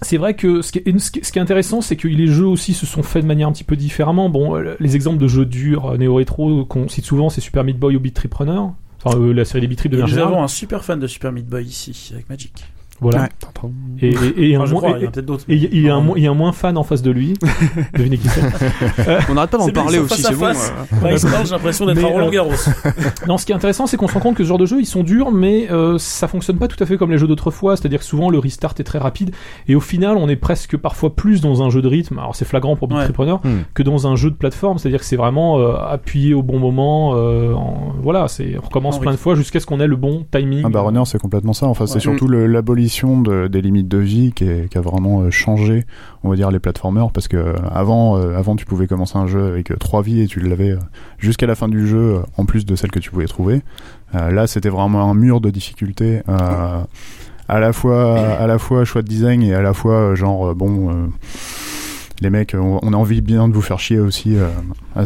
C'est 0.02 0.18
vrai 0.18 0.34
que 0.34 0.62
ce 0.62 0.72
qui 0.72 0.78
est, 0.78 0.98
ce 0.98 1.32
qui 1.32 1.40
intéressant, 1.40 1.80
c'est 1.80 1.96
que 1.96 2.06
les 2.08 2.26
jeux 2.26 2.46
aussi 2.46 2.74
se 2.74 2.86
sont 2.86 3.02
faits 3.02 3.22
de 3.22 3.26
manière 3.26 3.48
un 3.48 3.52
petit 3.52 3.64
peu 3.64 3.76
différemment. 3.76 4.28
Bon, 4.28 4.56
euh, 4.56 4.76
les 4.78 4.94
exemples 4.94 5.18
de 5.18 5.28
jeux 5.28 5.46
durs 5.46 5.86
euh, 5.86 5.96
néo-rétro 5.96 6.64
qu'on 6.66 6.88
cite 6.88 7.04
souvent, 7.04 7.30
c'est 7.30 7.40
Super 7.40 7.64
Meat 7.64 7.78
Boy 7.78 7.96
ou 7.96 8.00
Beat 8.00 8.14
Trip 8.14 8.34
Runner. 8.34 8.60
Enfin, 9.02 9.18
euh, 9.18 9.32
la 9.32 9.44
série 9.44 9.62
des 9.62 9.68
Beat 9.68 9.78
Trip 9.78 9.92
de 9.92 10.00
manière 10.00 10.16
nous 10.16 10.22
avons 10.22 10.42
un 10.42 10.48
super 10.48 10.84
fan 10.84 11.00
de 11.00 11.06
Super 11.06 11.32
Meat 11.32 11.46
Boy 11.46 11.64
ici, 11.64 12.10
avec 12.12 12.28
Magic. 12.28 12.52
Voilà. 13.00 13.22
Ouais. 13.22 13.28
Et, 14.00 14.08
et, 14.08 14.50
et 14.50 14.54
un 14.56 14.58
Enfin, 14.60 14.66
je 14.66 14.72
moins- 14.72 14.80
crois, 14.82 14.98
il 14.98 15.02
y 15.04 15.06
a 15.06 15.10
peut-être 15.10 15.26
d'autres. 15.26 15.44
et 15.48 15.54
il 15.54 15.62
y, 15.64 15.68
il 15.72 15.82
y 15.82 15.88
a 15.90 15.94
un, 15.94 16.00
moins- 16.00 16.14
il 16.16 16.22
y 16.24 16.26
a 16.26 16.30
un 16.30 16.34
moins 16.34 16.52
fan 16.52 16.76
en 16.78 16.82
face 16.82 17.02
de 17.02 17.10
lui. 17.10 17.34
Devinez 17.96 18.18
qui 18.18 18.28
c'est. 18.28 18.40
On 19.28 19.34
n'arrête 19.34 19.50
pas 19.50 19.58
d'en 19.58 19.68
parler 19.70 19.98
aussi, 19.98 20.22
face 20.22 20.24
à 20.26 20.28
c'est 20.30 20.34
bon. 20.34 20.40
face. 20.46 20.72
euh. 20.92 21.04
Ouais, 21.04 21.16
j'ai 21.18 21.50
l'impression 21.52 21.86
d'être 21.86 22.04
à 22.04 22.08
Roland 22.08 22.26
euh, 22.28 22.30
Garros. 22.30 22.52
Non, 23.28 23.38
ce 23.38 23.46
qui 23.46 23.52
est 23.52 23.54
intéressant, 23.54 23.86
c'est 23.86 23.96
qu'on 23.96 24.08
se 24.08 24.14
rend 24.14 24.20
compte 24.20 24.36
que 24.36 24.44
ce 24.44 24.48
genre 24.48 24.58
de 24.58 24.66
jeux, 24.66 24.80
ils 24.80 24.86
sont 24.86 25.02
durs, 25.02 25.30
mais 25.32 25.70
euh, 25.70 25.98
ça 25.98 26.28
fonctionne 26.28 26.58
pas 26.58 26.68
tout 26.68 26.82
à 26.82 26.86
fait 26.86 26.96
comme 26.96 27.10
les 27.10 27.18
jeux 27.18 27.26
d'autrefois. 27.26 27.76
C'est-à-dire 27.76 27.98
que 28.00 28.04
souvent 28.04 28.30
le 28.30 28.38
restart 28.38 28.74
est 28.78 28.84
très 28.84 28.98
rapide, 28.98 29.32
et 29.68 29.74
au 29.74 29.80
final, 29.80 30.16
on 30.16 30.28
est 30.28 30.36
presque 30.36 30.76
parfois 30.76 31.14
plus 31.14 31.40
dans 31.40 31.62
un 31.62 31.70
jeu 31.70 31.82
de 31.82 31.88
rythme. 31.88 32.18
Alors 32.18 32.34
c'est 32.36 32.44
flagrant 32.46 32.76
pour. 32.76 32.86
Tripreneur 32.88 33.40
Hmm. 33.44 33.62
que 33.74 33.82
dans 33.82 34.06
un 34.06 34.16
jeu 34.16 34.30
de 34.30 34.36
plateforme. 34.36 34.78
C'est-à-dire 34.78 35.00
que 35.00 35.04
c'est 35.04 35.16
vraiment 35.16 35.58
euh, 35.58 35.74
appuyé 35.76 36.32
au 36.34 36.42
bon 36.42 36.58
moment. 36.58 37.12
euh, 37.16 37.52
en- 37.52 37.92
voilà, 38.00 38.28
c'est 38.28 38.56
on 38.56 38.64
recommence 38.66 38.96
En 38.96 39.00
plein 39.00 39.10
de 39.12 39.16
fois 39.16 39.34
jusqu'à 39.34 39.60
ce 39.60 39.66
qu'on 39.66 39.80
ait 39.80 39.86
le 39.86 39.96
bon 39.96 40.24
timing. 40.32 40.62
Ah 40.64 40.68
bah 40.68 40.80
Runner 40.80 41.02
c'est 41.04 41.18
complètement 41.20 41.52
ça. 41.52 41.66
Enfin 41.66 41.86
c'est 41.86 42.00
surtout 42.00 42.26
le- 42.28 42.46
des 43.48 43.62
limites 43.62 43.88
de 43.88 43.98
vie 43.98 44.32
qui, 44.32 44.44
a 44.46 44.80
vraiment 44.80 45.20
euh, 45.20 45.30
changé, 45.30 45.86
on 46.22 46.30
va 46.30 46.36
dire 46.36 46.50
les 46.50 46.58
platformers 46.58 47.10
parce 47.12 47.28
que 47.28 47.36
euh, 47.36 47.54
avant 47.70 48.16
euh, 48.16 48.36
avant 48.36 48.56
tu 48.56 48.64
pouvais 48.64 48.86
commencer 48.86 49.16
un 49.16 49.26
jeu 49.26 49.46
avec 49.46 49.72
trois 49.78 50.02
vies 50.02 50.22
et 50.22 50.26
tu 50.26 50.40
l'avais 50.40 50.76
jusqu'à 51.18 51.46
la 51.46 51.54
fin 51.54 51.68
du 51.68 51.86
jeu 51.86 52.20
en 52.36 52.44
plus 52.44 52.66
de 52.66 52.76
celles 52.76 52.90
que 52.90 52.98
tu 52.98 53.10
pouvais 53.10 53.26
trouver. 53.26 53.62
Là 54.12 54.46
c'était 54.46 54.68
vraiment 54.68 55.10
un 55.10 55.14
mur 55.14 55.40
de 55.40 55.50
difficulté. 55.50 56.22
à 57.48 57.60
la 57.60 57.72
fois 57.72 58.18
à 58.18 58.46
la 58.46 58.58
fois 58.58 58.84
choix 58.84 59.02
de 59.02 59.08
design 59.08 59.42
et 59.42 59.54
à 59.54 59.62
la 59.62 59.72
fois 59.72 60.14
genre 60.14 60.54
bon 60.54 61.10
les 62.20 62.30
mecs 62.30 62.54
on 62.58 62.78
on 62.82 62.92
a 62.92 62.96
envie 62.96 63.20
bien 63.20 63.48
de 63.48 63.54
vous 63.54 63.62
faire 63.62 63.78
chier 63.78 63.98
aussi 63.98 64.36
euh, 64.36 64.48
à- 64.94 65.02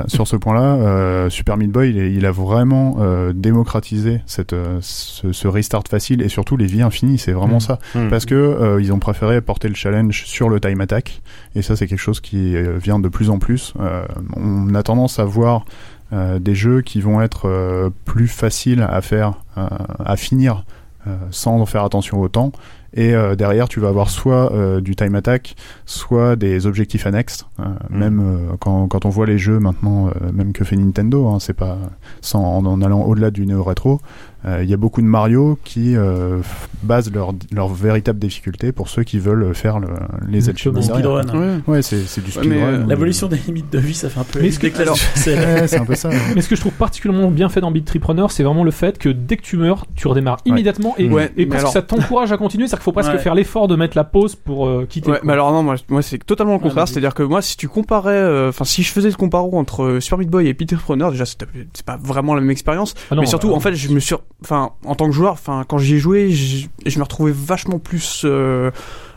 à- 0.00 0.04
sur 0.08 0.26
ce 0.26 0.36
point-là. 0.36 0.74
Euh, 0.76 1.30
Super 1.30 1.56
Meat 1.56 1.70
Boy 1.70 1.90
il, 1.90 1.98
est- 1.98 2.12
il 2.12 2.26
a 2.26 2.30
vraiment 2.32 2.96
euh, 3.00 3.32
démocratisé 3.34 4.20
cette 4.26 4.52
euh, 4.52 4.78
ce, 4.80 5.32
ce 5.32 5.48
restart 5.48 5.84
facile 5.88 6.22
et 6.22 6.28
surtout 6.28 6.56
les 6.56 6.66
vies 6.66 6.82
infinies 6.82 7.18
c'est 7.18 7.32
vraiment 7.32 7.56
Mm. 7.56 7.60
ça. 7.60 7.78
Hmm. 7.94 8.08
parce 8.08 8.26
que 8.26 8.34
euh, 8.34 8.80
ils 8.80 8.92
ont 8.92 8.98
préféré 8.98 9.40
porter 9.40 9.68
le 9.68 9.74
challenge 9.74 10.24
sur 10.26 10.48
le 10.48 10.60
time 10.60 10.80
attack. 10.80 11.22
Et 11.54 11.62
ça 11.62 11.76
c'est 11.76 11.86
quelque 11.86 11.98
chose 11.98 12.20
qui 12.20 12.56
euh, 12.56 12.78
vient 12.78 12.98
de 12.98 13.08
plus 13.08 13.30
en 13.30 13.38
plus. 13.38 13.74
Euh, 13.80 14.04
on 14.36 14.74
a 14.74 14.82
tendance 14.82 15.18
à 15.18 15.24
voir 15.24 15.64
euh, 16.12 16.38
des 16.38 16.54
jeux 16.54 16.80
qui 16.82 17.00
vont 17.00 17.20
être 17.22 17.48
euh, 17.48 17.90
plus 18.04 18.26
faciles 18.28 18.82
à 18.88 19.00
faire 19.00 19.34
euh, 19.58 19.66
à 20.04 20.16
finir 20.16 20.64
euh, 21.06 21.16
sans 21.30 21.58
en 21.60 21.66
faire 21.66 21.84
attention 21.84 22.20
au 22.20 22.28
temps 22.28 22.52
et 22.94 23.14
euh, 23.14 23.36
derrière 23.36 23.68
tu 23.68 23.78
vas 23.80 23.88
avoir 23.88 24.10
soit 24.10 24.52
euh, 24.52 24.80
du 24.80 24.96
time 24.96 25.14
attack 25.14 25.54
soit 25.86 26.36
des 26.36 26.66
objectifs 26.66 27.06
annexes 27.06 27.46
Euh, 27.58 27.64
Mm. 27.90 27.98
même 27.98 28.20
euh, 28.20 28.56
quand, 28.60 28.88
quand 28.88 29.04
on 29.04 29.08
voit 29.10 29.26
les 29.26 29.38
jeux 29.38 29.58
maintenant 29.58 30.08
euh, 30.08 30.32
même 30.32 30.52
que 30.52 30.64
fait 30.64 30.76
Nintendo 30.76 31.28
hein, 31.28 31.38
c'est 31.40 31.52
pas 31.54 31.78
sans 32.20 32.42
en, 32.42 32.66
en 32.66 32.82
allant 32.82 33.02
au-delà 33.02 33.30
du 33.30 33.46
néo 33.46 33.62
rétro 33.62 34.00
il 34.44 34.68
y 34.68 34.72
a 34.74 34.76
beaucoup 34.76 35.00
de 35.02 35.06
Mario 35.06 35.58
qui 35.64 35.96
euh, 35.96 36.38
basent 36.82 37.12
leur, 37.12 37.32
leur 37.52 37.68
véritable 37.68 38.18
difficulté 38.18 38.72
pour 38.72 38.88
ceux 38.88 39.02
qui 39.02 39.18
veulent 39.18 39.54
faire 39.54 39.78
le, 39.80 39.88
les 40.28 40.48
Exactement. 40.48 40.78
achievements. 40.78 40.94
Speedrun. 41.22 41.40
Ouais. 41.40 41.60
Ouais, 41.66 41.82
c'est 41.82 42.00
c'est 42.06 42.24
du 42.24 42.30
speedrun. 42.30 42.56
euh, 42.56 42.86
L'abolition 42.86 43.26
des 43.28 43.36
limites 43.36 43.70
de 43.72 43.78
vie, 43.78 43.92
ça 43.94 44.08
fait 44.08 44.20
un 44.20 44.24
peu 44.24 44.40
Mais 44.40 44.50
alors-. 44.80 44.96
Ouais, 45.26 45.66
c'est 45.66 45.78
un 45.78 45.84
peu 45.84 45.94
ça. 45.94 46.08
ouais. 46.08 46.16
Mais 46.34 46.40
ce 46.40 46.48
que 46.48 46.56
je 46.56 46.60
trouve 46.60 46.72
particulièrement 46.72 47.30
bien 47.30 47.48
fait 47.48 47.60
dans 47.60 47.70
Beat 47.70 47.84
Tripreneur, 47.84 48.30
c'est 48.30 48.42
vraiment 48.42 48.64
le 48.64 48.70
fait 48.70 48.98
que 48.98 49.08
dès 49.10 49.36
que 49.36 49.42
tu 49.42 49.56
meurs, 49.56 49.86
tu 49.94 50.08
redémarres 50.08 50.38
immédiatement 50.46 50.94
et, 50.98 51.08
Ouais, 51.08 51.30
et 51.36 51.44
parce 51.46 51.60
alors- 51.60 51.72
que 51.72 51.78
ça 51.78 51.82
t'encourage 51.82 52.32
à 52.32 52.36
continuer, 52.36 52.66
c'est-à-dire 52.66 52.78
qu'il 52.80 52.84
faut 52.84 52.92
presque 52.92 53.10
Ouais. 53.12 53.18
faire 53.18 53.34
l'effort 53.34 53.68
de 53.68 53.76
mettre 53.76 53.96
la 53.96 54.04
pause 54.04 54.36
pour 54.36 54.66
euh, 54.66 54.86
quitter. 54.88 55.12
Mais 55.22 55.32
alors 55.32 55.52
non, 55.52 55.62
moi, 55.62 55.74
moi 55.88 56.02
c'est 56.02 56.18
totalement 56.18 56.54
le 56.54 56.58
contraire. 56.60 56.88
C'est-à-dire 56.88 57.14
que 57.14 57.22
moi, 57.22 57.42
si 57.42 57.56
tu 57.56 57.68
comparais, 57.68 58.14
euh, 58.14 58.48
enfin, 58.48 58.64
si 58.64 58.82
je 58.82 58.90
faisais 58.92 59.08
le 59.10 59.16
comparo 59.16 59.58
entre 59.58 59.82
euh, 59.82 60.00
Super 60.00 60.18
Meat 60.18 60.30
Boy 60.30 60.46
et 60.48 60.54
Peter 60.54 60.76
Preneur, 60.76 61.10
déjà, 61.10 61.26
c'est 61.26 61.38
pas 61.84 61.98
vraiment 62.02 62.34
la 62.34 62.40
même 62.40 62.50
expérience. 62.50 62.94
Ah 63.10 63.14
non, 63.16 63.20
mais 63.22 63.26
surtout, 63.26 63.52
en 63.52 63.60
fait, 63.60 63.74
je 63.74 63.88
me 63.92 64.00
suis, 64.00 64.14
enfin, 64.42 64.72
en 64.84 64.94
tant 64.94 65.06
que 65.06 65.12
joueur, 65.12 65.32
enfin, 65.32 65.64
quand 65.68 65.78
j'y 65.78 65.96
ai 65.96 65.98
joué, 65.98 66.30
je, 66.30 66.98
me 66.98 67.02
retrouvais 67.02 67.32
vachement 67.34 67.78
plus 67.78 68.22
euh, 68.24 68.70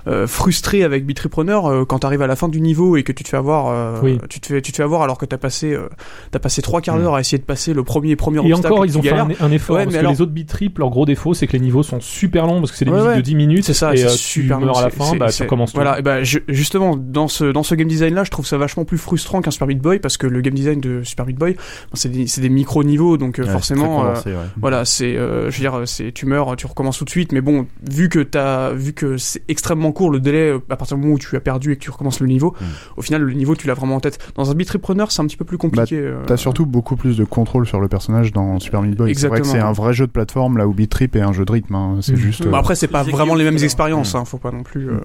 euh, 0.08 0.28
frustré 0.28 0.84
avec 0.84 1.06
Beat 1.06 1.18
Tripreneur 1.18 1.66
euh, 1.66 1.86
quand 1.86 1.99
t'arrives 1.99 2.22
à 2.22 2.28
la 2.28 2.36
fin 2.36 2.49
du 2.49 2.60
niveau 2.62 2.97
et 2.97 3.04
que 3.04 3.12
tu 3.12 3.24
te 3.24 3.30
fais 3.30 3.38
avoir, 3.38 3.68
euh, 3.68 3.99
Oui. 4.04 4.18
tu 4.30 4.39
te 4.39 4.47
fais, 4.47 4.62
tu 4.62 4.72
te 4.72 4.78
fais 4.78 4.84
avoir 4.84 5.01
alors 5.01 5.18
que 5.18 5.26
t'as 5.26 5.38
passé, 5.38 5.74
euh, 5.74 5.88
t'as 6.32 6.39
passé 6.39 6.62
trois 6.62 6.82
quarts 6.82 6.97
d'heure 6.97 7.16
à 7.16 7.20
essayer 7.22 7.38
de 7.38 7.43
passer 7.43 7.74
le 7.74 7.84
premier 7.84 8.16
premier 8.16 8.38
Et 8.47 8.54
obstacle. 8.54 8.74
encore, 8.74 8.86
et 8.86 8.88
ils 8.89 8.91
tu 8.91 8.97
ont 8.97 9.01
fait 9.01 9.10
galères. 9.10 9.28
un, 9.39 9.45
un 9.45 9.51
effort 9.51 9.76
Ouais, 9.78 9.84
parce 9.84 9.93
mais 9.93 9.99
que 9.99 10.06
alors- 10.06 10.12
les 10.14 10.22
autres 10.22 10.32
beat 10.32 10.49
trip, 10.49 10.78
leur 10.80 10.89
gros 10.89 11.06
défaut, 11.06 11.34
c'est 11.34 11.47
que 11.47 11.54
les 11.54 11.60
niveaux 11.60 11.84
sont 11.84 11.99
super 12.01 12.45
longs 12.47 12.60
parce 12.60 12.72
que 12.72 12.78
c'est 12.78 12.86
des 12.86 12.91
Ouais, 12.91 12.97
musiques 12.97 13.12
ouais. 13.12 13.18
de 13.18 13.22
10 13.22 13.36
minutes. 13.36 13.64
C'est 13.64 13.74
ça, 13.74 13.95
et 13.95 14.04
euh, 14.04 14.10
super 14.10 14.58
tu 14.60 14.66
meurs 14.66 14.74
long, 14.74 14.80
à 14.80 14.84
la 14.84 14.89
fin, 14.89 15.16
bah 15.16 15.30
tu 15.32 15.43
recommences 15.43 15.72
tout. 15.72 15.78
Voilà, 15.78 15.99
et 15.99 16.01
bah 16.01 16.24
ju- 16.24 16.43
justement 16.47 16.97
dans 16.97 17.28
ce 17.28 17.45
dans 17.45 17.64
ce 17.64 17.76
game 17.76 17.88
design 17.88 18.14
là, 18.14 18.24
je 18.24 18.32
trouve 18.32 18.45
ça 18.45 18.58
vachement 18.58 18.84
plus 18.86 18.97
frustrant 18.97 19.41
qu'un 19.41 19.51
Super 19.51 19.68
Meat 19.68 19.80
Boy 19.80 19.99
parce 19.99 20.18
que 20.18 20.28
le 20.28 20.41
game 20.41 20.54
design 20.54 20.82
de 20.82 21.01
Super 21.04 21.26
Meat 21.26 21.38
Boy, 21.38 21.56
c'est 21.93 22.10
des, 22.10 22.28
c'est 22.28 22.41
des 22.41 22.49
micro 22.49 22.84
niveaux 22.84 23.18
donc 23.18 23.41
forcément 23.45 24.06
euh, 24.06 24.14
voilà, 24.60 24.84
c'est 24.86 25.16
euh, 25.16 25.49
je 25.49 25.58
veux 25.58 25.62
dire 25.62 25.82
c'est 25.88 26.12
tu 26.12 26.26
meurs, 26.26 26.56
tu 26.58 26.66
recommences 26.68 26.97
tout 26.97 27.06
de 27.06 27.10
suite 27.10 27.32
mais 27.32 27.41
bon, 27.41 27.68
vu 27.89 28.10
que 28.10 28.20
t'as 28.20 28.72
vu 28.74 28.93
que 28.93 29.18
c'est 29.18 29.41
extrêmement 29.47 29.91
court 29.94 30.10
le 30.10 30.20
délai 30.20 30.50
euh, 30.52 30.60
à 30.70 30.76
partir 30.76 30.98
du 30.98 31.04
moment 31.04 31.16
où 31.16 31.20
tu 31.20 31.36
as 31.38 31.39
perdu 31.39 31.72
et 31.72 31.76
que 31.78 31.82
tu 31.82 31.89
recommences 31.91 32.20
le 32.20 32.28
niveau, 32.28 32.54
Mm. 32.60 32.66
au 32.98 33.02
final 33.02 33.22
le 33.22 33.34
niveau 33.34 33.56
tu 33.56 33.68
l'as 33.68 33.74
vraiment 33.74 33.96
en 33.96 34.00
tête. 34.02 34.20
Dans 34.36 34.52
un 34.52 34.54
beat 34.56 34.70
repreneur, 34.70 35.12
c'est 35.12 35.22
un 35.22 35.26
petit 35.28 35.38
peu 35.38 35.46
plus 35.46 35.58
compliqué. 35.58 35.98
euh, 35.98 36.24
T'as 36.28 36.36
surtout 36.38 36.66
beaucoup 36.66 36.96
plus 36.98 37.16
de 37.18 37.24
contrôle 37.24 37.66
sur 37.66 37.80
le 37.80 37.88
personnage 37.88 38.34
dans 38.34 38.60
Super 38.60 38.82
Meat 38.82 38.96
Boy. 38.98 39.16
C'est 39.16 39.28
vrai 39.30 39.39
que 39.41 39.48
c'est 39.48 39.60
un 39.60 39.72
vrai 39.72 39.94
jeu 39.94 40.06
de 40.08 40.12
plateforme 40.12 40.58
là 40.58 40.68
où 40.68 40.74
Beat 40.74 40.89
Trip 40.89 41.16
est 41.16 41.22
un 41.22 41.32
jeu 41.32 41.46
de 41.46 41.52
rythme. 41.52 41.76
hein. 41.76 41.98
C'est 42.02 42.12
Mhm. 42.14 42.18
juste. 42.18 42.44
Bon, 42.46 42.56
euh, 42.56 42.60
après 42.60 42.76
c'est 42.76 42.88
pas 42.89 43.04
vraiment 43.04 43.36
les 43.36 43.39
Guillaume 43.44 43.54
mêmes 43.56 43.64
expériences 43.64 44.14
Mm. 44.14 44.18
hein, 44.18 44.26
faut 44.26 44.38
pas 44.39 44.52
non 44.52 44.64
plus 44.64 44.89
euh, 44.89 44.98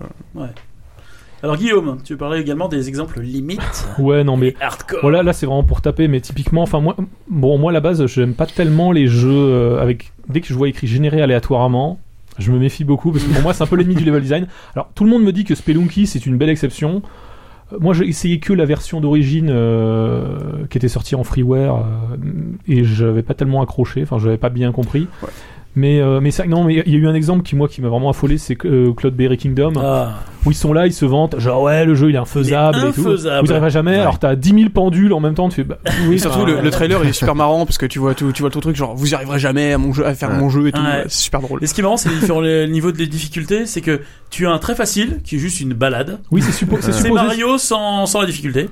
Alors 1.42 1.56
Guillaume, 1.56 1.98
tu 2.02 2.16
parlais 2.16 2.40
également 2.40 2.68
des 2.68 2.88
exemples 2.88 3.20
limites. 3.20 3.60
Ouais, 4.00 4.24
non, 4.24 4.36
mais 4.36 4.54
Hardcore. 4.60 4.98
Voilà, 5.02 5.22
là 5.22 5.32
c'est 5.32 5.46
vraiment 5.46 5.62
pour 5.62 5.80
taper, 5.80 6.08
mais 6.08 6.20
typiquement, 6.20 6.62
enfin 6.62 6.80
moi, 6.80 6.96
bon 7.30 7.58
moi 7.58 7.70
à 7.70 7.74
la 7.74 7.80
base, 7.80 8.04
j'aime 8.06 8.34
pas 8.34 8.46
tellement 8.46 8.90
les 8.90 9.06
jeux 9.06 9.78
avec 9.78 10.12
dès 10.28 10.40
que 10.40 10.48
je 10.48 10.54
vois 10.54 10.68
écrit 10.68 10.86
généré 10.88 11.22
aléatoirement, 11.22 12.00
je 12.38 12.52
me 12.52 12.58
méfie 12.58 12.84
beaucoup 12.84 13.12
parce 13.12 13.24
que 13.24 13.32
pour 13.32 13.42
moi 13.42 13.52
c'est 13.52 13.62
un 13.62 13.66
peu 13.66 13.76
l'ennemi 13.76 13.94
du 13.94 14.04
level 14.04 14.22
design. 14.22 14.46
Alors 14.74 14.90
tout 14.94 15.04
le 15.04 15.10
monde 15.10 15.22
me 15.22 15.32
dit 15.32 15.44
que 15.44 15.54
Spelunky 15.54 16.06
c'est 16.06 16.24
une 16.26 16.36
belle 16.36 16.50
exception. 16.50 17.02
Euh, 17.72 17.78
Moi 17.80 17.94
j'ai 17.94 18.06
essayé 18.06 18.38
que 18.38 18.52
la 18.52 18.64
version 18.64 19.00
d'origine 19.00 19.48
euh, 19.50 20.66
qui 20.70 20.78
était 20.78 20.88
sortie 20.88 21.14
en 21.14 21.24
freeware 21.24 21.76
euh, 21.76 22.16
et 22.66 22.84
j'avais 22.84 23.22
pas 23.22 23.34
tellement 23.34 23.62
accroché, 23.62 24.02
enfin 24.02 24.18
j'avais 24.18 24.38
pas 24.38 24.50
bien 24.50 24.72
compris. 24.72 25.08
Mais 25.76 26.00
euh, 26.00 26.18
mais 26.20 26.30
ça, 26.32 26.44
non 26.46 26.64
mais 26.64 26.74
il 26.84 26.92
y 26.92 26.96
a 26.96 26.98
eu 26.98 27.06
un 27.06 27.14
exemple 27.14 27.42
qui 27.42 27.54
moi 27.54 27.68
qui 27.68 27.80
m'a 27.82 27.88
vraiment 27.88 28.10
affolé, 28.10 28.36
c'est 28.36 28.56
euh, 28.64 28.92
Cloud 28.94 29.14
Berry 29.14 29.36
Kingdom 29.36 29.74
Ah. 29.80 30.14
où 30.44 30.50
ils 30.50 30.54
sont 30.56 30.72
là, 30.72 30.86
ils 30.88 30.92
se 30.92 31.04
vantent, 31.04 31.38
genre 31.38 31.62
ouais 31.62 31.84
le 31.84 31.94
jeu 31.94 32.08
il 32.08 32.16
est 32.16 32.18
infaisable 32.18 32.78
Il 32.80 32.86
est 32.86 32.88
et 32.88 32.92
tout. 32.94 33.00
infaisable. 33.08 33.46
Vous 33.46 33.52
arriverez 33.52 33.70
jamais. 33.70 33.92
Ouais. 33.92 33.98
Alors 33.98 34.18
t'as 34.18 34.34
10 34.34 34.48
000 34.54 34.70
pendules 34.70 35.12
en 35.12 35.20
même 35.20 35.34
temps, 35.34 35.48
tu 35.48 35.56
fais 35.56 35.64
bah, 35.64 35.78
oui 36.08 36.16
Et 36.16 36.18
surtout 36.18 36.40
enfin, 36.40 36.50
le, 36.50 36.60
le 36.62 36.70
trailer 36.70 36.98
il 37.04 37.10
est 37.10 37.12
super 37.12 37.36
marrant 37.36 37.64
parce 37.64 37.78
que 37.78 37.86
tu 37.86 38.00
vois 38.00 38.14
tout 38.16 38.32
tu 38.32 38.42
vois 38.42 38.50
tout 38.50 38.58
le 38.58 38.62
truc 38.62 38.74
genre 38.76 38.96
vous 38.96 39.10
y 39.12 39.14
arriverez 39.14 39.38
jamais 39.38 39.72
à 39.72 39.78
mon 39.78 39.92
jeu 39.92 40.04
à 40.04 40.14
faire 40.14 40.30
Ouais. 40.30 40.38
mon 40.38 40.48
jeu 40.50 40.66
et 40.66 40.72
tout 40.72 40.80
ouais, 40.80 41.04
c'est 41.06 41.22
super 41.24 41.40
drôle 41.42 41.62
Et 41.62 41.66
ce 41.68 41.74
qui 41.74 41.80
est 41.80 41.84
marrant, 41.84 41.96
c'est 41.96 42.08
les 42.08 42.16
différents 42.18 42.40
les 42.40 42.66
niveaux 42.66 42.90
de 42.90 43.04
difficulté. 43.04 43.64
C'est 43.66 43.80
que 43.82 44.00
tu 44.30 44.46
as 44.46 44.50
un 44.50 44.58
très 44.58 44.74
facile, 44.74 45.20
qui 45.24 45.36
est 45.36 45.38
juste 45.38 45.60
une 45.60 45.72
balade. 45.72 46.18
Oui, 46.30 46.42
c'est 46.42 46.50
suppo- 46.52 46.76
c'est 46.82 46.92
C'est 46.92 47.02
supposé. 47.04 47.14
Mario 47.14 47.56
sans, 47.56 48.04
sans 48.04 48.20
la 48.20 48.26
difficulté. 48.26 48.68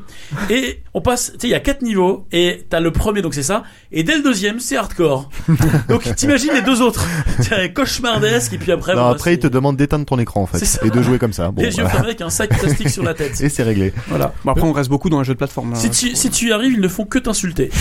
Et 0.51 0.83
on 0.93 1.01
passe, 1.01 1.33
tu 1.33 1.39
sais, 1.41 1.47
il 1.49 1.51
y 1.51 1.55
a 1.55 1.61
quatre 1.61 1.81
niveaux, 1.81 2.27
et 2.31 2.67
t'as 2.69 2.79
le 2.81 2.91
premier, 2.91 3.23
donc 3.23 3.33
c'est 3.33 3.43
ça, 3.43 3.63
et 3.91 4.03
dès 4.03 4.17
le 4.19 4.23
deuxième, 4.23 4.61
c'est 4.61 4.77
hardcore. 4.77 5.31
donc 5.89 6.03
t'imagines 6.15 6.53
les 6.53 6.61
deux 6.61 6.83
autres. 6.87 7.07
C'est 7.41 7.73
cauchemardesque, 7.73 8.53
et 8.55 8.59
puis 8.59 8.73
après, 8.73 8.95
Non, 8.95 9.03
bah, 9.03 9.11
après, 9.11 9.35
il 9.35 9.39
te 9.39 9.47
demande 9.47 9.77
d'éteindre 9.77 10.07
ton 10.07 10.19
écran, 10.19 10.43
en 10.43 10.47
fait. 10.47 10.79
Et 10.87 10.91
de 10.91 11.03
jouer 11.03 11.19
comme 11.19 11.33
ça. 11.33 11.51
Bon, 11.51 11.61
les 11.63 11.69
yeux 11.69 11.75
voilà. 11.75 11.91
fermés 11.91 12.07
avec 12.09 12.21
un 12.21 12.31
sac 12.31 12.59
plastique 12.59 12.89
sur 12.89 13.03
la 13.03 13.15
tête. 13.15 13.41
Et 13.41 13.49
c'est 13.49 13.63
réglé. 13.63 13.93
Voilà. 14.09 14.33
bon 14.45 14.53
après 14.53 14.65
on 14.67 14.73
reste 14.73 14.89
beaucoup 14.89 15.11
dans 15.11 15.19
un 15.19 15.25
jeu 15.25 15.35
de 15.35 15.39
plateforme 15.39 15.75
Si 15.75 15.87
hein, 15.87 15.91
tu, 15.91 16.11
je 16.11 16.15
si 16.15 16.31
tu 16.31 16.49
y 16.49 16.53
arrives, 16.53 16.73
ils 16.75 16.81
ne 16.81 16.89
font 16.89 17.05
que 17.05 17.19
t'insulter. 17.19 17.71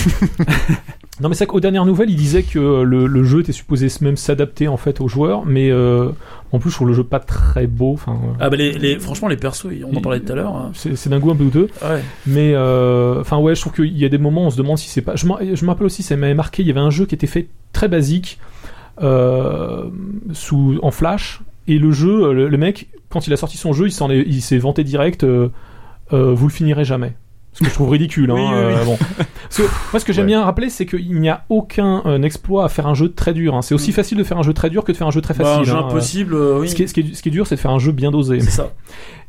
Non, 1.21 1.29
mais 1.29 1.35
c'est 1.35 1.45
qu'aux 1.45 1.61
dernières 1.61 1.85
nouvelles, 1.85 2.09
il 2.09 2.17
disait 2.17 2.43
que 2.43 2.59
euh, 2.59 2.83
le, 2.83 3.07
le 3.07 3.23
jeu 3.23 3.39
était 3.39 3.53
supposé 3.53 3.87
même 4.01 4.17
s'adapter 4.17 4.67
en 4.67 4.75
fait 4.75 4.99
aux 4.99 5.07
joueurs, 5.07 5.45
mais 5.45 5.71
euh, 5.71 6.09
en 6.51 6.59
plus, 6.59 6.69
je 6.71 6.75
trouve 6.75 6.89
le 6.89 6.93
jeu 6.93 7.05
pas 7.05 7.19
très 7.21 7.67
beau. 7.67 7.93
Enfin, 7.93 8.19
euh, 8.21 8.33
Ah 8.41 8.49
bah 8.49 8.57
les, 8.57 8.73
les, 8.73 8.99
franchement, 8.99 9.29
les 9.29 9.37
persos, 9.37 9.67
on 9.89 9.95
en 9.95 10.01
parlait 10.01 10.19
tout 10.19 10.33
à 10.33 10.35
l'heure. 10.35 10.53
hein. 10.53 10.71
c'est 10.73 10.97
c'est 10.97 11.09
d'un 11.09 11.19
goût 11.19 11.31
un 11.31 11.35
peu 11.37 11.45
douteux. 11.45 11.69
Ouais. 11.81 12.03
Mais 12.27 12.51
euh, 12.53 13.21
enfin, 13.21 13.37
ouais, 13.37 13.55
je 13.55 13.61
trouve 13.61 13.71
qu'il 13.71 13.97
y 13.97 14.03
a 14.03 14.09
des 14.09 14.17
moments 14.17 14.43
où 14.43 14.47
on 14.47 14.49
se 14.49 14.57
demande 14.57 14.77
si 14.77 14.89
c'est 14.89 15.01
pas. 15.01 15.15
Je 15.15 15.25
me 15.25 15.67
rappelle 15.67 15.85
aussi, 15.85 16.03
ça 16.03 16.17
m'avait 16.17 16.33
marqué. 16.33 16.63
Il 16.63 16.67
y 16.67 16.71
avait 16.71 16.81
un 16.81 16.89
jeu 16.89 17.05
qui 17.05 17.15
était 17.15 17.27
fait 17.27 17.47
très 17.71 17.87
basique, 17.87 18.37
sous 20.33 20.79
en 20.81 20.91
flash, 20.91 21.41
et 21.67 21.77
le 21.79 21.91
jeu, 21.91 22.31
le, 22.33 22.47
le 22.47 22.57
mec, 22.57 22.87
quand 23.09 23.27
il 23.27 23.33
a 23.33 23.37
sorti 23.37 23.57
son 23.57 23.73
jeu, 23.73 23.87
il 23.87 24.41
s'est 24.41 24.57
vanté 24.57 24.83
direct. 24.83 25.23
euh, 25.23 25.49
euh, 26.13 26.33
vous 26.35 26.47
le 26.47 26.53
finirez 26.53 26.85
jamais. 26.85 27.13
Ce 27.53 27.63
que 27.63 27.69
je 27.69 27.73
trouve 27.73 27.89
ridicule. 27.89 28.29
Hein, 28.31 28.35
Oui, 28.35 28.41
oui, 28.41 28.49
oui. 28.67 28.73
euh, 28.75 28.83
bon. 28.83 28.97
Que, 29.55 29.61
moi, 29.93 29.99
ce 29.99 30.03
que 30.05 30.11
j'aime 30.11 30.25
Ouais. 30.25 30.31
bien 30.33 30.43
rappeler, 30.43 30.69
c'est 30.69 30.85
qu'il 30.85 31.19
n'y 31.21 31.29
a 31.29 31.45
aucun 31.47 32.01
euh, 32.05 32.21
exploit 32.21 32.65
à 32.65 32.69
faire 32.69 32.85
un 32.85 32.93
jeu 32.93 33.13
très 33.13 33.33
dur. 33.33 33.55
hein. 33.55 33.61
C'est 33.61 33.73
aussi 33.73 33.93
facile 33.93 34.17
de 34.17 34.23
faire 34.25 34.37
un 34.37 34.43
jeu 34.43 34.53
très 34.53 34.69
dur 34.69 34.83
que 34.83 34.91
de 34.91 34.97
faire 34.97 35.07
un 35.07 35.11
jeu 35.11 35.21
très 35.21 35.33
Bah, 35.33 35.45
un 35.45 35.57
facile. 35.59 35.71
jeu 35.71 35.77
hein. 35.79 35.85
impossible, 35.87 36.35
euh, 36.35 36.59
oui. 36.59 36.67
Ce 36.69 36.75
qui, 36.75 36.83
est, 36.83 36.87
ce, 36.87 36.93
qui 36.93 36.99
est, 36.99 37.15
ce 37.15 37.23
qui 37.23 37.29
est 37.29 37.31
dur, 37.31 37.47
c'est 37.47 37.55
de 37.55 37.59
faire 37.61 37.71
un 37.71 37.79
jeu 37.79 37.93
bien 37.93 38.11
dosé. 38.11 38.41
C'est 38.41 38.51
ça. 38.51 38.73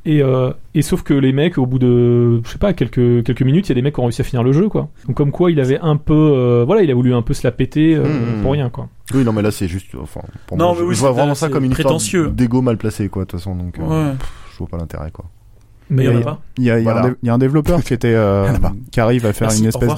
Et, 0.09 0.23
euh, 0.23 0.53
et 0.75 0.83
sauf 0.83 1.03
que 1.03 1.13
les 1.15 1.33
mecs, 1.33 1.59
au 1.59 1.67
bout 1.67 1.81
de, 1.81 2.41
je 2.45 2.49
sais 2.49 2.59
pas, 2.59 2.73
quelques, 2.73 3.25
quelques 3.25 3.43
minutes, 3.43 3.67
il 3.67 3.71
y 3.71 3.73
a 3.73 3.75
des 3.75 3.83
mecs 3.83 3.95
qui 3.95 4.01
ont 4.01 4.05
réussi 4.05 4.21
à 4.21 4.25
finir 4.25 4.45
le 4.45 4.53
jeu, 4.53 4.69
quoi. 4.69 4.89
Donc 5.09 5.17
comme 5.17 5.33
quoi, 5.33 5.51
il 5.51 5.59
avait 5.59 5.81
un 5.81 5.97
peu, 5.97 6.15
euh, 6.15 6.63
voilà, 6.65 6.83
il 6.83 6.91
a 6.91 6.95
voulu 6.95 7.13
un 7.13 7.23
peu 7.23 7.35
se 7.35 7.45
la 7.45 7.51
péter 7.51 7.97
euh, 7.97 8.05
Mmh. 8.05 8.43
pour 8.43 8.53
rien, 8.53 8.71
quoi. 8.71 8.89
Oui, 9.13 9.25
non, 9.25 9.33
mais 9.33 9.43
là, 9.43 9.51
c'est 9.51 9.67
juste, 9.67 9.89
enfin, 10.01 10.21
pour 10.47 10.57
Non, 10.57 10.67
moi, 10.67 10.75
mais 10.75 10.81
je, 10.81 10.85
oui, 10.87 10.95
je 10.95 11.01
vois 11.01 11.09
c'est- 11.11 11.15
vraiment 11.17 11.35
ça 11.35 11.49
comme 11.49 11.65
une 11.65 11.73
prétentieux. 11.73 12.21
histoire 12.21 12.35
d'égo 12.37 12.63
mal 12.63 12.77
placé, 12.77 13.09
quoi, 13.09 13.25
de 13.25 13.31
toute 13.31 13.41
façon, 13.41 13.57
donc, 13.57 13.79
euh, 13.81 13.83
Ouais. 14.11 14.15
je 14.53 14.59
vois 14.59 14.69
pas 14.69 14.77
l'intérêt, 14.79 15.11
quoi. 15.11 15.25
Mais 15.91 16.05
il 16.05 16.11
y 16.13 16.17
en 16.17 16.21
a 16.21 16.23
pas. 16.25 16.41
Il 16.59 16.65
y 16.65 16.71
a, 16.71 16.79
il 16.81 16.85
y 16.85 16.89
a 16.89 16.93
Voilà. 16.93 17.09
un 17.09 17.15
il 17.23 17.27
y 17.27 17.31
a 17.31 17.35
un 17.35 17.39
développeur 17.39 17.83
qui 17.85 17.95
était 17.95 18.13
euh, 18.15 18.49
qui 18.91 18.99
arrive 19.01 19.25
à 19.25 19.33
faire 19.33 19.47
Merci, 19.49 19.63
une 19.63 19.69
espèce 19.69 19.95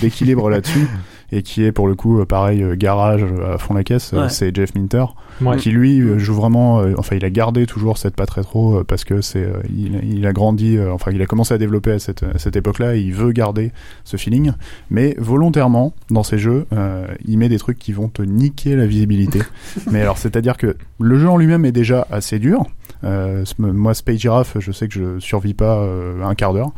d'équilibre 0.00 0.48
là-dessus 0.50 0.86
et 1.32 1.42
qui 1.42 1.64
est 1.64 1.72
pour 1.72 1.88
le 1.88 1.94
coup 1.96 2.20
euh, 2.20 2.26
pareil 2.26 2.62
euh, 2.62 2.76
garage 2.76 3.22
euh, 3.24 3.54
à 3.54 3.58
fond 3.58 3.74
la 3.74 3.82
caisse, 3.82 4.12
Ouais. 4.12 4.28
c'est 4.28 4.54
Jeff 4.54 4.74
Minter, 4.76 5.06
Ouais. 5.40 5.56
qui 5.56 5.70
lui 5.70 6.00
joue 6.18 6.34
vraiment, 6.34 6.82
enfin 6.98 7.16
il 7.16 7.24
a 7.24 7.30
gardé 7.30 7.66
toujours 7.66 7.98
cette 7.98 8.14
patte 8.14 8.30
rétro 8.30 8.84
parce 8.84 9.02
que 9.04 9.22
c'est, 9.22 9.48
il, 9.74 9.98
il 10.04 10.26
a 10.26 10.32
grandi, 10.32 10.78
enfin 10.78 11.10
il 11.10 11.20
a 11.22 11.26
commencé 11.26 11.54
à 11.54 11.58
développer 11.58 11.92
à 11.92 11.98
cette, 11.98 12.22
à 12.22 12.38
cette 12.38 12.54
époque-là, 12.54 12.94
et 12.96 13.00
il 13.00 13.14
veut 13.14 13.32
garder 13.32 13.72
ce 14.04 14.16
feeling, 14.18 14.52
mais 14.90 15.16
volontairement 15.18 15.94
dans 16.10 16.22
ses 16.22 16.36
jeux, 16.38 16.66
euh, 16.74 17.06
il 17.26 17.38
met 17.38 17.48
des 17.48 17.58
trucs 17.58 17.78
qui 17.78 17.92
vont 17.92 18.08
te 18.08 18.22
niquer 18.22 18.76
la 18.76 18.86
visibilité. 18.86 19.40
mais 19.90 20.02
alors 20.02 20.18
c'est-à-dire 20.18 20.56
que 20.58 20.76
le 21.00 21.18
jeu 21.18 21.28
en 21.28 21.38
lui-même 21.38 21.64
est 21.64 21.72
déjà 21.72 22.06
assez 22.10 22.38
dur. 22.38 22.64
Euh, 23.04 23.44
moi 23.58 23.94
Space 23.94 24.18
Giraffe, 24.18 24.56
je 24.60 24.70
sais 24.70 24.86
que 24.86 24.94
je 24.94 25.18
survis 25.18 25.54
pas 25.54 25.78
euh, 25.78 26.22
un 26.22 26.34
quart 26.34 26.52
d'heure, 26.52 26.70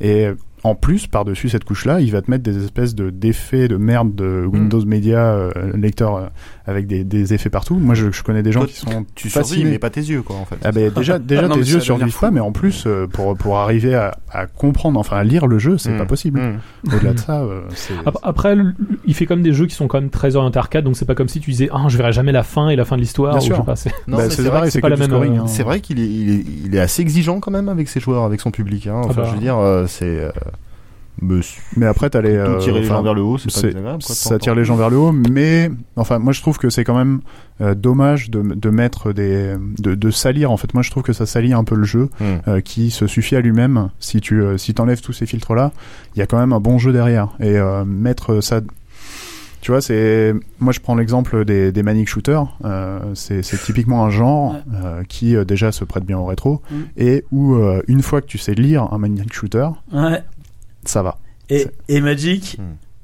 et 0.00 0.28
en 0.66 0.74
plus, 0.74 1.06
par-dessus 1.06 1.48
cette 1.48 1.64
couche-là, 1.64 2.00
il 2.00 2.10
va 2.12 2.22
te 2.22 2.30
mettre 2.30 2.42
des 2.44 2.62
espèces 2.64 2.94
de 2.94 3.10
d'effets 3.10 3.68
de 3.68 3.76
merde 3.76 4.14
de 4.14 4.44
Windows 4.46 4.84
Media 4.84 5.18
euh, 5.20 5.50
lecteur 5.74 6.16
euh, 6.16 6.26
avec 6.66 6.86
des, 6.86 7.04
des 7.04 7.32
effets 7.34 7.50
partout. 7.50 7.76
Moi, 7.76 7.94
je, 7.94 8.10
je 8.10 8.22
connais 8.22 8.42
des 8.42 8.52
gens 8.52 8.60
Toi, 8.60 8.68
qui 8.68 8.74
sont 8.76 9.06
Tu 9.14 9.30
survis, 9.30 9.48
fascinés. 9.48 9.70
mais 9.70 9.78
pas 9.78 9.90
tes 9.90 10.00
yeux, 10.00 10.22
quoi, 10.22 10.36
en 10.36 10.44
fait. 10.44 10.56
Ah 10.64 10.72
ben 10.72 10.90
déjà, 10.92 11.18
déjà 11.20 11.42
Ah 11.44 11.48
non, 11.48 11.54
tes 11.54 11.60
yeux 11.60 11.78
ça 11.78 11.84
survivent 11.86 12.18
pas, 12.18 12.30
mais 12.30 12.40
en 12.40 12.52
plus 12.52 12.84
euh, 12.86 13.06
pour 13.06 13.36
pour 13.36 13.58
arriver 13.58 13.94
à, 13.94 14.16
à 14.32 14.46
comprendre, 14.46 14.98
enfin 14.98 15.16
à 15.16 15.24
lire 15.24 15.46
le 15.46 15.58
jeu, 15.58 15.78
c'est 15.78 15.90
Mm. 15.92 15.98
pas 15.98 16.04
possible. 16.06 16.40
Mm. 16.40 16.94
Au-delà 16.94 17.12
de 17.14 17.18
ça, 17.18 17.40
euh, 17.42 17.62
c'est 17.74 17.94
Ap- 18.04 18.18
Après, 18.22 18.56
il 19.06 19.14
fait 19.14 19.26
comme 19.26 19.42
des 19.42 19.52
jeux 19.52 19.66
qui 19.66 19.74
sont 19.74 19.86
quand 19.88 20.00
même 20.00 20.10
très 20.10 20.36
orientés 20.36 20.58
arcade, 20.58 20.84
donc 20.84 20.96
c'est 20.96 21.04
pas 21.04 21.14
comme 21.14 21.28
si 21.28 21.40
tu 21.40 21.50
disais, 21.50 21.68
ah, 21.72 21.84
je 21.88 21.96
verrai 21.96 22.12
jamais 22.12 22.32
la 22.32 22.42
fin 22.42 22.68
et 22.68 22.76
la 22.76 22.84
fin 22.84 22.96
de 22.96 23.00
l'histoire. 23.02 23.32
Bien 23.36 23.40
ou 23.40 23.44
sûr. 23.44 23.54
je 23.56 23.60
sais 23.60 23.66
pas, 23.66 23.76
c'est- 23.76 23.90
Bah, 24.08 24.16
vrai, 24.16 24.28
c'est 24.30 24.70
c'est 24.72 24.80
pas 24.80 24.88
la 24.88 24.96
même, 24.96 25.12
hein. 25.12 25.46
c'est 25.46 25.62
vrai 25.62 25.80
qu'il 25.80 26.00
est, 26.00 26.06
il 26.08 26.76
assez 26.78 27.02
exigeant 27.02 27.40
quand 27.40 27.50
même 27.50 27.68
avec 27.68 27.88
ses 27.88 28.00
joueurs, 28.00 28.24
avec 28.24 28.40
son 28.40 28.50
public. 28.50 28.86
Hein. 28.88 29.00
Ah 29.02 29.06
Enfin, 29.06 29.22
bah. 29.22 29.28
je 29.30 29.34
veux 29.34 29.40
dire, 29.40 29.56
c'est. 29.86 30.30
Mais 31.76 31.86
après, 31.86 32.10
t'as 32.10 32.20
les 32.20 32.30
tout 32.34 32.36
euh, 32.36 32.58
tirer 32.58 32.80
les 32.80 32.86
gens 32.86 33.02
vers 33.02 33.14
le 33.14 33.22
haut, 33.22 33.38
c'est 33.38 33.52
pas 33.52 33.66
désagréable. 33.68 34.02
Quoi, 34.04 34.14
ça 34.14 34.38
tire 34.38 34.54
les 34.54 34.64
gens 34.64 34.76
vers 34.76 34.90
le 34.90 34.96
haut, 34.98 35.12
mais 35.12 35.70
enfin, 35.96 36.18
moi 36.18 36.32
je 36.32 36.40
trouve 36.42 36.58
que 36.58 36.68
c'est 36.70 36.84
quand 36.84 36.96
même 36.96 37.20
euh, 37.60 37.74
dommage 37.74 38.30
de, 38.30 38.42
de 38.42 38.70
mettre 38.70 39.12
des, 39.12 39.54
de, 39.78 39.94
de 39.94 40.10
salir. 40.10 40.50
En 40.50 40.56
fait, 40.56 40.74
moi 40.74 40.82
je 40.82 40.90
trouve 40.90 41.02
que 41.02 41.12
ça 41.14 41.24
salit 41.26 41.52
un 41.54 41.64
peu 41.64 41.74
le 41.74 41.84
jeu, 41.84 42.08
Mm. 42.20 42.24
euh, 42.48 42.60
qui 42.60 42.90
se 42.90 43.06
suffit 43.06 43.34
à 43.36 43.40
lui-même. 43.40 43.88
Si 43.98 44.20
tu, 44.20 44.42
euh, 44.42 44.58
si 44.58 44.74
t'enlèves 44.74 45.00
tous 45.00 45.12
ces 45.12 45.26
filtres 45.26 45.54
là, 45.54 45.72
il 46.14 46.18
y 46.18 46.22
a 46.22 46.26
quand 46.26 46.38
même 46.38 46.52
un 46.52 46.60
bon 46.60 46.78
jeu 46.78 46.92
derrière. 46.92 47.28
Et 47.40 47.56
euh, 47.58 47.84
mettre 47.84 48.40
ça, 48.42 48.60
tu 49.62 49.72
vois, 49.72 49.80
c'est, 49.80 50.32
moi 50.60 50.72
je 50.72 50.80
prends 50.80 50.94
l'exemple 50.94 51.44
des, 51.44 51.72
des 51.72 51.82
manic 51.82 52.08
shooters. 52.08 52.46
Euh, 52.64 53.00
c'est, 53.14 53.42
c'est 53.42 53.56
typiquement 53.56 54.04
un 54.04 54.10
genre 54.10 54.52
Ouais. 54.52 54.60
euh, 54.84 55.02
qui 55.08 55.34
euh, 55.34 55.44
déjà 55.44 55.72
se 55.72 55.84
prête 55.84 56.04
bien 56.04 56.18
au 56.18 56.26
rétro 56.26 56.62
Mm. 56.70 56.74
et 56.98 57.24
où 57.32 57.54
euh, 57.54 57.82
une 57.88 58.02
fois 58.02 58.20
que 58.20 58.26
tu 58.26 58.38
sais 58.38 58.54
lire 58.54 58.92
un 58.92 58.98
manic 58.98 59.32
shooter, 59.32 59.68
Ouais. 59.92 60.22
Ça 60.88 61.02
va. 61.02 61.18
Et, 61.50 61.66
et 61.88 62.00
Magic, 62.00 62.58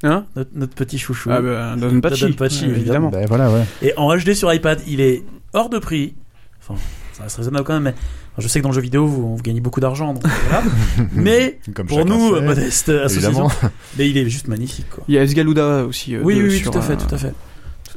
Hein 0.04 0.24
notre, 0.34 0.50
notre 0.54 0.74
petit 0.74 0.98
chouchou. 0.98 1.30
Ah 1.30 1.40
bah, 1.40 1.76
Dodonpachi, 1.76 2.22
Dodonpachi, 2.22 2.64
ouais, 2.64 2.70
évidemment. 2.72 3.10
Ben 3.10 3.24
voilà, 3.28 3.50
ouais. 3.52 3.62
Et 3.82 3.92
en 3.96 4.12
HD 4.16 4.34
sur 4.34 4.52
iPad, 4.52 4.80
il 4.88 5.00
est 5.00 5.22
hors 5.52 5.68
de 5.68 5.78
prix. 5.78 6.14
Enfin, 6.60 6.74
ça 7.12 7.22
reste 7.22 7.36
raisonnable 7.36 7.64
quand 7.64 7.74
même, 7.74 7.84
mais 7.84 7.94
je 8.38 8.48
sais 8.48 8.58
que 8.58 8.64
dans 8.64 8.70
le 8.70 8.74
jeu 8.74 8.80
vidéo, 8.80 9.06
vous, 9.06 9.36
vous 9.36 9.42
gagnez 9.42 9.60
beaucoup 9.60 9.78
d'argent. 9.78 10.12
donc 10.14 10.24
voilà. 10.48 10.64
mais 11.12 11.60
Comme 11.72 11.86
pour 11.86 12.04
nous, 12.04 12.40
modeste 12.40 12.88
association, 12.88 13.28
évidemment. 13.48 13.50
mais 13.96 14.10
il 14.10 14.18
est 14.18 14.28
juste 14.28 14.48
magnifique. 14.48 14.88
Quoi. 14.90 15.04
Il 15.06 15.14
y 15.14 15.18
a 15.18 15.22
Esgaluda 15.22 15.84
aussi. 15.84 16.16
euh, 16.16 16.20
Oui, 16.24 16.34
de- 16.36 16.42
oui, 16.42 16.48
oui, 16.48 16.58
sur, 16.58 16.72
tout 16.72 16.78
à 16.78 16.82
fait, 16.82 16.94
euh, 16.94 16.96
tout 17.08 17.14
à 17.14 17.18
fait. 17.18 17.32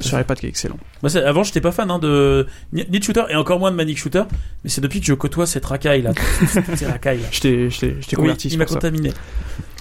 Sur 0.00 0.20
iPad 0.20 0.38
qui 0.38 0.46
est 0.46 0.48
excellent. 0.48 0.78
Moi, 1.02 1.10
c'est- 1.10 1.22
avant, 1.24 1.42
j'étais 1.42 1.60
pas 1.60 1.72
fan 1.72 1.90
hein, 1.90 1.98
de 1.98 2.46
ni 2.72 2.84
ni 2.90 2.98
de 2.98 3.04
shooter 3.04 3.24
et 3.30 3.34
encore 3.36 3.58
moins 3.58 3.70
de 3.70 3.76
manic 3.76 3.98
shooter, 3.98 4.22
mais 4.64 4.70
c'est 4.70 4.80
depuis 4.80 5.00
que 5.00 5.06
je 5.06 5.14
côtoie 5.14 5.46
cette 5.46 5.64
racaille 5.64 6.02
là, 6.02 6.12
ces 6.76 6.86
racailles 6.86 7.18
là. 7.20 7.28
Je 7.32 7.40
t'ai 7.40 7.70
je 7.70 7.78
t'ai- 7.80 7.96
je 8.00 8.06
t'ai 8.06 8.16
Oui, 8.16 8.22
converti 8.22 8.48
il 8.48 8.58
m'a 8.58 8.66
ça. 8.66 8.74
contaminé. 8.74 9.12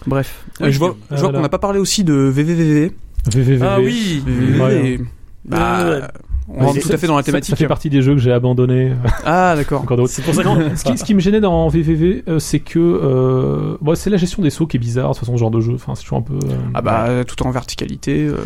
Bref. 0.07 0.43
Oui, 0.59 0.67
Euh, 0.67 0.71
je 0.71 0.79
vois, 0.79 0.89
Guillaume. 0.89 1.05
je 1.11 1.15
vois 1.17 1.29
Ah, 1.29 1.33
qu'on 1.33 1.41
n'a 1.41 1.49
pas 1.49 1.57
parlé 1.59 1.79
aussi 1.79 2.03
de 2.03 2.13
VVVV. 2.13 2.91
VVVV. 3.31 3.65
Ah 3.65 3.79
oui. 3.79 4.21
VVVV, 4.25 4.59
Ouais. 4.61 4.99
bah, 5.45 5.85
Ouais. 5.89 6.01
On 6.47 6.59
rentre 6.65 6.75
Ouais, 6.75 6.81
tout 6.81 6.91
à 6.91 6.97
fait 6.97 7.07
dans 7.07 7.15
la 7.17 7.23
thématique. 7.23 7.51
Ça, 7.51 7.55
fait 7.55 7.67
partie 7.67 7.89
des 7.89 8.01
jeux 8.01 8.13
que 8.13 8.19
j'ai 8.21 8.31
abandonnés. 8.31 8.91
Ah, 9.25 9.53
d'accord. 9.55 9.81
Encore 9.81 9.97
d'autres. 9.97 10.11
C'est 10.11 10.21
pour 10.21 10.33
ça 10.35 10.43
que 10.43 10.49
ce, 10.75 10.83
qui, 10.83 10.97
ce 10.97 11.03
qui 11.03 11.13
me 11.15 11.19
gênait 11.19 11.39
dans 11.41 11.67
VVV, 11.67 12.23
euh, 12.27 12.39
c'est 12.39 12.59
que 12.59 12.79
euh, 12.79 13.77
bon, 13.81 13.95
c'est 13.95 14.09
la 14.09 14.17
gestion 14.17 14.43
des 14.43 14.49
sauts 14.51 14.67
qui 14.67 14.77
est 14.77 14.79
bizarre, 14.79 15.09
de 15.09 15.13
toute 15.15 15.21
façon, 15.21 15.33
ce 15.35 15.39
genre 15.39 15.51
de 15.51 15.61
jeu. 15.61 15.73
Enfin, 15.75 15.95
c'est 15.95 16.03
toujours 16.03 16.19
un 16.19 16.21
peu. 16.21 16.35
euh, 16.35 16.55
Ah 16.73 16.81
bah, 16.81 17.23
tout 17.25 17.41
en 17.47 17.51
verticalité. 17.51 18.25
euh, 18.27 18.37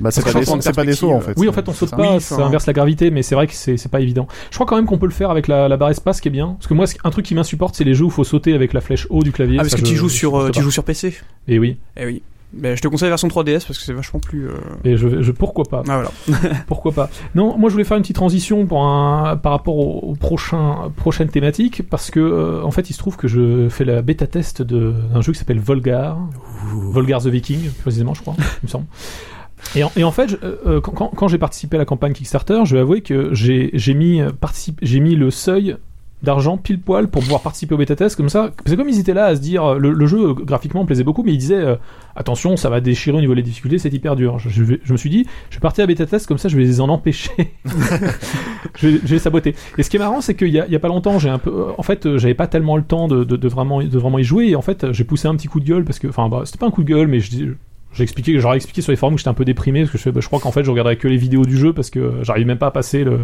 Bah, 0.00 0.10
c'est 0.10 0.22
pas, 0.24 0.32
de 0.32 0.60
c'est 0.60 0.74
pas 0.74 0.84
des 0.84 0.92
sauts 0.94 1.12
en 1.12 1.20
fait. 1.20 1.34
Oui, 1.36 1.48
en 1.48 1.52
fait, 1.52 1.68
on 1.68 1.72
saute 1.72 1.90
pas, 1.90 2.14
Oui, 2.14 2.20
ça 2.20 2.36
inverse 2.44 2.66
la 2.66 2.72
gravité, 2.72 3.10
mais 3.10 3.22
c'est 3.22 3.34
vrai 3.34 3.46
que 3.46 3.54
c'est 3.54 3.76
c'est 3.76 3.90
pas 3.90 4.00
évident. 4.00 4.26
Je 4.50 4.56
crois 4.56 4.66
quand 4.66 4.76
même 4.76 4.86
qu'on 4.86 4.98
peut 4.98 5.06
le 5.06 5.12
faire 5.12 5.30
avec 5.30 5.46
la, 5.48 5.68
la 5.68 5.76
barre 5.76 5.90
espace, 5.90 6.20
qui 6.20 6.28
est 6.28 6.32
bien. 6.32 6.54
Parce 6.58 6.66
que 6.66 6.74
moi, 6.74 6.86
un 7.04 7.10
truc 7.10 7.24
qui 7.26 7.34
m'insupporte, 7.34 7.74
c'est 7.76 7.84
les 7.84 7.94
jeux 7.94 8.04
où 8.04 8.08
il 8.08 8.12
faut 8.12 8.24
sauter 8.24 8.54
avec 8.54 8.72
la 8.72 8.80
flèche 8.80 9.06
haut 9.10 9.22
du 9.22 9.32
clavier. 9.32 9.58
Ah, 9.58 9.62
parce 9.62 9.74
que 9.76 9.80
tu 9.82 9.94
joues 9.96 10.08
sur, 10.08 10.36
euh, 10.38 10.50
tu 10.50 10.62
joues 10.62 10.70
sur 10.70 10.84
PC. 10.84 11.14
Et 11.48 11.58
oui. 11.58 11.76
Eh 11.96 12.06
oui. 12.06 12.22
Ben, 12.52 12.76
je 12.76 12.82
te 12.82 12.88
conseille 12.88 13.06
la 13.06 13.10
version 13.10 13.28
3DS 13.28 13.66
parce 13.66 13.78
que 13.78 13.84
c'est 13.84 13.92
vachement 13.92 14.18
plus. 14.18 14.48
euh, 14.48 14.54
Et 14.84 14.96
je, 14.96 15.22
je 15.22 15.30
pourquoi 15.32 15.64
pas. 15.64 15.82
Ah 15.88 16.02
voilà. 16.02 16.10
Pourquoi 16.66 16.90
pas 16.92 17.08
Non, 17.36 17.56
moi 17.56 17.68
je 17.70 17.74
voulais 17.74 17.84
faire 17.84 17.96
une 17.96 18.02
petite 18.02 18.16
transition 18.16 18.66
pour 18.66 18.84
un, 18.84 19.36
par 19.36 19.52
rapport 19.52 19.76
au, 19.76 20.10
au 20.10 20.14
prochain, 20.14 20.90
prochaine 20.96 21.28
thématique, 21.28 21.88
parce 21.88 22.10
que 22.10 22.18
euh, 22.18 22.62
en 22.64 22.70
fait 22.72 22.90
il 22.90 22.92
se 22.92 22.98
trouve 22.98 23.16
que 23.16 23.28
je 23.28 23.68
fais 23.68 23.84
la 23.84 24.02
bêta 24.02 24.26
test 24.26 24.62
d'un 24.62 25.20
jeu 25.20 25.32
qui 25.32 25.38
s'appelle 25.38 25.60
Volgar, 25.60 26.18
Volgar 26.74 27.22
the 27.22 27.28
Viking, 27.28 27.70
précisément 27.82 28.14
je 28.14 28.22
crois, 28.22 28.34
il 28.38 28.44
me 28.64 28.68
semble. 28.68 28.86
Et 29.76 29.84
en, 29.84 29.92
et 29.96 30.04
en 30.04 30.10
fait, 30.10 30.28
je- 30.28 30.36
euh, 30.42 30.56
euh, 30.66 30.80
quand, 30.80 30.92
quand- 30.92 31.12
quand 31.14 31.28
j'ai 31.28 31.36
participé 31.38 31.76
à 31.76 31.78
la 31.78 31.84
campagne 31.84 32.14
Kickstarter, 32.14 32.62
je 32.64 32.74
vais 32.74 32.80
avouer 32.80 33.02
que 33.02 33.28
j'ai 33.34 33.70
mis, 33.94 34.22
j'ai 34.82 35.00
mis 35.00 35.14
le 35.16 35.30
seuil 35.30 35.76
d'argent 36.22 36.58
pile 36.58 36.80
poil 36.80 37.08
pour 37.08 37.22
pouvoir 37.22 37.40
participer 37.40 37.74
au 37.74 37.78
bêta 37.78 37.96
test 37.96 38.16
comme 38.16 38.28
ça. 38.28 38.50
C'est 38.66 38.76
comme 38.76 38.88
ils 38.88 38.98
étaient 39.00 39.14
là 39.14 39.26
à 39.26 39.36
se 39.36 39.40
dire, 39.40 39.74
le, 39.74 39.92
le 39.92 40.06
jeu 40.06 40.30
euh, 40.30 40.34
graphiquement 40.34 40.82
me 40.82 40.86
plaisait 40.86 41.04
beaucoup, 41.04 41.22
mais 41.22 41.32
ils 41.32 41.38
disaient, 41.38 41.54
euh, 41.54 41.76
attention, 42.16 42.56
ça 42.56 42.68
va 42.68 42.80
déchirer 42.80 43.16
au 43.16 43.20
niveau 43.20 43.34
des 43.34 43.42
difficultés, 43.42 43.78
c'est 43.78 43.92
hyper 43.92 44.16
dur. 44.16 44.38
Je, 44.38 44.48
je 44.50 44.62
vais- 44.62 44.80
je 44.84 44.92
me 44.92 44.98
suis 44.98 45.08
dit, 45.10 45.26
je 45.50 45.56
vais 45.56 45.60
partir 45.60 45.84
à 45.84 45.86
bêta 45.86 46.04
test 46.06 46.26
comme 46.26 46.38
ça, 46.38 46.48
je 46.48 46.56
vais 46.56 46.62
les 46.64 46.80
en 46.80 46.88
empêcher. 46.88 47.30
je, 48.76 48.88
vais, 48.88 49.00
je 49.02 49.08
vais 49.08 49.18
saboter. 49.18 49.54
Et 49.78 49.82
ce 49.82 49.90
qui 49.90 49.96
est 49.96 50.00
marrant, 50.00 50.20
c'est 50.20 50.34
qu'il 50.34 50.48
y 50.48 50.60
a, 50.60 50.66
il 50.66 50.72
y 50.72 50.76
a 50.76 50.80
pas 50.80 50.88
longtemps, 50.88 51.18
j'ai 51.18 51.28
un 51.30 51.38
peu, 51.38 51.50
euh, 51.50 51.64
en 51.78 51.82
fait, 51.82 52.16
j'avais 52.18 52.34
pas 52.34 52.46
tellement 52.46 52.76
le 52.76 52.82
temps 52.82 53.08
de, 53.08 53.24
de, 53.24 53.36
de 53.36 53.48
vraiment, 53.48 53.82
de 53.82 53.98
vraiment 53.98 54.18
y 54.18 54.24
jouer. 54.24 54.48
Et 54.48 54.56
en 54.56 54.62
fait, 54.62 54.92
j'ai 54.92 55.04
poussé 55.04 55.28
un 55.28 55.34
petit 55.36 55.48
coup 55.48 55.60
de 55.60 55.64
gueule 55.66 55.84
parce 55.84 55.98
que, 55.98 56.08
enfin, 56.08 56.28
bah, 56.28 56.42
c'était 56.44 56.58
pas 56.58 56.66
un 56.66 56.70
coup 56.70 56.82
de 56.84 56.88
gueule, 56.88 57.08
mais 57.08 57.20
je 57.20 57.30
j'ai 57.92 58.04
expliqué, 58.04 58.38
j'aurais 58.38 58.54
expliqué 58.54 58.82
sur 58.82 58.92
les 58.92 58.96
forums 58.96 59.14
que 59.14 59.18
j'étais 59.18 59.30
un 59.30 59.34
peu 59.34 59.44
déprimé 59.44 59.80
parce 59.80 59.90
que 59.90 59.98
je, 59.98 60.10
bah, 60.10 60.20
je 60.20 60.26
crois 60.28 60.38
qu'en 60.38 60.52
fait, 60.52 60.62
je 60.62 60.70
regarderais 60.70 60.94
que 60.96 61.08
les 61.08 61.16
vidéos 61.16 61.44
du 61.44 61.56
jeu 61.56 61.72
parce 61.72 61.90
que 61.90 62.12
j'arrive 62.22 62.46
même 62.46 62.56
pas 62.58 62.68
à 62.68 62.70
passer 62.70 63.02
le, 63.02 63.20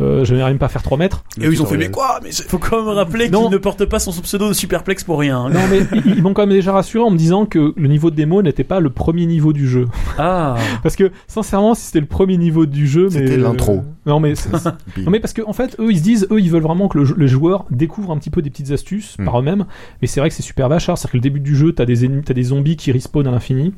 euh, 0.00 0.24
je 0.24 0.34
n'arrive 0.34 0.54
même 0.54 0.58
pas 0.58 0.66
à 0.66 0.68
faire 0.70 0.82
3 0.82 0.98
mètres. 0.98 1.24
Et 1.40 1.46
eux, 1.46 1.52
ils 1.52 1.62
ont 1.62 1.66
fait, 1.66 1.76
mais 1.76 1.90
quoi 1.90 2.20
Mais 2.22 2.30
c'est- 2.32 2.48
Faut 2.48 2.58
quand 2.58 2.84
même 2.84 2.94
rappeler 2.94 3.28
Non. 3.30 3.42
qu'il 3.44 3.50
ne 3.52 3.56
porte 3.58 3.84
pas 3.86 3.98
son 3.98 4.10
pseudo 4.22 4.48
de 4.48 4.52
Superplex 4.52 5.04
pour 5.04 5.18
rien. 5.18 5.38
hein. 5.46 5.50
Non, 5.50 5.60
mais 5.70 5.80
ils, 6.04 6.16
ils 6.18 6.22
m'ont 6.22 6.34
quand 6.34 6.42
même 6.42 6.54
déjà 6.56 6.72
rassuré 6.72 7.04
en 7.04 7.10
me 7.10 7.16
disant 7.18 7.46
que 7.46 7.72
le 7.76 7.88
niveau 7.88 8.10
de 8.10 8.16
démo 8.16 8.42
n'était 8.42 8.64
pas 8.64 8.80
le 8.80 8.90
premier 8.90 9.26
niveau 9.26 9.52
du 9.52 9.68
jeu. 9.68 9.86
Ah. 10.18 10.56
Parce 10.82 10.96
que, 10.96 11.10
sincèrement, 11.28 11.74
si 11.74 11.86
c'était 11.86 12.00
le 12.00 12.06
premier 12.06 12.36
niveau 12.36 12.66
du 12.66 12.86
jeu, 12.86 13.04
mais. 13.04 13.10
C'était 13.10 13.36
l'intro. 13.36 13.82
Non, 14.06 14.20
mais 14.20 14.34
Non 14.98 15.10
mais 15.10 15.18
parce 15.20 15.32
que 15.32 15.42
en 15.42 15.52
fait 15.52 15.76
eux 15.80 15.90
ils 15.90 15.98
se 15.98 16.02
disent 16.02 16.26
eux 16.30 16.40
ils 16.40 16.48
veulent 16.50 16.62
vraiment 16.62 16.86
que 16.86 16.98
le, 16.98 17.04
le 17.16 17.26
joueur 17.26 17.64
découvre 17.72 18.12
un 18.12 18.18
petit 18.18 18.30
peu 18.30 18.40
des 18.40 18.50
petites 18.50 18.70
astuces 18.70 19.16
Hmm. 19.18 19.24
par 19.24 19.40
eux-mêmes 19.40 19.64
mais 20.00 20.06
c'est 20.06 20.20
vrai 20.20 20.28
que 20.28 20.34
c'est 20.36 20.42
super 20.44 20.68
vachard 20.68 20.96
c'est-à-dire 20.96 21.10
que 21.12 21.16
le 21.16 21.22
début 21.22 21.40
du 21.40 21.56
jeu 21.56 21.72
t'as 21.72 21.84
des 21.86 22.04
ennemis 22.04 22.22
t'as 22.22 22.32
des 22.34 22.44
zombies 22.44 22.76
qui 22.76 22.92
respawnent 22.92 23.26
à 23.26 23.30
l'infini 23.32 23.74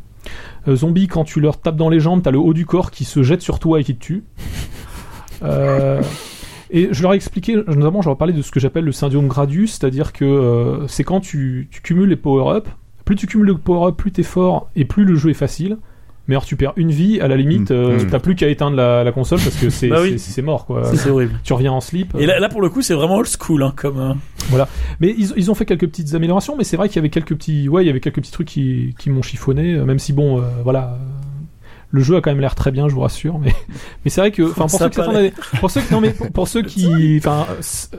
euh, 0.69 0.77
zombies 0.77 1.07
quand 1.07 1.25
tu 1.25 1.41
leur 1.41 1.59
tapes 1.61 1.77
dans 1.77 1.89
les 1.89 1.99
jambes 2.01 2.21
t'as 2.23 2.31
le 2.31 2.39
haut 2.39 2.53
du 2.53 2.67
corps 2.67 2.91
qui 2.91 3.05
se 3.07 3.23
jette 3.23 3.41
sur 3.41 3.59
toi 3.59 3.81
et 3.81 3.85
qui 3.85 3.95
te 3.95 4.01
tue 4.05 4.25
euh, 5.43 6.03
et 6.71 6.89
je 6.93 7.03
leur 7.03 7.13
ai 7.13 7.17
expliqué 7.17 7.55
notamment 7.57 8.03
je 8.03 8.09
leur 8.09 8.17
ai 8.17 8.19
parlé 8.19 8.33
de 8.33 8.43
ce 8.43 8.51
que 8.51 8.61
j'appelle 8.61 8.85
le 8.85 8.93
syndrome 8.93 9.29
Gradius 9.29 9.73
c'est-à-dire 9.79 10.13
que 10.13 10.25
euh, 10.25 10.87
c'est 10.87 11.05
quand 11.05 11.21
tu, 11.21 11.69
tu 11.71 11.81
cumules 11.81 12.09
les 12.09 12.17
power-up 12.17 12.69
plus 13.05 13.17
tu 13.17 13.27
cumules 13.27 13.47
le 13.47 13.57
power-up 13.57 13.97
plus 13.97 14.13
t'es 14.13 14.23
fort 14.23 14.69
et 14.77 14.85
plus 14.85 15.05
le 15.05 15.15
jeu 15.17 15.31
est 15.31 15.35
facile 15.35 15.79
mais 16.27 16.35
alors 16.35 16.45
tu 16.45 16.57
perds 16.57 16.75
une 16.77 16.91
vie, 16.91 17.23
à 17.23 17.27
la 17.27 17.39
limite, 17.39 17.71
Mm. 17.71 17.75
euh, 17.75 18.05
Mm. 18.05 18.11
t'as 18.11 18.19
plus 18.19 18.35
qu'à 18.35 18.49
éteindre 18.49 18.77
la, 18.77 19.03
la 19.03 19.13
console 19.13 19.39
parce 19.39 19.57
que 19.57 19.71
c'est 19.71 19.89
Bah 19.89 20.01
oui. 20.03 20.19
mort 20.43 20.67
quoi. 20.67 20.85
C'est 20.95 21.09
horrible. 21.09 21.33
Tu 21.43 21.55
reviens 21.55 21.73
en 21.73 21.81
slip. 21.81 22.15
Et 22.19 22.27
là, 22.27 22.39
là, 22.39 22.51
pour 22.51 22.61
le 22.61 22.69
coup, 22.69 22.83
c'est 22.83 22.93
vraiment 22.93 23.17
old 23.17 23.27
school, 23.41 23.63
hein, 23.63 23.73
comme. 23.75 23.99
euh, 24.53 24.65
Mais 25.01 25.15
ils, 25.17 25.33
ils 25.39 25.51
ont 25.51 25.55
fait 25.55 25.65
quelques 25.65 25.87
petites 25.89 26.15
améliorations, 26.15 26.55
mais 26.55 26.65
c'est 26.65 26.77
vrai 26.77 26.89
qu'il 26.91 26.97
y 26.97 26.99
avait 26.99 27.09
quelques 27.09 27.35
petits, 27.35 27.67
ouais, 27.71 27.83
il 27.83 27.87
y 27.87 27.89
avait 27.91 28.01
quelques 28.01 28.17
petits 28.17 28.31
trucs 28.31 28.47
qui, 28.49 28.95
qui 28.99 29.09
m'ont 29.09 29.23
chiffonné, 29.23 29.73
euh, 29.73 29.87
même 29.87 29.99
si 29.99 30.13
bon, 30.13 30.39
euh, 30.39 30.43
voilà. 30.65 30.99
Euh, 31.95 31.97
Le 31.97 32.03
jeu 32.03 32.17
a 32.17 32.21
quand 32.21 32.31
même 32.31 32.41
l'air 32.41 32.55
très 32.55 32.71
bien, 32.71 32.89
je 32.89 32.95
vous 32.95 33.01
rassure, 33.01 33.39
mais, 33.39 33.53
mais 34.05 34.11
c'est 34.11 34.21
vrai 34.21 34.31
que, 34.31 34.43
enfin, 34.43 34.67
pour 34.67 34.79
ceux 34.79 34.89
qui 34.89 35.01
pour 35.61 35.71
ceux, 35.71 35.81
non 35.91 36.01
mais 36.01 36.11
pour, 36.11 36.31
pour 36.31 36.49
ceux 36.49 36.63
qui, 36.63 37.17
enfin, 37.19 37.47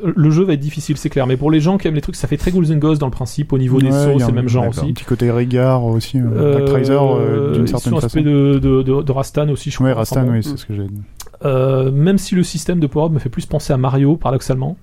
le 0.04 0.30
jeu 0.32 0.44
va 0.44 0.54
être 0.54 0.60
difficile, 0.60 0.98
c'est 0.98 1.10
clair, 1.10 1.26
mais 1.28 1.38
pour 1.38 1.50
les 1.52 1.60
gens 1.60 1.78
qui 1.78 1.88
aiment 1.88 1.96
les 1.96 2.02
trucs, 2.02 2.16
ça 2.16 2.28
fait 2.28 2.38
très 2.38 2.52
Ghouls 2.52 2.72
and 2.72 2.78
Ghosts 2.78 3.00
dans 3.02 3.08
le 3.08 3.12
principe, 3.12 3.52
au 3.54 3.58
niveau 3.58 3.80
des 3.80 3.88
Ouais, 3.88 3.92
sauts, 4.14 4.20
c'est 4.20 4.28
le 4.28 4.34
même 4.34 4.48
genre 4.50 4.68
aussi. 4.68 4.82
Un 4.82 4.94
petit 4.94 5.06
côté 5.06 5.32
regard 5.32 5.84
aussi, 5.86 6.18
euh, 6.20 6.24
Euh, 6.36 6.58
Actraiser 6.66 6.94
euh, 7.00 7.54
d'une 7.56 7.68
certaine 7.68 7.94
façon. 7.96 8.06
aspect 8.06 8.22
de, 8.24 8.60
de, 8.62 8.82
de, 8.84 9.02
de 9.02 9.12
Rastan 9.12 9.50
aussi, 9.50 9.72
je 9.72 9.76
crois. 9.76 9.88
Ouais, 9.88 9.92
Enfin, 9.94 10.00
Rastan, 10.00 10.24
bon. 10.24 10.32
oui, 10.34 10.44
c'est 10.44 10.58
ce 10.58 10.66
que 10.66 10.74
j'ai 10.76 10.84
dit. 10.88 11.02
Euh, 11.46 11.90
même 11.92 12.18
si 12.18 12.36
le 12.36 12.44
système 12.44 12.80
de 12.80 12.88
power-up 12.88 13.12
me 13.14 13.20
fait 13.20 13.30
plus 13.30 13.46
penser 13.46 13.72
à 13.74 13.78
Mario, 13.78 14.18
paradoxalement. 14.18 14.78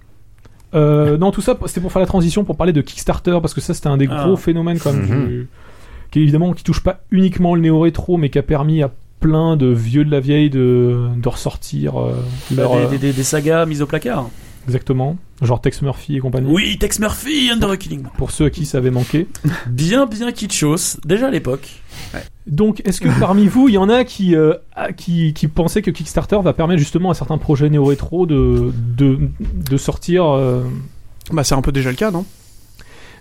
Euh, 0.75 1.17
non, 1.17 1.31
tout 1.31 1.41
ça, 1.41 1.57
c'était 1.67 1.81
pour 1.81 1.93
faire 1.93 2.01
la 2.01 2.07
transition, 2.07 2.45
pour 2.45 2.57
parler 2.57 2.73
de 2.73 2.81
Kickstarter, 2.81 3.39
parce 3.41 3.55
que 3.55 3.61
ça, 3.61 3.73
c'était 3.73 3.87
un 3.89 3.97
des 3.97 4.09
Ah. 4.11 4.25
gros 4.25 4.37
phénomènes, 4.37 4.79
quand 4.79 4.93
même, 4.93 5.03
Mhm. 5.07 5.27
du- 5.29 5.49
qui 6.17 6.23
évidemment, 6.23 6.53
qui 6.55 6.65
touche 6.65 6.81
pas 6.81 7.01
uniquement 7.11 7.55
le 7.55 7.61
néo-rétro, 7.61 8.17
mais 8.17 8.31
qui 8.31 8.39
a 8.39 8.43
permis 8.43 8.83
à 8.83 8.91
plein 9.21 9.57
de 9.57 9.67
vieux 9.67 10.05
de 10.05 10.11
la 10.11 10.21
vieille 10.21 10.49
de, 10.51 11.09
de 11.17 11.29
ressortir 11.29 12.01
euh, 12.01 12.15
leur, 12.55 12.73
des, 12.77 12.83
euh, 12.85 12.89
des, 12.91 12.99
des- 12.99 13.13
des 13.13 13.23
sagas 13.23 13.67
mises 13.67 13.83
au 13.83 13.87
placard. 13.87 14.29
Exactement. 14.67 15.17
Genre 15.43 15.61
Tex 15.61 15.83
Murphy 15.83 16.17
et 16.17 16.19
compagnie. 16.19 16.51
Oui, 16.51 16.77
Tex 16.79 16.99
Murphy, 16.99 17.51
Under 17.53 17.71
a 17.71 17.77
Killing. 17.77 18.05
Pour 18.17 18.31
ceux 18.31 18.47
à 18.47 18.51
qui 18.51 18.65
ça 18.67 18.79
avait 18.79 18.91
manqué. 18.91 19.29
Bien, 19.69 20.07
bien 20.07 20.33
kitschos, 20.33 20.99
déjà 21.05 21.29
à 21.29 21.31
l'époque. 21.31 21.69
Donc, 22.47 22.81
est-ce 22.87 23.01
que 23.01 23.09
parmi 23.21 23.47
vous, 23.47 23.69
il 23.69 23.75
y 23.75 23.79
en 23.79 23.89
a 23.89 24.05
qui, 24.05 24.35
euh, 24.35 24.55
a- 24.75 24.93
qui, 24.93 25.35
qui 25.35 25.49
pensaient 25.49 25.83
que 25.83 25.91
Kickstarter 25.91 26.39
va 26.43 26.53
permettre 26.55 26.79
justement 26.79 27.11
à 27.11 27.15
certains 27.15 27.39
projets 27.39 27.69
néo-rétro 27.69 28.27
de, 28.27 28.73
de, 28.97 29.19
de 29.41 29.77
sortir 29.77 30.25
euh, 30.27 30.63
Bah, 31.33 31.45
c'est 31.45 31.55
un 31.55 31.63
peu 31.63 31.73
déjà 31.73 31.91
le 31.91 31.97
cas, 31.97 32.11
non? 32.11 32.25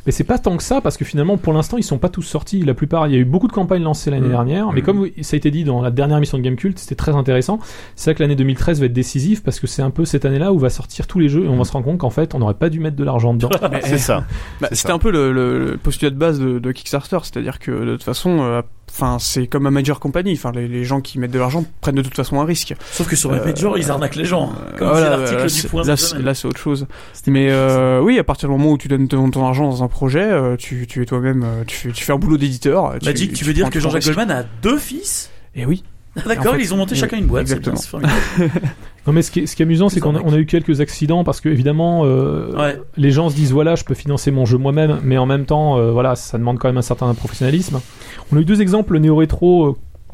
Mais 0.06 0.12
c'est 0.12 0.24
pas 0.24 0.38
tant 0.38 0.56
que 0.58 0.64
ça, 0.64 0.82
parce 0.82 0.98
que 0.98 1.06
finalement, 1.06 1.38
pour 1.38 1.52
l'instant, 1.54 1.78
ils 1.78 1.84
sont 1.84 1.98
pas 1.98 2.10
tous 2.10 2.22
sortis. 2.22 2.62
La 2.64 2.74
plupart, 2.74 3.08
il 3.08 3.14
y 3.14 3.16
a 3.16 3.20
eu 3.20 3.26
beaucoup 3.26 3.48
de 3.48 3.54
campagnes 3.54 3.82
lancées 3.84 4.12
l'année 4.12 4.26
Mhm. 4.28 4.32
dernière, 4.32 4.72
mais 4.72 4.82
Mhm. 4.82 4.86
comme 4.86 5.08
ça 5.22 5.36
a 5.36 5.38
été 5.38 5.50
dit 5.52 5.64
dans 5.64 5.82
la 5.82 5.90
dernière 5.92 6.20
mission 6.20 6.38
de 6.38 6.44
Gamecult, 6.44 6.78
c'était 6.78 6.96
très 6.96 7.14
intéressant. 7.16 7.60
C'est 7.96 8.12
vrai 8.12 8.16
que 8.16 8.22
l'année 8.24 8.36
2013 8.36 8.80
va 8.80 8.86
être 8.86 8.94
décisive, 8.94 9.42
parce 9.42 9.60
que 9.60 9.68
c'est 9.68 9.82
un 9.82 9.90
peu 9.90 10.06
cette 10.06 10.26
année-là 10.26 10.54
où 10.54 10.60
va 10.60 10.70
sortir 10.70 11.08
tous 11.08 11.20
les 11.20 11.28
jeux, 11.30 11.46
et 11.46 11.48
on 11.48 11.58
va 11.58 11.64
se 11.64 11.72
rendre 11.72 11.86
compte 11.86 11.98
qu'en 11.98 12.10
fait, 12.12 12.36
on 12.36 12.40
n'aurait 12.40 12.54
pas 12.54 12.70
dû 12.70 12.80
mettre 12.80 12.98
de 12.98 13.04
l'argent 13.04 13.34
dedans. 13.34 13.50
C'est 13.82 13.98
ça. 13.98 14.26
Bah, 14.62 14.68
c'était 14.72 14.92
un 14.92 15.00
peu 15.00 15.12
le, 15.12 15.32
le- 15.32 15.72
le 15.72 15.78
postulat 15.78 16.12
de 16.12 16.18
base 16.18 16.40
de, 16.40 16.60
de 16.60 16.72
Kickstarter, 16.72 17.18
c'est-à-dire 17.24 17.60
que 17.60 17.72
de 17.72 17.92
toute 17.94 18.04
façon, 18.04 18.38
euh, 18.42 18.62
enfin, 18.92 19.18
c'est 19.20 19.48
comme 19.48 19.66
un 19.68 19.72
major 19.72 20.00
company. 20.00 20.34
Enfin, 20.34 20.52
les, 20.54 20.68
les 20.68 20.84
gens 20.84 21.02
qui 21.02 21.20
mettent 21.20 21.32
de 21.32 21.40
l'argent 21.40 21.66
prennent 21.82 21.96
de 21.96 22.02
toute 22.02 22.16
façon 22.16 22.40
un 22.40 22.46
risque. 22.46 22.74
Sauf 22.92 23.08
que 23.08 23.16
sur 23.16 23.32
Euh, 23.34 23.44
Major, 23.44 23.78
ils 23.78 23.92
arnaquent 23.92 24.16
les 24.16 24.26
gens. 24.26 24.54
Comme 24.78 24.88
Voilà, 24.90 25.06
c'est 25.06 25.10
l'article 25.18 25.38
là, 25.38 25.44
du 25.44 25.50
c'est- 25.50 25.68
point 25.68 25.84
là, 25.84 25.98
c'est- 25.98 26.06
semaine. 26.08 26.26
là, 26.26 26.34
c'est 26.34 26.48
autre 26.48 26.60
chose. 26.60 26.88
Mais 27.28 27.48
euh, 27.52 28.00
oui, 28.02 28.18
à 28.20 28.24
partir 28.24 28.50
du 28.50 28.56
moment 28.56 28.72
où 28.72 28.78
tu 28.78 28.88
donnes 28.88 29.08
ton, 29.08 29.30
ton 29.32 29.46
argent 29.46 29.70
dans 29.70 29.84
un 29.84 29.88
projet, 29.88 30.24
euh, 30.24 30.56
tu, 30.56 30.88
tu 30.88 31.02
es 31.02 31.06
toi-même, 31.06 31.44
euh, 31.44 31.64
tu, 31.68 31.76
fais- 31.76 31.92
tu 31.92 32.04
fais 32.04 32.14
un 32.14 32.18
boulot 32.18 32.38
d'éditeur. 32.38 32.96
Magic, 33.04 33.34
tu 33.34 33.44
veux 33.46 33.54
dire 33.54 33.70
que 33.70 33.80
Jean-Jacques. 33.80 34.04
Goldman 34.06 34.32
a 34.32 34.44
deux 34.62 34.78
fils? 34.78 35.30
Eh 35.56 35.66
oui. 35.66 35.84
D'accord, 36.26 36.54
En 36.54 36.56
fait, 36.58 36.62
ils 36.64 36.74
ont 36.74 36.78
monté 36.78 36.96
chacun 36.96 37.18
une 37.18 37.26
boîte. 37.28 37.48
c'est 37.48 37.60
bien, 37.60 37.74
exactement. 37.74 38.08
c'est. 38.38 38.44
Non, 39.08 39.14
mais 39.14 39.22
ce 39.22 39.30
qui 39.32 39.42
est, 39.42 39.46
ce 39.46 39.56
qui 39.56 39.62
est 39.62 39.66
amusant, 39.66 39.88
c'est 39.90 40.00
qu'on 40.00 40.16
a, 40.16 40.22
on 40.24 40.34
a 40.34 40.38
eu 40.38 40.46
quelques 40.46 40.82
accidents, 40.82 41.24
parce 41.24 41.42
que 41.42 41.50
évidemment, 41.50 42.02
euh, 42.06 42.52
Ouais. 42.58 42.82
les 42.98 43.12
gens 43.12 43.30
se 43.30 43.36
disent 43.36 43.52
voilà, 43.52 43.76
je 43.76 43.84
peux 43.84 43.94
financer 43.94 44.32
mon 44.32 44.46
jeu 44.46 44.58
moi-même, 44.58 45.00
mais 45.04 45.18
en 45.18 45.26
même 45.26 45.46
temps, 45.46 45.78
euh, 45.78 45.92
voilà, 45.92 46.16
ça 46.16 46.38
demande 46.38 46.58
quand 46.58 46.68
même 46.68 46.78
un 46.78 46.82
certain 46.82 47.14
professionnalisme. 47.14 47.80
On 48.32 48.38
a 48.38 48.40
eu 48.42 48.46
deux 48.46 48.62
exemples 48.62 48.98
néo-rétro. 49.00 49.66
euh, 49.68 49.74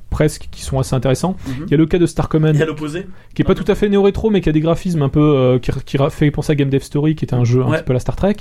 presque 0.10 0.50
qui 0.52 0.62
sont 0.62 0.78
assez 0.78 0.94
intéressants. 0.94 1.38
Mhm. 1.48 1.54
Il 1.68 1.72
y 1.72 1.74
a 1.74 1.78
le 1.78 1.86
cas 1.86 1.98
de 1.98 2.06
Star 2.06 2.28
Command 2.28 2.54
à 2.62 2.66
l'opposé 2.66 3.08
qui 3.34 3.44
est 3.44 3.46
pas 3.46 3.56
tout 3.56 3.64
à 3.70 3.76
fait 3.76 3.88
néo-rétro, 3.88 4.30
mais 4.30 4.42
qui 4.42 4.50
a 4.50 4.52
des 4.52 4.60
graphismes 4.60 5.02
un 5.04 5.08
peu 5.08 5.22
euh, 5.22 5.58
qui, 5.58 5.72
qui 5.86 5.98
fait 6.10 6.32
penser 6.32 6.52
à 6.52 6.56
Game 6.56 6.70
Dev 6.70 6.82
Story, 6.82 7.16
qui 7.16 7.24
était 7.24 7.34
un 7.34 7.46
jeu 7.46 7.62
un 7.64 7.70
Ouais. 7.70 7.78
petit 7.78 7.86
peu 7.86 7.92
à 7.92 7.94
la 7.94 8.00
Star 8.02 8.18
Trek. 8.18 8.36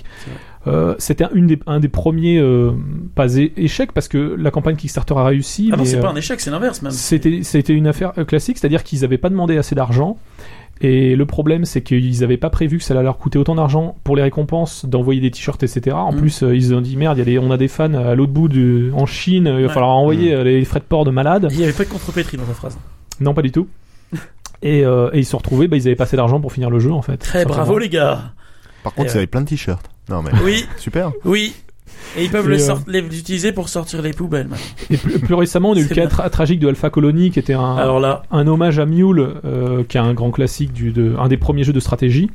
Euh, 0.66 0.94
C'était 0.98 1.24
un, 1.24 1.30
une 1.32 1.46
des, 1.46 1.58
un 1.66 1.80
des 1.80 1.88
premiers 1.88 2.38
euh, 2.38 2.72
pas 3.14 3.34
échecs 3.34 3.92
parce 3.92 4.08
que 4.08 4.18
la 4.38 4.50
campagne 4.50 4.76
Kickstarter 4.76 5.14
a 5.16 5.24
réussi. 5.24 5.70
Ah 5.72 5.76
non, 5.76 5.84
c'est 5.84 5.96
euh, 5.96 6.02
pas 6.02 6.10
un 6.10 6.16
échec, 6.16 6.38
c'est 6.40 6.50
l'inverse 6.50 6.82
même. 6.82 6.92
c'était 6.92 7.40
c'était 7.44 7.72
une 7.72 7.86
affaire 7.86 8.12
classique, 8.26 8.58
c'est-à-dire 8.58 8.82
qu'ils 8.84 9.00
n'avaient 9.00 9.16
pas 9.18 9.30
demandé 9.30 9.56
assez 9.56 9.74
d'argent. 9.74 10.18
Et 10.82 11.14
le 11.14 11.26
problème, 11.26 11.66
c'est 11.66 11.82
qu'ils 11.82 12.20
n'avaient 12.20 12.38
pas 12.38 12.48
prévu 12.48 12.78
que 12.78 12.84
ça 12.84 12.94
allait 12.94 13.02
leur 13.02 13.18
coûter 13.18 13.38
autant 13.38 13.54
d'argent 13.54 13.96
pour 14.02 14.16
les 14.16 14.22
récompenses, 14.22 14.86
d'envoyer 14.86 15.20
des 15.20 15.30
t-shirts, 15.30 15.62
etc. 15.62 15.94
En 15.96 16.12
Mm. 16.12 16.16
plus, 16.16 16.42
ils 16.54 16.74
ont 16.74 16.80
dit 16.80 16.96
merde, 16.96 17.18
il 17.18 17.20
y 17.20 17.22
a 17.22 17.24
des- 17.26 17.38
on 17.38 17.50
a 17.50 17.58
des 17.58 17.68
fans 17.68 17.92
à 17.92 18.14
l'autre 18.14 18.32
bout 18.32 18.48
de, 18.48 18.90
en 18.94 19.04
Chine, 19.04 19.44
il 19.46 19.52
va 19.52 19.60
Ouais. 19.60 19.68
falloir 19.68 19.90
envoyer 19.90 20.34
Mm. 20.36 20.40
les 20.42 20.64
frais 20.64 20.80
de 20.80 20.84
port 20.84 21.04
de 21.04 21.10
malades. 21.10 21.48
Il 21.50 21.58
n'y 21.58 21.64
avait 21.64 21.72
pas 21.74 21.84
de 21.84 21.90
contrepétrie 21.90 22.36
dans 22.38 22.44
ta 22.44 22.54
phrase. 22.54 22.78
Non, 23.20 23.34
pas 23.34 23.42
du 23.42 23.50
tout. 23.52 23.66
Et, 24.62 24.84
euh, 24.84 25.08
et 25.14 25.18
ils 25.20 25.24
se 25.24 25.30
sont 25.30 25.38
retrouvés, 25.38 25.68
bah, 25.68 25.76
ils 25.78 25.86
avaient 25.86 25.96
pas 25.96 26.04
assez 26.04 26.16
d'argent 26.18 26.38
pour 26.40 26.52
finir 26.52 26.68
le 26.68 26.78
jeu 26.80 26.92
en 26.92 27.00
fait. 27.00 27.16
Très 27.16 27.44
bravo 27.46 27.78
les 27.78 27.88
gars. 27.88 28.32
Par 28.82 28.92
contre, 28.94 29.10
ils 29.14 29.16
avaient 29.18 29.26
plein 29.26 29.40
de 29.42 29.46
t-shirts. 29.48 29.86
Non, 30.10 30.22
mais 30.22 30.30
Oui, 30.44 30.66
super. 30.76 31.12
oui. 31.24 31.54
Et 32.16 32.24
ils 32.24 32.30
peuvent 32.30 32.48
euh, 32.50 32.58
sort- 32.58 32.80
les 32.88 32.98
utiliser 33.00 33.52
pour 33.52 33.68
sortir 33.68 34.02
les 34.02 34.12
poubelles. 34.12 34.48
maintenant. 34.48 34.64
Et 34.90 34.96
plus, 34.96 35.18
plus 35.20 35.34
récemment, 35.34 35.70
on 35.70 35.74
a 35.74 35.78
eu 35.78 35.82
le 35.82 35.88
C'est 35.88 35.94
cas 35.94 36.06
tra- 36.06 36.28
tragique 36.30 36.58
de 36.58 36.66
Alpha 36.68 36.90
Colony, 36.90 37.30
qui 37.30 37.38
était 37.38 37.52
un, 37.54 37.76
Alors 37.76 38.00
là, 38.00 38.22
un 38.32 38.46
hommage 38.48 38.78
à 38.80 38.86
Mule, 38.86 39.34
euh, 39.44 39.84
qui 39.84 39.96
est 39.96 40.00
un 40.00 40.12
grand 40.14 40.30
classique, 40.30 40.72
du, 40.72 40.90
de, 40.92 41.14
un 41.18 41.28
des 41.28 41.36
premiers 41.36 41.62
jeux 41.62 41.72
de 41.72 41.78
stratégie, 41.80 42.30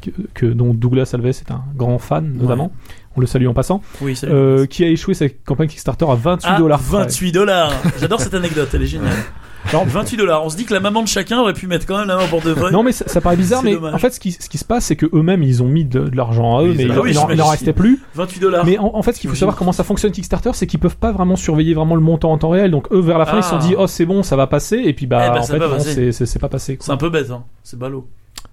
que, 0.00 0.10
que- 0.34 0.46
dont 0.46 0.72
Douglas 0.72 1.10
Alves 1.12 1.26
est 1.26 1.50
un 1.50 1.62
grand 1.76 1.98
fan, 1.98 2.32
notamment. 2.40 2.72
On 3.16 3.20
le 3.20 3.26
salue 3.26 3.48
en 3.48 3.54
passant. 3.54 3.82
oui, 4.00 4.14
salut. 4.14 4.32
Euh, 4.32 4.66
qui 4.66 4.84
a 4.84 4.88
échoué 4.88 5.12
sa 5.12 5.28
campagne 5.28 5.68
Kickstarter 5.68 6.06
à 6.08 6.14
28 6.14 6.48
Ah, 6.54 6.58
dollars. 6.58 6.80
28 6.80 7.32
dollars. 7.32 7.72
J'adore 8.00 8.20
cette 8.20 8.34
anecdote, 8.34 8.68
elle 8.72 8.82
est 8.82 8.86
géniale. 8.86 9.12
Alors 9.70 9.84
28 9.86 10.16
dollars. 10.16 10.44
On 10.44 10.48
se 10.48 10.56
dit 10.56 10.64
que 10.64 10.72
la 10.72 10.80
maman 10.80 11.02
de 11.02 11.08
chacun 11.08 11.38
aurait 11.40 11.52
pu 11.52 11.66
mettre 11.66 11.84
quand 11.86 11.98
même 11.98 12.08
la 12.08 12.16
main 12.16 12.26
pour 12.28 12.40
de 12.40 12.50
vrai. 12.52 12.70
Non 12.70 12.82
mais 12.82 12.92
ça, 12.92 13.06
ça 13.06 13.20
paraît 13.20 13.36
bizarre, 13.36 13.62
mais 13.64 13.74
dommage. 13.74 13.94
en 13.94 13.98
fait 13.98 14.10
ce 14.12 14.20
qui, 14.20 14.32
ce 14.32 14.48
qui 14.48 14.56
se 14.56 14.64
passe 14.64 14.86
c'est 14.86 14.96
que 14.96 15.06
eux-mêmes 15.12 15.42
ils 15.42 15.62
ont 15.62 15.68
mis 15.68 15.84
de, 15.84 16.00
de 16.08 16.16
l'argent 16.16 16.56
à 16.56 16.62
eux, 16.62 16.70
Oui, 16.70 16.74
mais 16.76 16.84
il, 16.84 16.98
Oui, 16.98 17.12
il 17.34 17.42
restait 17.42 17.72
plus. 17.72 18.00
28 18.14 18.40
dollars. 18.40 18.64
Mais 18.64 18.78
en, 18.78 18.94
en 18.94 19.02
fait, 19.02 19.12
ce 19.12 19.20
qu'il 19.20 19.28
faut 19.28 19.36
savoir 19.36 19.56
comment 19.56 19.72
ça 19.72 19.84
fonctionne 19.84 20.12
Kickstarter, 20.12 20.50
c'est 20.54 20.66
qu'ils 20.66 20.80
peuvent 20.80 20.96
pas 20.96 21.12
vraiment 21.12 21.36
surveiller 21.36 21.74
vraiment 21.74 21.94
le 21.96 22.00
montant 22.00 22.32
en 22.32 22.38
temps 22.38 22.50
réel. 22.50 22.70
Donc 22.70 22.86
eux, 22.92 23.00
vers 23.00 23.18
la 23.18 23.26
fin, 23.26 23.38
ils 23.38 23.42
se 23.42 23.50
sont 23.50 23.56
Ah. 23.60 23.66
dit, 23.66 23.74
oh 23.76 23.86
c'est 23.86 24.06
bon, 24.06 24.22
ça 24.22 24.36
va 24.36 24.46
passer, 24.46 24.76
et 24.78 24.94
puis 24.94 25.06
bah 25.06 25.26
Eh 25.28 25.30
ben, 25.32 25.40
en 25.40 25.42
fait, 25.44 25.58
non, 25.58 25.78
c'est- 25.80 26.12
c'est 26.12 26.26
c'est 26.26 26.38
pas 26.38 26.48
passé. 26.48 26.78
C'est 26.80 26.86
quoi. 26.86 26.94
un 26.94 26.98
peu 26.98 27.10
bête, 27.10 27.30
hein. 27.30 27.44
C'est 27.62 27.78
ballot. 27.78 28.08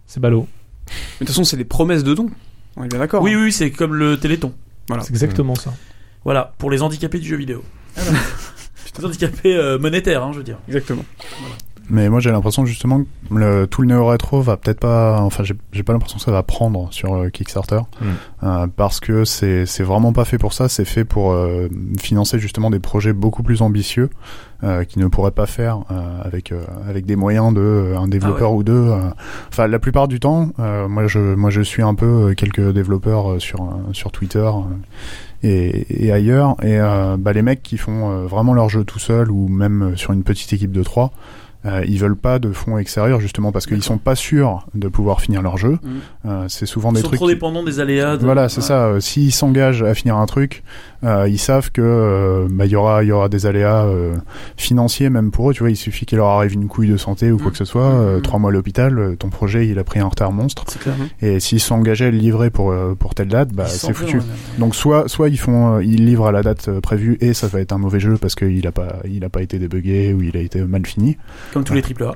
C'est 0.08 0.20
ballot. 0.20 0.47
Mais 0.88 0.91
de 0.93 1.18
toute 1.20 1.28
façon, 1.30 1.43
c'est 1.43 1.58
des 1.58 1.66
promesses 1.66 2.03
de 2.03 2.14
dons. 2.14 2.30
On 2.78 2.84
est 2.84 2.88
bien 2.89 2.99
d'accord. 2.99 3.22
Oui, 3.24 3.34
hein. 3.34 3.39
oui, 3.43 3.51
c'est 3.53 3.72
comme 3.72 3.95
le 3.95 4.18
Téléthon. 4.18 4.51
Voilà. 4.89 5.03
C'est 5.03 5.12
exactement 5.12 5.56
ça. 5.56 5.74
Voilà, 6.26 6.53
pour 6.58 6.70
les 6.72 6.82
handicapés 6.82 7.20
du 7.20 7.28
jeu 7.28 7.38
vidéo. 7.38 7.64
les 7.97 8.03
handicapés 9.04 9.56
euh, 9.56 9.78
monétaires, 9.78 10.24
hein, 10.24 10.32
je 10.32 10.38
veux 10.38 10.43
dire. 10.43 10.58
Exactement. 10.68 11.06
Mais 11.89 12.09
moi 12.09 12.19
j'ai 12.19 12.31
l'impression 12.31 12.65
justement 12.65 13.01
que 13.01 13.36
le, 13.36 13.67
tout 13.67 13.81
le 13.81 13.88
néo 13.88 14.05
rétro 14.07 14.41
va 14.41 14.57
peut-être 14.57 14.79
pas, 14.79 15.21
enfin 15.21 15.43
j'ai 15.43 15.83
pas 15.83 15.93
l'impression 15.93 16.17
que 16.17 16.23
ça 16.23 16.31
va 16.31 16.41
prendre 16.41 16.88
sur 16.91 17.13
euh, 17.13 17.29
Kickstarter 17.29 17.79
Mm. 18.01 18.05
euh, 18.43 18.67
parce 18.75 18.99
que 18.99 19.23
c'est 19.23 19.65
vraiment 19.83 20.11
pas 20.13 20.25
fait 20.25 20.38
pour 20.39 20.53
ça. 20.53 20.67
C'est 20.67 20.86
fait 20.86 21.05
pour 21.05 21.31
euh, 21.31 21.67
financer 21.99 22.39
justement 22.39 22.69
des 22.71 22.79
projets 22.79 23.13
beaucoup 23.13 23.43
plus 23.43 23.61
ambitieux 23.61 24.09
euh, 24.63 24.83
qui 24.83 24.97
ne 24.99 25.07
pourraient 25.07 25.31
pas 25.31 25.45
faire 25.45 25.79
euh, 25.91 26.21
avec 26.23 26.51
euh, 26.51 26.63
avec 26.89 27.05
des 27.05 27.15
moyens 27.15 27.53
de 27.53 27.93
un 27.97 28.07
développeur 28.07 28.53
ou 28.53 28.63
deux. 28.63 28.73
euh. 28.73 28.99
Enfin 29.49 29.67
la 29.67 29.77
plupart 29.79 30.07
du 30.07 30.19
temps, 30.19 30.49
euh, 30.59 30.88
moi 30.88 31.05
je 31.07 31.19
moi 31.36 31.49
je 31.51 31.61
suis 31.61 31.83
un 31.83 31.93
peu 31.93 32.05
euh, 32.31 32.33
quelques 32.33 32.71
développeurs 32.73 33.33
euh, 33.33 33.39
sur 33.39 33.61
euh, 33.61 33.67
sur 33.93 34.11
Twitter. 34.11 34.49
et, 35.43 36.05
et 36.07 36.11
ailleurs 36.11 36.55
et 36.63 36.79
euh, 36.79 37.17
bah, 37.19 37.33
les 37.33 37.41
mecs 37.43 37.61
qui 37.61 37.77
font 37.77 38.09
euh, 38.11 38.25
vraiment 38.25 38.53
leur 38.53 38.69
jeu 38.69 38.83
tout 38.83 38.99
seul 38.99 39.29
ou 39.29 39.47
même 39.47 39.93
sur 39.95 40.11
une 40.13 40.23
petite 40.23 40.51
équipe 40.53 40.71
de 40.71 40.81
trois 40.83 41.11
euh, 41.66 41.84
ils 41.88 41.97
veulent 41.99 42.16
pas 42.16 42.38
de 42.39 42.51
fonds 42.51 42.78
extérieurs 42.78 43.20
justement 43.20 43.51
parce 43.51 43.66
qu'ils 43.66 43.84
sont 43.84 43.97
pas 43.97 44.16
sûrs 44.16 44.68
de 44.76 44.88
pouvoir 44.88 45.22
finir 45.22 45.41
leur 45.41 45.57
jeu. 45.57 45.80
Mhm. 45.82 45.99
Euh, 46.26 46.45
c'est 46.47 46.66
souvent 46.66 46.91
Ils 46.91 46.95
des 46.95 47.01
sont 47.01 47.07
trucs. 47.07 47.18
trop 47.20 47.28
qui- 47.28 47.34
dépendants 47.34 47.63
des 47.63 47.80
aléas. 47.80 48.18
de- 48.18 48.26
Voilà, 48.26 48.49
c'est 48.49 48.57
Ouais. 48.61 48.68
ça. 48.68 48.86
Euh, 48.86 48.99
S'ils 48.99 49.32
s'engagent 49.34 49.84
à 49.84 49.93
finir 49.95 50.18
un 50.18 50.26
truc, 50.26 50.63
euh, 51.06 51.28
ils 51.30 51.38
savent 51.39 51.72
que 51.72 51.82
euh, 51.82 52.47
bah, 52.49 52.66
y 52.66 52.76
aura 52.76 53.03
y 53.03 53.12
aura 53.12 53.30
des 53.30 53.45
aléas 53.45 53.86
euh, 53.86 54.14
financiers 54.58 55.10
même 55.10 55.32
pour 55.32 55.49
eux. 55.49 55.53
Tu 55.53 55.60
vois, 55.62 55.70
il 55.70 55.76
suffit 55.76 56.06
qu'il 56.06 56.18
leur 56.18 56.28
arrive 56.28 56.53
une 56.53 56.68
couille 56.68 56.89
de 56.89 56.97
santé 56.97 57.32
ou 57.32 57.38
quoi 57.38 57.51
que 57.51 57.58
ce 57.58 57.66
soit, 57.66 57.89
Mhm. 57.93 58.22
trois 58.22 58.39
mois 58.39 58.49
à 58.49 58.53
l'hôpital, 58.53 59.16
ton 59.20 59.30
projet 59.30 59.68
il 59.68 59.80
a 59.80 59.84
pris 59.84 59.99
un 59.99 60.08
retard 60.08 60.32
monstre. 60.32 60.66
Clair. 60.80 60.95
Et 61.22 61.39
s'ils 61.39 61.60
sont 61.60 61.76
engagés 61.76 62.06
à 62.06 62.12
le 62.12 62.18
livrer 62.18 62.49
pour 62.49 62.74
pour 62.99 63.16
telle 63.16 63.30
date, 63.30 63.53
bah 63.53 63.66
c'est 63.68 63.93
foutu. 63.93 64.20
Donc 64.60 64.76
soit 64.76 65.08
soit 65.08 65.30
ils 65.30 65.39
font 65.39 65.80
ils 65.80 66.06
livrent 66.06 66.28
à 66.28 66.32
la 66.32 66.41
date 66.43 66.80
prévue 66.80 67.18
et 67.22 67.34
ça 67.34 67.47
va 67.47 67.60
être 67.62 67.72
un 67.74 67.78
mauvais 67.78 67.99
jeu 67.99 68.18
parce 68.20 68.36
qu'il 68.36 68.66
a 68.68 68.72
pas 68.72 68.97
il 69.10 69.24
a 69.24 69.30
pas 69.30 69.41
été 69.41 69.60
débugué 69.60 70.14
ou 70.14 70.22
il 70.22 70.36
a 70.36 70.41
été 70.41 70.62
mal 70.62 70.86
fini. 70.86 71.18
Comme 71.53 71.64
tous 71.64 71.74
les 71.74 71.82
triple 71.82 72.03
A. 72.03 72.16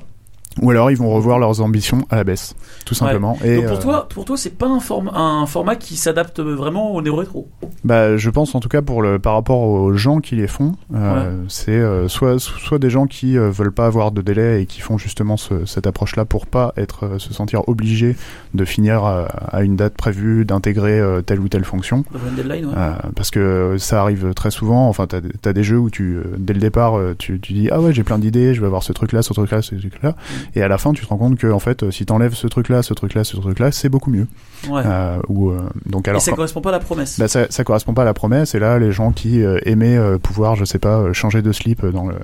Ou 0.62 0.70
alors 0.70 0.90
ils 0.90 0.96
vont 0.96 1.10
revoir 1.10 1.38
leurs 1.38 1.60
ambitions 1.60 2.04
à 2.10 2.16
la 2.16 2.24
baisse, 2.24 2.54
tout 2.84 2.94
simplement. 2.94 3.38
Et 3.44 3.56
Donc 3.56 3.66
pour 3.66 3.76
euh, 3.78 3.80
toi, 3.80 4.08
pour 4.08 4.24
toi, 4.24 4.36
c'est 4.36 4.56
pas 4.56 4.66
un, 4.66 4.78
form- 4.80 5.10
un 5.14 5.46
format 5.46 5.76
qui 5.76 5.96
s'adapte 5.96 6.40
vraiment 6.40 6.94
au 6.94 7.00
néo 7.02 7.16
rétro? 7.16 7.48
bah, 7.84 8.16
je 8.18 8.28
pense 8.30 8.54
en 8.54 8.60
tout 8.60 8.68
cas 8.68 8.82
pour 8.82 9.00
le 9.00 9.18
par 9.18 9.34
rapport 9.34 9.60
aux 9.62 9.92
gens 9.94 10.20
qui 10.20 10.36
les 10.36 10.46
font, 10.46 10.72
euh, 10.94 11.44
c'est 11.48 11.70
euh, 11.72 12.08
soit 12.08 12.38
soit 12.38 12.78
des 12.78 12.90
gens 12.90 13.06
qui 13.06 13.36
veulent 13.38 13.72
pas 13.72 13.86
avoir 13.86 14.12
de 14.12 14.20
délai 14.22 14.62
et 14.62 14.66
qui 14.66 14.80
font 14.80 14.98
justement 14.98 15.36
ce- 15.36 15.64
cette 15.64 15.86
approche-là 15.86 16.24
pour 16.26 16.46
pas 16.46 16.74
être 16.76 17.18
se 17.18 17.32
sentir 17.32 17.66
obligés 17.68 18.16
de 18.54 18.64
finir 18.64 19.04
à, 19.04 19.24
à 19.24 19.62
une 19.62 19.76
date 19.76 19.94
prévue, 19.94 20.44
d'intégrer 20.44 21.00
telle 21.24 21.40
ou 21.40 21.48
telle 21.48 21.64
fonction. 21.64 22.04
Deadline, 22.36 22.66
ouais. 22.66 22.74
Parce 23.16 23.30
que 23.30 23.76
ça 23.78 24.00
arrive 24.02 24.34
très 24.34 24.50
souvent. 24.50 24.88
Enfin, 24.88 25.06
t'as 25.06 25.20
as 25.44 25.52
des 25.52 25.62
jeux 25.64 25.78
où 25.78 25.88
tu, 25.90 26.18
dès 26.36 26.52
le 26.52 26.60
départ, 26.60 26.94
tu, 27.18 27.40
tu 27.40 27.52
dis 27.54 27.68
ah 27.72 27.80
ouais 27.80 27.92
j'ai 27.94 28.04
plein 28.04 28.18
d'idées, 28.18 28.52
je 28.54 28.60
vais 28.60 28.66
avoir 28.66 28.82
ce 28.82 28.92
truc-là, 28.92 29.22
ce 29.22 29.32
truc-là, 29.32 29.62
ce 29.62 29.74
truc-là, 29.74 30.14
et 30.54 30.62
à 30.62 30.68
la 30.68 30.78
fin 30.78 30.92
tu 30.92 31.02
te 31.04 31.08
rends 31.08 31.16
compte 31.18 31.38
que 31.38 31.46
en 31.50 31.58
fait 31.58 31.90
si 31.90 32.06
t'enlèves 32.06 32.34
ce 32.34 32.46
truc-là, 32.46 32.82
ce 32.82 32.94
truc-là, 32.94 33.24
ce 33.24 33.36
truc-là, 33.36 33.72
c'est 33.72 33.88
beaucoup 33.88 34.10
mieux. 34.10 34.26
Ouais. 34.68 34.82
Euh, 34.84 35.18
ou 35.28 35.50
euh, 35.50 35.60
donc 35.86 36.06
Et 36.06 36.10
alors 36.10 36.20
ça 36.22 36.30
quand- 36.32 36.36
correspond 36.36 36.60
pas 36.60 36.68
à 36.70 36.72
la 36.72 36.80
promesse. 36.80 37.18
bah, 37.18 37.28
ça, 37.28 37.46
ça 37.50 37.64
correspond 37.64 37.94
pas 37.94 38.02
à 38.02 38.04
la 38.04 38.14
promesse. 38.14 38.54
Et 38.54 38.58
là, 38.58 38.78
les 38.78 38.92
gens 38.92 39.12
qui 39.12 39.42
euh, 39.42 39.58
aimaient 39.64 39.96
euh, 39.96 40.18
pouvoir, 40.18 40.54
je 40.56 40.64
sais 40.64 40.78
pas, 40.78 40.98
euh, 40.98 41.12
changer 41.12 41.40
de 41.42 41.52
slip 41.52 41.84
dans 41.86 42.06
le 42.06 42.16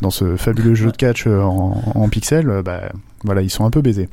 dans 0.00 0.10
ce 0.10 0.36
fabuleux 0.36 0.74
jeu 0.74 0.90
de 0.92 0.96
catch 0.96 1.26
en, 1.26 1.82
en 1.94 2.08
pixels, 2.08 2.62
bah 2.64 2.82
voilà, 3.24 3.42
ils 3.42 3.50
sont 3.50 3.64
un 3.64 3.70
peu 3.70 3.82
baisés. 3.82 4.08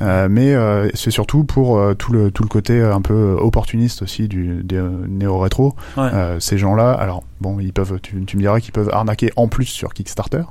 Euh, 0.00 0.28
mais 0.30 0.54
euh, 0.54 0.88
c'est 0.94 1.10
surtout 1.10 1.44
pour 1.44 1.78
euh, 1.78 1.94
tout 1.94 2.12
le 2.12 2.30
tout 2.30 2.42
le 2.42 2.48
côté 2.48 2.80
euh, 2.80 2.94
un 2.94 3.00
peu 3.00 3.36
opportuniste 3.38 4.02
aussi 4.02 4.28
du 4.28 4.62
des, 4.62 4.76
euh, 4.76 4.90
néo 5.08 5.38
rétro. 5.38 5.74
Ouais. 5.96 6.08
Euh, 6.12 6.40
ces 6.40 6.58
gens-là, 6.58 6.92
alors 6.92 7.24
bon, 7.40 7.58
ils 7.60 7.72
peuvent, 7.72 7.98
tu, 8.00 8.22
tu 8.24 8.36
me 8.36 8.42
diras 8.42 8.60
qu'ils 8.60 8.72
peuvent 8.72 8.90
arnaquer 8.92 9.32
en 9.36 9.48
plus 9.48 9.64
sur 9.66 9.92
Kickstarter, 9.94 10.42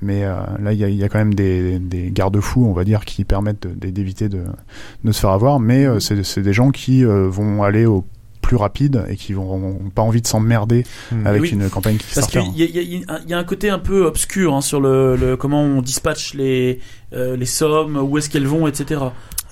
mais 0.00 0.24
euh, 0.24 0.34
là 0.60 0.72
il 0.72 0.78
y 0.78 0.84
a, 0.84 0.88
y 0.88 1.04
a 1.04 1.08
quand 1.08 1.18
même 1.18 1.34
des, 1.34 1.78
des 1.78 2.10
garde-fous, 2.10 2.64
on 2.66 2.72
va 2.72 2.84
dire, 2.84 3.04
qui 3.04 3.24
permettent 3.24 3.66
de- 3.66 3.90
d'éviter 3.90 4.28
de, 4.28 4.44
de 5.04 5.12
se 5.12 5.20
faire 5.20 5.30
avoir. 5.30 5.60
Mais 5.60 5.84
euh, 5.86 6.00
c'est 6.00 6.22
c'est 6.24 6.42
des 6.42 6.52
gens 6.52 6.70
qui 6.70 7.04
euh, 7.04 7.28
vont 7.28 7.62
aller 7.62 7.84
au 7.86 8.04
plus 8.48 8.56
rapide 8.56 9.04
et 9.08 9.16
qui 9.16 9.34
vont 9.34 9.52
ont 9.52 9.90
pas 9.94 10.00
envie 10.02 10.22
de 10.22 10.26
s'emmerder 10.26 10.84
Mm. 11.12 11.26
avec 11.26 11.42
oui. 11.42 11.50
une 11.50 11.68
campagne 11.68 11.98
Parce 11.98 12.26
Kickstarter. 12.26 12.50
qu'il 12.50 12.64
y, 12.76 12.96
y 12.98 13.04
a- 13.06 13.20
y 13.28 13.34
un 13.34 13.44
côté 13.44 13.68
un 13.70 13.78
peu 13.78 14.06
obscur 14.06 14.54
hein, 14.54 14.60
sur 14.62 14.80
le, 14.80 15.16
le- 15.16 15.36
comment 15.36 15.62
on 15.62 15.82
dispatche 15.82 16.32
les, 16.34 16.80
euh, 17.12 17.36
les 17.36 17.46
sommes, 17.46 17.96
où 17.98 18.16
est-ce 18.18 18.30
qu'elles 18.30 18.46
vont, 18.46 18.66
etc. 18.66 19.02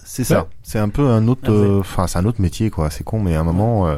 C'est 0.05 0.25
ça. 0.25 0.41
Ouais. 0.41 0.47
C'est 0.63 0.79
un 0.79 0.89
peu 0.89 1.07
un 1.09 1.29
autre, 1.29 1.43
Ah, 1.49 1.51
euh, 1.51 1.81
enfin 1.81 2.07
c'est 2.07 2.19
un 2.19 2.25
autre 2.25 2.41
métier 2.41 2.71
quoi. 2.71 2.89
C'est 2.91 3.05
con, 3.05 3.21
mais 3.21 3.35
à 3.37 3.41
un 3.41 3.45
moment, 3.45 3.87
euh, 3.87 3.97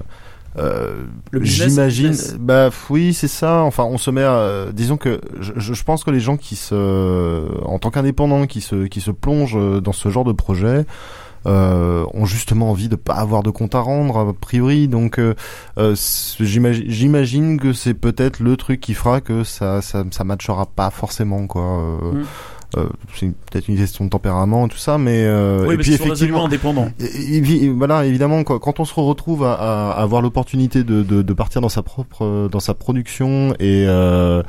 euh, 0.59 1.05
j'imagine. 1.43 2.15
Bah 2.41 2.71
oui, 2.91 3.15
c'est 3.15 3.29
ça. 3.29 3.61
Enfin, 3.63 3.85
on 3.85 3.99
se 3.99 4.11
met. 4.11 4.25
à- 4.25 4.67
disons 4.73 4.97
que 4.97 5.21
je, 5.41 5.83
pense 5.85 6.03
que 6.03 6.11
les 6.11 6.21
gens 6.21 6.37
qui 6.37 6.57
se, 6.57 7.47
en 7.65 7.79
tant 7.79 7.91
qu'indépendants, 7.91 8.47
qui 8.47 8.61
se 8.61 8.87
qui 8.87 9.01
se 9.01 9.13
plongent 9.13 9.81
dans 9.81 9.93
ce 9.93 10.09
genre 10.09 10.25
de 10.25 10.33
projet. 10.33 10.85
Euh, 11.49 12.05
ont 12.13 12.27
justement 12.27 12.71
envie 12.71 12.89
de 12.91 12.97
pas 12.97 13.15
avoir 13.15 13.43
de 13.43 13.49
compte 13.51 13.75
à 13.75 13.81
rendre 13.81 14.19
a 14.19 14.33
priori 14.35 14.87
donc 14.87 15.19
euh, 15.19 15.35
euh, 15.79 15.95
j'imagine 16.41 16.85
j'imagine 16.89 17.59
que 17.59 17.73
c'est 17.73 17.95
peut-être 17.95 18.41
le 18.41 18.57
truc 18.59 18.81
qui 18.81 18.93
fera 18.93 19.23
que 19.23 19.45
ça 19.45 19.81
ça 19.81 20.05
ça 20.11 20.25
matchera 20.25 20.67
pas 20.67 20.91
forcément 20.91 21.47
quoi 21.47 21.63
euh, 21.63 22.13
Mm. 22.13 22.25
euh, 22.77 22.89
c'est 23.17 23.27
peut-être 23.51 23.69
une 23.69 23.79
question 23.79 24.05
de 24.05 24.11
tempérament 24.11 24.67
et 24.67 24.69
tout 24.69 24.77
ça 24.77 24.99
mais 24.99 25.25
euh, 25.25 25.65
oui, 25.67 25.75
et 25.75 25.79
puis 25.79 25.95
effectivement 25.95 26.45
indépendants. 26.45 26.91
et- 27.01 27.37
et- 27.39 27.65
et- 27.65 27.71
voilà, 27.71 28.05
évidemment, 28.05 28.45
quoi, 28.45 28.59
quand 28.61 28.79
on 28.79 28.85
se 28.85 28.93
retrouve 29.01 29.43
à, 29.45 29.55
à- 29.55 29.91
avoir 29.93 30.21
l'opportunité 30.21 30.85
de, 30.85 31.03
de, 31.03 31.23
de 31.23 31.33
partir 31.33 31.63
dans 31.63 31.71
sa 31.71 31.83
propre, 31.83 32.49
dans 32.53 32.61
sa 32.61 32.75
production 32.75 33.55
et 33.59 33.87
euh, 33.89 34.43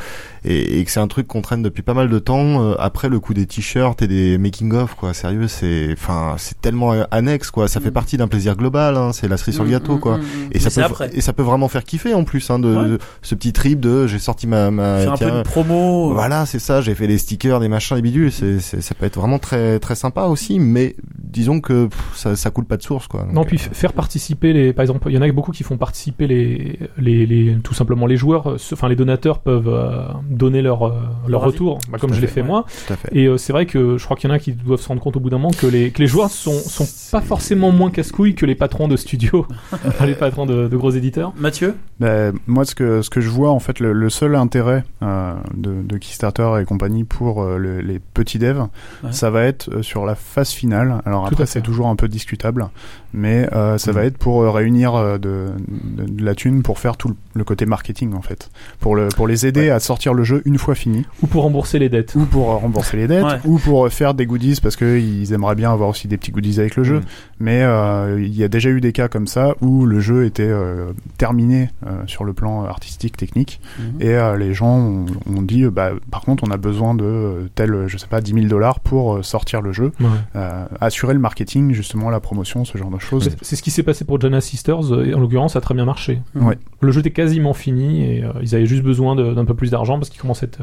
et, 0.45 0.79
et 0.79 0.85
que 0.85 0.91
c'est 0.91 0.99
un 0.99 1.07
truc 1.07 1.27
qu'on 1.27 1.41
traîne 1.41 1.61
depuis 1.61 1.81
pas 1.83 1.93
mal 1.93 2.09
de 2.09 2.19
temps. 2.19 2.63
euh, 2.63 2.75
après 2.79 3.09
le 3.09 3.19
coup 3.19 3.33
des 3.33 3.45
t-shirts 3.45 4.01
et 4.01 4.07
des 4.07 4.37
making 4.37 4.73
of, 4.73 4.95
quoi, 4.95 5.13
sérieux, 5.13 5.47
c'est, 5.47 5.89
enfin, 5.93 6.35
c'est 6.37 6.59
tellement 6.61 6.91
annexe, 7.11 7.51
quoi. 7.51 7.67
Ça 7.67 7.79
fait 7.79 7.89
Mm. 7.89 7.93
partie 7.93 8.17
d'un 8.17 8.27
plaisir 8.27 8.55
global. 8.55 8.95
Hein, 8.97 9.11
c'est 9.13 9.27
la 9.27 9.37
cerise 9.37 9.55
sur 9.55 9.63
le 9.63 9.71
gâteau, 9.71 9.97
quoi. 9.97 10.17
Mm, 10.17 10.21
mm, 10.21 10.23
mm. 10.23 10.43
Et 10.45 10.49
Mais 10.55 10.59
ça 10.59 10.69
peut 10.81 10.85
après. 10.85 11.09
et 11.13 11.21
ça 11.21 11.33
peut 11.33 11.43
vraiment 11.43 11.67
faire 11.67 11.83
kiffer 11.83 12.13
en 12.13 12.23
plus, 12.23 12.49
hein, 12.49 12.59
de, 12.59 12.75
Ouais. 12.75 12.87
de- 12.89 12.99
ce 13.21 13.35
petit 13.35 13.53
trip 13.53 13.79
de 13.79 14.07
j'ai 14.07 14.19
sorti 14.19 14.47
ma, 14.47 14.71
ma 14.71 14.99
Faire 14.99 15.13
un 15.13 15.17
peu 15.17 15.25
tiens, 15.25 15.37
de 15.39 15.43
promo. 15.43 16.13
voilà, 16.13 16.45
c'est 16.45 16.59
ça. 16.59 16.81
J'ai 16.81 16.95
fait 16.95 17.07
des 17.07 17.17
stickers, 17.17 17.59
des 17.59 17.67
machins, 17.67 17.95
des 17.95 18.01
bidules. 18.01 18.31
C'est, 18.31 18.59
c'est, 18.59 18.81
ça 18.81 18.95
peut 18.95 19.05
être 19.05 19.19
vraiment 19.19 19.39
très, 19.39 19.79
très 19.79 19.95
sympa 19.95 20.23
aussi. 20.23 20.59
Mais 20.59 20.95
disons 21.17 21.59
que 21.59 21.85
pff, 21.87 21.99
ça, 22.15 22.35
ça 22.35 22.49
coule 22.51 22.65
pas 22.65 22.77
de 22.77 22.83
source, 22.83 23.07
quoi. 23.07 23.23
Donc, 23.23 23.33
Non, 23.33 23.43
puis 23.43 23.57
euh, 23.57 23.73
faire 23.73 23.93
participer 23.93 24.53
les, 24.53 24.73
par 24.73 24.83
exemple, 24.83 25.07
il 25.09 25.15
y 25.15 25.17
en 25.17 25.21
a 25.21 25.31
beaucoup 25.31 25.51
qui 25.51 25.63
font 25.63 25.77
participer 25.77 26.27
les, 26.27 26.79
les, 26.97 27.25
les 27.25 27.57
tout 27.63 27.73
simplement 27.73 28.05
les 28.07 28.17
joueurs, 28.17 28.55
enfin 28.73 28.87
les 28.89 28.95
donateurs 28.95 29.39
peuvent 29.39 29.67
euh, 29.67 30.05
donner 30.29 30.61
leur 30.61 30.87
euh, 30.87 30.93
leur 31.27 31.41
retour, 31.41 31.79
bah, 31.91 31.97
comme 31.99 32.13
je 32.13 32.21
l'ai 32.21 32.27
fait, 32.27 32.35
fait 32.35 32.41
ouais. 32.41 32.47
moi. 32.47 32.65
fait. 32.67 32.97
Et 33.11 33.25
euh, 33.27 33.37
c'est 33.37 33.51
vrai 33.51 33.65
que 33.65 33.97
je 33.97 34.05
crois 34.05 34.15
qu'il 34.15 34.29
y 34.29 34.31
en 34.31 34.35
a 34.35 34.39
qui 34.39 34.51
doivent 34.53 34.79
se 34.79 34.87
rendre 34.87 35.01
compte 35.01 35.17
au 35.17 35.19
bout 35.19 35.29
d'un 35.29 35.37
moment 35.39 35.51
que 35.51 35.65
les 35.67 35.91
que 35.91 35.99
les 35.99 36.07
joueurs 36.07 36.29
sont 36.29 36.53
sont 36.53 36.85
pas 37.11 37.21
forcément 37.21 37.71
moins 37.71 37.89
casse-couilles 37.91 38.35
que 38.35 38.45
les 38.45 38.55
patrons 38.55 38.87
de 38.87 38.95
studios, 38.95 39.45
les 40.05 40.13
patrons 40.15 40.45
de, 40.45 40.67
de 40.67 40.77
gros 40.77 40.91
éditeurs. 40.91 41.33
Mathieu? 41.37 41.75
Ben, 41.99 42.33
moi, 42.47 42.63
ce 42.65 42.75
que, 42.75 43.01
ce 43.01 43.09
que 43.09 43.19
je 43.19 43.29
vois, 43.29 43.49
en 43.49 43.59
fait, 43.59 43.79
le, 43.79 43.91
le 43.91 44.09
seul 44.09 44.35
intérêt 44.35 44.83
euh, 45.03 45.33
de, 45.55 45.81
de 45.81 45.97
Kickstarter 45.97 46.49
et 46.61 46.65
compagnie 46.65 47.03
pour 47.03 47.41
euh, 47.43 47.57
le- 47.57 47.81
les 47.81 47.99
petits 47.99 48.39
devs, 48.39 48.67
Ouais. 49.03 49.11
ça 49.11 49.29
va 49.29 49.43
être 49.43 49.69
euh, 49.73 49.81
sur 49.81 50.05
la 50.05 50.15
phase 50.15 50.49
finale. 50.51 51.01
Alors 51.05 51.23
Tout 51.27 51.33
après, 51.33 51.45
c'est 51.45 51.61
toujours 51.61 51.87
un 51.87 51.95
peu 51.95 52.07
discutable, 52.07 52.69
mais 53.13 53.47
euh, 53.53 53.77
ça 53.77 53.91
Mhm. 53.91 53.97
va 53.97 54.03
être 54.05 54.17
pour 54.17 54.43
euh, 54.43 54.51
réunir 54.51 54.93
euh, 54.95 55.17
de, 55.17 55.47
de, 55.67 56.05
de 56.05 56.23
la 56.23 56.35
thune 56.35 56.61
pour 56.63 56.79
faire 56.79 56.95
tout 56.97 57.07
le, 57.09 57.15
le 57.33 57.43
côté 57.43 57.65
marketing, 57.65 58.13
en 58.13 58.21
fait. 58.21 58.49
Pour, 58.79 58.95
le, 58.95 59.07
pour 59.09 59.27
les 59.27 59.45
aider 59.45 59.69
à 59.69 59.79
sortir 59.79 60.13
le 60.13 60.18
jeu 60.23 60.41
une 60.45 60.57
fois 60.57 60.75
fini, 60.75 61.05
Ou 61.21 61.27
pour 61.27 61.43
rembourser 61.43 61.79
les 61.79 61.89
dettes. 61.89 62.15
ou 62.15 62.25
pour 62.25 62.47
rembourser 62.47 62.97
les 62.97 63.07
dettes, 63.07 63.23
Ouais. 63.23 63.39
ou 63.45 63.57
pour 63.57 63.89
faire 63.89 64.13
des 64.13 64.25
goodies, 64.25 64.59
parce 64.61 64.75
qu'ils 64.75 65.33
aimeraient 65.33 65.55
bien 65.55 65.71
avoir 65.71 65.89
aussi 65.89 66.07
des 66.07 66.17
petits 66.17 66.31
goodies 66.31 66.59
avec 66.59 66.75
le 66.75 66.83
jeu. 66.83 66.95
Mhm. 66.97 67.03
Mais 67.41 67.61
euh, 67.63 68.21
il 68.21 68.35
y 68.35 68.43
a 68.43 68.47
déjà 68.47 68.69
eu 68.69 68.81
des 68.81 68.91
cas 68.91 69.07
comme 69.07 69.27
ça 69.27 69.55
où 69.61 69.85
le 69.85 69.99
jeu 69.99 70.25
était 70.25 70.43
euh, 70.43 70.91
terminé 71.17 71.69
euh, 71.85 71.91
sur 72.07 72.23
le 72.23 72.33
plan 72.33 72.63
artistique, 72.65 73.17
technique, 73.17 73.59
Mhm. 73.79 74.01
et 74.01 74.09
euh, 74.15 74.37
les 74.37 74.53
gens 74.53 74.77
ont, 74.77 75.05
ont 75.35 75.41
dit 75.41 75.65
bah, 75.65 75.91
par 76.11 76.21
contre 76.21 76.43
on 76.47 76.51
a 76.51 76.57
besoin 76.57 76.95
de 76.95 77.49
tel, 77.55 77.85
je 77.87 77.97
sais 77.97 78.07
pas, 78.07 78.21
10 78.21 78.33
000 78.33 78.45
dollars 78.47 78.79
pour 78.79 79.23
sortir 79.23 79.61
le 79.61 79.71
jeu, 79.71 79.91
Ouais. 79.99 80.07
euh, 80.35 80.65
assurer 80.81 81.13
le 81.13 81.19
marketing, 81.19 81.71
justement 81.73 82.09
la 82.09 82.19
promotion, 82.19 82.65
ce 82.65 82.77
genre 82.77 82.89
de 82.91 82.99
choses. 82.99 83.29
C'est- 83.41 83.55
ce 83.55 83.61
qui 83.63 83.71
s'est 83.71 83.83
passé 83.83 84.05
pour 84.05 84.19
Jana 84.19 84.41
Sisters, 84.41 84.79
et 85.05 85.13
en 85.13 85.19
l'occurrence, 85.19 85.53
ça 85.53 85.59
a 85.59 85.61
très 85.61 85.73
bien 85.75 85.85
marché. 85.85 86.21
Ouais. 86.35 86.57
Le 86.81 86.91
jeu 86.91 86.99
était 87.01 87.11
quasiment 87.11 87.53
fini 87.53 88.03
et 88.05 88.23
euh, 88.23 88.29
ils 88.41 88.55
avaient 88.55 88.65
juste 88.65 88.83
besoin 88.83 89.15
d'un 89.15 89.45
peu 89.45 89.53
plus 89.53 89.71
d'argent 89.71 89.97
parce 89.97 90.08
qu'ils 90.09 90.21
commençaient 90.21 90.45
à 90.45 90.49
être 90.49 90.61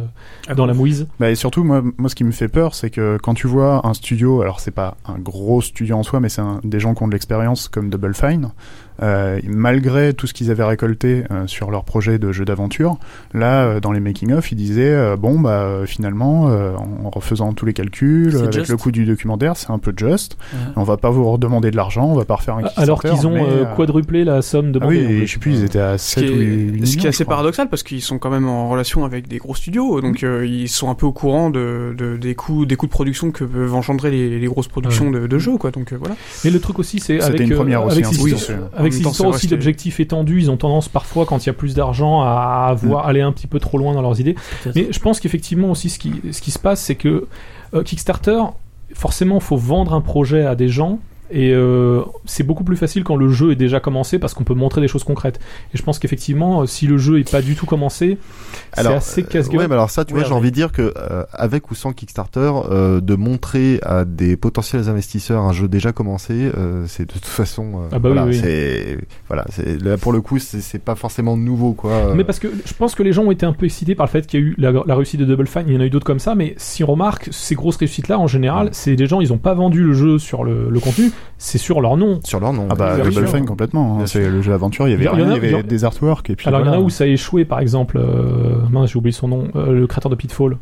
euh, 0.51 0.55
dans 0.55 0.67
la 0.67 0.75
mouise. 0.75 1.07
Bah, 1.21 1.31
et 1.31 1.35
surtout, 1.35 1.65
moi, 1.65 1.83
moi, 1.99 2.09
ce 2.09 2.15
qui 2.15 2.25
me 2.25 2.33
fait 2.33 2.49
peur, 2.49 2.75
c'est 2.75 2.91
que 2.91 3.19
quand 3.23 3.35
tu 3.35 3.47
vois 3.47 3.87
un 3.87 3.95
studio, 3.95 4.43
alors 4.43 4.61
c'est 4.61 4.71
pas 4.71 4.97
un 5.07 5.19
gros 5.19 5.61
studio 5.61 5.97
en 5.97 6.03
soi, 6.03 6.21
mais 6.21 6.29
c'est 6.29 6.41
un- 6.43 6.61
des 6.65 6.81
gens 6.81 6.95
qui 6.95 7.03
ont 7.03 7.09
de 7.09 7.13
l'expérience 7.13 7.69
comme 7.69 7.91
Double 7.91 8.15
Fine, 8.15 8.45
euh, 8.47 8.49
malgré 9.47 10.13
tout 10.15 10.27
ce 10.27 10.35
qu'ils 10.35 10.51
avaient 10.51 10.65
récolté 10.65 11.25
euh, 11.31 11.47
sur 11.47 11.71
leur 11.71 11.85
projet 11.85 12.19
de 12.19 12.33
jeu 12.33 12.45
d'aventure, 12.45 12.99
là, 13.35 13.65
euh, 13.65 13.81
dans 13.81 13.93
les 13.93 14.01
making-of, 14.01 14.51
ils 14.53 14.57
disaient, 14.57 14.93
euh, 14.95 15.17
bon, 15.17 15.39
bah, 15.41 15.63
euh, 15.63 15.87
finalement, 15.87 16.49
euh, 16.49 16.73
en 16.77 17.11
refaisant 17.11 17.53
tous 17.53 17.67
les 17.67 17.73
calculs, 17.73 18.37
avec 18.37 18.53
just. 18.53 18.69
le 18.71 18.77
coût 18.77 18.91
du 18.91 19.05
documentaire, 19.05 19.57
c'est 19.57 19.71
un 19.71 19.79
peu 19.79 19.93
juste. 19.97 20.37
Ouais. 20.53 20.59
On 20.77 20.83
va 20.83 20.97
pas 20.97 21.11
vous 21.11 21.31
redemander 21.31 21.71
de 21.71 21.77
l'argent, 21.77 22.07
on 22.07 22.15
va 22.15 22.25
pas 22.25 22.37
refaire 22.37 22.57
un 22.57 22.63
Alors 22.77 23.03
qu'ils 23.03 23.27
ont 23.27 23.31
mais, 23.35 23.43
euh, 23.43 23.65
euh, 23.65 23.75
quadruplé 23.77 24.25
la 24.25 24.43
somme 24.43 24.67
Ah 24.69 24.73
demandée. 24.73 24.97
oui, 24.97 25.03
et 25.03 25.07
plus. 25.19 25.27
je 25.27 25.33
sais 25.33 25.39
plus, 25.39 25.53
ils 25.55 25.65
étaient 25.65 25.79
à 25.81 25.99
Ce 25.99 26.15
qui 26.17 26.21
7 26.27 26.31
ou 26.31 26.35
8 26.35 26.43
est, 26.43 26.47
millions, 26.73 26.87
ce 26.87 26.97
qui 26.97 27.07
est 27.07 27.09
assez 27.09 27.25
crois. 27.25 27.35
paradoxal 27.37 27.69
parce 27.69 27.83
qu'ils 27.83 28.03
sont 28.03 28.19
quand 28.19 28.31
même 28.31 28.49
en 28.49 28.69
relation 28.69 29.05
avec 29.05 29.29
des 29.29 29.39
gros 29.39 29.55
studios, 29.55 30.01
donc 30.01 30.23
euh, 30.23 30.47
ils 30.47 30.69
sont 30.69 30.89
un 30.91 30.95
peu 30.95 31.07
au 31.07 31.13
courant 31.13 31.51
de, 31.51 31.95
de- 31.97 32.17
des 32.17 32.35
coûts 32.35 32.67
des 32.67 32.77
coûts 32.77 32.87
de 32.87 32.91
production 32.91 33.31
que 33.31 33.45
peuvent 33.45 33.75
engendrer 33.75 34.11
les, 34.11 34.39
les 34.39 34.47
grosses 34.47 34.69
productions 34.69 35.11
de, 35.11 35.27
de 35.27 35.39
jeux, 35.39 35.57
quoi. 35.59 35.71
Donc 35.71 35.93
euh, 35.93 35.97
voilà. 35.99 36.15
Mais 36.45 36.51
le 36.51 36.61
truc 36.61 36.79
aussi, 36.79 36.99
c'est 37.01 37.15
C'était 37.21 37.25
avec, 37.25 37.41
une 37.43 37.53
euh, 37.53 37.57
première 37.57 37.85
aussi, 37.85 37.99
avec 38.03 38.07
hein, 38.07 38.19
oui, 38.23 38.35
c'est- 38.39 38.55
en 38.79 38.85
avec 38.87 38.95
ces 38.95 39.09
histoires 39.09 39.30
aussi 39.30 39.47
d'objectifs 39.47 40.01
étendus, 40.01 40.41
ils 40.41 40.51
ont 40.51 40.57
tendance 40.57 40.89
parfois, 40.89 41.26
quand 41.26 41.45
il 41.45 41.49
y 41.49 41.51
a 41.51 41.55
plus 41.55 41.74
d'argent, 41.74 42.22
à 42.22 42.66
avoir 42.68 43.07
aller 43.07 43.20
un 43.20 43.32
petit 43.32 43.47
peu 43.47 43.61
trop 43.61 43.78
loin 43.78 43.95
dans 43.95 44.03
leurs 44.03 44.20
idées. 44.20 44.37
Mais 44.74 44.89
je 44.91 44.99
pense 44.99 45.20
qu'effectivement 45.20 45.70
aussi, 45.70 45.91
ce 45.91 45.99
qui, 45.99 46.12
ce 46.32 46.41
qui 46.41 46.51
se 46.51 46.59
passe, 46.59 46.80
c'est 46.80 46.95
que 46.95 47.26
euh, 47.74 47.82
Kickstarter, 47.82 48.43
forcément, 48.95 49.41
faut 49.41 49.57
vendre 49.57 49.93
un 49.95 50.01
projet 50.01 50.45
à 50.45 50.55
des 50.55 50.68
gens. 50.68 50.99
Et 51.31 51.53
euh, 51.53 52.03
c'est 52.24 52.45
beaucoup 52.45 52.62
plus 52.64 52.77
facile 52.77 53.03
quand 53.05 53.16
le 53.16 53.29
jeu 53.31 53.53
est 53.53 53.57
déjà 53.57 53.81
commencé 53.81 54.18
parce 54.18 54.33
qu'on 54.35 54.45
peut 54.45 54.55
montrer 54.55 54.81
des 54.81 54.89
choses 54.89 55.05
concrètes. 55.05 55.41
Et 55.74 55.79
je 55.79 55.83
pense 55.83 55.99
qu'effectivement, 55.99 56.62
euh, 56.62 56.66
si 56.66 56.87
le 56.87 56.99
jeu 56.99 57.18
est 57.18 57.31
pas 57.31 57.43
du 57.43 57.57
tout 57.57 57.66
commencé, 57.66 58.18
c'est 58.74 58.87
assez 58.87 59.22
euh, 59.22 59.27
casse-gueule. 59.27 59.59
Ouais, 59.61 59.68
mais 59.68 59.74
alors 59.74 59.91
ça, 59.91 60.05
tu 60.05 60.14
vois, 60.14 60.24
j'ai 60.24 60.33
envie 60.33 60.51
de 60.51 60.55
dire 60.55 60.72
que 60.72 60.95
euh, 60.97 61.24
avec 61.33 61.70
ou 61.70 61.74
sans 61.74 61.93
Kickstarter, 61.93 62.53
euh, 62.70 63.01
de 63.01 63.14
montrer 63.16 63.81
à 63.83 64.05
des 64.05 64.37
potentiels 64.37 64.89
investisseurs 64.89 65.43
un 65.43 65.53
jeu 65.53 65.68
déjà 65.68 65.93
commencé, 65.93 66.51
euh, 66.57 66.85
c'est 66.87 67.07
de 67.07 67.12
toute 67.12 67.24
façon, 67.24 67.83
euh, 67.83 67.89
Ah 67.93 67.99
bah 67.99 68.09
oui, 68.11 68.14
voilà, 68.14 68.24
oui. 68.31 68.39
c'est 68.41 68.99
voilà, 69.29 69.45
c'est 69.51 69.83
là 69.83 69.97
pour 69.97 70.12
le 70.12 70.20
coup, 70.20 70.39
c'est 70.39 70.79
pas 70.83 70.95
forcément 70.95 71.37
nouveau, 71.37 71.72
quoi. 71.72 71.91
euh. 71.93 72.14
Mais 72.14 72.24
parce 72.24 72.39
que 72.39 72.49
je 72.64 72.72
pense 72.74 72.95
que 72.95 73.03
les 73.03 73.12
gens 73.12 73.24
ont 73.24 73.31
été 73.33 73.47
un 73.47 73.53
peu 73.53 73.66
excités 73.66 73.95
par 73.95 74.07
le 74.07 74.11
fait 74.11 74.27
qu'il 74.27 74.41
y 74.41 74.43
a 74.43 74.47
eu 74.47 74.55
la, 74.59 74.72
la 74.87 74.95
réussite 74.95 75.20
de 75.20 75.24
Double 75.24 75.47
Fine, 75.47 75.64
il 75.66 75.74
y 75.74 75.77
en 75.77 75.81
a 75.81 75.87
eu 75.87 75.91
d'autres 75.91 76.07
comme 76.07 76.18
ça, 76.20 76.35
mais 76.35 76.55
si 76.57 76.85
on 76.85 76.89
remarque, 76.89 77.29
ces 77.33 77.55
grosses 77.55 77.77
réussites-là, 77.77 78.18
en 78.18 78.27
général, 78.27 78.68
c'est 78.72 78.95
des 78.97 79.07
gens, 79.07 79.20
ils 79.20 79.33
ont 79.33 79.39
pas 79.39 79.55
vendu 79.55 79.83
le 79.83 79.93
jeu 79.95 80.18
sur 80.18 80.45
le, 80.45 80.68
le 80.70 80.81
contenu, 80.81 81.11
c'est 81.39 81.59
sur 81.59 81.81
leur 81.81 81.97
nom. 81.97 82.21
sur 82.25 82.41
leur 82.41 82.53
nom. 82.53 82.67
Ah 82.71 82.75
bah, 82.75 82.95
Bien 82.97 83.05
Double 83.05 83.27
sûr. 83.27 83.37
Fine 83.37 83.47
complètement. 83.47 84.01
hein. 84.01 84.07
C'est 84.07 84.29
le 84.29 84.41
jeu 84.43 84.51
d'aventure. 84.53 84.89
Il 84.89 84.93
y 84.93 84.95
avait 84.95 85.09
rien, 85.09 85.27
il 85.27 85.33
y 85.33 85.55
avait 85.55 85.62
des 85.62 85.85
artworks 85.85 86.31
et 86.31 86.37
puis. 86.37 86.49
Alors 86.49 86.61
il 86.61 86.67
y 86.67 86.69
en 86.69 86.73
a 86.73 86.79
où 86.79 86.91
ça 86.91 87.05
a 87.05 87.07
échoué, 87.07 87.45
par 87.45 87.61
exemple, 87.61 87.99
euh, 87.99 88.57
mince, 88.71 88.91
j'ai 88.91 88.97
oublié 88.99 89.12
son 89.12 89.29
nom, 89.29 89.49
euh, 89.57 89.73
le 89.73 89.87
créateur 89.87 90.11
de 90.11 90.17
Pitfall. 90.17 90.57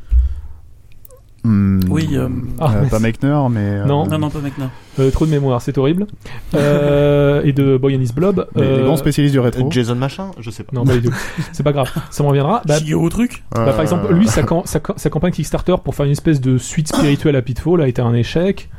Hmm, 1.46 1.80
Oui, 1.90 2.09
euh, 2.14 2.28
Ah, 2.59 2.72
euh, 2.76 2.86
pas 2.88 2.98
Mechner, 2.98 3.38
mais. 3.50 3.61
euh, 3.61 3.84
Non. 3.84 4.07
Non, 4.07 4.16
non, 4.18 4.30
pas 4.30 4.38
mec, 4.40 4.57
non. 4.57 4.70
Euh, 4.98 5.11
trop 5.11 5.26
de 5.26 5.30
mémoire, 5.30 5.61
c'est 5.61 5.76
horrible. 5.76 6.07
Euh, 6.55 7.42
et 7.44 7.52
de 7.52 7.76
Boy 7.76 7.94
and 7.96 8.00
His 8.00 8.14
Blob. 8.14 8.46
Les, 8.57 8.78
les 8.78 8.82
grands 8.84 8.96
spécialistes 8.96 9.34
du 9.34 9.40
rétro. 9.40 9.70
Jason 9.70 9.94
machin, 9.94 10.30
je 10.40 10.48
sais 10.50 10.62
pas. 10.64 10.70
Non, 10.74 10.84
pas 10.86 10.94
du 10.96 11.02
tout. 11.02 11.14
C'est 11.52 11.62
pas 11.62 11.72
grave, 11.72 11.90
ça 12.11 12.22
me 12.22 12.28
reviendra. 12.30 12.62
Bah, 12.66 12.78
Shigeru 12.78 13.11
truc 13.11 13.44
bah, 13.55 13.66
par 13.72 13.82
exemple, 13.82 14.11
lui, 14.14 14.26
sa, 14.26 14.42
sa, 14.64 14.80
sa 14.96 15.11
campagne 15.11 15.32
Kickstarter 15.32 15.74
pour 15.84 15.94
faire 15.94 16.07
une 16.07 16.12
espèce 16.12 16.40
de 16.40 16.57
suite 16.57 16.88
spirituelle 16.88 17.36
à 17.36 17.42
Pitfall 17.42 17.82
a 17.82 17.88
été 17.88 18.00
un 18.00 18.14
échec. 18.14 18.70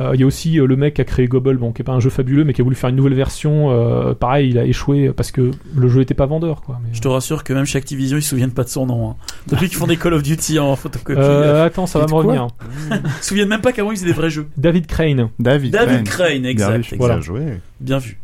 Euh, 0.00 0.12
Il 0.14 0.20
y 0.20 0.24
a 0.24 0.26
aussi 0.26 0.58
euh, 0.60 0.66
le 0.66 0.76
mec 0.76 0.94
qui 0.94 1.00
a 1.00 1.04
créé 1.04 1.26
Gobble, 1.26 1.56
bon, 1.56 1.72
qui 1.72 1.82
est 1.82 1.84
pas 1.84 1.92
un 1.92 2.00
jeu 2.00 2.10
fabuleux, 2.10 2.44
mais 2.44 2.52
qui 2.52 2.60
a 2.60 2.64
voulu 2.64 2.76
faire 2.76 2.90
une 2.90 2.96
nouvelle 2.96 3.14
version. 3.14 3.70
euh, 3.70 4.14
pareil, 4.14 4.50
il 4.50 4.58
a 4.58 4.64
échoué 4.64 5.10
parce 5.16 5.30
que 5.32 5.50
le 5.74 5.88
jeu 5.88 6.02
était 6.02 6.14
pas 6.14 6.26
vendeur, 6.26 6.60
quoi. 6.62 6.78
Mais, 6.82 6.90
Je 6.92 7.00
te 7.00 7.08
rassure 7.08 7.44
que 7.44 7.52
même 7.52 7.64
chez 7.64 7.78
Activision, 7.78 8.18
ils 8.18 8.22
se 8.22 8.28
souviennent 8.30 8.52
pas 8.52 8.64
de 8.64 8.68
son 8.68 8.86
nom. 8.86 9.10
Hein. 9.10 9.16
Depuis 9.48 9.68
qu'ils 9.68 9.78
font 9.78 9.86
des 9.86 9.96
Call 9.96 10.12
of 10.14 10.22
Duty 10.22 10.58
en 10.58 10.76
photocopie, 10.76 11.18
Euh, 11.18 11.64
attends, 11.64 11.86
ça 11.86 11.98
va 11.98 12.06
me 12.06 12.12
revenir. 12.14 12.48
ils 12.90 13.00
se 13.22 13.28
souviennent 13.28 13.48
même 13.48 13.60
pas 13.62 13.72
qu'avant 13.72 13.90
ils 13.92 13.96
faisaient 13.96 14.06
des 14.06 14.12
vrais 14.12 14.30
jeux. 14.30 14.46
David 14.56 14.86
Crane. 14.86 15.28
David. 15.38 15.72
David 15.72 16.04
Crane. 16.04 16.28
Crane, 16.28 16.46
exact. 16.46 16.94
Voilà. 16.98 17.14
Bien 17.14 17.22
joué. 17.22 17.40
Bien 17.80 17.98
vu. 17.98 18.18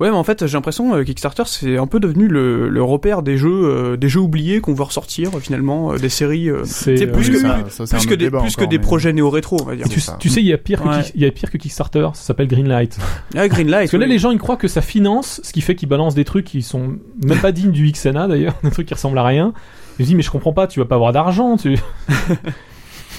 Ouais, 0.00 0.10
mais 0.10 0.16
en 0.16 0.24
fait, 0.24 0.46
j'ai 0.46 0.54
l'impression 0.56 0.94
euh, 0.94 1.04
Kickstarter 1.04 1.42
c'est 1.46 1.76
un 1.76 1.86
peu 1.86 2.00
devenu 2.00 2.26
le, 2.26 2.70
le 2.70 2.82
repère 2.82 3.20
des 3.22 3.36
jeux 3.36 3.50
euh, 3.64 3.96
des 3.98 4.08
jeux 4.08 4.20
oubliés 4.20 4.62
qu'on 4.62 4.72
veut 4.72 4.82
ressortir 4.82 5.28
euh, 5.36 5.40
finalement 5.40 5.92
euh, 5.92 5.98
des 5.98 6.08
séries 6.08 6.48
euh, 6.48 6.62
C'est 6.64 7.02
euh, 7.06 7.12
plus 7.12 7.28
que- 7.30 7.36
ça, 7.38 7.86
ça, 7.86 7.96
plus 7.98 8.06
que 8.06 8.14
des 8.14 8.30
plus 8.30 8.56
que 8.56 8.64
des 8.64 8.78
mais- 8.78 8.82
projets 8.82 9.12
néo-rétro, 9.12 9.58
on 9.60 9.64
va 9.66 9.76
dire. 9.76 9.86
Tu, 9.90 10.00
tu 10.18 10.28
sais, 10.30 10.40
il 10.40 10.46
y 10.46 10.54
a 10.54 10.58
pire 10.58 10.82
que 10.82 10.88
Ouais. 10.88 11.02
Il 11.14 11.20
y 11.20 11.26
a 11.26 11.30
pire 11.30 11.50
que 11.50 11.58
Kickstarter. 11.58 12.08
Ça 12.14 12.22
s'appelle 12.22 12.48
Greenlight. 12.48 12.96
Ah, 13.36 13.46
Greenlight. 13.46 13.80
Parce 13.82 13.90
que 13.90 13.96
là, 13.98 14.06
oui. 14.06 14.12
les 14.12 14.18
gens, 14.18 14.30
ils 14.30 14.38
croient 14.38 14.56
que 14.56 14.68
ça 14.68 14.80
finance, 14.80 15.40
ce 15.44 15.52
qui 15.52 15.60
fait 15.60 15.74
qu'ils 15.74 15.88
balancent 15.88 16.14
des 16.14 16.24
trucs 16.24 16.46
qui 16.46 16.62
sont 16.62 16.94
même 17.22 17.38
pas 17.38 17.52
dignes 17.52 17.70
du 17.70 17.90
XNA 17.92 18.26
d'ailleurs, 18.26 18.54
des 18.64 18.70
trucs 18.70 18.86
qui 18.88 18.94
ressemblent 18.94 19.18
à 19.18 19.24
rien. 19.24 19.52
Je 19.98 20.04
dis, 20.06 20.14
mais 20.14 20.22
je 20.22 20.30
comprends 20.30 20.54
pas, 20.54 20.66
tu 20.66 20.80
vas 20.80 20.86
pas 20.86 20.94
avoir 20.94 21.12
d'argent, 21.12 21.58
tu. 21.58 21.76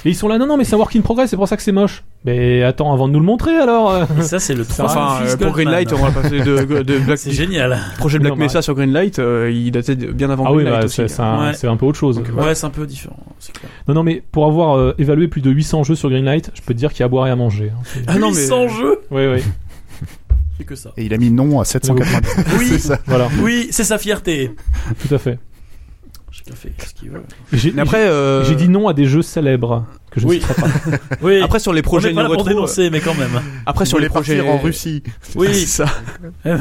Et 0.03 0.09
ils 0.09 0.15
sont 0.15 0.27
là, 0.27 0.37
non, 0.39 0.47
non, 0.47 0.57
mais 0.57 0.63
c'est 0.63 0.73
un 0.73 0.77
work 0.79 0.95
in 0.95 1.01
progress, 1.01 1.29
c'est 1.29 1.35
pour 1.37 1.47
ça 1.47 1.55
que 1.57 1.61
c'est 1.63 1.71
moche. 1.71 2.03
Mais 2.25 2.63
attends, 2.63 2.91
avant 2.91 3.07
de 3.07 3.13
nous 3.13 3.19
le 3.19 3.25
montrer 3.25 3.55
alors. 3.55 4.03
Et 4.17 4.23
ça, 4.23 4.39
c'est 4.39 4.55
le 4.55 4.65
3 4.65 4.85
Enfin, 4.85 5.23
euh, 5.23 5.37
pour 5.37 5.51
Greenlight, 5.51 5.93
on 5.93 5.97
va 5.97 6.09
passer 6.11 6.39
de, 6.39 6.81
de 6.83 6.97
Black, 6.99 7.17
C'est 7.19 7.31
génial. 7.31 7.77
projet 7.99 8.17
Black 8.17 8.31
Non, 8.31 8.37
bah, 8.37 8.43
Mesa 8.45 8.61
sur 8.63 8.73
Greenlight, 8.73 9.19
euh, 9.19 9.51
il 9.51 9.71
datait 9.71 9.95
de- 9.95 10.11
bien 10.11 10.29
avant 10.31 10.45
Ah 10.47 10.51
oui, 10.53 10.63
Greenlight 10.63 10.79
bah, 10.81 10.85
aussi. 10.85 10.95
c'est 10.95 11.07
c'est 11.07 11.21
un, 11.21 11.47
Ouais. 11.49 11.53
c'est 11.53 11.67
un 11.67 11.77
peu 11.77 11.85
autre 11.85 11.99
chose. 11.99 12.17
Donc, 12.17 12.27
Ouais, 12.35 12.55
c'est 12.55 12.65
un 12.65 12.69
peu 12.71 12.85
différent, 12.87 13.17
c'est 13.39 13.51
clair. 13.53 13.69
Non, 13.87 13.93
non, 13.93 14.03
mais 14.03 14.23
pour 14.31 14.45
avoir 14.47 14.75
euh, 14.77 14.95
évalué 14.97 15.27
plus 15.27 15.41
de 15.41 15.51
800 15.51 15.83
jeux 15.83 15.95
sur 15.95 16.09
Greenlight, 16.09 16.51
je 16.55 16.61
peux 16.61 16.73
te 16.73 16.79
dire 16.79 16.91
qu'il 16.91 17.01
y 17.01 17.03
a 17.03 17.05
à 17.05 17.09
boire 17.09 17.27
et 17.27 17.31
à 17.31 17.35
manger. 17.35 17.71
hein. 17.75 18.01
Ah 18.07 18.17
non, 18.17 18.31
mais- 18.31 18.37
800 18.37 18.67
jeux 18.69 19.01
Oui, 19.11 19.27
oui, 19.27 19.43
C'est 20.57 20.65
que 20.65 20.75
ça. 20.75 20.91
Et 20.97 21.05
il 21.05 21.13
a 21.13 21.17
mis 21.17 21.29
non 21.31 21.59
à 21.59 21.65
790. 21.65 22.27
Oui, 22.59 22.65
c'est 22.71 22.79
ça. 22.79 22.97
voilà, 23.07 23.27
oui, 23.43 23.67
c'est 23.71 23.83
sa 23.83 23.97
fierté. 23.99 24.51
tout 25.07 25.13
à 25.13 25.17
fait. 25.19 25.37
Chacun 26.43 26.55
fait 26.55 26.73
ce 26.87 26.93
qu'il 26.93 27.09
veut. 27.11 27.21
Et 27.53 27.57
J'ai 27.57 27.73
après, 27.79 28.07
euh, 28.07 28.43
j'ai 28.43 28.55
dit 28.55 28.67
non 28.69 28.87
à 28.87 28.93
des 28.93 29.05
jeux 29.05 29.21
célèbres 29.21 29.85
que 30.11 30.19
je 30.19 30.25
ne 30.25 30.31
Oui. 30.31 30.39
citerai 30.41 30.53
pas. 30.61 30.67
Oui, 31.21 31.39
après 31.41 31.59
sur 31.59 31.71
les 31.73 31.81
on 31.81 31.83
projets 31.83 32.09
n'est 32.09 32.15
pas 32.15 32.23
là 32.23 32.27
pour 32.29 32.37
néo-rétro, 32.37 32.61
dénoncer, 32.61 32.89
mais 32.89 32.99
quand 32.99 33.13
même. 33.15 33.41
après 33.65 33.85
sur 33.85 33.97
Sur 33.97 33.99
les 33.99 34.09
projets 34.09 34.41
en 34.41 34.57
Russie. 34.57 35.03
Oui, 35.35 35.47
c'est 35.53 35.65
ça. 35.67 35.85
les 36.45 36.53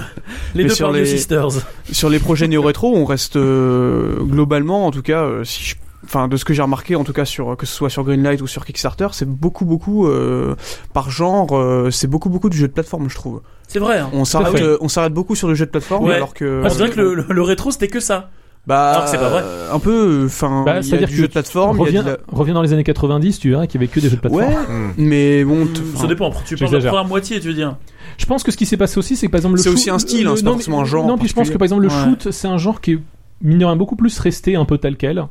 Mais 0.54 0.64
deux 0.64 0.68
sur 0.70 0.92
les- 0.92 1.06
Sisters. 1.06 1.48
sur 1.90 2.10
les 2.10 2.18
projets 2.18 2.46
néo-rétro, 2.48 2.94
on 2.94 3.04
reste 3.04 3.36
euh, 3.36 4.16
globalement, 4.20 4.86
en 4.86 4.90
tout 4.90 5.02
cas, 5.02 5.22
euh, 5.24 5.44
si 5.44 5.64
je- 5.64 5.74
enfin 6.04 6.28
de 6.28 6.36
ce 6.36 6.44
que 6.44 6.52
j'ai 6.54 6.62
remarqué, 6.62 6.94
en 6.96 7.04
tout 7.04 7.12
cas 7.12 7.24
sur 7.24 7.56
que 7.56 7.66
ce 7.66 7.72
soit 7.74 7.90
sur 7.90 8.04
Greenlight 8.04 8.40
ou 8.42 8.46
sur 8.46 8.64
Kickstarter, 8.64 9.08
c'est 9.12 9.28
beaucoup 9.28 9.64
beaucoup 9.64 10.06
euh, 10.08 10.54
par 10.92 11.10
genre, 11.10 11.56
euh, 11.56 11.90
c'est 11.90 12.06
beaucoup 12.06 12.28
beaucoup 12.30 12.50
du 12.50 12.56
jeu 12.58 12.68
de 12.68 12.72
plateforme, 12.72 13.08
je 13.08 13.14
trouve. 13.14 13.40
C'est 13.68 13.78
vrai. 13.78 13.98
Hein. 13.98 14.10
On 14.12 14.24
s'arrête, 14.24 14.60
euh, 14.62 14.76
on 14.80 14.88
s'arrête 14.88 15.12
beaucoup 15.14 15.34
sur 15.36 15.48
le 15.48 15.54
jeu 15.54 15.64
de 15.66 15.70
plateforme, 15.70 16.04
Ouais. 16.06 16.14
alors 16.14 16.34
que 16.34 16.62
Ah, 16.64 16.70
c'est 16.70 16.78
vrai 16.78 16.90
que 16.90 17.00
le, 17.00 17.14
le- 17.14 17.26
le 17.28 17.42
rétro, 17.42 17.70
c'était 17.70 17.88
que 17.88 18.00
ça. 18.00 18.30
Bah 18.70 18.90
alors 18.92 19.04
que 19.04 19.10
c'est 19.10 19.18
pas 19.18 19.28
vrai. 19.28 19.42
euh, 19.44 19.72
un 19.74 19.78
peu, 19.78 20.22
enfin, 20.26 20.62
Bah, 20.64 20.72
il 20.72 20.76
y 20.76 20.78
a 20.78 20.82
c'est-à-dire 20.82 21.08
que 21.08 21.14
jeu 21.14 21.26
de 21.26 21.32
plateforme, 21.32 21.78
reviens, 21.80 22.02
de 22.02 22.10
la- 22.10 22.16
reviens 22.32 22.54
dans 22.54 22.62
les 22.62 22.72
années 22.72 22.84
90, 22.84 23.38
tu 23.38 23.50
verras 23.50 23.66
qu'il 23.66 23.80
y 23.80 23.84
avait 23.84 23.92
que 23.92 24.00
des 24.00 24.08
jeux 24.08 24.16
de 24.16 24.20
plateforme. 24.20 24.44
ouais, 24.44 24.56
Hmm. 24.56 24.92
mais 24.96 25.44
bon, 25.44 25.66
Ça 25.96 26.06
dépend. 26.06 26.30
Tu 26.46 26.56
parles 26.56 26.70
de 26.72 26.76
la 26.78 26.88
première 26.88 27.04
moitié, 27.06 27.40
tu 27.40 27.48
veux 27.48 27.54
dire. 27.54 27.76
Je 28.16 28.26
pense 28.26 28.42
que 28.42 28.50
ce 28.52 28.56
qui 28.56 28.66
s'est 28.66 28.76
passé 28.76 28.98
aussi, 28.98 29.16
c'est 29.16 29.26
que 29.26 29.32
par 29.32 29.38
exemple 29.38 29.56
le 29.56 29.62
C'est 29.62 29.68
shoot- 29.70 29.74
aussi 29.78 29.90
un 29.90 29.98
style, 29.98 30.26
hein, 30.26 30.32
c'est 30.36 30.42
pas 30.44 30.50
non, 30.50 30.56
forcément 30.56 30.80
un 30.80 30.84
genre 30.84 31.06
Non, 31.06 31.18
puis 31.18 31.28
je 31.28 31.34
pense 31.34 31.50
que 31.50 31.56
par 31.58 31.64
exemple 31.66 31.82
le 31.82 31.88
shoot, 31.88 32.28
c'est 32.30 32.48
un 32.48 32.58
genre 32.58 32.80
qui 32.80 32.92
est 32.92 32.98
mine 33.42 33.58
de 33.58 33.64
rien 33.64 33.76
beaucoup 33.76 33.96
plus 33.96 34.18
resté 34.18 34.56
un 34.56 34.64
peu 34.64 34.78
tel 34.78 34.96
quel. 34.96 35.24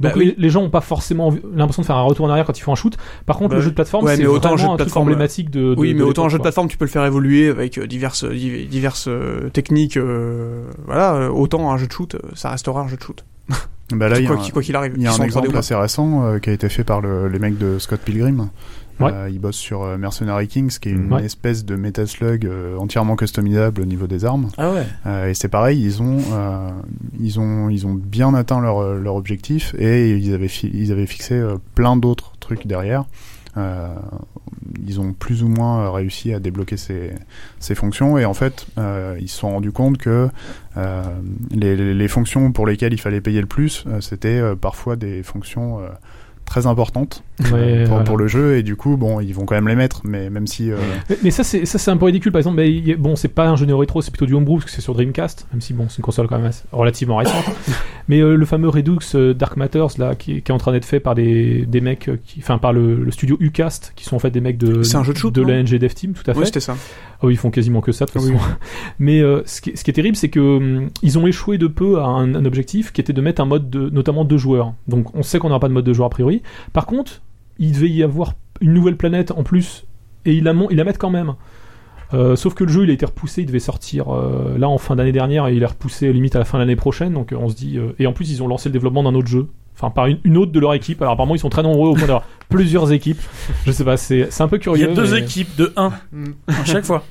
Bah 0.00 0.08
Donc 0.08 0.18
oui. 0.18 0.34
les, 0.36 0.50
gens 0.50 0.62
ont 0.62 0.70
pas 0.70 0.80
forcément 0.80 1.32
l'impression 1.54 1.82
de 1.82 1.86
faire 1.86 1.96
un 1.96 2.02
retour 2.02 2.26
en 2.26 2.30
arrière 2.30 2.44
quand 2.44 2.58
ils 2.58 2.62
font 2.62 2.72
un 2.72 2.76
shoot. 2.76 2.96
Par 3.26 3.36
contre, 3.36 3.50
Bah 3.50 3.56
le 3.56 3.62
jeu 3.62 3.70
de 3.70 3.74
plateforme, 3.76 4.04
Ouais, 4.06 4.16
c'est 4.16 4.26
autant 4.26 4.48
vraiment 4.50 4.54
un 4.54 4.56
jeu 4.56 4.62
de 4.62 4.66
un 4.66 4.76
truc 4.76 4.86
plateforme, 4.86 5.02
emblématique 5.08 5.50
de, 5.50 5.74
de- 5.74 5.80
Oui, 5.80 5.94
mais 5.94 6.00
de 6.00 6.04
autant 6.04 6.24
un 6.26 6.28
jeu 6.28 6.38
de 6.38 6.42
plateforme, 6.42 6.68
tu 6.68 6.76
peux 6.76 6.84
le 6.84 6.90
faire 6.90 7.04
évoluer 7.04 7.48
avec 7.48 7.78
euh, 7.78 7.86
diverses, 7.86 8.24
div- 8.24 8.68
diverses 8.68 9.06
euh, 9.08 9.50
techniques. 9.50 9.96
euh, 9.96 10.64
voilà, 10.86 11.14
euh, 11.14 11.28
autant 11.28 11.70
un 11.72 11.76
jeu 11.76 11.86
de 11.86 11.92
shoot, 11.92 12.16
ça 12.34 12.50
restera 12.50 12.80
un 12.80 12.88
jeu 12.88 12.96
de 12.96 13.02
shoot. 13.02 13.24
Bah 13.92 14.08
là, 14.08 14.18
il 14.18 14.24
y 14.24 14.26
a 14.26 14.30
quoi 14.30 14.38
un- 14.44 14.62
qu'il 14.62 14.74
arrive. 14.74 14.94
Il 14.96 15.02
y 15.02 15.06
a 15.06 15.10
un 15.10 15.12
sont 15.12 15.22
en 15.22 15.26
3D 15.26 15.28
exemple 15.28 15.56
assez 15.58 15.74
récent 15.76 16.24
euh, 16.24 16.38
qui 16.38 16.50
a 16.50 16.52
été 16.52 16.68
fait 16.68 16.82
par 16.84 17.00
le- 17.00 17.28
les 17.28 17.38
mecs 17.38 17.56
de 17.58 17.78
Scott 17.78 18.00
Pilgrim. 18.00 18.48
Ouais. 19.00 19.10
Euh, 19.12 19.28
ils 19.30 19.40
bossent 19.40 19.56
sur 19.56 19.82
euh, 19.82 19.96
Mercenary 19.98 20.46
Kings, 20.48 20.78
qui 20.78 20.88
est 20.88 20.92
une 20.92 21.12
Ouais. 21.12 21.24
espèce 21.24 21.64
de 21.64 21.74
Metal 21.76 22.06
Slug 22.06 22.46
euh, 22.46 22.76
entièrement 22.78 23.16
customisable 23.16 23.80
au 23.82 23.84
niveau 23.84 24.06
des 24.06 24.24
armes. 24.24 24.50
Ah 24.56 24.70
ouais. 24.72 24.86
Euh, 25.06 25.28
et 25.30 25.34
c'est 25.34 25.48
pareil, 25.48 25.82
ils 25.82 26.00
ont, 26.02 26.18
euh, 26.32 26.70
ils 27.18 27.40
ont, 27.40 27.68
ils 27.70 27.86
ont 27.86 27.94
bien 27.94 28.34
atteint 28.34 28.60
leur, 28.60 28.94
leur 28.94 29.14
objectif 29.16 29.74
et 29.78 30.10
ils 30.16 30.32
avaient, 30.34 30.48
fi- 30.48 30.70
ils 30.72 30.92
avaient 30.92 31.06
fixé 31.06 31.34
euh, 31.34 31.56
plein 31.74 31.96
d'autres 31.96 32.32
trucs 32.40 32.66
derrière. 32.66 33.04
Euh, 33.56 33.88
ils 34.86 35.00
ont 35.00 35.12
plus 35.12 35.44
ou 35.44 35.48
moins 35.48 35.90
réussi 35.92 36.34
à 36.34 36.40
débloquer 36.40 36.76
ces, 36.76 37.12
ces 37.60 37.74
fonctions 37.76 38.18
et 38.18 38.24
en 38.24 38.34
fait, 38.34 38.66
euh, 38.78 39.16
ils 39.20 39.28
se 39.28 39.38
sont 39.38 39.50
rendus 39.50 39.70
compte 39.72 39.98
que 39.98 40.28
euh, 40.76 41.02
les, 41.50 41.76
les- 41.76 41.94
les 41.94 42.08
fonctions 42.08 42.50
pour 42.52 42.66
lesquelles 42.66 42.92
il 42.92 43.00
fallait 43.00 43.20
payer 43.20 43.40
le 43.40 43.46
plus, 43.46 43.84
euh, 43.86 44.00
c'était 44.00 44.40
euh, 44.40 44.56
parfois 44.56 44.96
des 44.96 45.22
fonctions 45.22 45.78
euh, 45.80 45.88
très 46.44 46.66
importantes 46.66 47.22
Ouais, 47.52 47.80
pour, 47.82 47.88
voilà. 47.88 48.04
pour 48.04 48.16
le 48.16 48.28
jeu 48.28 48.56
et 48.58 48.62
du 48.62 48.76
coup, 48.76 48.96
bon, 48.96 49.18
ils 49.20 49.34
vont 49.34 49.44
quand 49.44 49.56
même 49.56 49.66
les 49.66 49.74
mettre, 49.74 50.02
mais 50.04 50.30
même 50.30 50.46
si 50.46 50.70
euh, 50.70 50.76
Mais, 51.10 51.16
mais 51.24 51.30
ça, 51.32 51.42
c'est 51.42 51.64
ça, 51.66 51.78
c'est 51.78 51.90
un 51.90 51.96
peu 51.96 52.04
ridicule. 52.04 52.30
Par 52.30 52.38
exemple, 52.38 52.60
a- 52.60 52.96
bon, 52.96 53.16
c'est 53.16 53.26
pas 53.28 53.48
un 53.48 53.56
jeu 53.56 53.66
néo-rétro, 53.66 54.02
c'est 54.02 54.12
plutôt 54.12 54.26
du 54.26 54.34
homebrew 54.34 54.58
parce 54.58 54.66
que 54.66 54.70
c'est 54.70 54.80
sur 54.80 54.94
Dreamcast, 54.94 55.46
même 55.52 55.60
si 55.60 55.72
bon, 55.72 55.88
c'est 55.88 55.98
une 55.98 56.04
console 56.04 56.28
quand 56.28 56.36
même 56.36 56.46
assez- 56.46 56.62
relativement 56.70 57.16
récente. 57.16 57.44
mais 58.08 58.20
euh, 58.20 58.36
le 58.36 58.46
fameux 58.46 58.68
Redux 58.68 58.98
euh, 59.16 59.34
Dark 59.34 59.56
Matters 59.56 59.98
là, 59.98 60.14
qui, 60.14 60.42
qui 60.42 60.52
est 60.52 60.54
en 60.54 60.58
train 60.58 60.70
d'être 60.72 60.84
fait 60.84 61.00
par 61.00 61.16
des, 61.16 61.66
des 61.66 61.80
mecs, 61.80 62.08
euh, 62.08 62.18
qui, 62.24 62.38
enfin 62.40 62.58
par 62.58 62.72
le, 62.72 63.02
le 63.02 63.10
studio 63.10 63.36
Ucast, 63.40 63.92
qui 63.96 64.04
sont 64.04 64.14
en 64.14 64.20
fait 64.20 64.30
des 64.30 64.40
mecs 64.40 64.58
de 64.58 64.84
C'est 64.84 64.96
un 64.96 65.02
jeu 65.02 65.12
de 65.12 65.18
shoot, 65.18 65.34
de 65.34 65.40
non? 65.42 65.48
l'ANG 65.48 65.64
Dev 65.76 65.92
Team, 65.94 66.12
tout 66.12 66.28
à 66.30 66.34
fait. 66.34 66.40
Oui, 66.40 66.46
c'était 66.46 66.60
ça. 66.60 66.76
Oui, 67.24 67.34
ils 67.34 67.38
font 67.38 67.50
quasiment 67.50 67.80
que 67.80 67.92
ça 67.92 68.04
de 68.06 68.10
toute 68.10 68.22
Oui. 68.22 68.32
Mais 68.98 69.20
euh, 69.20 69.42
ce, 69.46 69.60
qui, 69.60 69.76
ce 69.76 69.82
qui 69.84 69.90
est 69.90 69.94
terrible, 69.94 70.16
c'est 70.16 70.28
que 70.28 70.40
hum, 70.40 70.90
ils 71.02 71.18
ont 71.18 71.26
échoué 71.26 71.58
de 71.58 71.66
peu 71.66 71.98
à 72.00 72.04
un, 72.04 72.34
un 72.34 72.44
objectif 72.44 72.92
qui 72.92 73.00
était 73.00 73.12
de 73.12 73.20
mettre 73.20 73.40
un 73.40 73.46
mode 73.46 73.70
de, 73.70 73.88
notamment 73.90 74.24
deux 74.24 74.38
joueurs. 74.38 74.74
Donc 74.88 75.14
on 75.16 75.22
sait 75.22 75.38
qu'on 75.38 75.48
n'aura 75.48 75.60
pas 75.60 75.68
de 75.68 75.72
mode 75.74 75.84
de 75.84 75.92
joueur 75.92 76.06
a 76.06 76.10
priori. 76.10 76.42
Par 76.72 76.86
contre, 76.86 77.22
il 77.58 77.72
devait 77.72 77.88
y 77.90 78.02
avoir 78.02 78.34
une 78.60 78.72
nouvelle 78.74 78.96
planète 78.96 79.30
en 79.32 79.42
plus 79.42 79.84
et 80.24 80.34
ils 80.34 80.44
la, 80.44 80.54
ils 80.70 80.76
la 80.76 80.84
mettent 80.84 80.98
quand 80.98 81.10
même. 81.10 81.34
Euh, 82.12 82.36
sauf 82.36 82.54
que 82.54 82.62
le 82.64 82.70
jeu 82.70 82.84
il 82.84 82.90
a 82.90 82.92
été 82.92 83.06
repoussé, 83.06 83.42
il 83.42 83.46
devait 83.46 83.58
sortir 83.58 84.14
euh, 84.14 84.56
là 84.58 84.68
en 84.68 84.78
fin 84.78 84.94
d'année 84.94 85.10
dernière 85.10 85.48
et 85.48 85.54
il 85.56 85.62
est 85.62 85.66
repoussé 85.66 86.12
limite 86.12 86.36
à 86.36 86.38
la 86.38 86.44
fin 86.44 86.58
de 86.58 86.62
l'année 86.62 86.76
prochaine. 86.76 87.12
Donc 87.14 87.32
euh, 87.32 87.36
on 87.40 87.48
se 87.48 87.56
dit 87.56 87.76
euh, 87.78 87.92
et 87.98 88.06
en 88.06 88.12
plus 88.12 88.30
ils 88.30 88.42
ont 88.42 88.46
lancé 88.46 88.68
le 88.68 88.72
développement 88.72 89.02
d'un 89.02 89.14
autre 89.14 89.26
jeu, 89.26 89.48
enfin 89.74 89.90
par 89.90 90.06
une, 90.06 90.18
une 90.22 90.36
autre 90.36 90.52
de 90.52 90.60
leur 90.60 90.74
équipe. 90.74 91.00
Alors 91.02 91.14
apparemment 91.14 91.34
ils 91.34 91.40
sont 91.40 91.48
très 91.48 91.62
nombreux 91.62 91.88
au 91.88 91.94
point 91.94 92.02
d'avoir 92.06 92.24
plusieurs 92.50 92.92
équipes. 92.92 93.20
Je 93.66 93.72
sais 93.72 93.84
pas, 93.84 93.96
c'est 93.96 94.28
un 94.40 94.48
peu 94.48 94.56
Il 94.56 94.60
curieux. 94.60 94.86
y 94.86 94.90
a 94.90 94.94
deux 94.94 95.10
mais- 95.12 95.20
équipes 95.22 95.56
de 95.56 95.72
1 95.76 95.92
à 96.48 96.64
chaque 96.64 96.84
fois. 96.84 97.02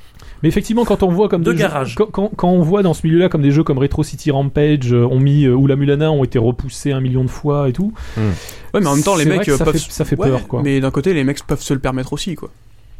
Mais 0.43 0.49
effectivement, 0.49 0.85
quand 0.85 1.01
on 1.01 1.07
voit 1.09 1.29
comme 1.29 1.41
Deux 1.43 1.53
des 1.53 1.57
jeux- 1.57 1.63
garages. 1.63 1.95
quand, 1.95 2.05
quand, 2.11 2.29
quand 2.35 2.49
on 2.49 2.61
voit 2.61 2.83
dans 2.83 2.93
ce 2.93 3.07
milieu-là 3.07 3.29
comme 3.29 3.41
des 3.41 3.49
jeux 3.51 3.63
comme 3.63 3.79
Retro 3.79 4.03
City 4.03 4.29
Rampage 4.29 4.93
euh, 4.93 5.05
ont 5.07 5.19
mis 5.19 5.45
euh, 5.45 5.53
ou 5.55 5.65
la 5.65 5.75
Mulana 5.75 6.11
ont 6.11 6.23
été 6.23 6.37
repoussés 6.37 6.91
un 6.91 6.99
million 7.01 7.23
de 7.23 7.29
fois 7.29 7.69
et 7.69 7.73
tout. 7.73 7.91
Ouais, 8.17 8.79
mais 8.81 8.87
en 8.87 8.95
même 8.95 9.03
temps, 9.03 9.15
les 9.15 9.25
mecs 9.25 9.47
euh, 9.49 9.57
ça 9.57 9.65
peuvent. 9.65 9.73
fait- 9.77 9.91
ça 9.91 10.05
fait 10.05 10.17
Ouais, 10.19 10.29
peur, 10.29 10.47
quoi. 10.47 10.61
Mais 10.61 10.79
d'un 10.79 10.91
côté, 10.91 11.13
les 11.13 11.23
mecs 11.23 11.41
peuvent 11.47 11.61
se 11.61 11.73
le 11.73 11.79
permettre 11.79 12.13
aussi, 12.13 12.35
quoi. 12.35 12.49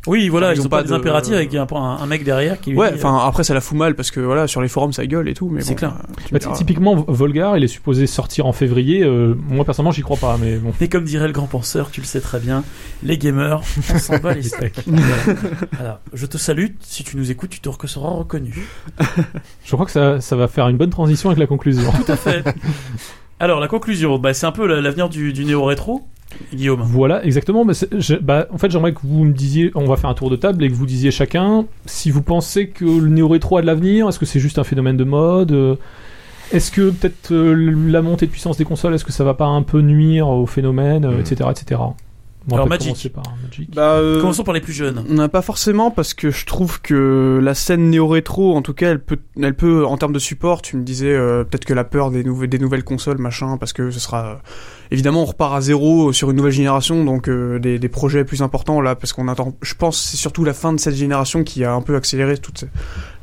Oui, 0.06 0.28
voilà, 0.28 0.52
Ils 0.54 0.58
ils, 0.58 0.62
ont 0.62 0.66
ont 0.66 0.70
pas, 0.70 0.78
pas 0.78 0.84
des 0.84 0.90
de- 0.90 0.94
impératifs 0.96 1.34
avec 1.34 1.56
un, 1.56 1.66
un, 1.72 1.76
un 2.02 2.06
mec 2.08 2.26
derrière 2.26 2.60
qui 2.60 2.76
Ouais, 2.76 2.92
enfin, 2.94 3.18
après, 3.26 3.44
ça 3.46 3.54
la 3.54 3.62
fout 3.62 3.78
mal 3.78 3.96
parce 3.96 4.12
que 4.12 4.20
voilà, 4.20 4.48
sur 4.48 4.62
les 4.62 4.68
forums, 4.68 4.92
ça 4.92 5.06
gueule 5.06 5.30
et 5.30 5.34
tout. 5.34 5.48
Mais 5.50 5.62
C'est 5.62 5.70
bon, 5.72 5.76
clair. 5.78 5.94
euh, 5.98 6.14
Bah, 6.32 6.40
diras. 6.40 6.54
typiquement, 6.56 6.96
Volgar, 7.08 7.58
il 7.58 7.64
est 7.64 7.68
supposé 7.70 8.06
sortir 8.06 8.46
en 8.46 8.52
février. 8.52 9.02
euh, 9.04 9.34
moi 9.48 9.64
personnellement, 9.64 9.92
j'y 9.94 10.02
crois 10.02 10.18
pas, 10.18 10.38
mais 10.42 10.58
bon. 10.58 10.74
Et 10.82 10.90
comme 10.90 11.06
dirait 11.06 11.28
le 11.28 11.34
grand 11.34 11.48
penseur, 11.48 11.90
tu 11.90 12.02
le 12.02 12.06
sais 12.06 12.20
très 12.20 12.40
bien, 12.40 12.64
les 13.04 13.18
gamers, 13.18 13.62
on 13.94 13.98
s'en 13.98 14.18
bat 14.18 14.34
les 14.34 14.44
steaks. 14.44 14.82
Voilà. 14.88 15.16
Voilà. 15.72 16.02
Je 16.12 16.26
te 16.26 16.38
salue, 16.38 16.68
si 16.82 17.04
tu 17.06 17.16
nous 17.16 17.32
écoutes, 17.32 17.52
tu 17.52 17.62
te 17.62 17.70
seras 17.88 18.10
reconnu. 18.10 18.68
Je 19.66 19.72
crois 19.74 19.86
que 19.86 19.92
ça, 19.92 20.20
ça 20.20 20.36
va 20.36 20.48
faire 20.50 20.68
une 20.68 20.78
bonne 20.78 20.90
transition 20.90 21.30
avec 21.30 21.40
la 21.40 21.48
conclusion. 21.48 21.90
Tout 22.06 22.12
à 22.12 22.16
fait. 22.18 22.44
Alors, 23.40 23.60
la 23.60 23.68
conclusion, 23.68 24.20
bah, 24.20 24.34
c'est 24.34 24.46
un 24.46 24.52
peu 24.52 24.66
la- 24.68 24.82
l'avenir 24.82 25.10
du, 25.10 25.34
du 25.34 25.44
néo-rétro, 25.46 26.02
Guillaume. 26.54 26.82
Voilà, 26.84 27.24
exactement. 27.26 27.66
Mais 27.66 27.74
je- 27.74 28.16
bah, 28.16 28.48
en 28.52 28.58
fait, 28.58 28.70
j'aimerais 28.72 28.94
que 28.94 29.00
vous 29.04 29.24
me 29.24 29.34
disiez, 29.34 29.72
on 29.76 29.86
va 29.86 29.96
faire 29.98 30.10
un 30.10 30.14
tour 30.14 30.30
de 30.30 30.36
table 30.36 30.64
et 30.64 30.70
que 30.70 30.74
vous 30.74 30.86
disiez 30.86 31.12
chacun 31.12 31.66
si 31.86 32.12
vous 32.12 32.22
pensez 32.22 32.68
que 32.68 32.86
le 32.86 33.08
néo-rétro 33.10 33.58
a 33.58 33.62
de 33.62 33.68
l'avenir. 33.68 34.08
Est-ce 34.10 34.20
que 34.20 34.26
c'est 34.26 34.40
juste 34.40 34.60
un 34.60 34.64
phénomène 34.64 34.98
de 34.98 35.04
mode 35.04 35.52
euh, 35.52 35.76
Est-ce 36.52 36.72
que 36.72 36.92
peut-être 36.92 37.32
euh, 37.32 37.54
la 37.90 38.02
montée 38.02 38.26
de 38.28 38.32
puissance 38.32 38.58
des 38.58 38.66
consoles, 38.66 38.94
est-ce 38.94 39.06
que 39.06 39.12
ça 39.12 39.24
va 39.24 39.34
pas 39.34 39.46
un 39.48 39.64
peu 39.64 39.82
nuire 39.82 40.28
au 40.28 40.46
phénomène, 40.46 41.06
euh, 41.06 41.18
Mm. 41.18 41.22
etc., 41.22 41.50
etc. 41.52 41.82
On 42.48 42.52
va 42.52 42.56
Alors, 42.58 42.68
Magic. 42.68 42.88
commencer 42.90 43.10
par 43.10 43.24
Magic. 43.42 43.74
Bah, 43.74 43.82
euh, 43.94 44.20
Commençons 44.20 44.44
par 44.44 44.54
les 44.54 44.60
plus 44.60 44.74
jeunes. 44.74 45.06
Non, 45.10 45.30
pas 45.30 45.42
forcément 45.42 45.92
parce 45.92 46.14
que 46.14 46.30
je 46.30 46.46
trouve 46.46 46.82
que 46.82 47.40
la 47.42 47.54
scène 47.54 47.90
néo-rétro, 47.90 48.56
en 48.56 48.62
tout 48.62 48.74
cas, 48.74 48.90
elle 48.92 49.00
peut, 49.02 49.20
elle 49.42 49.56
peut, 49.56 49.86
en 49.86 49.98
termes 49.98 50.12
de 50.12 50.20
support, 50.20 50.62
tu 50.62 50.76
me 50.76 50.84
disais 50.84 51.14
euh, 51.14 51.46
peut-être 51.46 51.64
que 51.64 51.74
la 51.74 51.86
peur 51.86 52.12
des, 52.12 52.24
nouvel- 52.24 52.50
des 52.50 52.60
nouvelles 52.60 52.84
consoles, 52.84 53.18
machin, 53.18 53.56
parce 53.58 53.72
que 53.72 53.92
ce 53.92 54.00
sera, 54.02 54.26
euh, 54.26 54.36
évidemment, 54.92 55.22
on 55.22 55.26
repart 55.26 55.56
à 55.56 55.62
zéro 55.62 56.12
sur 56.12 56.32
une 56.32 56.36
nouvelle 56.38 56.52
génération, 56.52 57.06
donc 57.06 57.30
euh, 57.30 57.60
des, 57.60 57.80
des 57.80 57.90
projets 57.90 58.26
plus 58.26 58.42
importants 58.42 58.82
là, 58.82 58.96
parce 58.96 59.14
qu'on 59.14 59.30
attend. 59.30 59.56
Je 59.62 59.76
pense 59.76 59.98
que 60.02 60.08
c'est 60.10 60.18
surtout 60.18 60.44
la 60.44 60.54
fin 60.54 60.74
de 60.74 60.80
cette 60.82 60.96
génération 60.96 61.44
qui 61.46 61.64
a 61.64 61.74
un 61.74 61.82
peu 61.82 61.96
accéléré 61.96 62.38
tout 62.38 62.52
ce- 62.56 62.66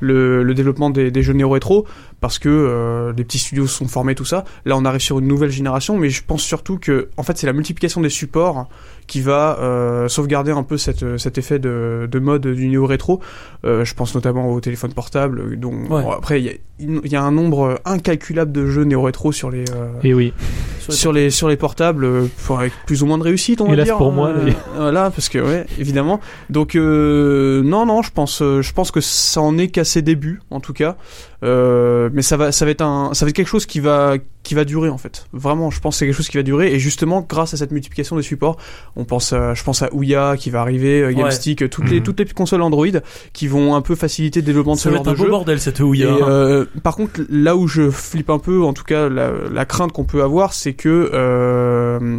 le, 0.02 0.42
le 0.42 0.54
développement 0.54 0.88
des, 0.88 1.10
des 1.10 1.22
jeux 1.22 1.34
néo-rétro, 1.34 1.86
parce 2.20 2.38
que 2.38 2.48
euh, 2.48 3.12
les 3.14 3.24
petits 3.24 3.38
studios 3.38 3.66
se 3.66 3.76
sont 3.76 3.86
formés, 3.88 4.14
tout 4.14 4.24
ça. 4.24 4.44
Là, 4.64 4.78
on 4.78 4.86
arrive 4.86 5.02
sur 5.02 5.18
une 5.18 5.26
nouvelle 5.28 5.50
génération, 5.50 5.98
mais 5.98 6.08
je 6.08 6.22
pense 6.26 6.42
surtout 6.42 6.78
que, 6.78 7.10
en 7.18 7.22
fait, 7.22 7.36
c'est 7.36 7.46
la 7.46 7.52
multiplication 7.52 8.00
des 8.00 8.08
supports 8.08 8.68
qui 9.10 9.20
va 9.22 9.58
euh, 9.60 10.06
sauvegarder 10.08 10.52
un 10.52 10.62
peu 10.62 10.78
cette, 10.78 11.18
cet 11.18 11.36
effet 11.36 11.58
de, 11.58 12.08
de 12.10 12.18
mode 12.20 12.46
du 12.46 12.68
néo-rétro. 12.68 13.20
Euh, 13.64 13.84
je 13.84 13.92
pense 13.94 14.14
notamment 14.14 14.48
au 14.52 14.60
téléphone 14.60 14.92
portable, 14.92 15.58
dont 15.58 15.72
Ouais. 15.90 16.02
bon, 16.04 16.10
après 16.12 16.40
il 16.40 16.46
y 16.46 16.48
a, 16.48 16.52
il 16.78 17.12
y 17.12 17.16
a 17.16 17.22
un 17.22 17.32
nombre 17.32 17.80
incalculable 17.84 18.52
de 18.52 18.66
jeux 18.66 18.84
néo-rétro 18.84 19.32
sur 19.32 19.50
les 19.50 19.64
euh, 19.72 19.88
Et 20.04 20.14
oui. 20.14 20.32
Sur 20.78 20.92
les- 20.92 20.96
sur 20.96 21.12
les 21.12 21.30
sur 21.30 21.48
les 21.48 21.56
portables, 21.56 22.06
pour- 22.46 22.58
avec 22.60 22.72
plus 22.86 23.02
ou 23.02 23.06
moins 23.06 23.18
de 23.18 23.22
réussite, 23.24 23.60
on 23.60 23.66
va 23.66 23.72
Hélas 23.74 23.86
dire. 23.86 23.96
pour 23.98 24.12
moi, 24.12 24.28
euh, 24.28 24.42
mais- 24.44 24.56
voilà, 24.76 25.10
parce 25.10 25.28
que 25.28 25.38
ouais, 25.38 25.66
évidemment. 25.78 26.20
Donc 26.48 26.76
euh, 26.76 27.62
non, 27.64 27.84
non, 27.86 28.02
je 28.02 28.12
pense, 28.12 28.38
je 28.38 28.72
pense 28.72 28.90
que 28.92 29.00
ça 29.00 29.40
en 29.42 29.58
est 29.58 29.68
qu'à 29.68 29.84
ses 29.84 30.02
débuts, 30.02 30.40
en 30.50 30.60
tout 30.60 30.72
cas. 30.72 30.96
Euh, 31.42 32.10
mais 32.12 32.22
ça 32.22 32.36
va, 32.36 32.52
ça 32.52 32.64
va 32.66 32.70
être 32.70 32.82
un, 32.82 33.14
ça 33.14 33.24
va 33.24 33.30
être 33.30 33.36
quelque 33.36 33.46
chose 33.48 33.64
qui 33.66 33.80
va, 33.80 34.14
qui 34.42 34.54
va 34.54 34.64
durer 34.64 34.88
en 34.90 34.98
fait. 34.98 35.26
Vraiment, 35.32 35.70
je 35.70 35.80
pense 35.80 35.94
que 35.94 35.98
c'est 36.00 36.06
quelque 36.06 36.16
chose 36.16 36.28
qui 36.28 36.36
va 36.36 36.42
durer. 36.42 36.72
Et 36.74 36.78
justement, 36.78 37.24
grâce 37.26 37.54
à 37.54 37.56
cette 37.56 37.70
multiplication 37.72 38.16
des 38.16 38.22
supports, 38.22 38.56
on 38.96 38.99
pense, 39.04 39.32
à, 39.32 39.54
je 39.54 39.62
pense 39.64 39.82
à 39.82 39.92
Ouya 39.94 40.34
qui 40.38 40.50
va 40.50 40.60
arriver, 40.60 41.02
euh, 41.02 41.12
GameStick, 41.12 41.68
toutes 41.70 41.88
les, 41.90 41.98
Mhm. 41.98 42.02
toutes 42.02 42.18
les 42.20 42.26
consoles 42.26 42.62
Android 42.62 42.86
qui 43.32 43.48
vont 43.48 43.74
un 43.74 43.80
peu 43.82 43.94
faciliter 43.94 44.40
le 44.40 44.46
développement 44.46 44.74
de 44.74 44.78
Ça 44.78 44.84
ce 44.84 44.88
genre 44.90 45.00
être 45.00 45.08
un 45.08 45.12
de 45.12 45.16
beau 45.18 45.28
bordel 45.28 45.60
cette 45.60 45.80
Et, 45.80 45.82
ouïa. 45.82 46.06
euh, 46.08 46.64
par 46.82 46.96
contre, 46.96 47.20
là 47.30 47.56
où 47.56 47.66
je 47.68 47.90
flippe 47.90 48.30
un 48.30 48.38
peu, 48.38 48.62
en 48.62 48.72
tout 48.72 48.84
cas, 48.84 49.08
la, 49.08 49.30
la 49.52 49.64
crainte 49.64 49.92
qu'on 49.92 50.04
peut 50.04 50.22
avoir, 50.22 50.52
c'est 50.54 50.74
que 50.74 51.10
euh, 51.12 52.18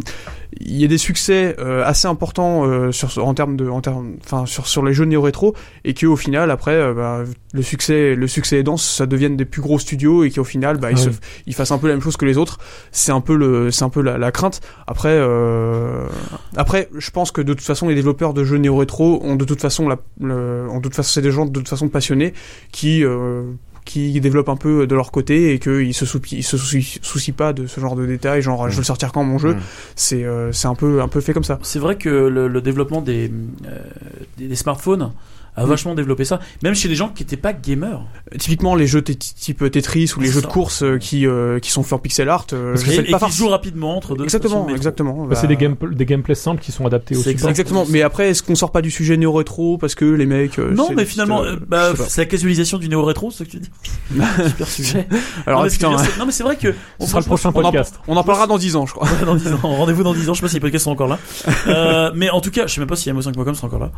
il 0.60 0.76
y 0.76 0.84
a 0.84 0.88
des 0.88 0.98
succès 0.98 1.56
euh, 1.58 1.84
assez 1.84 2.06
importants 2.08 2.64
euh, 2.64 2.92
sur 2.92 3.24
en 3.24 3.34
termes 3.34 3.56
de 3.56 3.68
en 3.68 3.80
termes 3.80 4.16
enfin 4.24 4.46
sur 4.46 4.66
sur 4.66 4.84
les 4.84 4.92
jeux 4.92 5.04
néo 5.04 5.22
rétro 5.22 5.54
et 5.84 5.94
que 5.94 6.06
au 6.06 6.16
final 6.16 6.50
après 6.50 6.74
euh, 6.74 6.94
bah, 6.94 7.20
le 7.52 7.62
succès 7.62 8.14
le 8.14 8.26
succès 8.26 8.58
aidant 8.58 8.76
ça 8.76 9.06
devienne 9.06 9.36
des 9.36 9.44
plus 9.44 9.62
gros 9.62 9.78
studios 9.78 10.24
et 10.24 10.30
qu'au 10.30 10.44
final 10.44 10.78
bah, 10.78 10.90
ils, 10.90 10.98
se, 10.98 11.10
ils 11.46 11.54
fassent 11.54 11.72
un 11.72 11.78
peu 11.78 11.88
la 11.88 11.94
même 11.94 12.02
chose 12.02 12.16
que 12.16 12.24
les 12.24 12.36
autres. 12.36 12.58
C'est 12.90 13.12
un 13.12 13.20
peu 13.20 13.36
le 13.36 13.70
c'est 13.70 13.84
un 13.84 13.88
peu 13.88 14.02
la, 14.02 14.18
la 14.18 14.32
crainte. 14.32 14.60
Après 14.86 15.12
euh, 15.12 16.06
après 16.56 16.88
je 16.96 17.10
pense 17.10 17.30
que 17.30 17.40
de 17.40 17.54
toute 17.54 17.64
façon 17.64 17.88
les 17.88 17.94
développeurs 17.94 18.34
de 18.34 18.44
jeux 18.44 18.58
néo 18.58 18.76
rétro 18.76 19.20
ont 19.24 19.36
de 19.36 19.44
toute 19.44 19.60
façon 19.60 19.88
la 19.88 19.98
le, 20.20 20.66
ont 20.70 20.78
de 20.78 20.82
toute 20.82 20.94
façon 20.94 21.12
c'est 21.12 21.22
des 21.22 21.32
gens 21.32 21.46
de 21.46 21.52
toute 21.52 21.68
façon 21.68 21.88
passionnés 21.88 22.34
qui 22.72 23.04
euh, 23.04 23.42
qui 23.84 24.20
développent 24.20 24.48
un 24.48 24.56
peu 24.56 24.86
de 24.86 24.94
leur 24.94 25.10
côté 25.10 25.52
et 25.52 25.58
qu'ils 25.58 25.94
se, 25.94 26.06
soucient, 26.06 26.38
ils 26.38 26.42
se 26.42 26.56
soucient, 26.56 27.00
soucient 27.02 27.34
pas 27.34 27.52
de 27.52 27.66
ce 27.66 27.80
genre 27.80 27.96
de 27.96 28.06
détails, 28.06 28.42
genre 28.42 28.68
je 28.68 28.74
veux 28.74 28.80
le 28.80 28.86
sortir 28.86 29.12
quand 29.12 29.24
mon 29.24 29.38
jeu. 29.38 29.54
Mm. 29.54 29.60
C'est 29.96 30.24
euh, 30.24 30.52
c'est 30.52 30.68
un 30.68 30.74
peu 30.74 31.02
un 31.02 31.08
peu 31.08 31.20
fait 31.20 31.32
comme 31.32 31.44
ça. 31.44 31.58
C'est 31.62 31.78
vrai 31.78 31.96
que 31.96 32.08
le, 32.08 32.48
le 32.48 32.60
développement 32.60 33.00
des, 33.00 33.30
euh, 33.66 33.78
des, 34.38 34.48
des 34.48 34.56
smartphones 34.56 35.12
a 35.56 35.64
vachement 35.64 35.94
développé 35.94 36.24
ça, 36.24 36.40
même 36.62 36.74
chez 36.74 36.88
les 36.88 36.94
gens 36.94 37.08
qui 37.08 37.22
n'étaient 37.22 37.36
pas 37.36 37.52
gamers. 37.52 38.02
Typiquement 38.38 38.74
les 38.74 38.86
jeux 38.86 39.02
type 39.02 39.70
Tetris 39.70 40.12
ou 40.16 40.20
les 40.20 40.28
jeux 40.28 40.42
de 40.42 40.46
course 40.46 40.82
euh, 40.82 40.98
qui 40.98 41.26
euh, 41.26 41.58
qui 41.58 41.70
sont 41.70 41.82
faits 41.82 41.94
en 41.94 41.98
pixel 41.98 42.28
art, 42.28 42.46
euh, 42.52 42.76
je 42.76 43.10
pas 43.10 43.18
qui 43.18 43.32
jouent 43.32 43.48
rapidement 43.48 43.96
entre 43.96 44.16
deux. 44.16 44.24
Exactement, 44.24 44.68
exactement. 44.68 45.26
Bah, 45.26 45.36
c'est 45.36 45.46
des, 45.46 45.56
game, 45.56 45.76
des 45.92 46.06
gameplays 46.06 46.34
simples 46.34 46.62
qui 46.62 46.72
sont 46.72 46.86
adaptés 46.86 47.16
au 47.16 47.22
support. 47.22 47.50
Exactement. 47.50 47.84
Mais 47.88 48.02
après, 48.02 48.30
est-ce 48.30 48.42
qu'on 48.42 48.54
sort 48.54 48.72
pas 48.72 48.82
du 48.82 48.90
sujet 48.90 49.16
néo 49.16 49.32
rétro 49.32 49.78
parce 49.78 49.94
que 49.94 50.04
les 50.04 50.26
mecs 50.26 50.58
euh, 50.58 50.72
Non, 50.72 50.90
mais 50.94 51.04
finalement, 51.04 51.42
euh, 51.42 51.52
euh, 51.52 51.58
bah, 51.66 51.92
c'est 52.08 52.22
la 52.22 52.26
casualisation 52.26 52.78
du 52.78 52.88
néo-rétro, 52.88 53.30
c'est 53.30 53.38
ce 53.38 53.44
que 53.44 53.50
tu 53.50 53.58
dis. 53.58 53.70
Super 54.48 54.68
sujet. 54.68 55.08
Alors 55.46 55.60
non, 55.60 55.64
mais, 55.64 55.70
c'est- 55.70 56.18
non, 56.18 56.26
mais 56.26 56.32
c'est 56.32 56.42
vrai 56.42 56.56
que. 56.56 56.74
Ce 57.00 57.06
sera 57.06 57.20
le 57.20 57.26
prochain 57.26 57.50
on 57.54 57.58
en, 57.58 57.62
podcast. 57.62 58.00
on 58.08 58.16
en 58.16 58.24
parlera 58.24 58.46
dans 58.46 58.58
10 58.58 58.76
ans, 58.76 58.86
je 58.86 58.92
crois. 58.94 59.08
Dans 59.24 59.34
10 59.34 59.52
ans. 59.52 59.58
Rendez-vous 59.62 60.02
dans 60.02 60.14
10 60.14 60.28
ans. 60.28 60.34
Je 60.34 60.38
sais 60.38 60.42
pas 60.42 60.48
si 60.48 60.54
les 60.54 60.60
podcasts 60.60 60.84
sont 60.84 60.90
encore 60.90 61.08
là. 61.08 61.18
Euh, 61.68 62.10
mais 62.14 62.28
en 62.28 62.40
tout 62.40 62.50
cas, 62.50 62.66
je 62.66 62.74
sais 62.74 62.80
même 62.80 62.88
pas 62.88 62.96
si 62.96 63.10
MO5.com 63.10 63.54
sera 63.54 63.68
encore 63.68 63.78
là. 63.78 63.92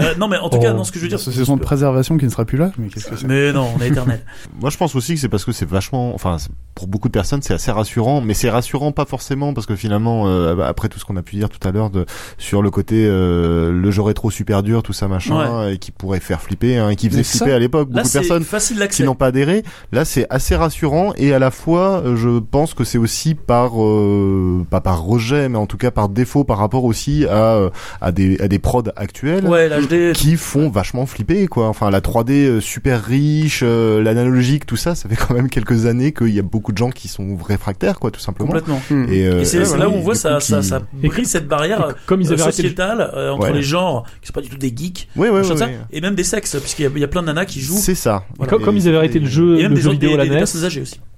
Euh, 0.00 0.14
non, 0.16 0.28
mais 0.28 0.36
en 0.36 0.50
tout 0.50 0.58
cas, 0.58 0.72
Oh, 0.72 0.76
non, 0.76 0.84
ce 0.88 0.92
que 0.92 0.98
je 0.98 1.04
veux 1.04 1.08
dire. 1.08 1.18
L'association 1.18 1.56
de 1.56 1.62
préservation 1.62 2.18
qui 2.18 2.24
ne 2.24 2.30
sera 2.30 2.44
plus 2.44 2.58
là, 2.58 2.70
mais 2.78 2.88
qu'est-ce 2.88 3.06
que 3.06 3.16
c'est 3.16 3.26
Mais 3.26 3.52
non, 3.52 3.68
on 3.76 3.80
est 3.80 3.88
éternel. 3.88 4.20
Moi, 4.60 4.70
je 4.70 4.76
pense 4.76 4.94
aussi 4.94 5.14
que 5.14 5.20
c'est 5.20 5.28
parce 5.28 5.44
que 5.44 5.52
c'est 5.52 5.68
vachement, 5.68 6.14
enfin, 6.14 6.36
pour 6.74 6.86
beaucoup 6.88 7.08
de 7.08 7.12
personnes, 7.12 7.42
c'est 7.42 7.54
assez 7.54 7.70
rassurant, 7.70 8.20
mais 8.20 8.34
c'est 8.34 8.50
rassurant 8.50 8.92
pas 8.92 9.04
forcément 9.04 9.52
parce 9.54 9.66
que 9.66 9.76
finalement, 9.76 10.26
euh, 10.28 10.56
après 10.62 10.88
tout 10.88 10.98
ce 10.98 11.04
qu'on 11.04 11.16
a 11.16 11.22
pu 11.22 11.36
dire 11.36 11.48
tout 11.48 11.66
à 11.66 11.70
l'heure 11.72 11.90
de 11.90 12.06
sur 12.38 12.62
le 12.62 12.70
côté 12.70 13.04
euh, 13.06 13.72
le 13.72 13.90
jeu 13.90 14.02
rétro 14.02 14.30
super 14.30 14.62
dur, 14.62 14.82
tout 14.82 14.92
ça 14.92 15.08
machin, 15.08 15.68
et 15.68 15.78
qui 15.78 15.90
pourrait 15.90 16.20
faire 16.20 16.40
flipper, 16.40 16.78
hein, 16.78 16.90
et 16.90 16.96
qui 16.96 17.08
faisait 17.10 17.22
ça- 17.22 17.38
flipper 17.38 17.52
à 17.52 17.58
l'époque 17.58 17.88
beaucoup 17.90 18.06
de 18.06 18.12
personnes 18.12 18.44
facile 18.44 18.86
qui 18.90 19.02
n'ont 19.02 19.14
pas 19.14 19.26
adhéré. 19.26 19.62
Là, 19.92 20.04
c'est 20.04 20.26
assez 20.30 20.56
rassurant 20.56 21.12
et 21.16 21.32
à 21.32 21.38
la 21.38 21.50
fois, 21.50 22.02
euh, 22.04 22.16
je 22.16 22.38
pense 22.38 22.74
que 22.74 22.84
c'est 22.84 22.98
aussi 22.98 23.34
par 23.34 23.82
euh, 23.82 24.64
pas 24.70 24.80
par 24.80 25.02
rejet, 25.02 25.48
mais 25.48 25.58
en 25.58 25.66
tout 25.66 25.76
cas 25.76 25.90
par 25.90 26.08
défaut 26.08 26.44
par 26.44 26.58
rapport 26.58 26.84
aussi 26.84 27.26
à 27.26 27.58
à 28.00 28.12
des 28.12 28.40
à 28.40 28.48
des 28.48 28.58
prods 28.58 28.84
actuels. 28.96 29.46
Ouais, 29.46 29.68
qui 30.14 30.36
font 30.36 30.68
vachement 30.78 31.06
flipper 31.06 31.46
quoi. 31.48 31.68
Enfin 31.68 31.90
la 31.90 32.00
3D 32.00 32.30
euh, 32.32 32.60
super 32.60 33.04
riche, 33.04 33.60
euh, 33.62 34.02
l'analogique, 34.02 34.64
tout 34.66 34.76
ça, 34.76 34.94
ça 34.94 35.08
fait 35.08 35.16
quand 35.16 35.34
même 35.34 35.48
quelques 35.50 35.86
années 35.86 36.12
qu'il 36.12 36.28
y 36.34 36.38
a 36.38 36.42
beaucoup 36.42 36.72
de 36.72 36.78
gens 36.78 36.90
qui 36.90 37.08
sont 37.08 37.36
réfractaires 37.36 37.98
quoi, 37.98 38.10
tout 38.10 38.20
simplement. 38.20 38.46
Complètement. 38.48 38.80
Hmm. 38.90 39.06
Et, 39.12 39.26
euh, 39.26 39.40
Et 39.40 39.44
c'est 39.44 39.58
voilà, 39.62 39.84
là 39.84 39.90
où 39.90 39.94
on 39.94 40.00
voit 40.00 40.14
ça, 40.14 40.40
ça, 40.40 40.62
ça 40.62 40.80
brise 40.92 41.28
cette 41.28 41.48
barrière 41.48 41.94
comme 42.06 42.20
ils 42.20 42.28
euh, 42.28 42.32
avaient 42.34 42.42
arrêté 42.42 42.62
le- 42.62 42.68
sociétale 42.68 43.10
euh, 43.14 43.30
entre 43.32 43.48
Ouais. 43.48 43.52
les 43.52 43.62
genres 43.62 44.04
qui 44.20 44.28
sont 44.28 44.32
pas 44.32 44.40
du 44.40 44.48
tout 44.48 44.56
des 44.58 44.72
geeks, 44.74 45.08
Ouais, 45.16 45.30
ouais, 45.30 45.42
ça, 45.44 45.54
ouais. 45.54 45.78
et 45.90 46.00
même 46.00 46.14
des 46.14 46.24
sexes, 46.24 46.56
puisqu'il 46.60 46.90
y, 46.96 47.00
y 47.00 47.04
a 47.04 47.08
plein 47.08 47.22
de 47.22 47.26
nanas 47.26 47.44
qui 47.46 47.60
jouent, 47.60 47.76
C'est 47.78 47.94
ça. 47.94 48.24
Et 48.42 48.46
comme, 48.46 48.62
comme 48.62 48.76
ils 48.76 48.86
avaient 48.88 48.96
arrêté 48.98 49.18
le 49.18 49.26
jeu, 49.26 49.58
et 49.58 49.62
même 49.62 49.70
le 49.72 49.76
des, 49.76 49.82
jeu 49.82 49.90
vidéo 49.90 50.08
des, 50.10 50.14
à 50.14 50.24
la 50.24 50.40
NES, 50.40 50.44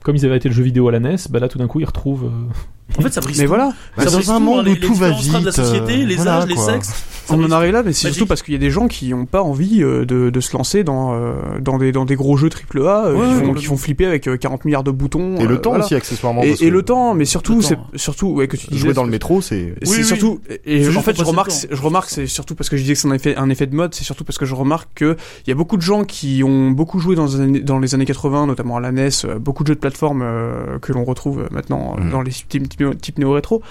comme 0.02 0.16
ils 0.16 0.20
avaient 0.24 0.32
arrêté 0.32 0.48
le 0.48 0.54
jeu 0.54 0.62
vidéo 0.62 0.88
à 0.88 0.92
la 0.92 1.00
NES, 1.00 1.16
bah 1.30 1.38
là 1.40 1.48
tout 1.48 1.58
d'un 1.58 1.66
coup 1.66 1.80
ils 1.80 1.84
retrouvent. 1.84 2.24
euh, 2.26 2.52
En 2.98 3.02
fait, 3.02 3.12
ça 3.12 3.20
brise 3.20 3.38
Mais 3.38 3.44
tout. 3.44 3.48
voilà. 3.48 3.72
Bah, 3.96 4.04
ça 4.04 4.10
dans 4.10 4.30
un 4.32 4.38
tout, 4.38 4.40
monde 4.44 4.58
hein, 4.60 4.62
les, 4.64 4.70
où 4.72 4.74
les 4.74 4.80
tout 4.80 4.94
va 4.94 5.08
de 5.10 5.14
la 5.14 5.18
vite, 5.20 5.50
société, 5.52 6.02
euh, 6.02 6.06
les 6.06 6.16
voilà, 6.16 6.38
âges, 6.38 6.46
les 6.48 6.56
sexes. 6.56 7.04
On 7.32 7.44
en 7.44 7.50
arrive 7.52 7.72
là, 7.72 7.84
mais 7.84 7.92
c'est 7.92 8.08
surtout 8.08 8.26
parce 8.26 8.42
qu'il 8.42 8.54
y 8.54 8.56
a 8.56 8.60
des 8.60 8.72
gens 8.72 8.88
qui 8.88 9.14
ont 9.14 9.24
pas 9.24 9.40
envie 9.42 9.84
euh, 9.84 10.04
de, 10.04 10.30
de 10.30 10.40
se 10.40 10.52
lancer 10.56 10.82
dans 10.82 11.14
euh, 11.14 11.32
dans 11.60 11.78
des 11.78 11.92
dans 11.92 12.04
des 12.04 12.16
gros 12.16 12.36
jeux 12.36 12.48
triple 12.48 12.80
A 12.84 13.04
euh, 13.06 13.14
Ouais, 13.14 13.18
qui, 13.20 13.22
font, 13.22 13.30
complètement. 13.34 13.54
qui 13.54 13.64
font 13.66 13.76
flipper 13.76 14.06
avec 14.06 14.26
euh, 14.26 14.36
40 14.36 14.64
milliards 14.64 14.82
de 14.82 14.90
boutons. 14.90 15.36
Et 15.36 15.44
euh, 15.44 15.46
le 15.46 15.60
temps 15.60 15.70
voilà. 15.70 15.84
aussi 15.84 15.94
accessoirement. 15.94 16.42
Et, 16.42 16.56
et 16.60 16.70
le 16.70 16.82
temps, 16.82 17.14
mais 17.14 17.24
surtout 17.24 17.62
c'est 17.62 17.78
surtout 17.94 18.26
ouais 18.30 18.48
que 18.48 18.56
tu 18.56 18.66
disais. 18.66 18.80
jouer 18.80 18.94
dans 18.94 19.04
le 19.04 19.10
métro, 19.10 19.40
c'est 19.40 19.74
C'est 19.82 19.90
Oui, 19.90 19.96
oui. 19.98 20.04
surtout 20.04 20.40
et 20.66 20.88
en 20.88 21.02
fait 21.02 21.16
je 21.16 21.22
remarque 21.22 21.52
je 21.70 21.80
remarque 21.82 22.10
c'est 22.10 22.26
surtout 22.26 22.56
parce 22.56 22.68
que 22.68 22.76
je 22.76 22.82
disais 22.82 22.94
que 22.94 22.98
c'est 23.00 23.08
un 23.08 23.12
effet 23.12 23.36
un 23.36 23.48
effet 23.48 23.68
de 23.68 23.76
mode 23.76 23.94
c'est 23.94 24.02
surtout 24.04 24.24
parce 24.24 24.38
que 24.38 24.44
je 24.46 24.56
remarque 24.56 24.88
que 24.96 25.16
il 25.46 25.50
y 25.50 25.52
a 25.52 25.56
beaucoup 25.56 25.76
de 25.76 25.82
gens 25.82 26.02
qui 26.02 26.42
ont 26.44 26.72
beaucoup 26.72 26.98
joué 26.98 27.14
dans, 27.14 27.26
les 27.26 27.40
années- 27.40 27.60
dans 27.60 27.78
les 27.78 27.94
années 27.94 28.06
80 28.06 28.48
notamment 28.48 28.76
à 28.78 28.80
la 28.80 28.90
NES 28.90 29.10
beaucoup 29.38 29.62
de 29.62 29.68
jeux 29.68 29.74
de 29.76 29.80
plateforme 29.80 30.22
euh, 30.24 30.80
que 30.80 30.92
l'on 30.92 31.04
retrouve 31.04 31.46
maintenant 31.52 31.94
Mm. 32.00 32.10
dans 32.10 32.22
les 32.22 32.32
types, 32.32 32.66
types, 32.92 33.00
types 33.02 33.18
néo 33.18 33.32
rétro 33.32 33.62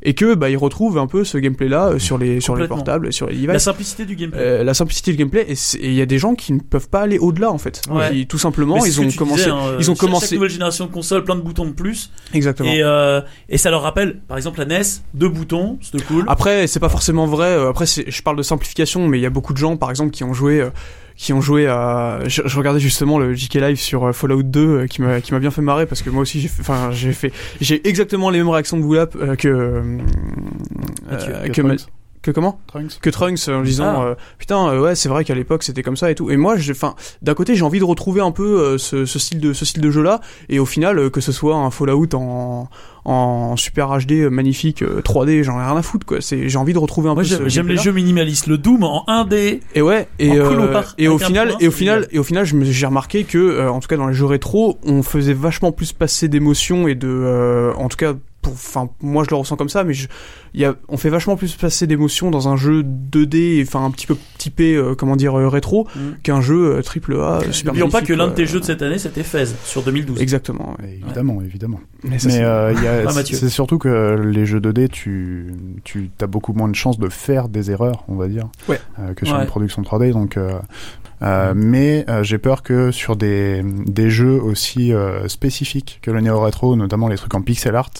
et 0.00 0.14
que 0.14 0.34
bah 0.36 0.48
ils 0.48 0.56
retrouvent 0.56 0.96
un 0.96 1.08
peu 1.08 1.24
ce 1.24 1.38
gameplay 1.38 1.66
là 1.66 1.98
sur 1.98 2.18
les 2.18 2.40
sur 2.40 2.54
les 2.54 2.68
portables 2.68 3.12
sur 3.12 3.26
les 3.26 3.34
La 3.34 3.46
devices 3.54 3.64
simplicité 3.64 4.04
du 4.04 4.14
gameplay. 4.14 4.40
euh, 4.40 4.62
la 4.62 4.72
simplicité 4.72 5.10
du 5.10 5.16
gameplay 5.16 5.44
et 5.50 5.56
il 5.82 5.92
y 5.94 6.00
a 6.00 6.06
des 6.06 6.18
gens 6.18 6.36
qui 6.36 6.52
ne 6.52 6.60
peuvent 6.60 6.88
pas 6.88 7.00
aller 7.00 7.18
au-delà 7.18 7.50
en 7.50 7.58
fait 7.58 7.82
Ouais. 7.90 8.10
Qui, 8.12 8.26
tout 8.28 8.38
simplement 8.38 8.78
c'est 8.80 8.88
ils 8.90 9.00
ont 9.00 9.10
commencé 9.10 9.42
disais, 9.42 9.50
hein, 9.50 9.76
ils 9.80 9.90
ont 9.90 9.94
chaque- 9.94 10.00
commencé 10.00 10.26
Chaque 10.26 10.34
nouvelle 10.36 10.50
génération 10.50 10.86
de 10.86 10.92
consoles, 10.92 11.24
plein 11.24 11.34
de 11.34 11.40
boutons 11.40 11.66
de 11.66 11.72
plus. 11.72 12.12
exactement 12.32 12.70
Et, 12.70 12.80
euh, 12.84 13.20
et 13.48 13.58
ça 13.58 13.70
leur 13.72 13.82
rappelle, 13.82 14.20
par 14.28 14.36
exemple, 14.36 14.60
la 14.60 14.66
NES, 14.66 14.82
deux 15.14 15.28
boutons, 15.28 15.78
c'était 15.82 16.04
cool. 16.04 16.24
Après, 16.28 16.68
c'est 16.68 16.78
pas 16.80 16.88
forcément 16.88 17.26
vrai. 17.26 17.46
euh, 17.48 17.68
Après, 17.70 17.84
je 17.86 18.22
parle 18.22 18.36
de 18.36 18.42
simplification, 18.44 19.08
mais 19.08 19.18
il 19.18 19.22
y 19.22 19.26
a 19.26 19.30
beaucoup 19.30 19.52
de 19.52 19.58
gens, 19.58 19.76
par 19.76 19.90
exemple, 19.90 20.12
qui 20.12 20.22
ont 20.22 20.32
joué, 20.32 20.60
euh, 20.60 20.70
qui 21.18 21.32
ont 21.32 21.40
joué 21.40 21.66
à. 21.66 22.20
Je, 22.28 22.42
je 22.46 22.56
regardais 22.56 22.78
justement 22.80 23.18
le 23.18 23.34
JK 23.34 23.54
Live 23.54 23.76
sur 23.76 24.04
euh, 24.06 24.12
Fallout 24.12 24.44
2, 24.44 24.60
euh, 24.60 24.86
qui 24.86 25.02
m'a, 25.02 25.20
qui 25.20 25.32
m'a 25.34 25.40
bien 25.40 25.50
fait 25.50 25.60
marrer 25.62 25.84
parce 25.84 26.00
que 26.00 26.10
moi 26.10 26.22
aussi, 26.22 26.40
j'ai, 26.40 26.46
fait- 26.48 26.60
enfin, 26.62 26.90
j'ai 26.92 27.12
fait, 27.12 27.32
j'ai 27.60 27.86
exactement 27.88 28.30
les 28.30 28.38
mêmes 28.38 28.48
réactions 28.48 28.76
de 28.76 28.82
Boulap 28.82 29.16
euh, 29.16 29.34
que, 29.34 29.48
euh, 29.48 29.98
euh, 31.10 31.42
que 31.48 31.52
que, 31.52 31.60
Trunks. 31.60 31.88
Que 32.22 32.30
comment 32.30 32.60
Trunks. 32.66 32.98
que 33.00 33.10
Trunks 33.10 33.48
en 33.48 33.62
disant 33.62 33.94
Ah. 33.96 34.02
euh, 34.04 34.14
putain 34.38 34.68
euh, 34.68 34.80
ouais 34.80 34.94
c'est 34.94 35.08
vrai 35.08 35.24
qu'à 35.24 35.34
l'époque 35.34 35.62
c'était 35.62 35.82
comme 35.82 35.96
ça 35.96 36.10
et 36.10 36.14
tout 36.14 36.30
et 36.30 36.36
moi 36.36 36.56
j'ai 36.56 36.72
enfin 36.72 36.94
d'un 37.22 37.34
côté 37.34 37.54
j'ai 37.54 37.62
envie 37.64 37.78
de 37.78 37.84
retrouver 37.84 38.20
un 38.20 38.32
peu 38.32 38.60
euh, 38.60 38.78
ce, 38.78 39.04
ce 39.06 39.18
style 39.18 39.40
de 39.40 39.52
ce 39.52 39.64
style 39.64 39.82
de 39.82 39.90
jeu 39.90 40.02
là 40.02 40.20
et 40.48 40.58
au 40.58 40.66
final 40.66 40.98
euh, 40.98 41.10
que 41.10 41.20
ce 41.20 41.30
soit 41.32 41.54
un 41.56 41.70
Fallout 41.70 42.08
en 42.14 42.68
en 43.04 43.56
super 43.56 43.88
HD 43.98 44.12
euh, 44.24 44.28
magnifique 44.30 44.82
euh, 44.82 45.00
3D 45.00 45.42
j'en 45.42 45.58
ai 45.60 45.64
rien 45.64 45.76
à 45.76 45.82
foutre 45.82 46.04
quoi 46.06 46.20
c'est 46.20 46.48
j'ai 46.48 46.58
envie 46.58 46.72
de 46.72 46.78
retrouver 46.78 47.08
un 47.08 47.14
Moi, 47.14 47.22
peu 47.22 47.28
ce 47.28 47.36
j'aime 47.36 47.48
j'aime 47.48 47.68
les 47.68 47.76
jeux 47.78 47.92
minimalistes. 47.92 48.46
Le 48.48 48.58
Doom 48.58 48.82
en 48.84 49.04
1D. 49.08 49.60
et 49.74 49.80
ouais 49.82 50.08
et 50.18 50.32
euh, 50.38 50.50
et 50.98 51.08
au 51.08 51.18
final 51.18 51.48
point, 51.48 51.56
et 51.60 51.68
au 51.68 51.70
final 51.70 52.06
et 52.10 52.18
au 52.18 52.22
final 52.24 52.44
je 52.44 52.54
me- 52.56 52.64
j'ai 52.64 52.86
remarqué 52.86 53.24
que 53.24 53.38
euh, 53.38 53.70
en 53.70 53.80
tout 53.80 53.88
cas 53.88 53.96
dans 53.96 54.08
les 54.08 54.14
jeux 54.14 54.26
rétro 54.26 54.78
on 54.84 55.02
faisait 55.02 55.32
vachement 55.34 55.72
plus 55.72 55.92
passer 55.92 56.28
d'émotions 56.28 56.88
et 56.88 56.94
de 56.94 57.08
euh, 57.08 57.72
en 57.76 57.88
tout 57.88 57.96
cas 57.96 58.14
enfin 58.46 58.88
moi 59.02 59.24
je 59.24 59.30
le 59.30 59.36
ressens 59.36 59.56
comme 59.56 59.68
ça 59.68 59.84
mais 59.84 59.92
je, 59.92 60.08
il 60.54 60.60
y 60.60 60.64
a 60.64 60.74
on 60.88 60.96
fait 60.96 61.10
vachement 61.10 61.36
plus 61.36 61.54
passer 61.56 61.86
d'émotions 61.86 62.30
dans 62.30 62.48
un 62.48 62.56
jeu 62.56 62.82
2D 62.82 63.62
enfin 63.62 63.84
un 63.84 63.90
petit 63.90 64.06
peu 64.06 64.16
typé 64.38 64.74
euh, 64.74 64.94
comment 64.94 65.16
dire 65.16 65.38
euh, 65.38 65.48
rétro 65.48 65.86
Mm. 65.94 66.00
qu'un 66.22 66.40
jeu 66.40 66.76
euh, 66.76 66.82
triple 66.82 67.16
A 67.20 67.40
super 67.50 67.72
N'oublions 67.72 67.90
pas 67.90 68.00
que 68.02 68.12
l'un 68.12 68.28
de 68.28 68.32
tes 68.34 68.46
jeux 68.46 68.60
de 68.60 68.64
cette 68.64 68.80
année, 68.82 68.98
c'était 68.98 69.22
Fez, 69.22 69.44
sur 69.64 69.82
2012. 69.82 70.20
exactement 70.22 70.74
ouais. 70.78 70.84
Ouais, 70.86 70.98
Évidemment, 71.04 71.42
évidemment. 71.42 71.80
mais 72.04 72.18
ça 72.18 72.28
Mais 72.28 72.34
c'est- 72.34 72.42
euh, 72.42 73.04
Ah, 73.06 73.22
c'est 73.24 73.48
surtout 73.48 73.78
que 73.78 74.20
les 74.24 74.46
jeux 74.46 74.60
2D, 74.60 74.88
tu, 74.88 75.52
tu 75.84 76.10
as 76.20 76.26
beaucoup 76.26 76.52
moins 76.52 76.68
de 76.68 76.74
chances 76.74 76.98
de 76.98 77.08
faire 77.08 77.48
des 77.48 77.70
erreurs, 77.70 78.04
on 78.08 78.14
va 78.16 78.28
dire, 78.28 78.48
Ouais. 78.68 78.80
euh, 79.00 79.14
que 79.14 79.26
sur 79.26 79.34
Ouais. 79.36 79.42
une 79.42 79.48
production 79.48 79.82
3D. 79.82 80.12
Donc, 80.12 80.36
euh, 81.22 81.52
mais 81.56 82.04
euh, 82.08 82.22
j'ai 82.22 82.38
peur 82.38 82.62
que 82.62 82.90
sur 82.90 83.16
des, 83.16 83.62
des 83.64 84.10
jeux 84.10 84.40
aussi 84.40 84.92
euh, 84.92 85.28
spécifiques 85.28 85.98
que 86.02 86.10
le 86.10 86.20
néo 86.20 86.40
rétro, 86.40 86.76
notamment 86.76 87.08
les 87.08 87.16
trucs 87.16 87.34
en 87.34 87.42
pixel 87.42 87.74
art, 87.76 87.90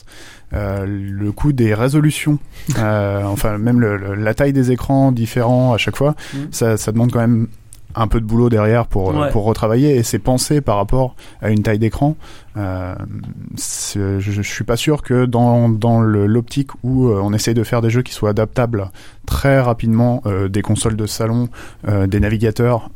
euh, 0.55 0.87
le 0.87 1.33
coût 1.33 1.53
des 1.53 1.75
résolutions, 1.75 2.39
euh, 2.79 3.23
enfin 3.25 3.59
même 3.59 3.81
le, 3.81 3.97
le- 3.97 4.15
la 4.15 4.35
taille 4.35 4.53
des 4.53 4.71
écrans 4.73 5.13
différents 5.13 5.73
à 5.75 5.79
chaque 5.79 5.97
fois, 5.97 6.15
Mm. 6.35 6.39
ça, 6.51 6.77
ça 6.77 6.93
demande 6.93 7.11
quand 7.13 7.21
même 7.21 7.49
un 8.01 8.07
peu 8.09 8.21
de 8.21 8.25
boulot 8.27 8.49
derrière 8.49 8.87
pour 8.87 9.11
euh, 9.11 9.19
Ouais. 9.25 9.31
pour 9.31 9.45
retravailler 9.45 9.97
et 9.97 10.03
c'est 10.03 10.19
pensé 10.19 10.61
par 10.61 10.77
rapport 10.77 11.15
à 11.43 11.51
une 11.51 11.63
taille 11.63 11.79
d'écran. 11.79 12.17
Euh, 12.57 12.95
je, 13.57 14.19
je 14.21 14.43
suis 14.43 14.65
pas 14.65 14.77
sûr 14.77 15.03
que 15.03 15.25
dans 15.27 16.01
l'optique 16.01 16.71
où 16.83 17.09
euh, 17.09 17.21
on 17.23 17.33
essaye 17.33 17.55
de 17.55 17.63
faire 17.65 17.81
des 17.83 17.91
jeux 17.91 18.03
qui 18.03 18.13
soient 18.13 18.31
adaptables 18.31 18.91
très 19.27 19.61
rapidement 19.61 20.23
euh, 20.27 20.49
des 20.49 20.63
consoles 20.63 20.97
de 20.97 21.07
salon, 21.07 21.49
euh, 21.87 22.07
des 22.07 22.21
navigateurs 22.21 22.91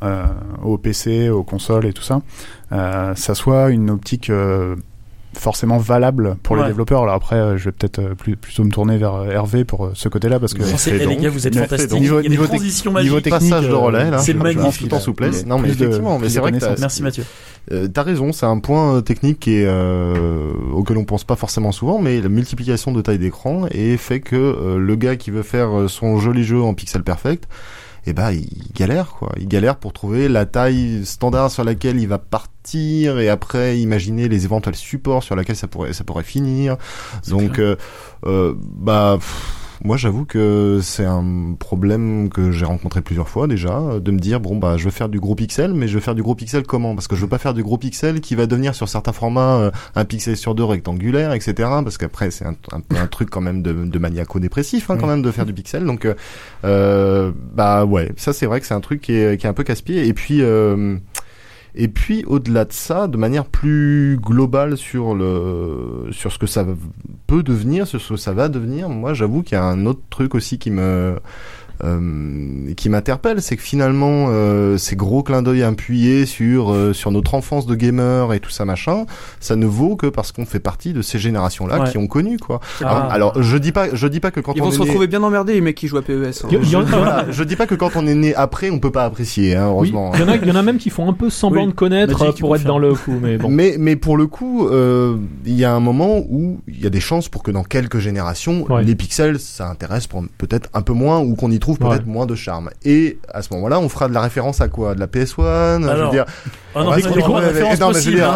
aux 0.62 0.78
PC, 0.78 1.28
aux 1.30 1.42
consoles 1.44 1.86
et 1.86 1.92
tout 1.92 2.02
ça, 2.02 2.20
ça 2.70 3.34
soit 3.34 3.70
une 3.70 3.90
optique 3.90 4.30
forcément 5.34 5.78
valable 5.78 6.36
pour 6.42 6.56
Ouais. 6.56 6.62
les 6.62 6.68
développeurs. 6.68 7.02
Alors 7.02 7.14
après, 7.14 7.36
euh, 7.36 7.56
je 7.56 7.64
vais 7.66 7.72
peut-être 7.72 7.98
euh, 7.98 8.14
plus, 8.14 8.36
plutôt 8.36 8.64
me 8.64 8.70
tourner 8.70 8.96
vers 8.98 9.14
euh, 9.14 9.30
Hervé 9.30 9.64
pour 9.64 9.90
ce 9.94 10.09
côté-là 10.09 10.38
parce 10.38 10.54
que 10.54 10.62
fais 10.62 10.98
eh, 11.00 11.06
les 11.06 11.16
gars, 11.16 11.30
vous 11.30 11.46
êtes 11.46 11.56
fantastiques. 11.56 11.90
donc. 11.90 12.00
Il 12.00 12.06
y 12.06 12.10
a 12.18 12.22
des 12.22 12.28
Niveau 12.28 12.44
tec- 12.44 12.56
transitions 12.56 12.90
niveau 12.92 13.14
magiques. 13.16 13.24
technique, 13.24 13.50
Passage 13.50 13.68
de 13.68 13.74
relais, 13.74 14.10
là. 14.10 14.18
c'est 14.18 14.34
magnifique. 14.34 14.88
tout 14.88 14.94
en 14.94 15.00
souplesse. 15.00 15.46
Non, 15.46 15.59
mais 15.59 15.70
effectivement, 15.70 16.18
mais 16.18 16.28
c'est 16.28 16.40
vrai 16.40 16.52
que. 16.52 16.80
Merci 16.80 17.02
Mathieu. 17.02 17.24
Euh, 17.70 17.86
T'as 17.86 18.02
raison, 18.02 18.32
c'est 18.32 18.46
un 18.46 18.59
point 18.59 19.00
technique 19.02 19.38
qui 19.38 19.54
est, 19.59 19.66
euh, 19.66 20.52
auquel 20.74 20.96
on 20.98 21.04
pense 21.04 21.24
pas 21.24 21.36
forcément 21.36 21.70
souvent, 21.72 22.00
mais 22.00 22.20
la 22.20 22.28
multiplication 22.28 22.90
de 22.92 23.00
taille 23.00 23.18
d'écran 23.18 23.66
et 23.70 23.96
fait 23.96 24.20
que 24.20 24.34
euh, 24.36 24.78
le 24.78 24.96
gars 24.96 25.14
qui 25.16 25.30
veut 25.30 25.42
faire 25.44 25.68
son 25.88 26.18
joli 26.18 26.42
jeu 26.44 26.60
en 26.60 26.74
pixel 26.74 27.02
perfect, 27.04 27.44
eh 28.06 28.12
ben 28.12 28.32
il 28.32 28.48
galère 28.74 29.10
quoi. 29.10 29.32
Il 29.38 29.48
galère 29.48 29.76
pour 29.76 29.92
trouver 29.92 30.28
la 30.28 30.46
taille 30.46 31.04
standard 31.04 31.50
sur 31.50 31.64
laquelle 31.64 32.00
il 32.00 32.08
va 32.08 32.18
partir 32.18 33.18
et 33.18 33.28
après 33.28 33.78
imaginer 33.78 34.28
les 34.28 34.44
éventuels 34.44 34.74
supports 34.74 35.22
sur 35.22 35.36
lesquels 35.36 35.56
ça 35.56 35.68
pourrait 35.68 35.92
ça 35.92 36.04
pourrait 36.04 36.24
finir. 36.24 36.76
Donc 37.28 37.58
euh, 37.58 37.76
euh, 38.26 38.54
bah 38.58 39.16
pff, 39.18 39.61
moi 39.84 39.96
j'avoue 39.96 40.24
que 40.24 40.80
c'est 40.82 41.04
un 41.04 41.54
problème 41.59 42.28
que 42.28 42.52
j'ai 42.52 42.64
rencontré 42.64 43.00
plusieurs 43.00 43.28
fois 43.28 43.46
déjà, 43.46 43.98
de 44.00 44.10
me 44.10 44.18
dire 44.18 44.40
bon 44.40 44.56
bah 44.56 44.76
je 44.76 44.84
veux 44.84 44.90
faire 44.90 45.09
du 45.09 45.20
gros 45.20 45.34
pixel, 45.34 45.74
mais 45.74 45.88
je 45.88 45.94
veux 45.94 46.00
faire 46.00 46.14
du 46.14 46.22
gros 46.22 46.34
pixel 46.34 46.62
comment? 46.64 46.94
Parce 46.94 47.09
que 47.09 47.16
je 47.16 47.22
veux 47.22 47.28
pas 47.28 47.38
faire 47.38 47.54
du 47.54 47.62
gros 47.62 47.78
pixel 47.78 48.20
qui 48.20 48.34
va 48.34 48.46
devenir 48.46 48.74
sur 48.74 48.88
certains 48.88 49.12
formats 49.12 49.56
euh, 49.56 49.70
un 49.94 50.04
pixel 50.04 50.36
sur 50.36 50.54
deux 50.54 50.64
rectangulaire, 50.64 51.32
etc. 51.32 51.54
Parce 51.59 51.98
qu'après 51.98 52.30
c'est 52.30 52.46
un, 52.46 52.56
un, 52.72 52.96
un, 52.96 53.06
truc 53.06 53.30
quand 53.30 53.40
même 53.40 53.62
de, 53.62 53.72
de 53.72 53.98
maniaco-dépressif 53.98 54.90
hein, 54.90 54.96
quand 54.98 55.06
même 55.06 55.22
de 55.22 55.30
faire 55.30 55.46
du 55.46 55.52
pixel. 55.52 55.84
Donc 55.84 56.04
euh, 56.04 56.14
euh, 56.64 57.32
bah 57.54 57.84
ouais, 57.84 58.12
ça 58.16 58.32
c'est 58.32 58.46
vrai 58.46 58.60
que 58.60 58.66
c'est 58.66 58.74
un 58.74 58.80
truc 58.80 59.00
qui 59.00 59.14
est, 59.14 59.38
qui 59.38 59.46
est 59.46 59.50
un 59.50 59.54
peu 59.54 59.64
casse-pied. 59.64 60.06
Et 60.06 60.14
puis 60.14 60.42
euh, 60.42 60.96
et 61.74 61.89
puis 61.89 62.24
au-delà 62.27 62.65
de 62.65 62.73
ça, 62.73 63.09
de 63.09 63.16
manière 63.16 63.47
plus 63.47 64.19
globale 64.20 64.77
sur 64.77 65.15
le 65.15 66.09
sur 66.11 66.31
ce 66.32 66.39
que 66.39 66.47
ça 66.47 66.66
peut 67.27 67.43
devenir, 67.43 67.86
sur 67.86 68.01
ce 68.01 68.15
que 68.15 68.16
ça 68.16 68.32
va 68.32 68.49
devenir, 68.49 68.89
moi 68.89 69.15
j'avoue 69.15 69.43
qu'il 69.43 69.57
y 69.57 69.61
a 69.61 69.65
un 69.65 69.86
autre 69.86 70.03
truc 70.11 70.35
aussi 70.35 70.59
qui 70.59 70.70
me 70.70 71.19
euh, 71.84 72.72
qui 72.76 72.88
m'interpelle, 72.88 73.42
c'est 73.42 73.56
que 73.56 73.62
finalement 73.62 74.26
euh, 74.28 74.76
ces 74.78 74.96
gros 74.96 75.22
clins 75.22 75.42
d'œil 75.42 75.62
appuyés 75.62 76.26
sur 76.26 76.72
euh, 76.72 76.92
sur 76.92 77.10
notre 77.10 77.34
enfance 77.34 77.66
de 77.66 77.74
gamer 77.74 78.32
et 78.32 78.40
tout 78.40 78.50
ça 78.50 78.64
machin, 78.64 79.04
ça 79.40 79.56
ne 79.56 79.66
vaut 79.66 79.96
que 79.96 80.06
parce 80.06 80.32
qu'on 80.32 80.46
fait 80.46 80.60
partie 80.60 80.92
de 80.92 81.02
ces 81.02 81.18
générations-là 81.18 81.80
Ouais. 81.82 81.90
qui 81.90 81.98
ont 81.98 82.06
connu 82.06 82.38
quoi. 82.38 82.60
Ah. 82.84 83.09
Alors 83.10 83.40
je 83.42 83.56
dis 83.56 83.72
pas 83.72 83.94
je 83.94 84.06
dis 84.06 84.20
pas 84.20 84.30
que 84.30 84.40
quand 84.40 84.52
Ils 84.54 84.62
on 84.62 84.66
vont 84.66 84.70
est 84.70 84.74
se 84.74 84.78
né- 84.80 84.84
retrouver 84.86 85.06
bien 85.06 85.22
emmerdés, 85.22 85.54
les 85.54 85.60
mecs 85.60 85.76
qui 85.76 85.88
jouent 85.88 85.98
à 85.98 86.02
PES. 86.02 86.44
hein. 86.44 86.48
Y, 86.50 86.54
y 86.56 86.74
voilà, 86.74 87.26
je 87.30 87.42
dis 87.44 87.56
pas 87.56 87.66
que 87.66 87.74
quand 87.74 87.90
on 87.96 88.06
est 88.06 88.14
né 88.14 88.34
après, 88.34 88.70
on 88.70 88.78
peut 88.78 88.92
pas 88.92 89.04
apprécier, 89.04 89.56
hein, 89.56 89.66
oui, 89.68 89.90
heureusement. 89.92 90.12
il 90.14 90.20
y 90.20 90.22
en 90.24 90.28
a, 90.28 90.36
il 90.36 90.46
y 90.48 90.50
en 90.50 90.56
a 90.56 90.62
même 90.62 90.78
qui 90.78 90.90
font 90.90 91.09
un 91.09 91.12
peu 91.12 91.30
semblant 91.30 91.62
Oui, 91.62 91.68
de 91.68 91.72
connaître 91.74 92.22
euh, 92.22 92.32
pour 92.38 92.54
être 92.56 92.64
dans 92.64 92.78
le 92.78 92.94
coup, 92.94 93.18
mais 93.20 93.38
bon. 93.38 93.48
Mais, 93.48 93.76
mais 93.78 93.96
pour 93.96 94.16
le 94.16 94.26
coup, 94.26 94.68
euh, 94.68 95.16
il 95.44 95.54
y 95.54 95.64
a 95.64 95.72
un 95.74 95.80
moment 95.80 96.18
où 96.28 96.60
il 96.68 96.80
y 96.80 96.86
a 96.86 96.90
des 96.90 97.00
chances 97.00 97.28
pour 97.28 97.42
que 97.42 97.50
dans 97.50 97.64
quelques 97.64 97.98
générations, 97.98 98.64
Ouais. 98.70 98.84
les 98.84 98.94
pixels, 98.94 99.38
ça 99.40 99.68
intéresse 99.68 100.06
peut-être 100.38 100.68
un 100.74 100.82
peu 100.82 100.92
moins 100.92 101.18
ou 101.20 101.34
qu'on 101.34 101.50
y 101.50 101.59
trouve 101.59 101.72
peut-être 101.78 102.07
moins 102.07 102.27
de 102.27 102.35
charme. 102.35 102.70
Et 102.85 103.19
à 103.32 103.43
ce 103.43 103.53
moment-là, 103.55 103.81
on 103.81 103.89
fera 103.89 104.09
de 104.09 104.15
la 104.15 104.20
référence 104.20 104.61
à 104.61 104.69
quoi? 104.69 104.94
De 104.94 105.01
la 105.01 105.07
PS1 105.07 105.81
Je 105.81 105.85
veux 105.85 105.90
Alors, 105.90 106.11
dire, 106.11 106.24
Ah 106.74 106.85
non, 106.85 106.90
mais 106.90 106.97
mais 106.97 107.03
je 107.03 107.09
veux 107.09 107.15
dire, 107.15 107.23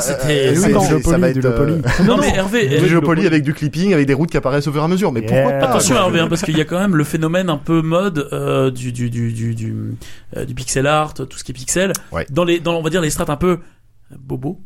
c'est- 0.02 0.68
non, 0.72 0.80
ça 1.02 1.18
va 1.18 1.32
du 1.32 1.38
être, 1.38 1.42
Geopoly. 1.42 1.82
Non, 2.06 2.16
mais 2.18 2.34
Hervé, 2.34 2.66
du 2.68 2.74
Hervé, 2.74 2.88
Geopoly 2.88 3.26
avec 3.26 3.42
du 3.42 3.54
clipping, 3.54 3.92
avec 3.92 4.06
des 4.06 4.14
routes 4.14 4.30
qui 4.30 4.36
apparaissent 4.36 4.66
au 4.68 4.72
fur 4.72 4.80
et 4.80 4.84
à 4.84 4.88
mesure. 4.88 5.12
Mais 5.12 5.22
pourquoi 5.22 5.36
Yeah. 5.50 5.58
pas? 5.60 5.66
Attention 5.68 5.96
Hervé, 5.96 6.20
hein, 6.20 6.28
parce 6.28 6.42
qu'il 6.42 6.56
y 6.56 6.60
a 6.60 6.64
quand 6.64 6.78
même 6.78 6.96
le 6.96 7.04
phénomène 7.04 7.48
un 7.50 7.58
peu 7.58 7.82
mode 7.82 8.28
euh, 8.32 8.70
du, 8.70 8.92
du, 8.92 9.10
du, 9.10 9.32
du, 9.32 9.54
du, 9.54 9.74
euh, 10.36 10.44
du 10.44 10.54
pixel 10.54 10.86
art, 10.86 11.14
tout 11.14 11.26
ce 11.36 11.44
qui 11.44 11.52
est 11.52 11.54
pixel, 11.54 11.92
dans 12.30 12.44
les, 12.44 12.60
dans, 12.60 12.74
on 12.76 12.82
va 12.82 12.90
dire 12.90 13.00
les 13.00 13.10
strates 13.10 13.30
un 13.30 13.36
peu 13.36 13.58
bobo. 14.18 14.60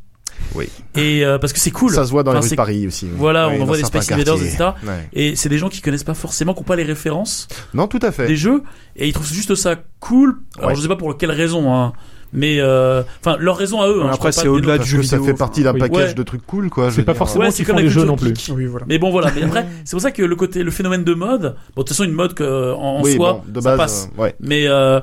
Oui. 0.54 0.68
Et 0.96 1.24
euh, 1.24 1.38
parce 1.38 1.52
que 1.52 1.58
c'est 1.58 1.70
cool. 1.70 1.92
Ça 1.92 2.04
se 2.04 2.10
voit 2.10 2.22
dans 2.22 2.32
Enfin, 2.32 2.40
les 2.40 2.44
rues 2.46 2.50
de 2.50 2.56
Paris 2.56 2.86
aussi. 2.86 3.06
Voilà, 3.16 3.48
Oui, 3.48 3.56
on 3.60 3.64
voit 3.64 3.76
des 3.76 3.84
Space 3.84 4.10
Invaders, 4.10 4.34
etc. 4.42 4.70
Ouais. 4.84 5.08
Et 5.12 5.36
c'est 5.36 5.48
des 5.48 5.58
gens 5.58 5.68
qui 5.68 5.80
connaissent 5.80 6.04
pas 6.04 6.14
forcément, 6.14 6.54
qui 6.54 6.60
ont 6.60 6.64
pas 6.64 6.76
les 6.76 6.82
références 6.84 7.48
Non, 7.74 7.86
tout 7.86 8.00
à 8.02 8.10
fait. 8.12 8.26
des 8.26 8.36
jeux, 8.36 8.62
et 8.96 9.06
ils 9.08 9.12
trouvent 9.12 9.32
juste 9.32 9.54
ça 9.54 9.76
cool. 10.00 10.38
Alors 10.58 10.70
Ouais. 10.70 10.76
je 10.76 10.80
sais 10.82 10.88
pas 10.88 10.96
pour 10.96 11.16
quelle 11.16 11.30
raison, 11.30 11.72
hein, 11.74 11.92
mais 12.32 12.58
euh, 12.60 13.02
enfin 13.24 13.36
leur 13.40 13.56
raison 13.56 13.80
à 13.80 13.88
eux. 13.88 14.02
hein, 14.02 14.08
je 14.10 14.14
Après, 14.14 14.32
c'est 14.32 14.48
au-delà 14.48 14.78
du 14.78 14.84
que 14.84 14.88
jeu 14.88 15.02
ça 15.02 15.16
vidéo, 15.18 15.32
fait 15.32 15.38
partie 15.38 15.62
d'un 15.62 15.72
oui. 15.72 15.80
package 15.80 16.08
Ouais. 16.08 16.14
de 16.14 16.22
trucs 16.22 16.46
cool, 16.46 16.68
quoi. 16.70 16.90
je 16.90 16.96
C'est 16.96 17.02
pas 17.02 17.14
forcément 17.14 17.44
Ouais, 17.44 17.50
c'est 17.50 17.64
comme 17.64 17.76
les 17.78 17.88
jeux 17.90 18.04
non 18.04 18.16
plus. 18.16 18.32
Oui, 18.54 18.66
voilà. 18.66 18.86
Mais 18.88 18.98
bon 18.98 19.10
voilà, 19.10 19.30
mais 19.34 19.42
après 19.44 19.66
c'est 19.84 19.92
pour 19.92 20.00
ça 20.00 20.10
que 20.10 20.22
le 20.22 20.36
côté 20.36 20.62
le 20.62 20.70
phénomène 20.70 21.04
de 21.04 21.14
mode, 21.14 21.42
bon 21.74 21.82
de 21.82 21.86
toute 21.86 21.88
façon 21.88 22.04
une 22.04 22.12
mode 22.12 22.34
que, 22.34 22.72
en, 22.74 22.98
en 22.98 23.02
Oui, 23.02 23.14
soi 23.16 23.42
bon, 23.44 23.52
de 23.52 23.60
ça 23.60 23.70
base, 23.76 23.78
passe. 23.78 24.08
euh, 24.18 24.22
ouais. 24.22 24.34
Mais 24.40 24.66
euh, 24.66 25.00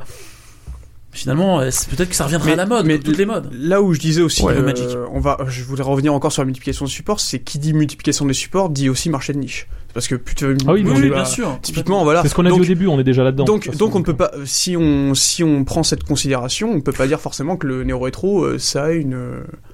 finalement 1.12 1.60
euh, 1.60 1.70
peut-être 1.90 2.10
que 2.10 2.16
ça 2.16 2.26
reviendra 2.26 2.52
à 2.52 2.56
la 2.56 2.66
mode, 2.66 2.86
mais 2.86 3.00
toutes 3.00 3.18
les 3.18 3.26
modes. 3.26 3.50
Là 3.54 3.82
où 3.82 3.94
je 3.94 4.00
disais 4.00 4.22
aussi, 4.22 4.44
Ouais, 4.44 4.54
euh, 4.56 5.06
on 5.12 5.20
va, 5.20 5.38
je 5.48 5.64
voudrais 5.64 5.90
revenir 5.90 6.14
encore 6.14 6.32
sur 6.32 6.42
la 6.42 6.46
multiplication 6.46 6.86
des 6.86 6.92
supports, 6.92 7.20
c'est 7.20 7.40
qui 7.40 7.60
dit 7.60 7.74
multiplication 7.74 8.26
des 8.26 8.34
supports 8.34 8.70
dit 8.70 8.90
aussi 8.90 9.10
marché 9.10 9.34
de 9.34 9.40
niche. 9.40 9.68
Parce 9.94 10.08
que 10.08 10.16
plus 10.16 10.36
tu 10.36 10.46
Ah 10.68 10.74
oui, 10.74 10.84
Oui, 10.86 11.10
bien 11.10 11.26
sûr. 11.26 11.58
Typiquement, 11.62 12.04
voilà. 12.04 12.22
C'est 12.22 12.28
ce 12.28 12.36
qu'on 12.36 12.46
a 12.46 12.50
Donc- 12.50 12.60
dit 12.60 12.66
au 12.66 12.68
début, 12.68 12.88
on 12.88 13.00
est 13.00 13.04
déjà 13.04 13.24
là-dedans. 13.24 13.46
de 13.46 13.48
Donc, 13.50 13.76
donc 13.78 13.96
on 13.96 14.00
ne 14.00 14.04
peut 14.04 14.16
pas, 14.16 14.32
si 14.46 14.78
on, 14.78 15.16
si 15.16 15.44
on 15.44 15.64
prend 15.64 15.82
cette 15.82 16.04
considération, 16.04 16.72
on 16.72 16.82
peut 16.82 16.92
pas 16.92 17.08
dire 17.08 17.20
forcément 17.20 17.58
que 17.58 17.66
le 17.66 17.84
néo-rétro, 17.84 18.44
euh, 18.44 18.60
ça 18.60 18.86
a 18.86 18.92
une, 18.92 19.18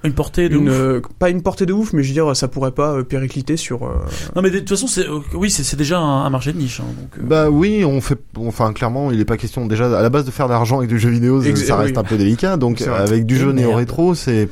Une 0.06 0.14
portée 0.14 0.48
de 0.48 0.56
une, 0.57 0.69
ouf. 0.69 0.76
euh, 0.76 1.02
pas 1.19 1.30
une 1.30 1.41
portée 1.41 1.65
de 1.65 1.73
ouf, 1.73 1.91
mais 1.91 2.03
je 2.03 2.07
veux 2.10 2.14
dire, 2.14 2.35
ça 2.38 2.48
pourrait 2.48 2.72
pas 2.72 2.94
euh, 2.94 3.03
péricliter 3.03 3.57
sur, 3.57 3.84
euh, 3.85 3.90
Non 4.35 4.41
mais 4.41 4.49
de 4.49 4.60
toute 4.60 4.69
façon 4.69 4.88
c'est 4.88 5.06
oui 5.34 5.49
c'est 5.52 5.76
déjà 5.76 5.99
un, 5.99 6.23
un 6.23 6.30
marché 6.30 6.53
de 6.53 6.57
niche. 6.57 6.80
hein, 6.80 6.85
donc, 6.99 7.10
euh, 7.19 7.27
Bah 7.27 7.49
oui, 7.49 7.84
on 7.84 7.99
fait, 7.99 8.19
enfin 8.38 8.72
clairement, 8.72 9.11
il 9.11 9.19
est 9.19 9.26
pas 9.26 9.35
question 9.38 9.65
déjà 9.65 9.85
à 9.98 10.02
la 10.02 10.10
base 10.10 10.26
de 10.26 10.31
faire 10.31 10.48
de 10.48 10.53
l'argent 10.53 10.77
avec 10.77 10.90
du 10.90 10.99
jeu 10.99 11.10
vidéo, 11.10 11.41
ça- 11.41 11.49
Ex- 11.49 11.65
ça 11.65 11.76
reste 11.76 11.95
oui. 11.95 11.99
un 11.99 12.03
peu 12.03 12.15
délicat. 12.18 12.56
Donc 12.56 12.81
avec 12.81 13.26
du 13.26 13.35
jeu 13.38 13.52
néo 13.52 13.73
rétro, 13.73 14.15
c'est, 14.15 14.48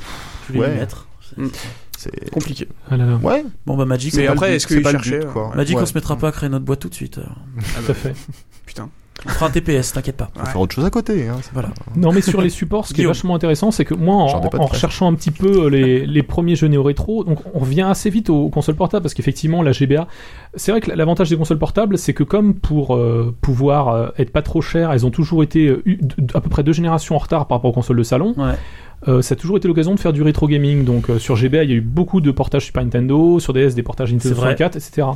ouais. 0.54 0.76
mettre? 0.76 1.08
C'est- 2.02 2.10
c'est, 2.24 2.30
compliqué. 2.32 2.68
Ah 2.90 2.98
là 2.98 3.06
là, 3.06 3.16
ouais. 3.18 3.46
Bon 3.66 3.78
bah 3.78 3.86
Magic, 3.86 4.14
Mais 4.16 4.28
après, 4.28 4.56
est-ce 4.56 4.68
c'est 4.68 4.76
qu'ils 4.76 4.84
pas 4.84 4.92
le 4.92 5.00
but, 5.00 5.26
quoi. 5.28 5.54
Magic 5.56 5.76
Ouais. 5.78 5.84
on 5.84 5.86
se 5.86 5.94
mettra 5.94 6.16
pas 6.18 6.30
à 6.30 6.32
créer 6.32 6.50
notre 6.50 6.66
boîte 6.66 6.80
tout 6.80 6.90
de 6.90 6.96
suite. 6.96 7.18
alors. 7.20 7.36
tout 7.86 7.92
à 7.92 7.94
fait. 7.94 8.16
On 9.26 9.30
fera 9.30 9.48
un 9.48 9.50
TPS, 9.50 9.94
t'inquiète 9.94 10.18
pas. 10.18 10.30
Faut 10.36 10.46
faire 10.46 10.62
autre 10.62 10.74
chose 10.74 10.86
à 10.86 10.90
côté. 10.90 11.28
Hein. 11.28 11.38
Voilà. 11.54 11.70
Non, 11.96 12.12
mais 12.12 12.22
sur 12.22 12.42
les 12.42 12.50
supports, 12.50 12.88
ce 12.88 12.94
qui 12.94 13.02
est 13.04 13.06
vachement 13.06 13.36
intéressant, 13.36 13.72
c'est 13.72 13.86
que 13.86 13.94
moi, 13.94 14.16
en, 14.16 14.66
recherchant 14.66 15.12
un 15.12 15.14
petit 15.14 15.32
peu 15.32 15.66
euh, 15.66 15.70
les, 15.70 16.06
les 16.06 16.24
premiers 16.24 16.56
jeux 16.56 16.68
néo-rétro, 16.68 17.24
donc 17.24 17.40
on 17.54 17.60
revient 17.60 17.84
assez 17.84 18.10
vite 18.10 18.30
aux 18.30 18.50
consoles 18.50 18.76
portables, 18.76 19.04
parce 19.04 19.14
qu'effectivement, 19.14 19.62
la 19.62 19.72
GBA, 19.72 20.08
c'est 20.56 20.72
vrai 20.72 20.82
que 20.82 20.92
l'avantage 20.92 21.30
des 21.30 21.38
consoles 21.38 21.60
portables, 21.60 21.98
c'est 21.98 22.14
que 22.14 22.24
comme 22.24 22.56
pour 22.56 22.96
euh, 22.96 23.36
pouvoir 23.42 23.90
euh, 23.90 24.10
être 24.18 24.32
pas 24.32 24.42
trop 24.42 24.62
chères, 24.62 24.92
elles 24.92 25.06
ont 25.06 25.12
toujours 25.12 25.44
été 25.44 25.68
euh, 25.68 25.84
à 26.34 26.42
peu 26.42 26.50
près 26.50 26.64
deux 26.64 26.74
générations 26.74 27.16
en 27.16 27.20
retard 27.20 27.48
par 27.48 27.60
rapport 27.60 27.72
aux 27.72 27.76
consoles 27.76 27.98
de 27.98 28.04
salon. 28.04 28.34
Ouais. 28.38 28.56
Euh, 29.08 29.22
ça 29.22 29.34
a 29.34 29.36
toujours 29.36 29.58
été 29.58 29.68
l'occasion 29.68 29.96
de 29.96 30.00
faire 30.00 30.14
du 30.14 30.22
rétro 30.22 30.48
gaming. 30.48 30.86
Donc 30.86 31.10
euh, 31.10 31.20
sur 31.20 31.36
GBA, 31.36 31.64
il 31.64 31.70
y 31.70 31.74
a 31.74 31.78
eu 31.78 31.82
beaucoup 31.82 32.22
de 32.22 32.32
portages 32.32 32.66
Super 32.66 32.84
Nintendo, 32.84 33.40
sur 33.40 33.54
DS 33.54 33.74
des 33.74 33.84
portages 33.84 34.12
Nintendo 34.12 34.36
C'est 34.36 34.40
vrai. 34.42 34.56
64, 34.58 34.76
etc. 34.76 35.08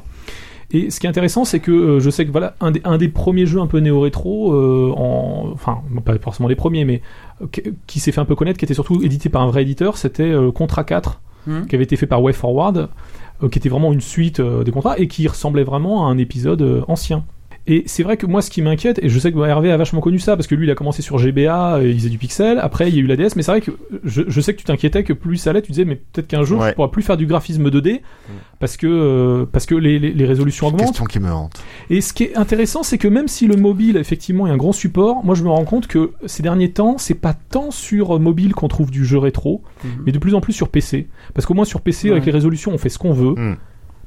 Et 0.71 0.89
ce 0.89 0.99
qui 0.99 1.05
est 1.05 1.09
intéressant, 1.09 1.45
c'est 1.45 1.59
que 1.59 1.71
euh, 1.71 1.99
je 1.99 2.09
sais 2.09 2.25
que 2.25 2.31
voilà 2.31 2.55
un 2.59 2.71
des, 2.71 2.81
un 2.83 2.97
des 2.97 3.07
premiers 3.07 3.45
jeux 3.45 3.59
un 3.59 3.67
peu 3.67 3.79
néo-rétro, 3.79 4.53
euh, 4.53 4.93
en, 4.97 5.51
enfin 5.53 5.81
pas 6.03 6.17
forcément 6.17 6.49
les 6.49 6.55
premiers, 6.55 6.85
mais 6.85 7.01
euh, 7.41 7.47
qui, 7.87 7.99
s'est 7.99 8.11
fait 8.11 8.21
un 8.21 8.25
peu 8.25 8.35
connaître, 8.35 8.57
qui 8.57 8.65
était 8.65 8.73
surtout 8.73 9.03
édité 9.03 9.29
par 9.29 9.41
un 9.41 9.47
vrai 9.47 9.61
éditeur, 9.61 9.97
c'était 9.97 10.33
Contra 10.53 10.83
4, 10.83 11.21
Hmm. 11.47 11.65
qui 11.67 11.75
avait 11.75 11.83
été 11.83 11.95
fait 11.95 12.07
par 12.07 12.23
WayForward, 12.23 12.89
euh, 13.43 13.49
qui 13.49 13.59
était 13.59 13.69
vraiment 13.69 13.93
une 13.93 14.01
suite 14.01 14.41
des 14.41 14.71
contrats 14.71 14.97
et 14.97 15.07
qui 15.07 15.27
ressemblait 15.27 15.63
vraiment 15.63 16.07
à 16.07 16.09
un 16.09 16.17
épisode 16.17 16.83
ancien. 16.87 17.23
Et 17.67 17.81
c'est 17.87 18.03
vrai 18.03 18.15
que 18.15 18.27
moi, 18.27 18.43
ce 18.43 18.51
qui 18.51 18.61
m'inquiète, 18.61 18.99
et 19.01 19.09
je 19.09 19.17
sais 19.17 19.31
que 19.31 19.39
Hervé 19.39 19.71
a 19.71 19.77
vachement 19.77 19.99
connu 19.99 20.19
ça, 20.19 20.35
parce 20.35 20.45
que 20.45 20.53
lui, 20.53 20.67
il 20.67 20.69
a 20.71 20.75
commencé 20.75 21.01
sur 21.01 21.17
GBA, 21.17 21.77
euh, 21.77 21.87
il 21.89 21.95
faisait 21.97 22.09
du 22.09 22.19
pixel, 22.19 22.59
après, 22.59 22.89
il 22.89 22.95
y 22.95 22.99
a 22.99 23.01
eu 23.01 23.07
la 23.07 23.15
DS, 23.15 23.35
mais 23.35 23.41
c'est 23.41 23.51
vrai 23.51 23.61
que 23.61 23.71
je, 24.03 24.21
je 24.27 24.41
sais 24.41 24.53
que 24.53 24.59
tu 24.59 24.65
t'inquiétais 24.65 25.03
que 25.03 25.13
plus 25.13 25.37
ça 25.37 25.49
allait, 25.49 25.63
tu 25.63 25.71
disais, 25.71 25.83
mais 25.85 25.95
peut-être 25.95 26.27
qu'un 26.27 26.43
jour, 26.43 26.61
Ouais. 26.61 26.69
je 26.69 26.75
pourrais 26.75 26.91
plus 26.91 27.01
faire 27.01 27.17
du 27.17 27.25
graphisme 27.25 27.67
2D, 27.69 28.01
parce 28.59 28.77
que, 28.77 28.85
euh, 28.85 29.45
parce 29.51 29.65
que 29.65 29.73
les, 29.73 29.97
les, 29.97 30.13
les 30.13 30.25
résolutions 30.25 30.67
augmentent. 30.67 30.81
Question 30.89 31.05
qui 31.05 31.19
me 31.19 31.31
hante. 31.31 31.63
Et 31.89 32.01
ce 32.01 32.13
qui 32.13 32.25
est 32.25 32.37
intéressant, 32.37 32.83
c'est 32.83 32.99
que 32.99 33.07
même 33.07 33.27
si 33.27 33.47
le 33.47 33.55
mobile, 33.55 33.97
effectivement, 33.97 34.45
est 34.45 34.51
un 34.51 34.57
grand 34.57 34.71
support, 34.71 35.25
moi, 35.25 35.33
je 35.33 35.43
me 35.43 35.49
rends 35.49 35.65
compte 35.65 35.87
que 35.87 36.11
ces 36.27 36.43
derniers 36.43 36.69
temps, 36.71 36.99
c'est 36.99 37.15
pas 37.15 37.33
tant 37.33 37.71
sur 37.71 38.15
euh, 38.15 38.19
mobile 38.19 38.53
qu'on 38.53 38.67
trouve 38.67 38.91
du 38.91 39.05
jeu 39.05 39.17
rétro, 39.17 39.63
Mhm. 39.83 39.89
mais 40.05 40.11
de 40.11 40.19
plus 40.19 40.35
en 40.35 40.39
plus 40.41 40.53
sur 40.53 40.69
PC. 40.69 41.07
Parce 41.33 41.47
qu'au 41.47 41.55
moins 41.55 41.65
sur 41.65 41.81
PC, 41.81 42.09
Ouais. 42.09 42.11
avec 42.11 42.25
les 42.27 42.31
résolutions, 42.31 42.71
on 42.71 42.77
fait 42.77 42.89
ce 42.89 42.99
qu'on 42.99 43.13
veut. 43.13 43.33
Hmm. 43.35 43.55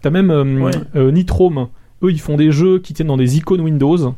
T'as 0.00 0.10
même 0.10 0.30
euh, 0.30 0.60
Ouais. 0.60 0.70
euh, 0.94 1.10
Nitrome. 1.10 1.66
Eux, 2.02 2.10
ils 2.12 2.20
font 2.20 2.36
des 2.36 2.52
jeux 2.52 2.78
qui 2.78 2.94
tiennent 2.94 3.08
dans 3.08 3.16
des 3.16 3.36
icônes 3.36 3.60
Windows. 3.60 4.14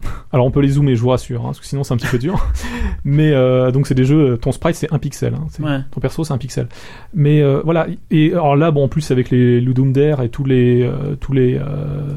Alors 0.32 0.46
on 0.46 0.50
peut 0.50 0.60
les 0.60 0.68
zoomer, 0.68 0.94
je 0.94 1.00
vous 1.02 1.08
rassure, 1.08 1.40
hein, 1.40 1.46
parce 1.46 1.60
que 1.60 1.66
sinon 1.66 1.82
c'est 1.82 1.92
un 1.92 1.96
petit 1.96 2.06
peu 2.06 2.18
dur. 2.18 2.46
Mais 3.04 3.32
euh, 3.32 3.70
donc 3.72 3.86
c'est 3.86 3.94
des 3.94 4.04
jeux, 4.04 4.38
ton 4.40 4.52
sprite 4.52 4.76
c'est 4.76 4.92
un 4.92 4.98
pixel, 4.98 5.34
hein, 5.34 5.46
Ouais. 5.60 5.80
ton 5.90 6.00
perso 6.00 6.24
c'est 6.24 6.32
un 6.32 6.38
pixel. 6.38 6.68
Mais 7.14 7.42
euh, 7.42 7.60
voilà, 7.64 7.86
et 8.10 8.32
alors 8.32 8.54
là, 8.56 8.70
bon, 8.70 8.84
en 8.84 8.88
plus 8.88 9.10
avec 9.10 9.30
les 9.30 9.60
Ludum 9.60 9.92
Dare 9.92 10.22
et 10.22 10.28
tous 10.28 10.44
les, 10.44 10.82
euh, 10.82 11.16
tous 11.16 11.32
les, 11.32 11.56
euh, 11.56 12.12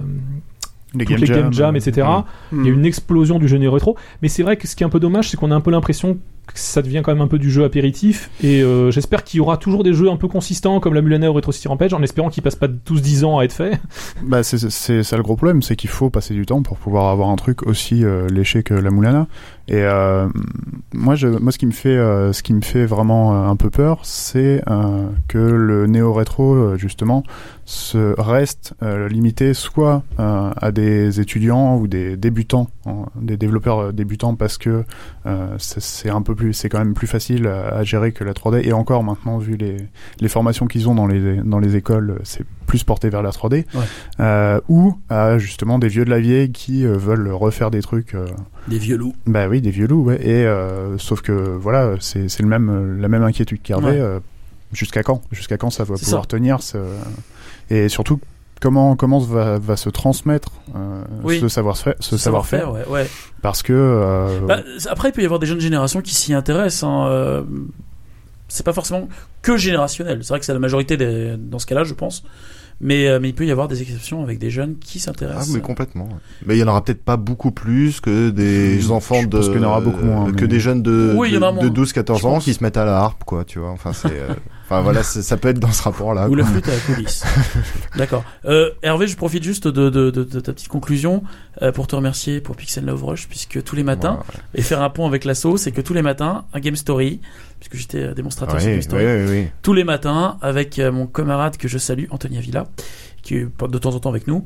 Les 0.94 1.06
toutes 1.06 1.20
les 1.20 1.28
game 1.28 1.52
jam, 1.54 1.76
etc. 1.76 2.08
Hmm. 2.52 2.62
Il 2.62 2.68
y 2.68 2.70
a 2.70 2.74
une 2.74 2.86
explosion 2.86 3.40
du 3.40 3.48
jeu 3.48 3.58
néo 3.58 3.72
rétro. 3.72 3.96
Mais 4.22 4.28
c'est 4.28 4.44
vrai 4.44 4.58
que 4.58 4.68
ce 4.68 4.76
qui 4.76 4.84
est 4.84 4.86
un 4.86 4.90
peu 4.90 5.00
dommage, 5.00 5.30
c'est 5.30 5.38
qu'on 5.38 5.52
a 5.52 5.56
un 5.56 5.62
peu 5.62 5.72
l'impression 5.72 6.18
ça 6.54 6.82
devient 6.82 7.02
quand 7.04 7.14
même 7.14 7.22
un 7.22 7.28
peu 7.28 7.40
du 7.40 7.52
jeu 7.52 7.64
apéritif. 7.64 8.30
Et 8.44 8.62
euh, 8.62 8.92
j'espère 8.92 9.24
qu'il 9.24 9.38
y 9.38 9.42
aura 9.42 9.58
toujours 9.58 9.84
des 9.84 9.94
jeux 9.94 10.10
un 10.10 10.18
peu 10.18 10.28
consistants 10.28 10.80
comme 10.80 10.94
la 10.94 11.02
Mulanais 11.02 11.28
ou 11.28 11.34
Retro 11.34 11.52
City 11.52 11.68
Rampage, 11.68 11.94
en 11.94 12.02
espérant 12.02 12.30
qu'ils 12.30 12.44
passent 12.44 12.56
pas 12.56 12.68
tous 12.68 13.02
10 13.02 13.24
ans 13.24 13.40
à 13.40 13.44
être 13.44 13.54
faits. 13.54 13.80
Bah 14.24 14.44
c'est 14.44 15.04
ça 15.04 15.18
le 15.18 15.24
gros 15.24 15.36
problème, 15.36 15.62
c'est 15.62 15.76
qu'il 15.76 15.90
faut 15.90 16.10
passer 16.10 16.34
du 16.34 16.46
temps 16.46 16.62
pour 16.62 16.78
pouvoir 16.78 17.10
avoir 17.10 17.30
un 17.30 17.36
truc 17.36 17.64
aussi 17.64 18.04
euh, 18.04 18.28
léché 18.28 18.64
que 18.64 18.74
la 18.74 18.92
Moulana. 18.92 19.28
Et 19.68 19.84
euh, 19.84 20.28
moi, 20.94 21.16
moi, 21.40 21.52
ce 21.52 21.58
qui 21.58 21.66
me 21.66 21.72
fait, 21.72 21.96
ce 21.96 22.44
qui 22.44 22.54
me 22.54 22.62
fait 22.62 22.86
vraiment 22.86 23.48
un 23.48 23.56
peu 23.56 23.70
peur, 23.70 24.00
c'est 24.04 24.62
que 25.28 25.38
le 25.38 25.88
néo 25.88 26.12
rétro, 26.14 26.54
euh, 26.54 26.78
justement, 26.78 27.24
se 27.66 28.20
reste 28.20 28.74
limité 29.10 29.54
soit 29.54 30.04
à 30.18 30.72
des 30.72 31.22
étudiants 31.22 31.78
ou 31.78 31.88
des 31.88 32.18
débutants, 32.18 32.70
des 33.16 33.38
développeurs 33.38 33.94
débutants, 33.94 34.36
parce 34.36 34.58
que 34.58 34.84
c'est 35.58 36.10
un 36.10 36.22
peu 36.22 36.36
plus, 36.36 36.41
c'est 36.54 36.70
quand 36.70 36.80
même 36.80 36.94
plus 36.94 37.08
facile 37.08 37.48
à, 37.48 37.70
à 37.78 37.84
gérer 37.84 38.12
que 38.12 38.24
la 38.24 38.34
3D. 38.34 38.62
Et 38.68 38.74
encore 38.74 39.04
maintenant, 39.04 39.38
vu 39.38 39.56
les, 39.56 39.78
les 40.20 40.28
formations 40.28 40.66
qu'ils 40.68 40.90
ont 40.90 40.96
dans 40.96 41.08
les 41.08 41.36
dans 41.44 41.60
les 41.60 41.76
écoles, 41.76 42.20
c'est 42.24 42.44
plus 42.68 42.84
porté 42.84 43.10
vers 43.10 43.22
la 43.22 43.30
3D. 43.32 43.66
Ouais. 43.74 43.82
Euh, 44.20 44.60
ou 44.70 44.96
à 45.10 45.38
justement 45.38 45.78
des 45.80 45.88
vieux 45.88 46.06
de 46.06 46.10
la 46.10 46.20
vieille 46.20 46.52
qui 46.52 46.86
euh, 46.86 46.98
veulent 46.98 47.32
refaire 47.32 47.70
des 47.72 47.82
trucs. 47.82 48.16
euh, 48.16 48.26
Des 48.68 48.78
vieux 48.80 48.98
loups. 48.98 49.16
bah 49.28 49.48
oui, 49.48 49.62
des 49.62 49.72
vieux 49.72 49.88
loups, 49.88 50.04
ouais. 50.06 50.20
Et 50.28 50.46
sauf 50.98 51.22
que 51.22 51.32
voilà, 51.32 51.96
c'est 52.00 52.40
le 52.40 52.48
même 52.48 53.00
la 53.00 53.08
même 53.08 53.24
inquiétude. 53.24 53.60
Ouais. 53.70 54.00
euh, 54.00 54.20
Jusqu'à 54.74 55.04
quand? 55.04 55.22
Jusqu'à 55.32 55.58
quand 55.58 55.70
ça 55.70 55.84
va 55.84 55.96
pouvoir 55.96 56.24
ça. 56.24 56.28
tenir 56.28 56.62
ce- 56.62 56.78
Et 57.70 57.90
surtout 57.90 58.20
comment 58.62 58.96
comment 58.96 59.20
va, 59.20 59.60
va 59.60 59.76
se 59.76 59.90
transmettre 59.90 60.50
euh, 60.76 61.04
Oui. 61.24 61.40
ce 61.42 61.50
savoir-faire, 61.50 61.96
ce 62.00 62.16
savoir-faire, 62.18 62.72
ouais, 62.72 62.88
ouais. 62.88 63.10
parce 63.42 63.62
que 63.64 63.74
euh, 63.74 64.40
Bah, 64.48 64.60
après, 64.90 65.10
il 65.10 65.12
peut 65.12 65.22
y 65.22 65.26
avoir 65.26 65.40
des 65.40 65.48
jeunes 65.48 65.60
générations 65.60 66.02
qui 66.02 66.16
s'y 66.16 66.34
intéressent. 66.34 66.84
Hein. 66.84 67.08
euh, 67.10 67.42
C'est 68.48 68.66
pas 68.66 68.74
forcément 68.74 69.08
que 69.42 69.58
générationnel. 69.58 70.20
C'est 70.24 70.30
vrai 70.30 70.40
que 70.40 70.46
c'est 70.46 70.54
la 70.54 70.60
majorité 70.60 70.98
des- 70.98 71.36
dans 71.38 71.58
ce 71.60 71.66
cas-là, 71.66 71.84
je 71.84 71.94
pense. 71.94 72.24
Mais, 72.84 73.08
euh, 73.08 73.20
mais 73.22 73.30
il 73.30 73.36
peut 73.36 73.46
y 73.46 73.52
avoir 73.52 73.68
des 73.68 73.82
exceptions 73.84 74.24
avec 74.24 74.40
des 74.40 74.50
jeunes 74.50 74.76
qui 74.80 74.98
Ah, 75.00 75.06
s'intéressent. 75.06 75.50
mais 75.54 75.62
complètement. 75.62 76.10
Mais 76.48 76.56
il 76.58 76.60
y 76.60 76.64
en 76.64 76.68
aura 76.68 76.84
peut-être 76.84 77.04
pas 77.04 77.16
beaucoup 77.16 77.52
plus 77.52 78.02
que 78.02 78.30
des 78.32 78.82
Je 78.82 78.92
enfants 78.92 79.22
de 79.24 79.28
pense 79.38 79.50
qu'il 79.50 79.62
y 79.62 79.64
en 79.66 79.68
aura 79.70 79.82
beaucoup 79.82 80.04
moins, 80.04 80.32
que 80.34 80.42
mais- 80.42 80.48
des 80.48 80.60
jeunes 80.60 80.82
de 80.82 81.14
Oui, 81.16 81.30
il 81.30 81.34
y 81.36 81.38
en 81.38 81.42
de, 81.42 81.46
a 81.46 81.52
moins. 81.52 81.64
de 81.64 81.70
12-14 81.70 82.20
Je 82.22 82.26
ans 82.26 82.32
pense. 82.34 82.44
qui 82.44 82.54
se 82.56 82.64
mettent 82.64 82.78
à 82.78 82.86
la 82.86 82.98
harpe 82.98 83.24
quoi, 83.24 83.44
tu 83.46 83.60
vois. 83.60 83.70
Enfin 83.70 83.94
c'est 83.94 84.08
euh, 84.10 84.34
enfin 84.72 84.82
voilà, 84.82 85.04
ça 85.04 85.38
peut 85.38 85.50
être 85.50 85.60
dans 85.60 85.72
ce 85.72 85.84
rapport-là. 85.84 86.30
Ou 86.30 86.36
la 86.36 86.46
flûte 86.46 86.68
à 86.68 86.72
la 86.72 86.96
police. 86.96 87.24
D'accord. 87.98 88.24
Euh, 88.46 88.72
Hervé, 88.82 89.08
je 89.08 89.18
profite 89.18 89.44
juste 89.44 89.68
de, 89.68 89.90
de, 89.90 90.10
de, 90.12 90.24
de 90.24 90.40
ta 90.40 90.54
petite 90.54 90.70
conclusion 90.70 91.24
euh, 91.62 91.72
pour 91.72 91.88
te 91.88 91.96
remercier 91.96 92.40
pour 92.40 92.56
Pixel 92.56 92.86
Love 92.86 93.04
Rush, 93.04 93.28
puisque 93.28 93.62
tous 93.64 93.76
les 93.76 93.84
matins, 93.84 94.20
Ouais, 94.22 94.42
et 94.56 94.62
faire 94.62 94.82
un 94.82 94.90
point 94.90 95.08
avec 95.08 95.26
l'assaut, 95.26 95.58
c'est 95.58 95.72
que 95.72 95.82
tous 95.82 95.94
les 95.94 96.02
matins, 96.02 96.46
un 96.54 96.60
Game 96.60 96.76
Story, 96.76 97.20
puisque 97.60 97.76
j'étais 97.76 98.04
euh, 98.04 98.14
démonstrateur 98.14 98.60
sur 98.60 98.70
ouais, 98.70 98.80
Game 98.80 98.96
ouais, 98.96 99.26
Story, 99.26 99.48
tous 99.62 99.74
les 99.74 99.84
matins 99.84 100.38
avec 100.42 100.80
euh, 100.80 100.92
mon 100.92 101.08
camarade 101.08 101.58
que 101.58 101.68
je 101.68 101.78
salue, 101.78 102.06
Anthony 102.10 102.38
Avila, 102.38 102.68
qui 103.22 103.36
est 103.36 103.44
de 103.46 103.78
temps 103.78 103.94
en 103.94 104.00
temps 104.00 104.10
avec 104.10 104.28
nous, 104.28 104.46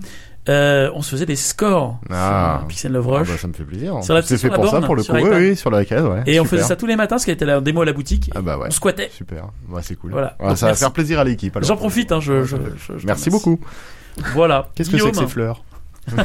euh, 0.49 0.89
on 0.93 1.01
se 1.01 1.09
faisait 1.11 1.25
des 1.25 1.35
scores 1.35 1.99
Ah. 2.11 2.57
sur 2.59 2.67
Pixel 2.67 2.91
Love 2.91 3.07
Ah, 3.09 3.17
Rush. 3.19 3.27
bah, 3.29 3.33
ça 3.39 3.47
me 3.47 3.53
fait 3.53 3.63
plaisir. 3.63 4.03
Sur 4.03 4.13
la- 4.13 4.21
c'est 4.21 4.37
fait 4.37 4.49
la 4.49 4.55
pour 4.55 4.67
ça 4.69 4.81
pour 4.81 4.95
le 4.95 5.03
coup. 5.03 5.13
Oui, 5.13 5.55
sur 5.55 5.71
la 5.71 5.83
case, 5.85 6.03
ouais. 6.05 6.23
et 6.27 6.39
on 6.39 6.45
faisait 6.45 6.63
ça 6.63 6.75
tous 6.75 6.85
les 6.85 6.95
matins, 6.95 7.15
parce 7.15 7.25
qu'elle 7.25 7.33
était 7.35 7.45
la 7.45 7.61
démo 7.61 7.81
à 7.81 7.85
la 7.85 7.93
boutique. 7.93 8.29
Ah 8.35 8.41
bah 8.41 8.57
ouais. 8.57 8.67
On 8.67 8.71
squattait. 8.71 9.09
Super. 9.11 9.45
Ouais, 9.69 9.81
c'est 9.83 9.95
cool. 9.95 10.11
Voilà. 10.11 10.35
Donc, 10.39 10.57
ça 10.57 10.67
va 10.67 10.75
faire 10.75 10.91
plaisir 10.91 11.19
à 11.19 11.23
l'équipe. 11.23 11.55
alors. 11.55 11.67
J'en 11.67 11.77
profite, 11.77 12.11
hein, 12.11 12.19
je, 12.19 12.43
je, 12.43 12.55
je- 12.87 12.97
je 12.97 13.05
Merci 13.07 13.29
beaucoup. 13.29 13.59
Voilà. 14.33 14.67
qu'est-ce 14.75 14.89
que 14.89 14.97
c'est 14.97 15.11
que 15.11 15.17
ces 15.17 15.27
fleurs 15.27 15.63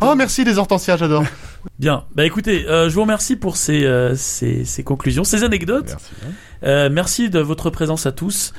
Oh, 0.00 0.14
merci 0.16 0.44
les 0.44 0.58
hortensias, 0.58 0.96
j'adore. 0.96 1.24
Bien. 1.78 2.04
Bah 2.14 2.24
écoutez, 2.24 2.66
euh, 2.68 2.88
je 2.88 2.94
vous 2.94 3.02
remercie 3.02 3.36
pour 3.36 3.56
ces, 3.56 3.84
euh, 3.84 4.14
ces, 4.16 4.64
ces 4.64 4.82
conclusions, 4.82 5.24
ces 5.24 5.44
anecdotes. 5.44 5.88
Merci. 5.88 6.10
Euh, 6.64 6.88
merci 6.90 7.30
de 7.30 7.40
votre 7.40 7.70
présence 7.70 8.06
à 8.06 8.12
tous. 8.12 8.52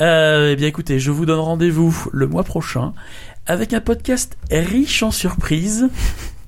Euh, 0.00 0.52
eh 0.52 0.56
bien 0.56 0.66
écoutez, 0.68 0.98
je 0.98 1.10
vous 1.10 1.26
donne 1.26 1.40
rendez-vous 1.40 2.08
le 2.12 2.26
mois 2.26 2.42
prochain 2.44 2.94
avec 3.50 3.72
un 3.72 3.80
podcast 3.80 4.36
riche 4.50 5.02
en 5.02 5.10
surprises. 5.10 5.88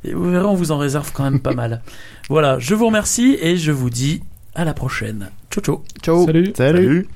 Et 0.04 0.14
vous 0.14 0.30
verrez, 0.30 0.46
on 0.46 0.54
vous 0.54 0.70
en 0.70 0.78
réserve 0.78 1.10
quand 1.12 1.24
même 1.24 1.40
pas 1.40 1.52
mal. 1.52 1.82
Voilà, 2.28 2.60
je 2.60 2.76
vous 2.76 2.86
remercie 2.86 3.36
et 3.40 3.56
je 3.56 3.72
vous 3.72 3.90
dis 3.90 4.22
à 4.54 4.64
la 4.64 4.72
prochaine. 4.72 5.30
Ciao 5.50 5.62
ciao. 5.62 5.84
Ciao. 6.02 6.26
Salut. 6.26 6.52
Salut. 6.56 7.08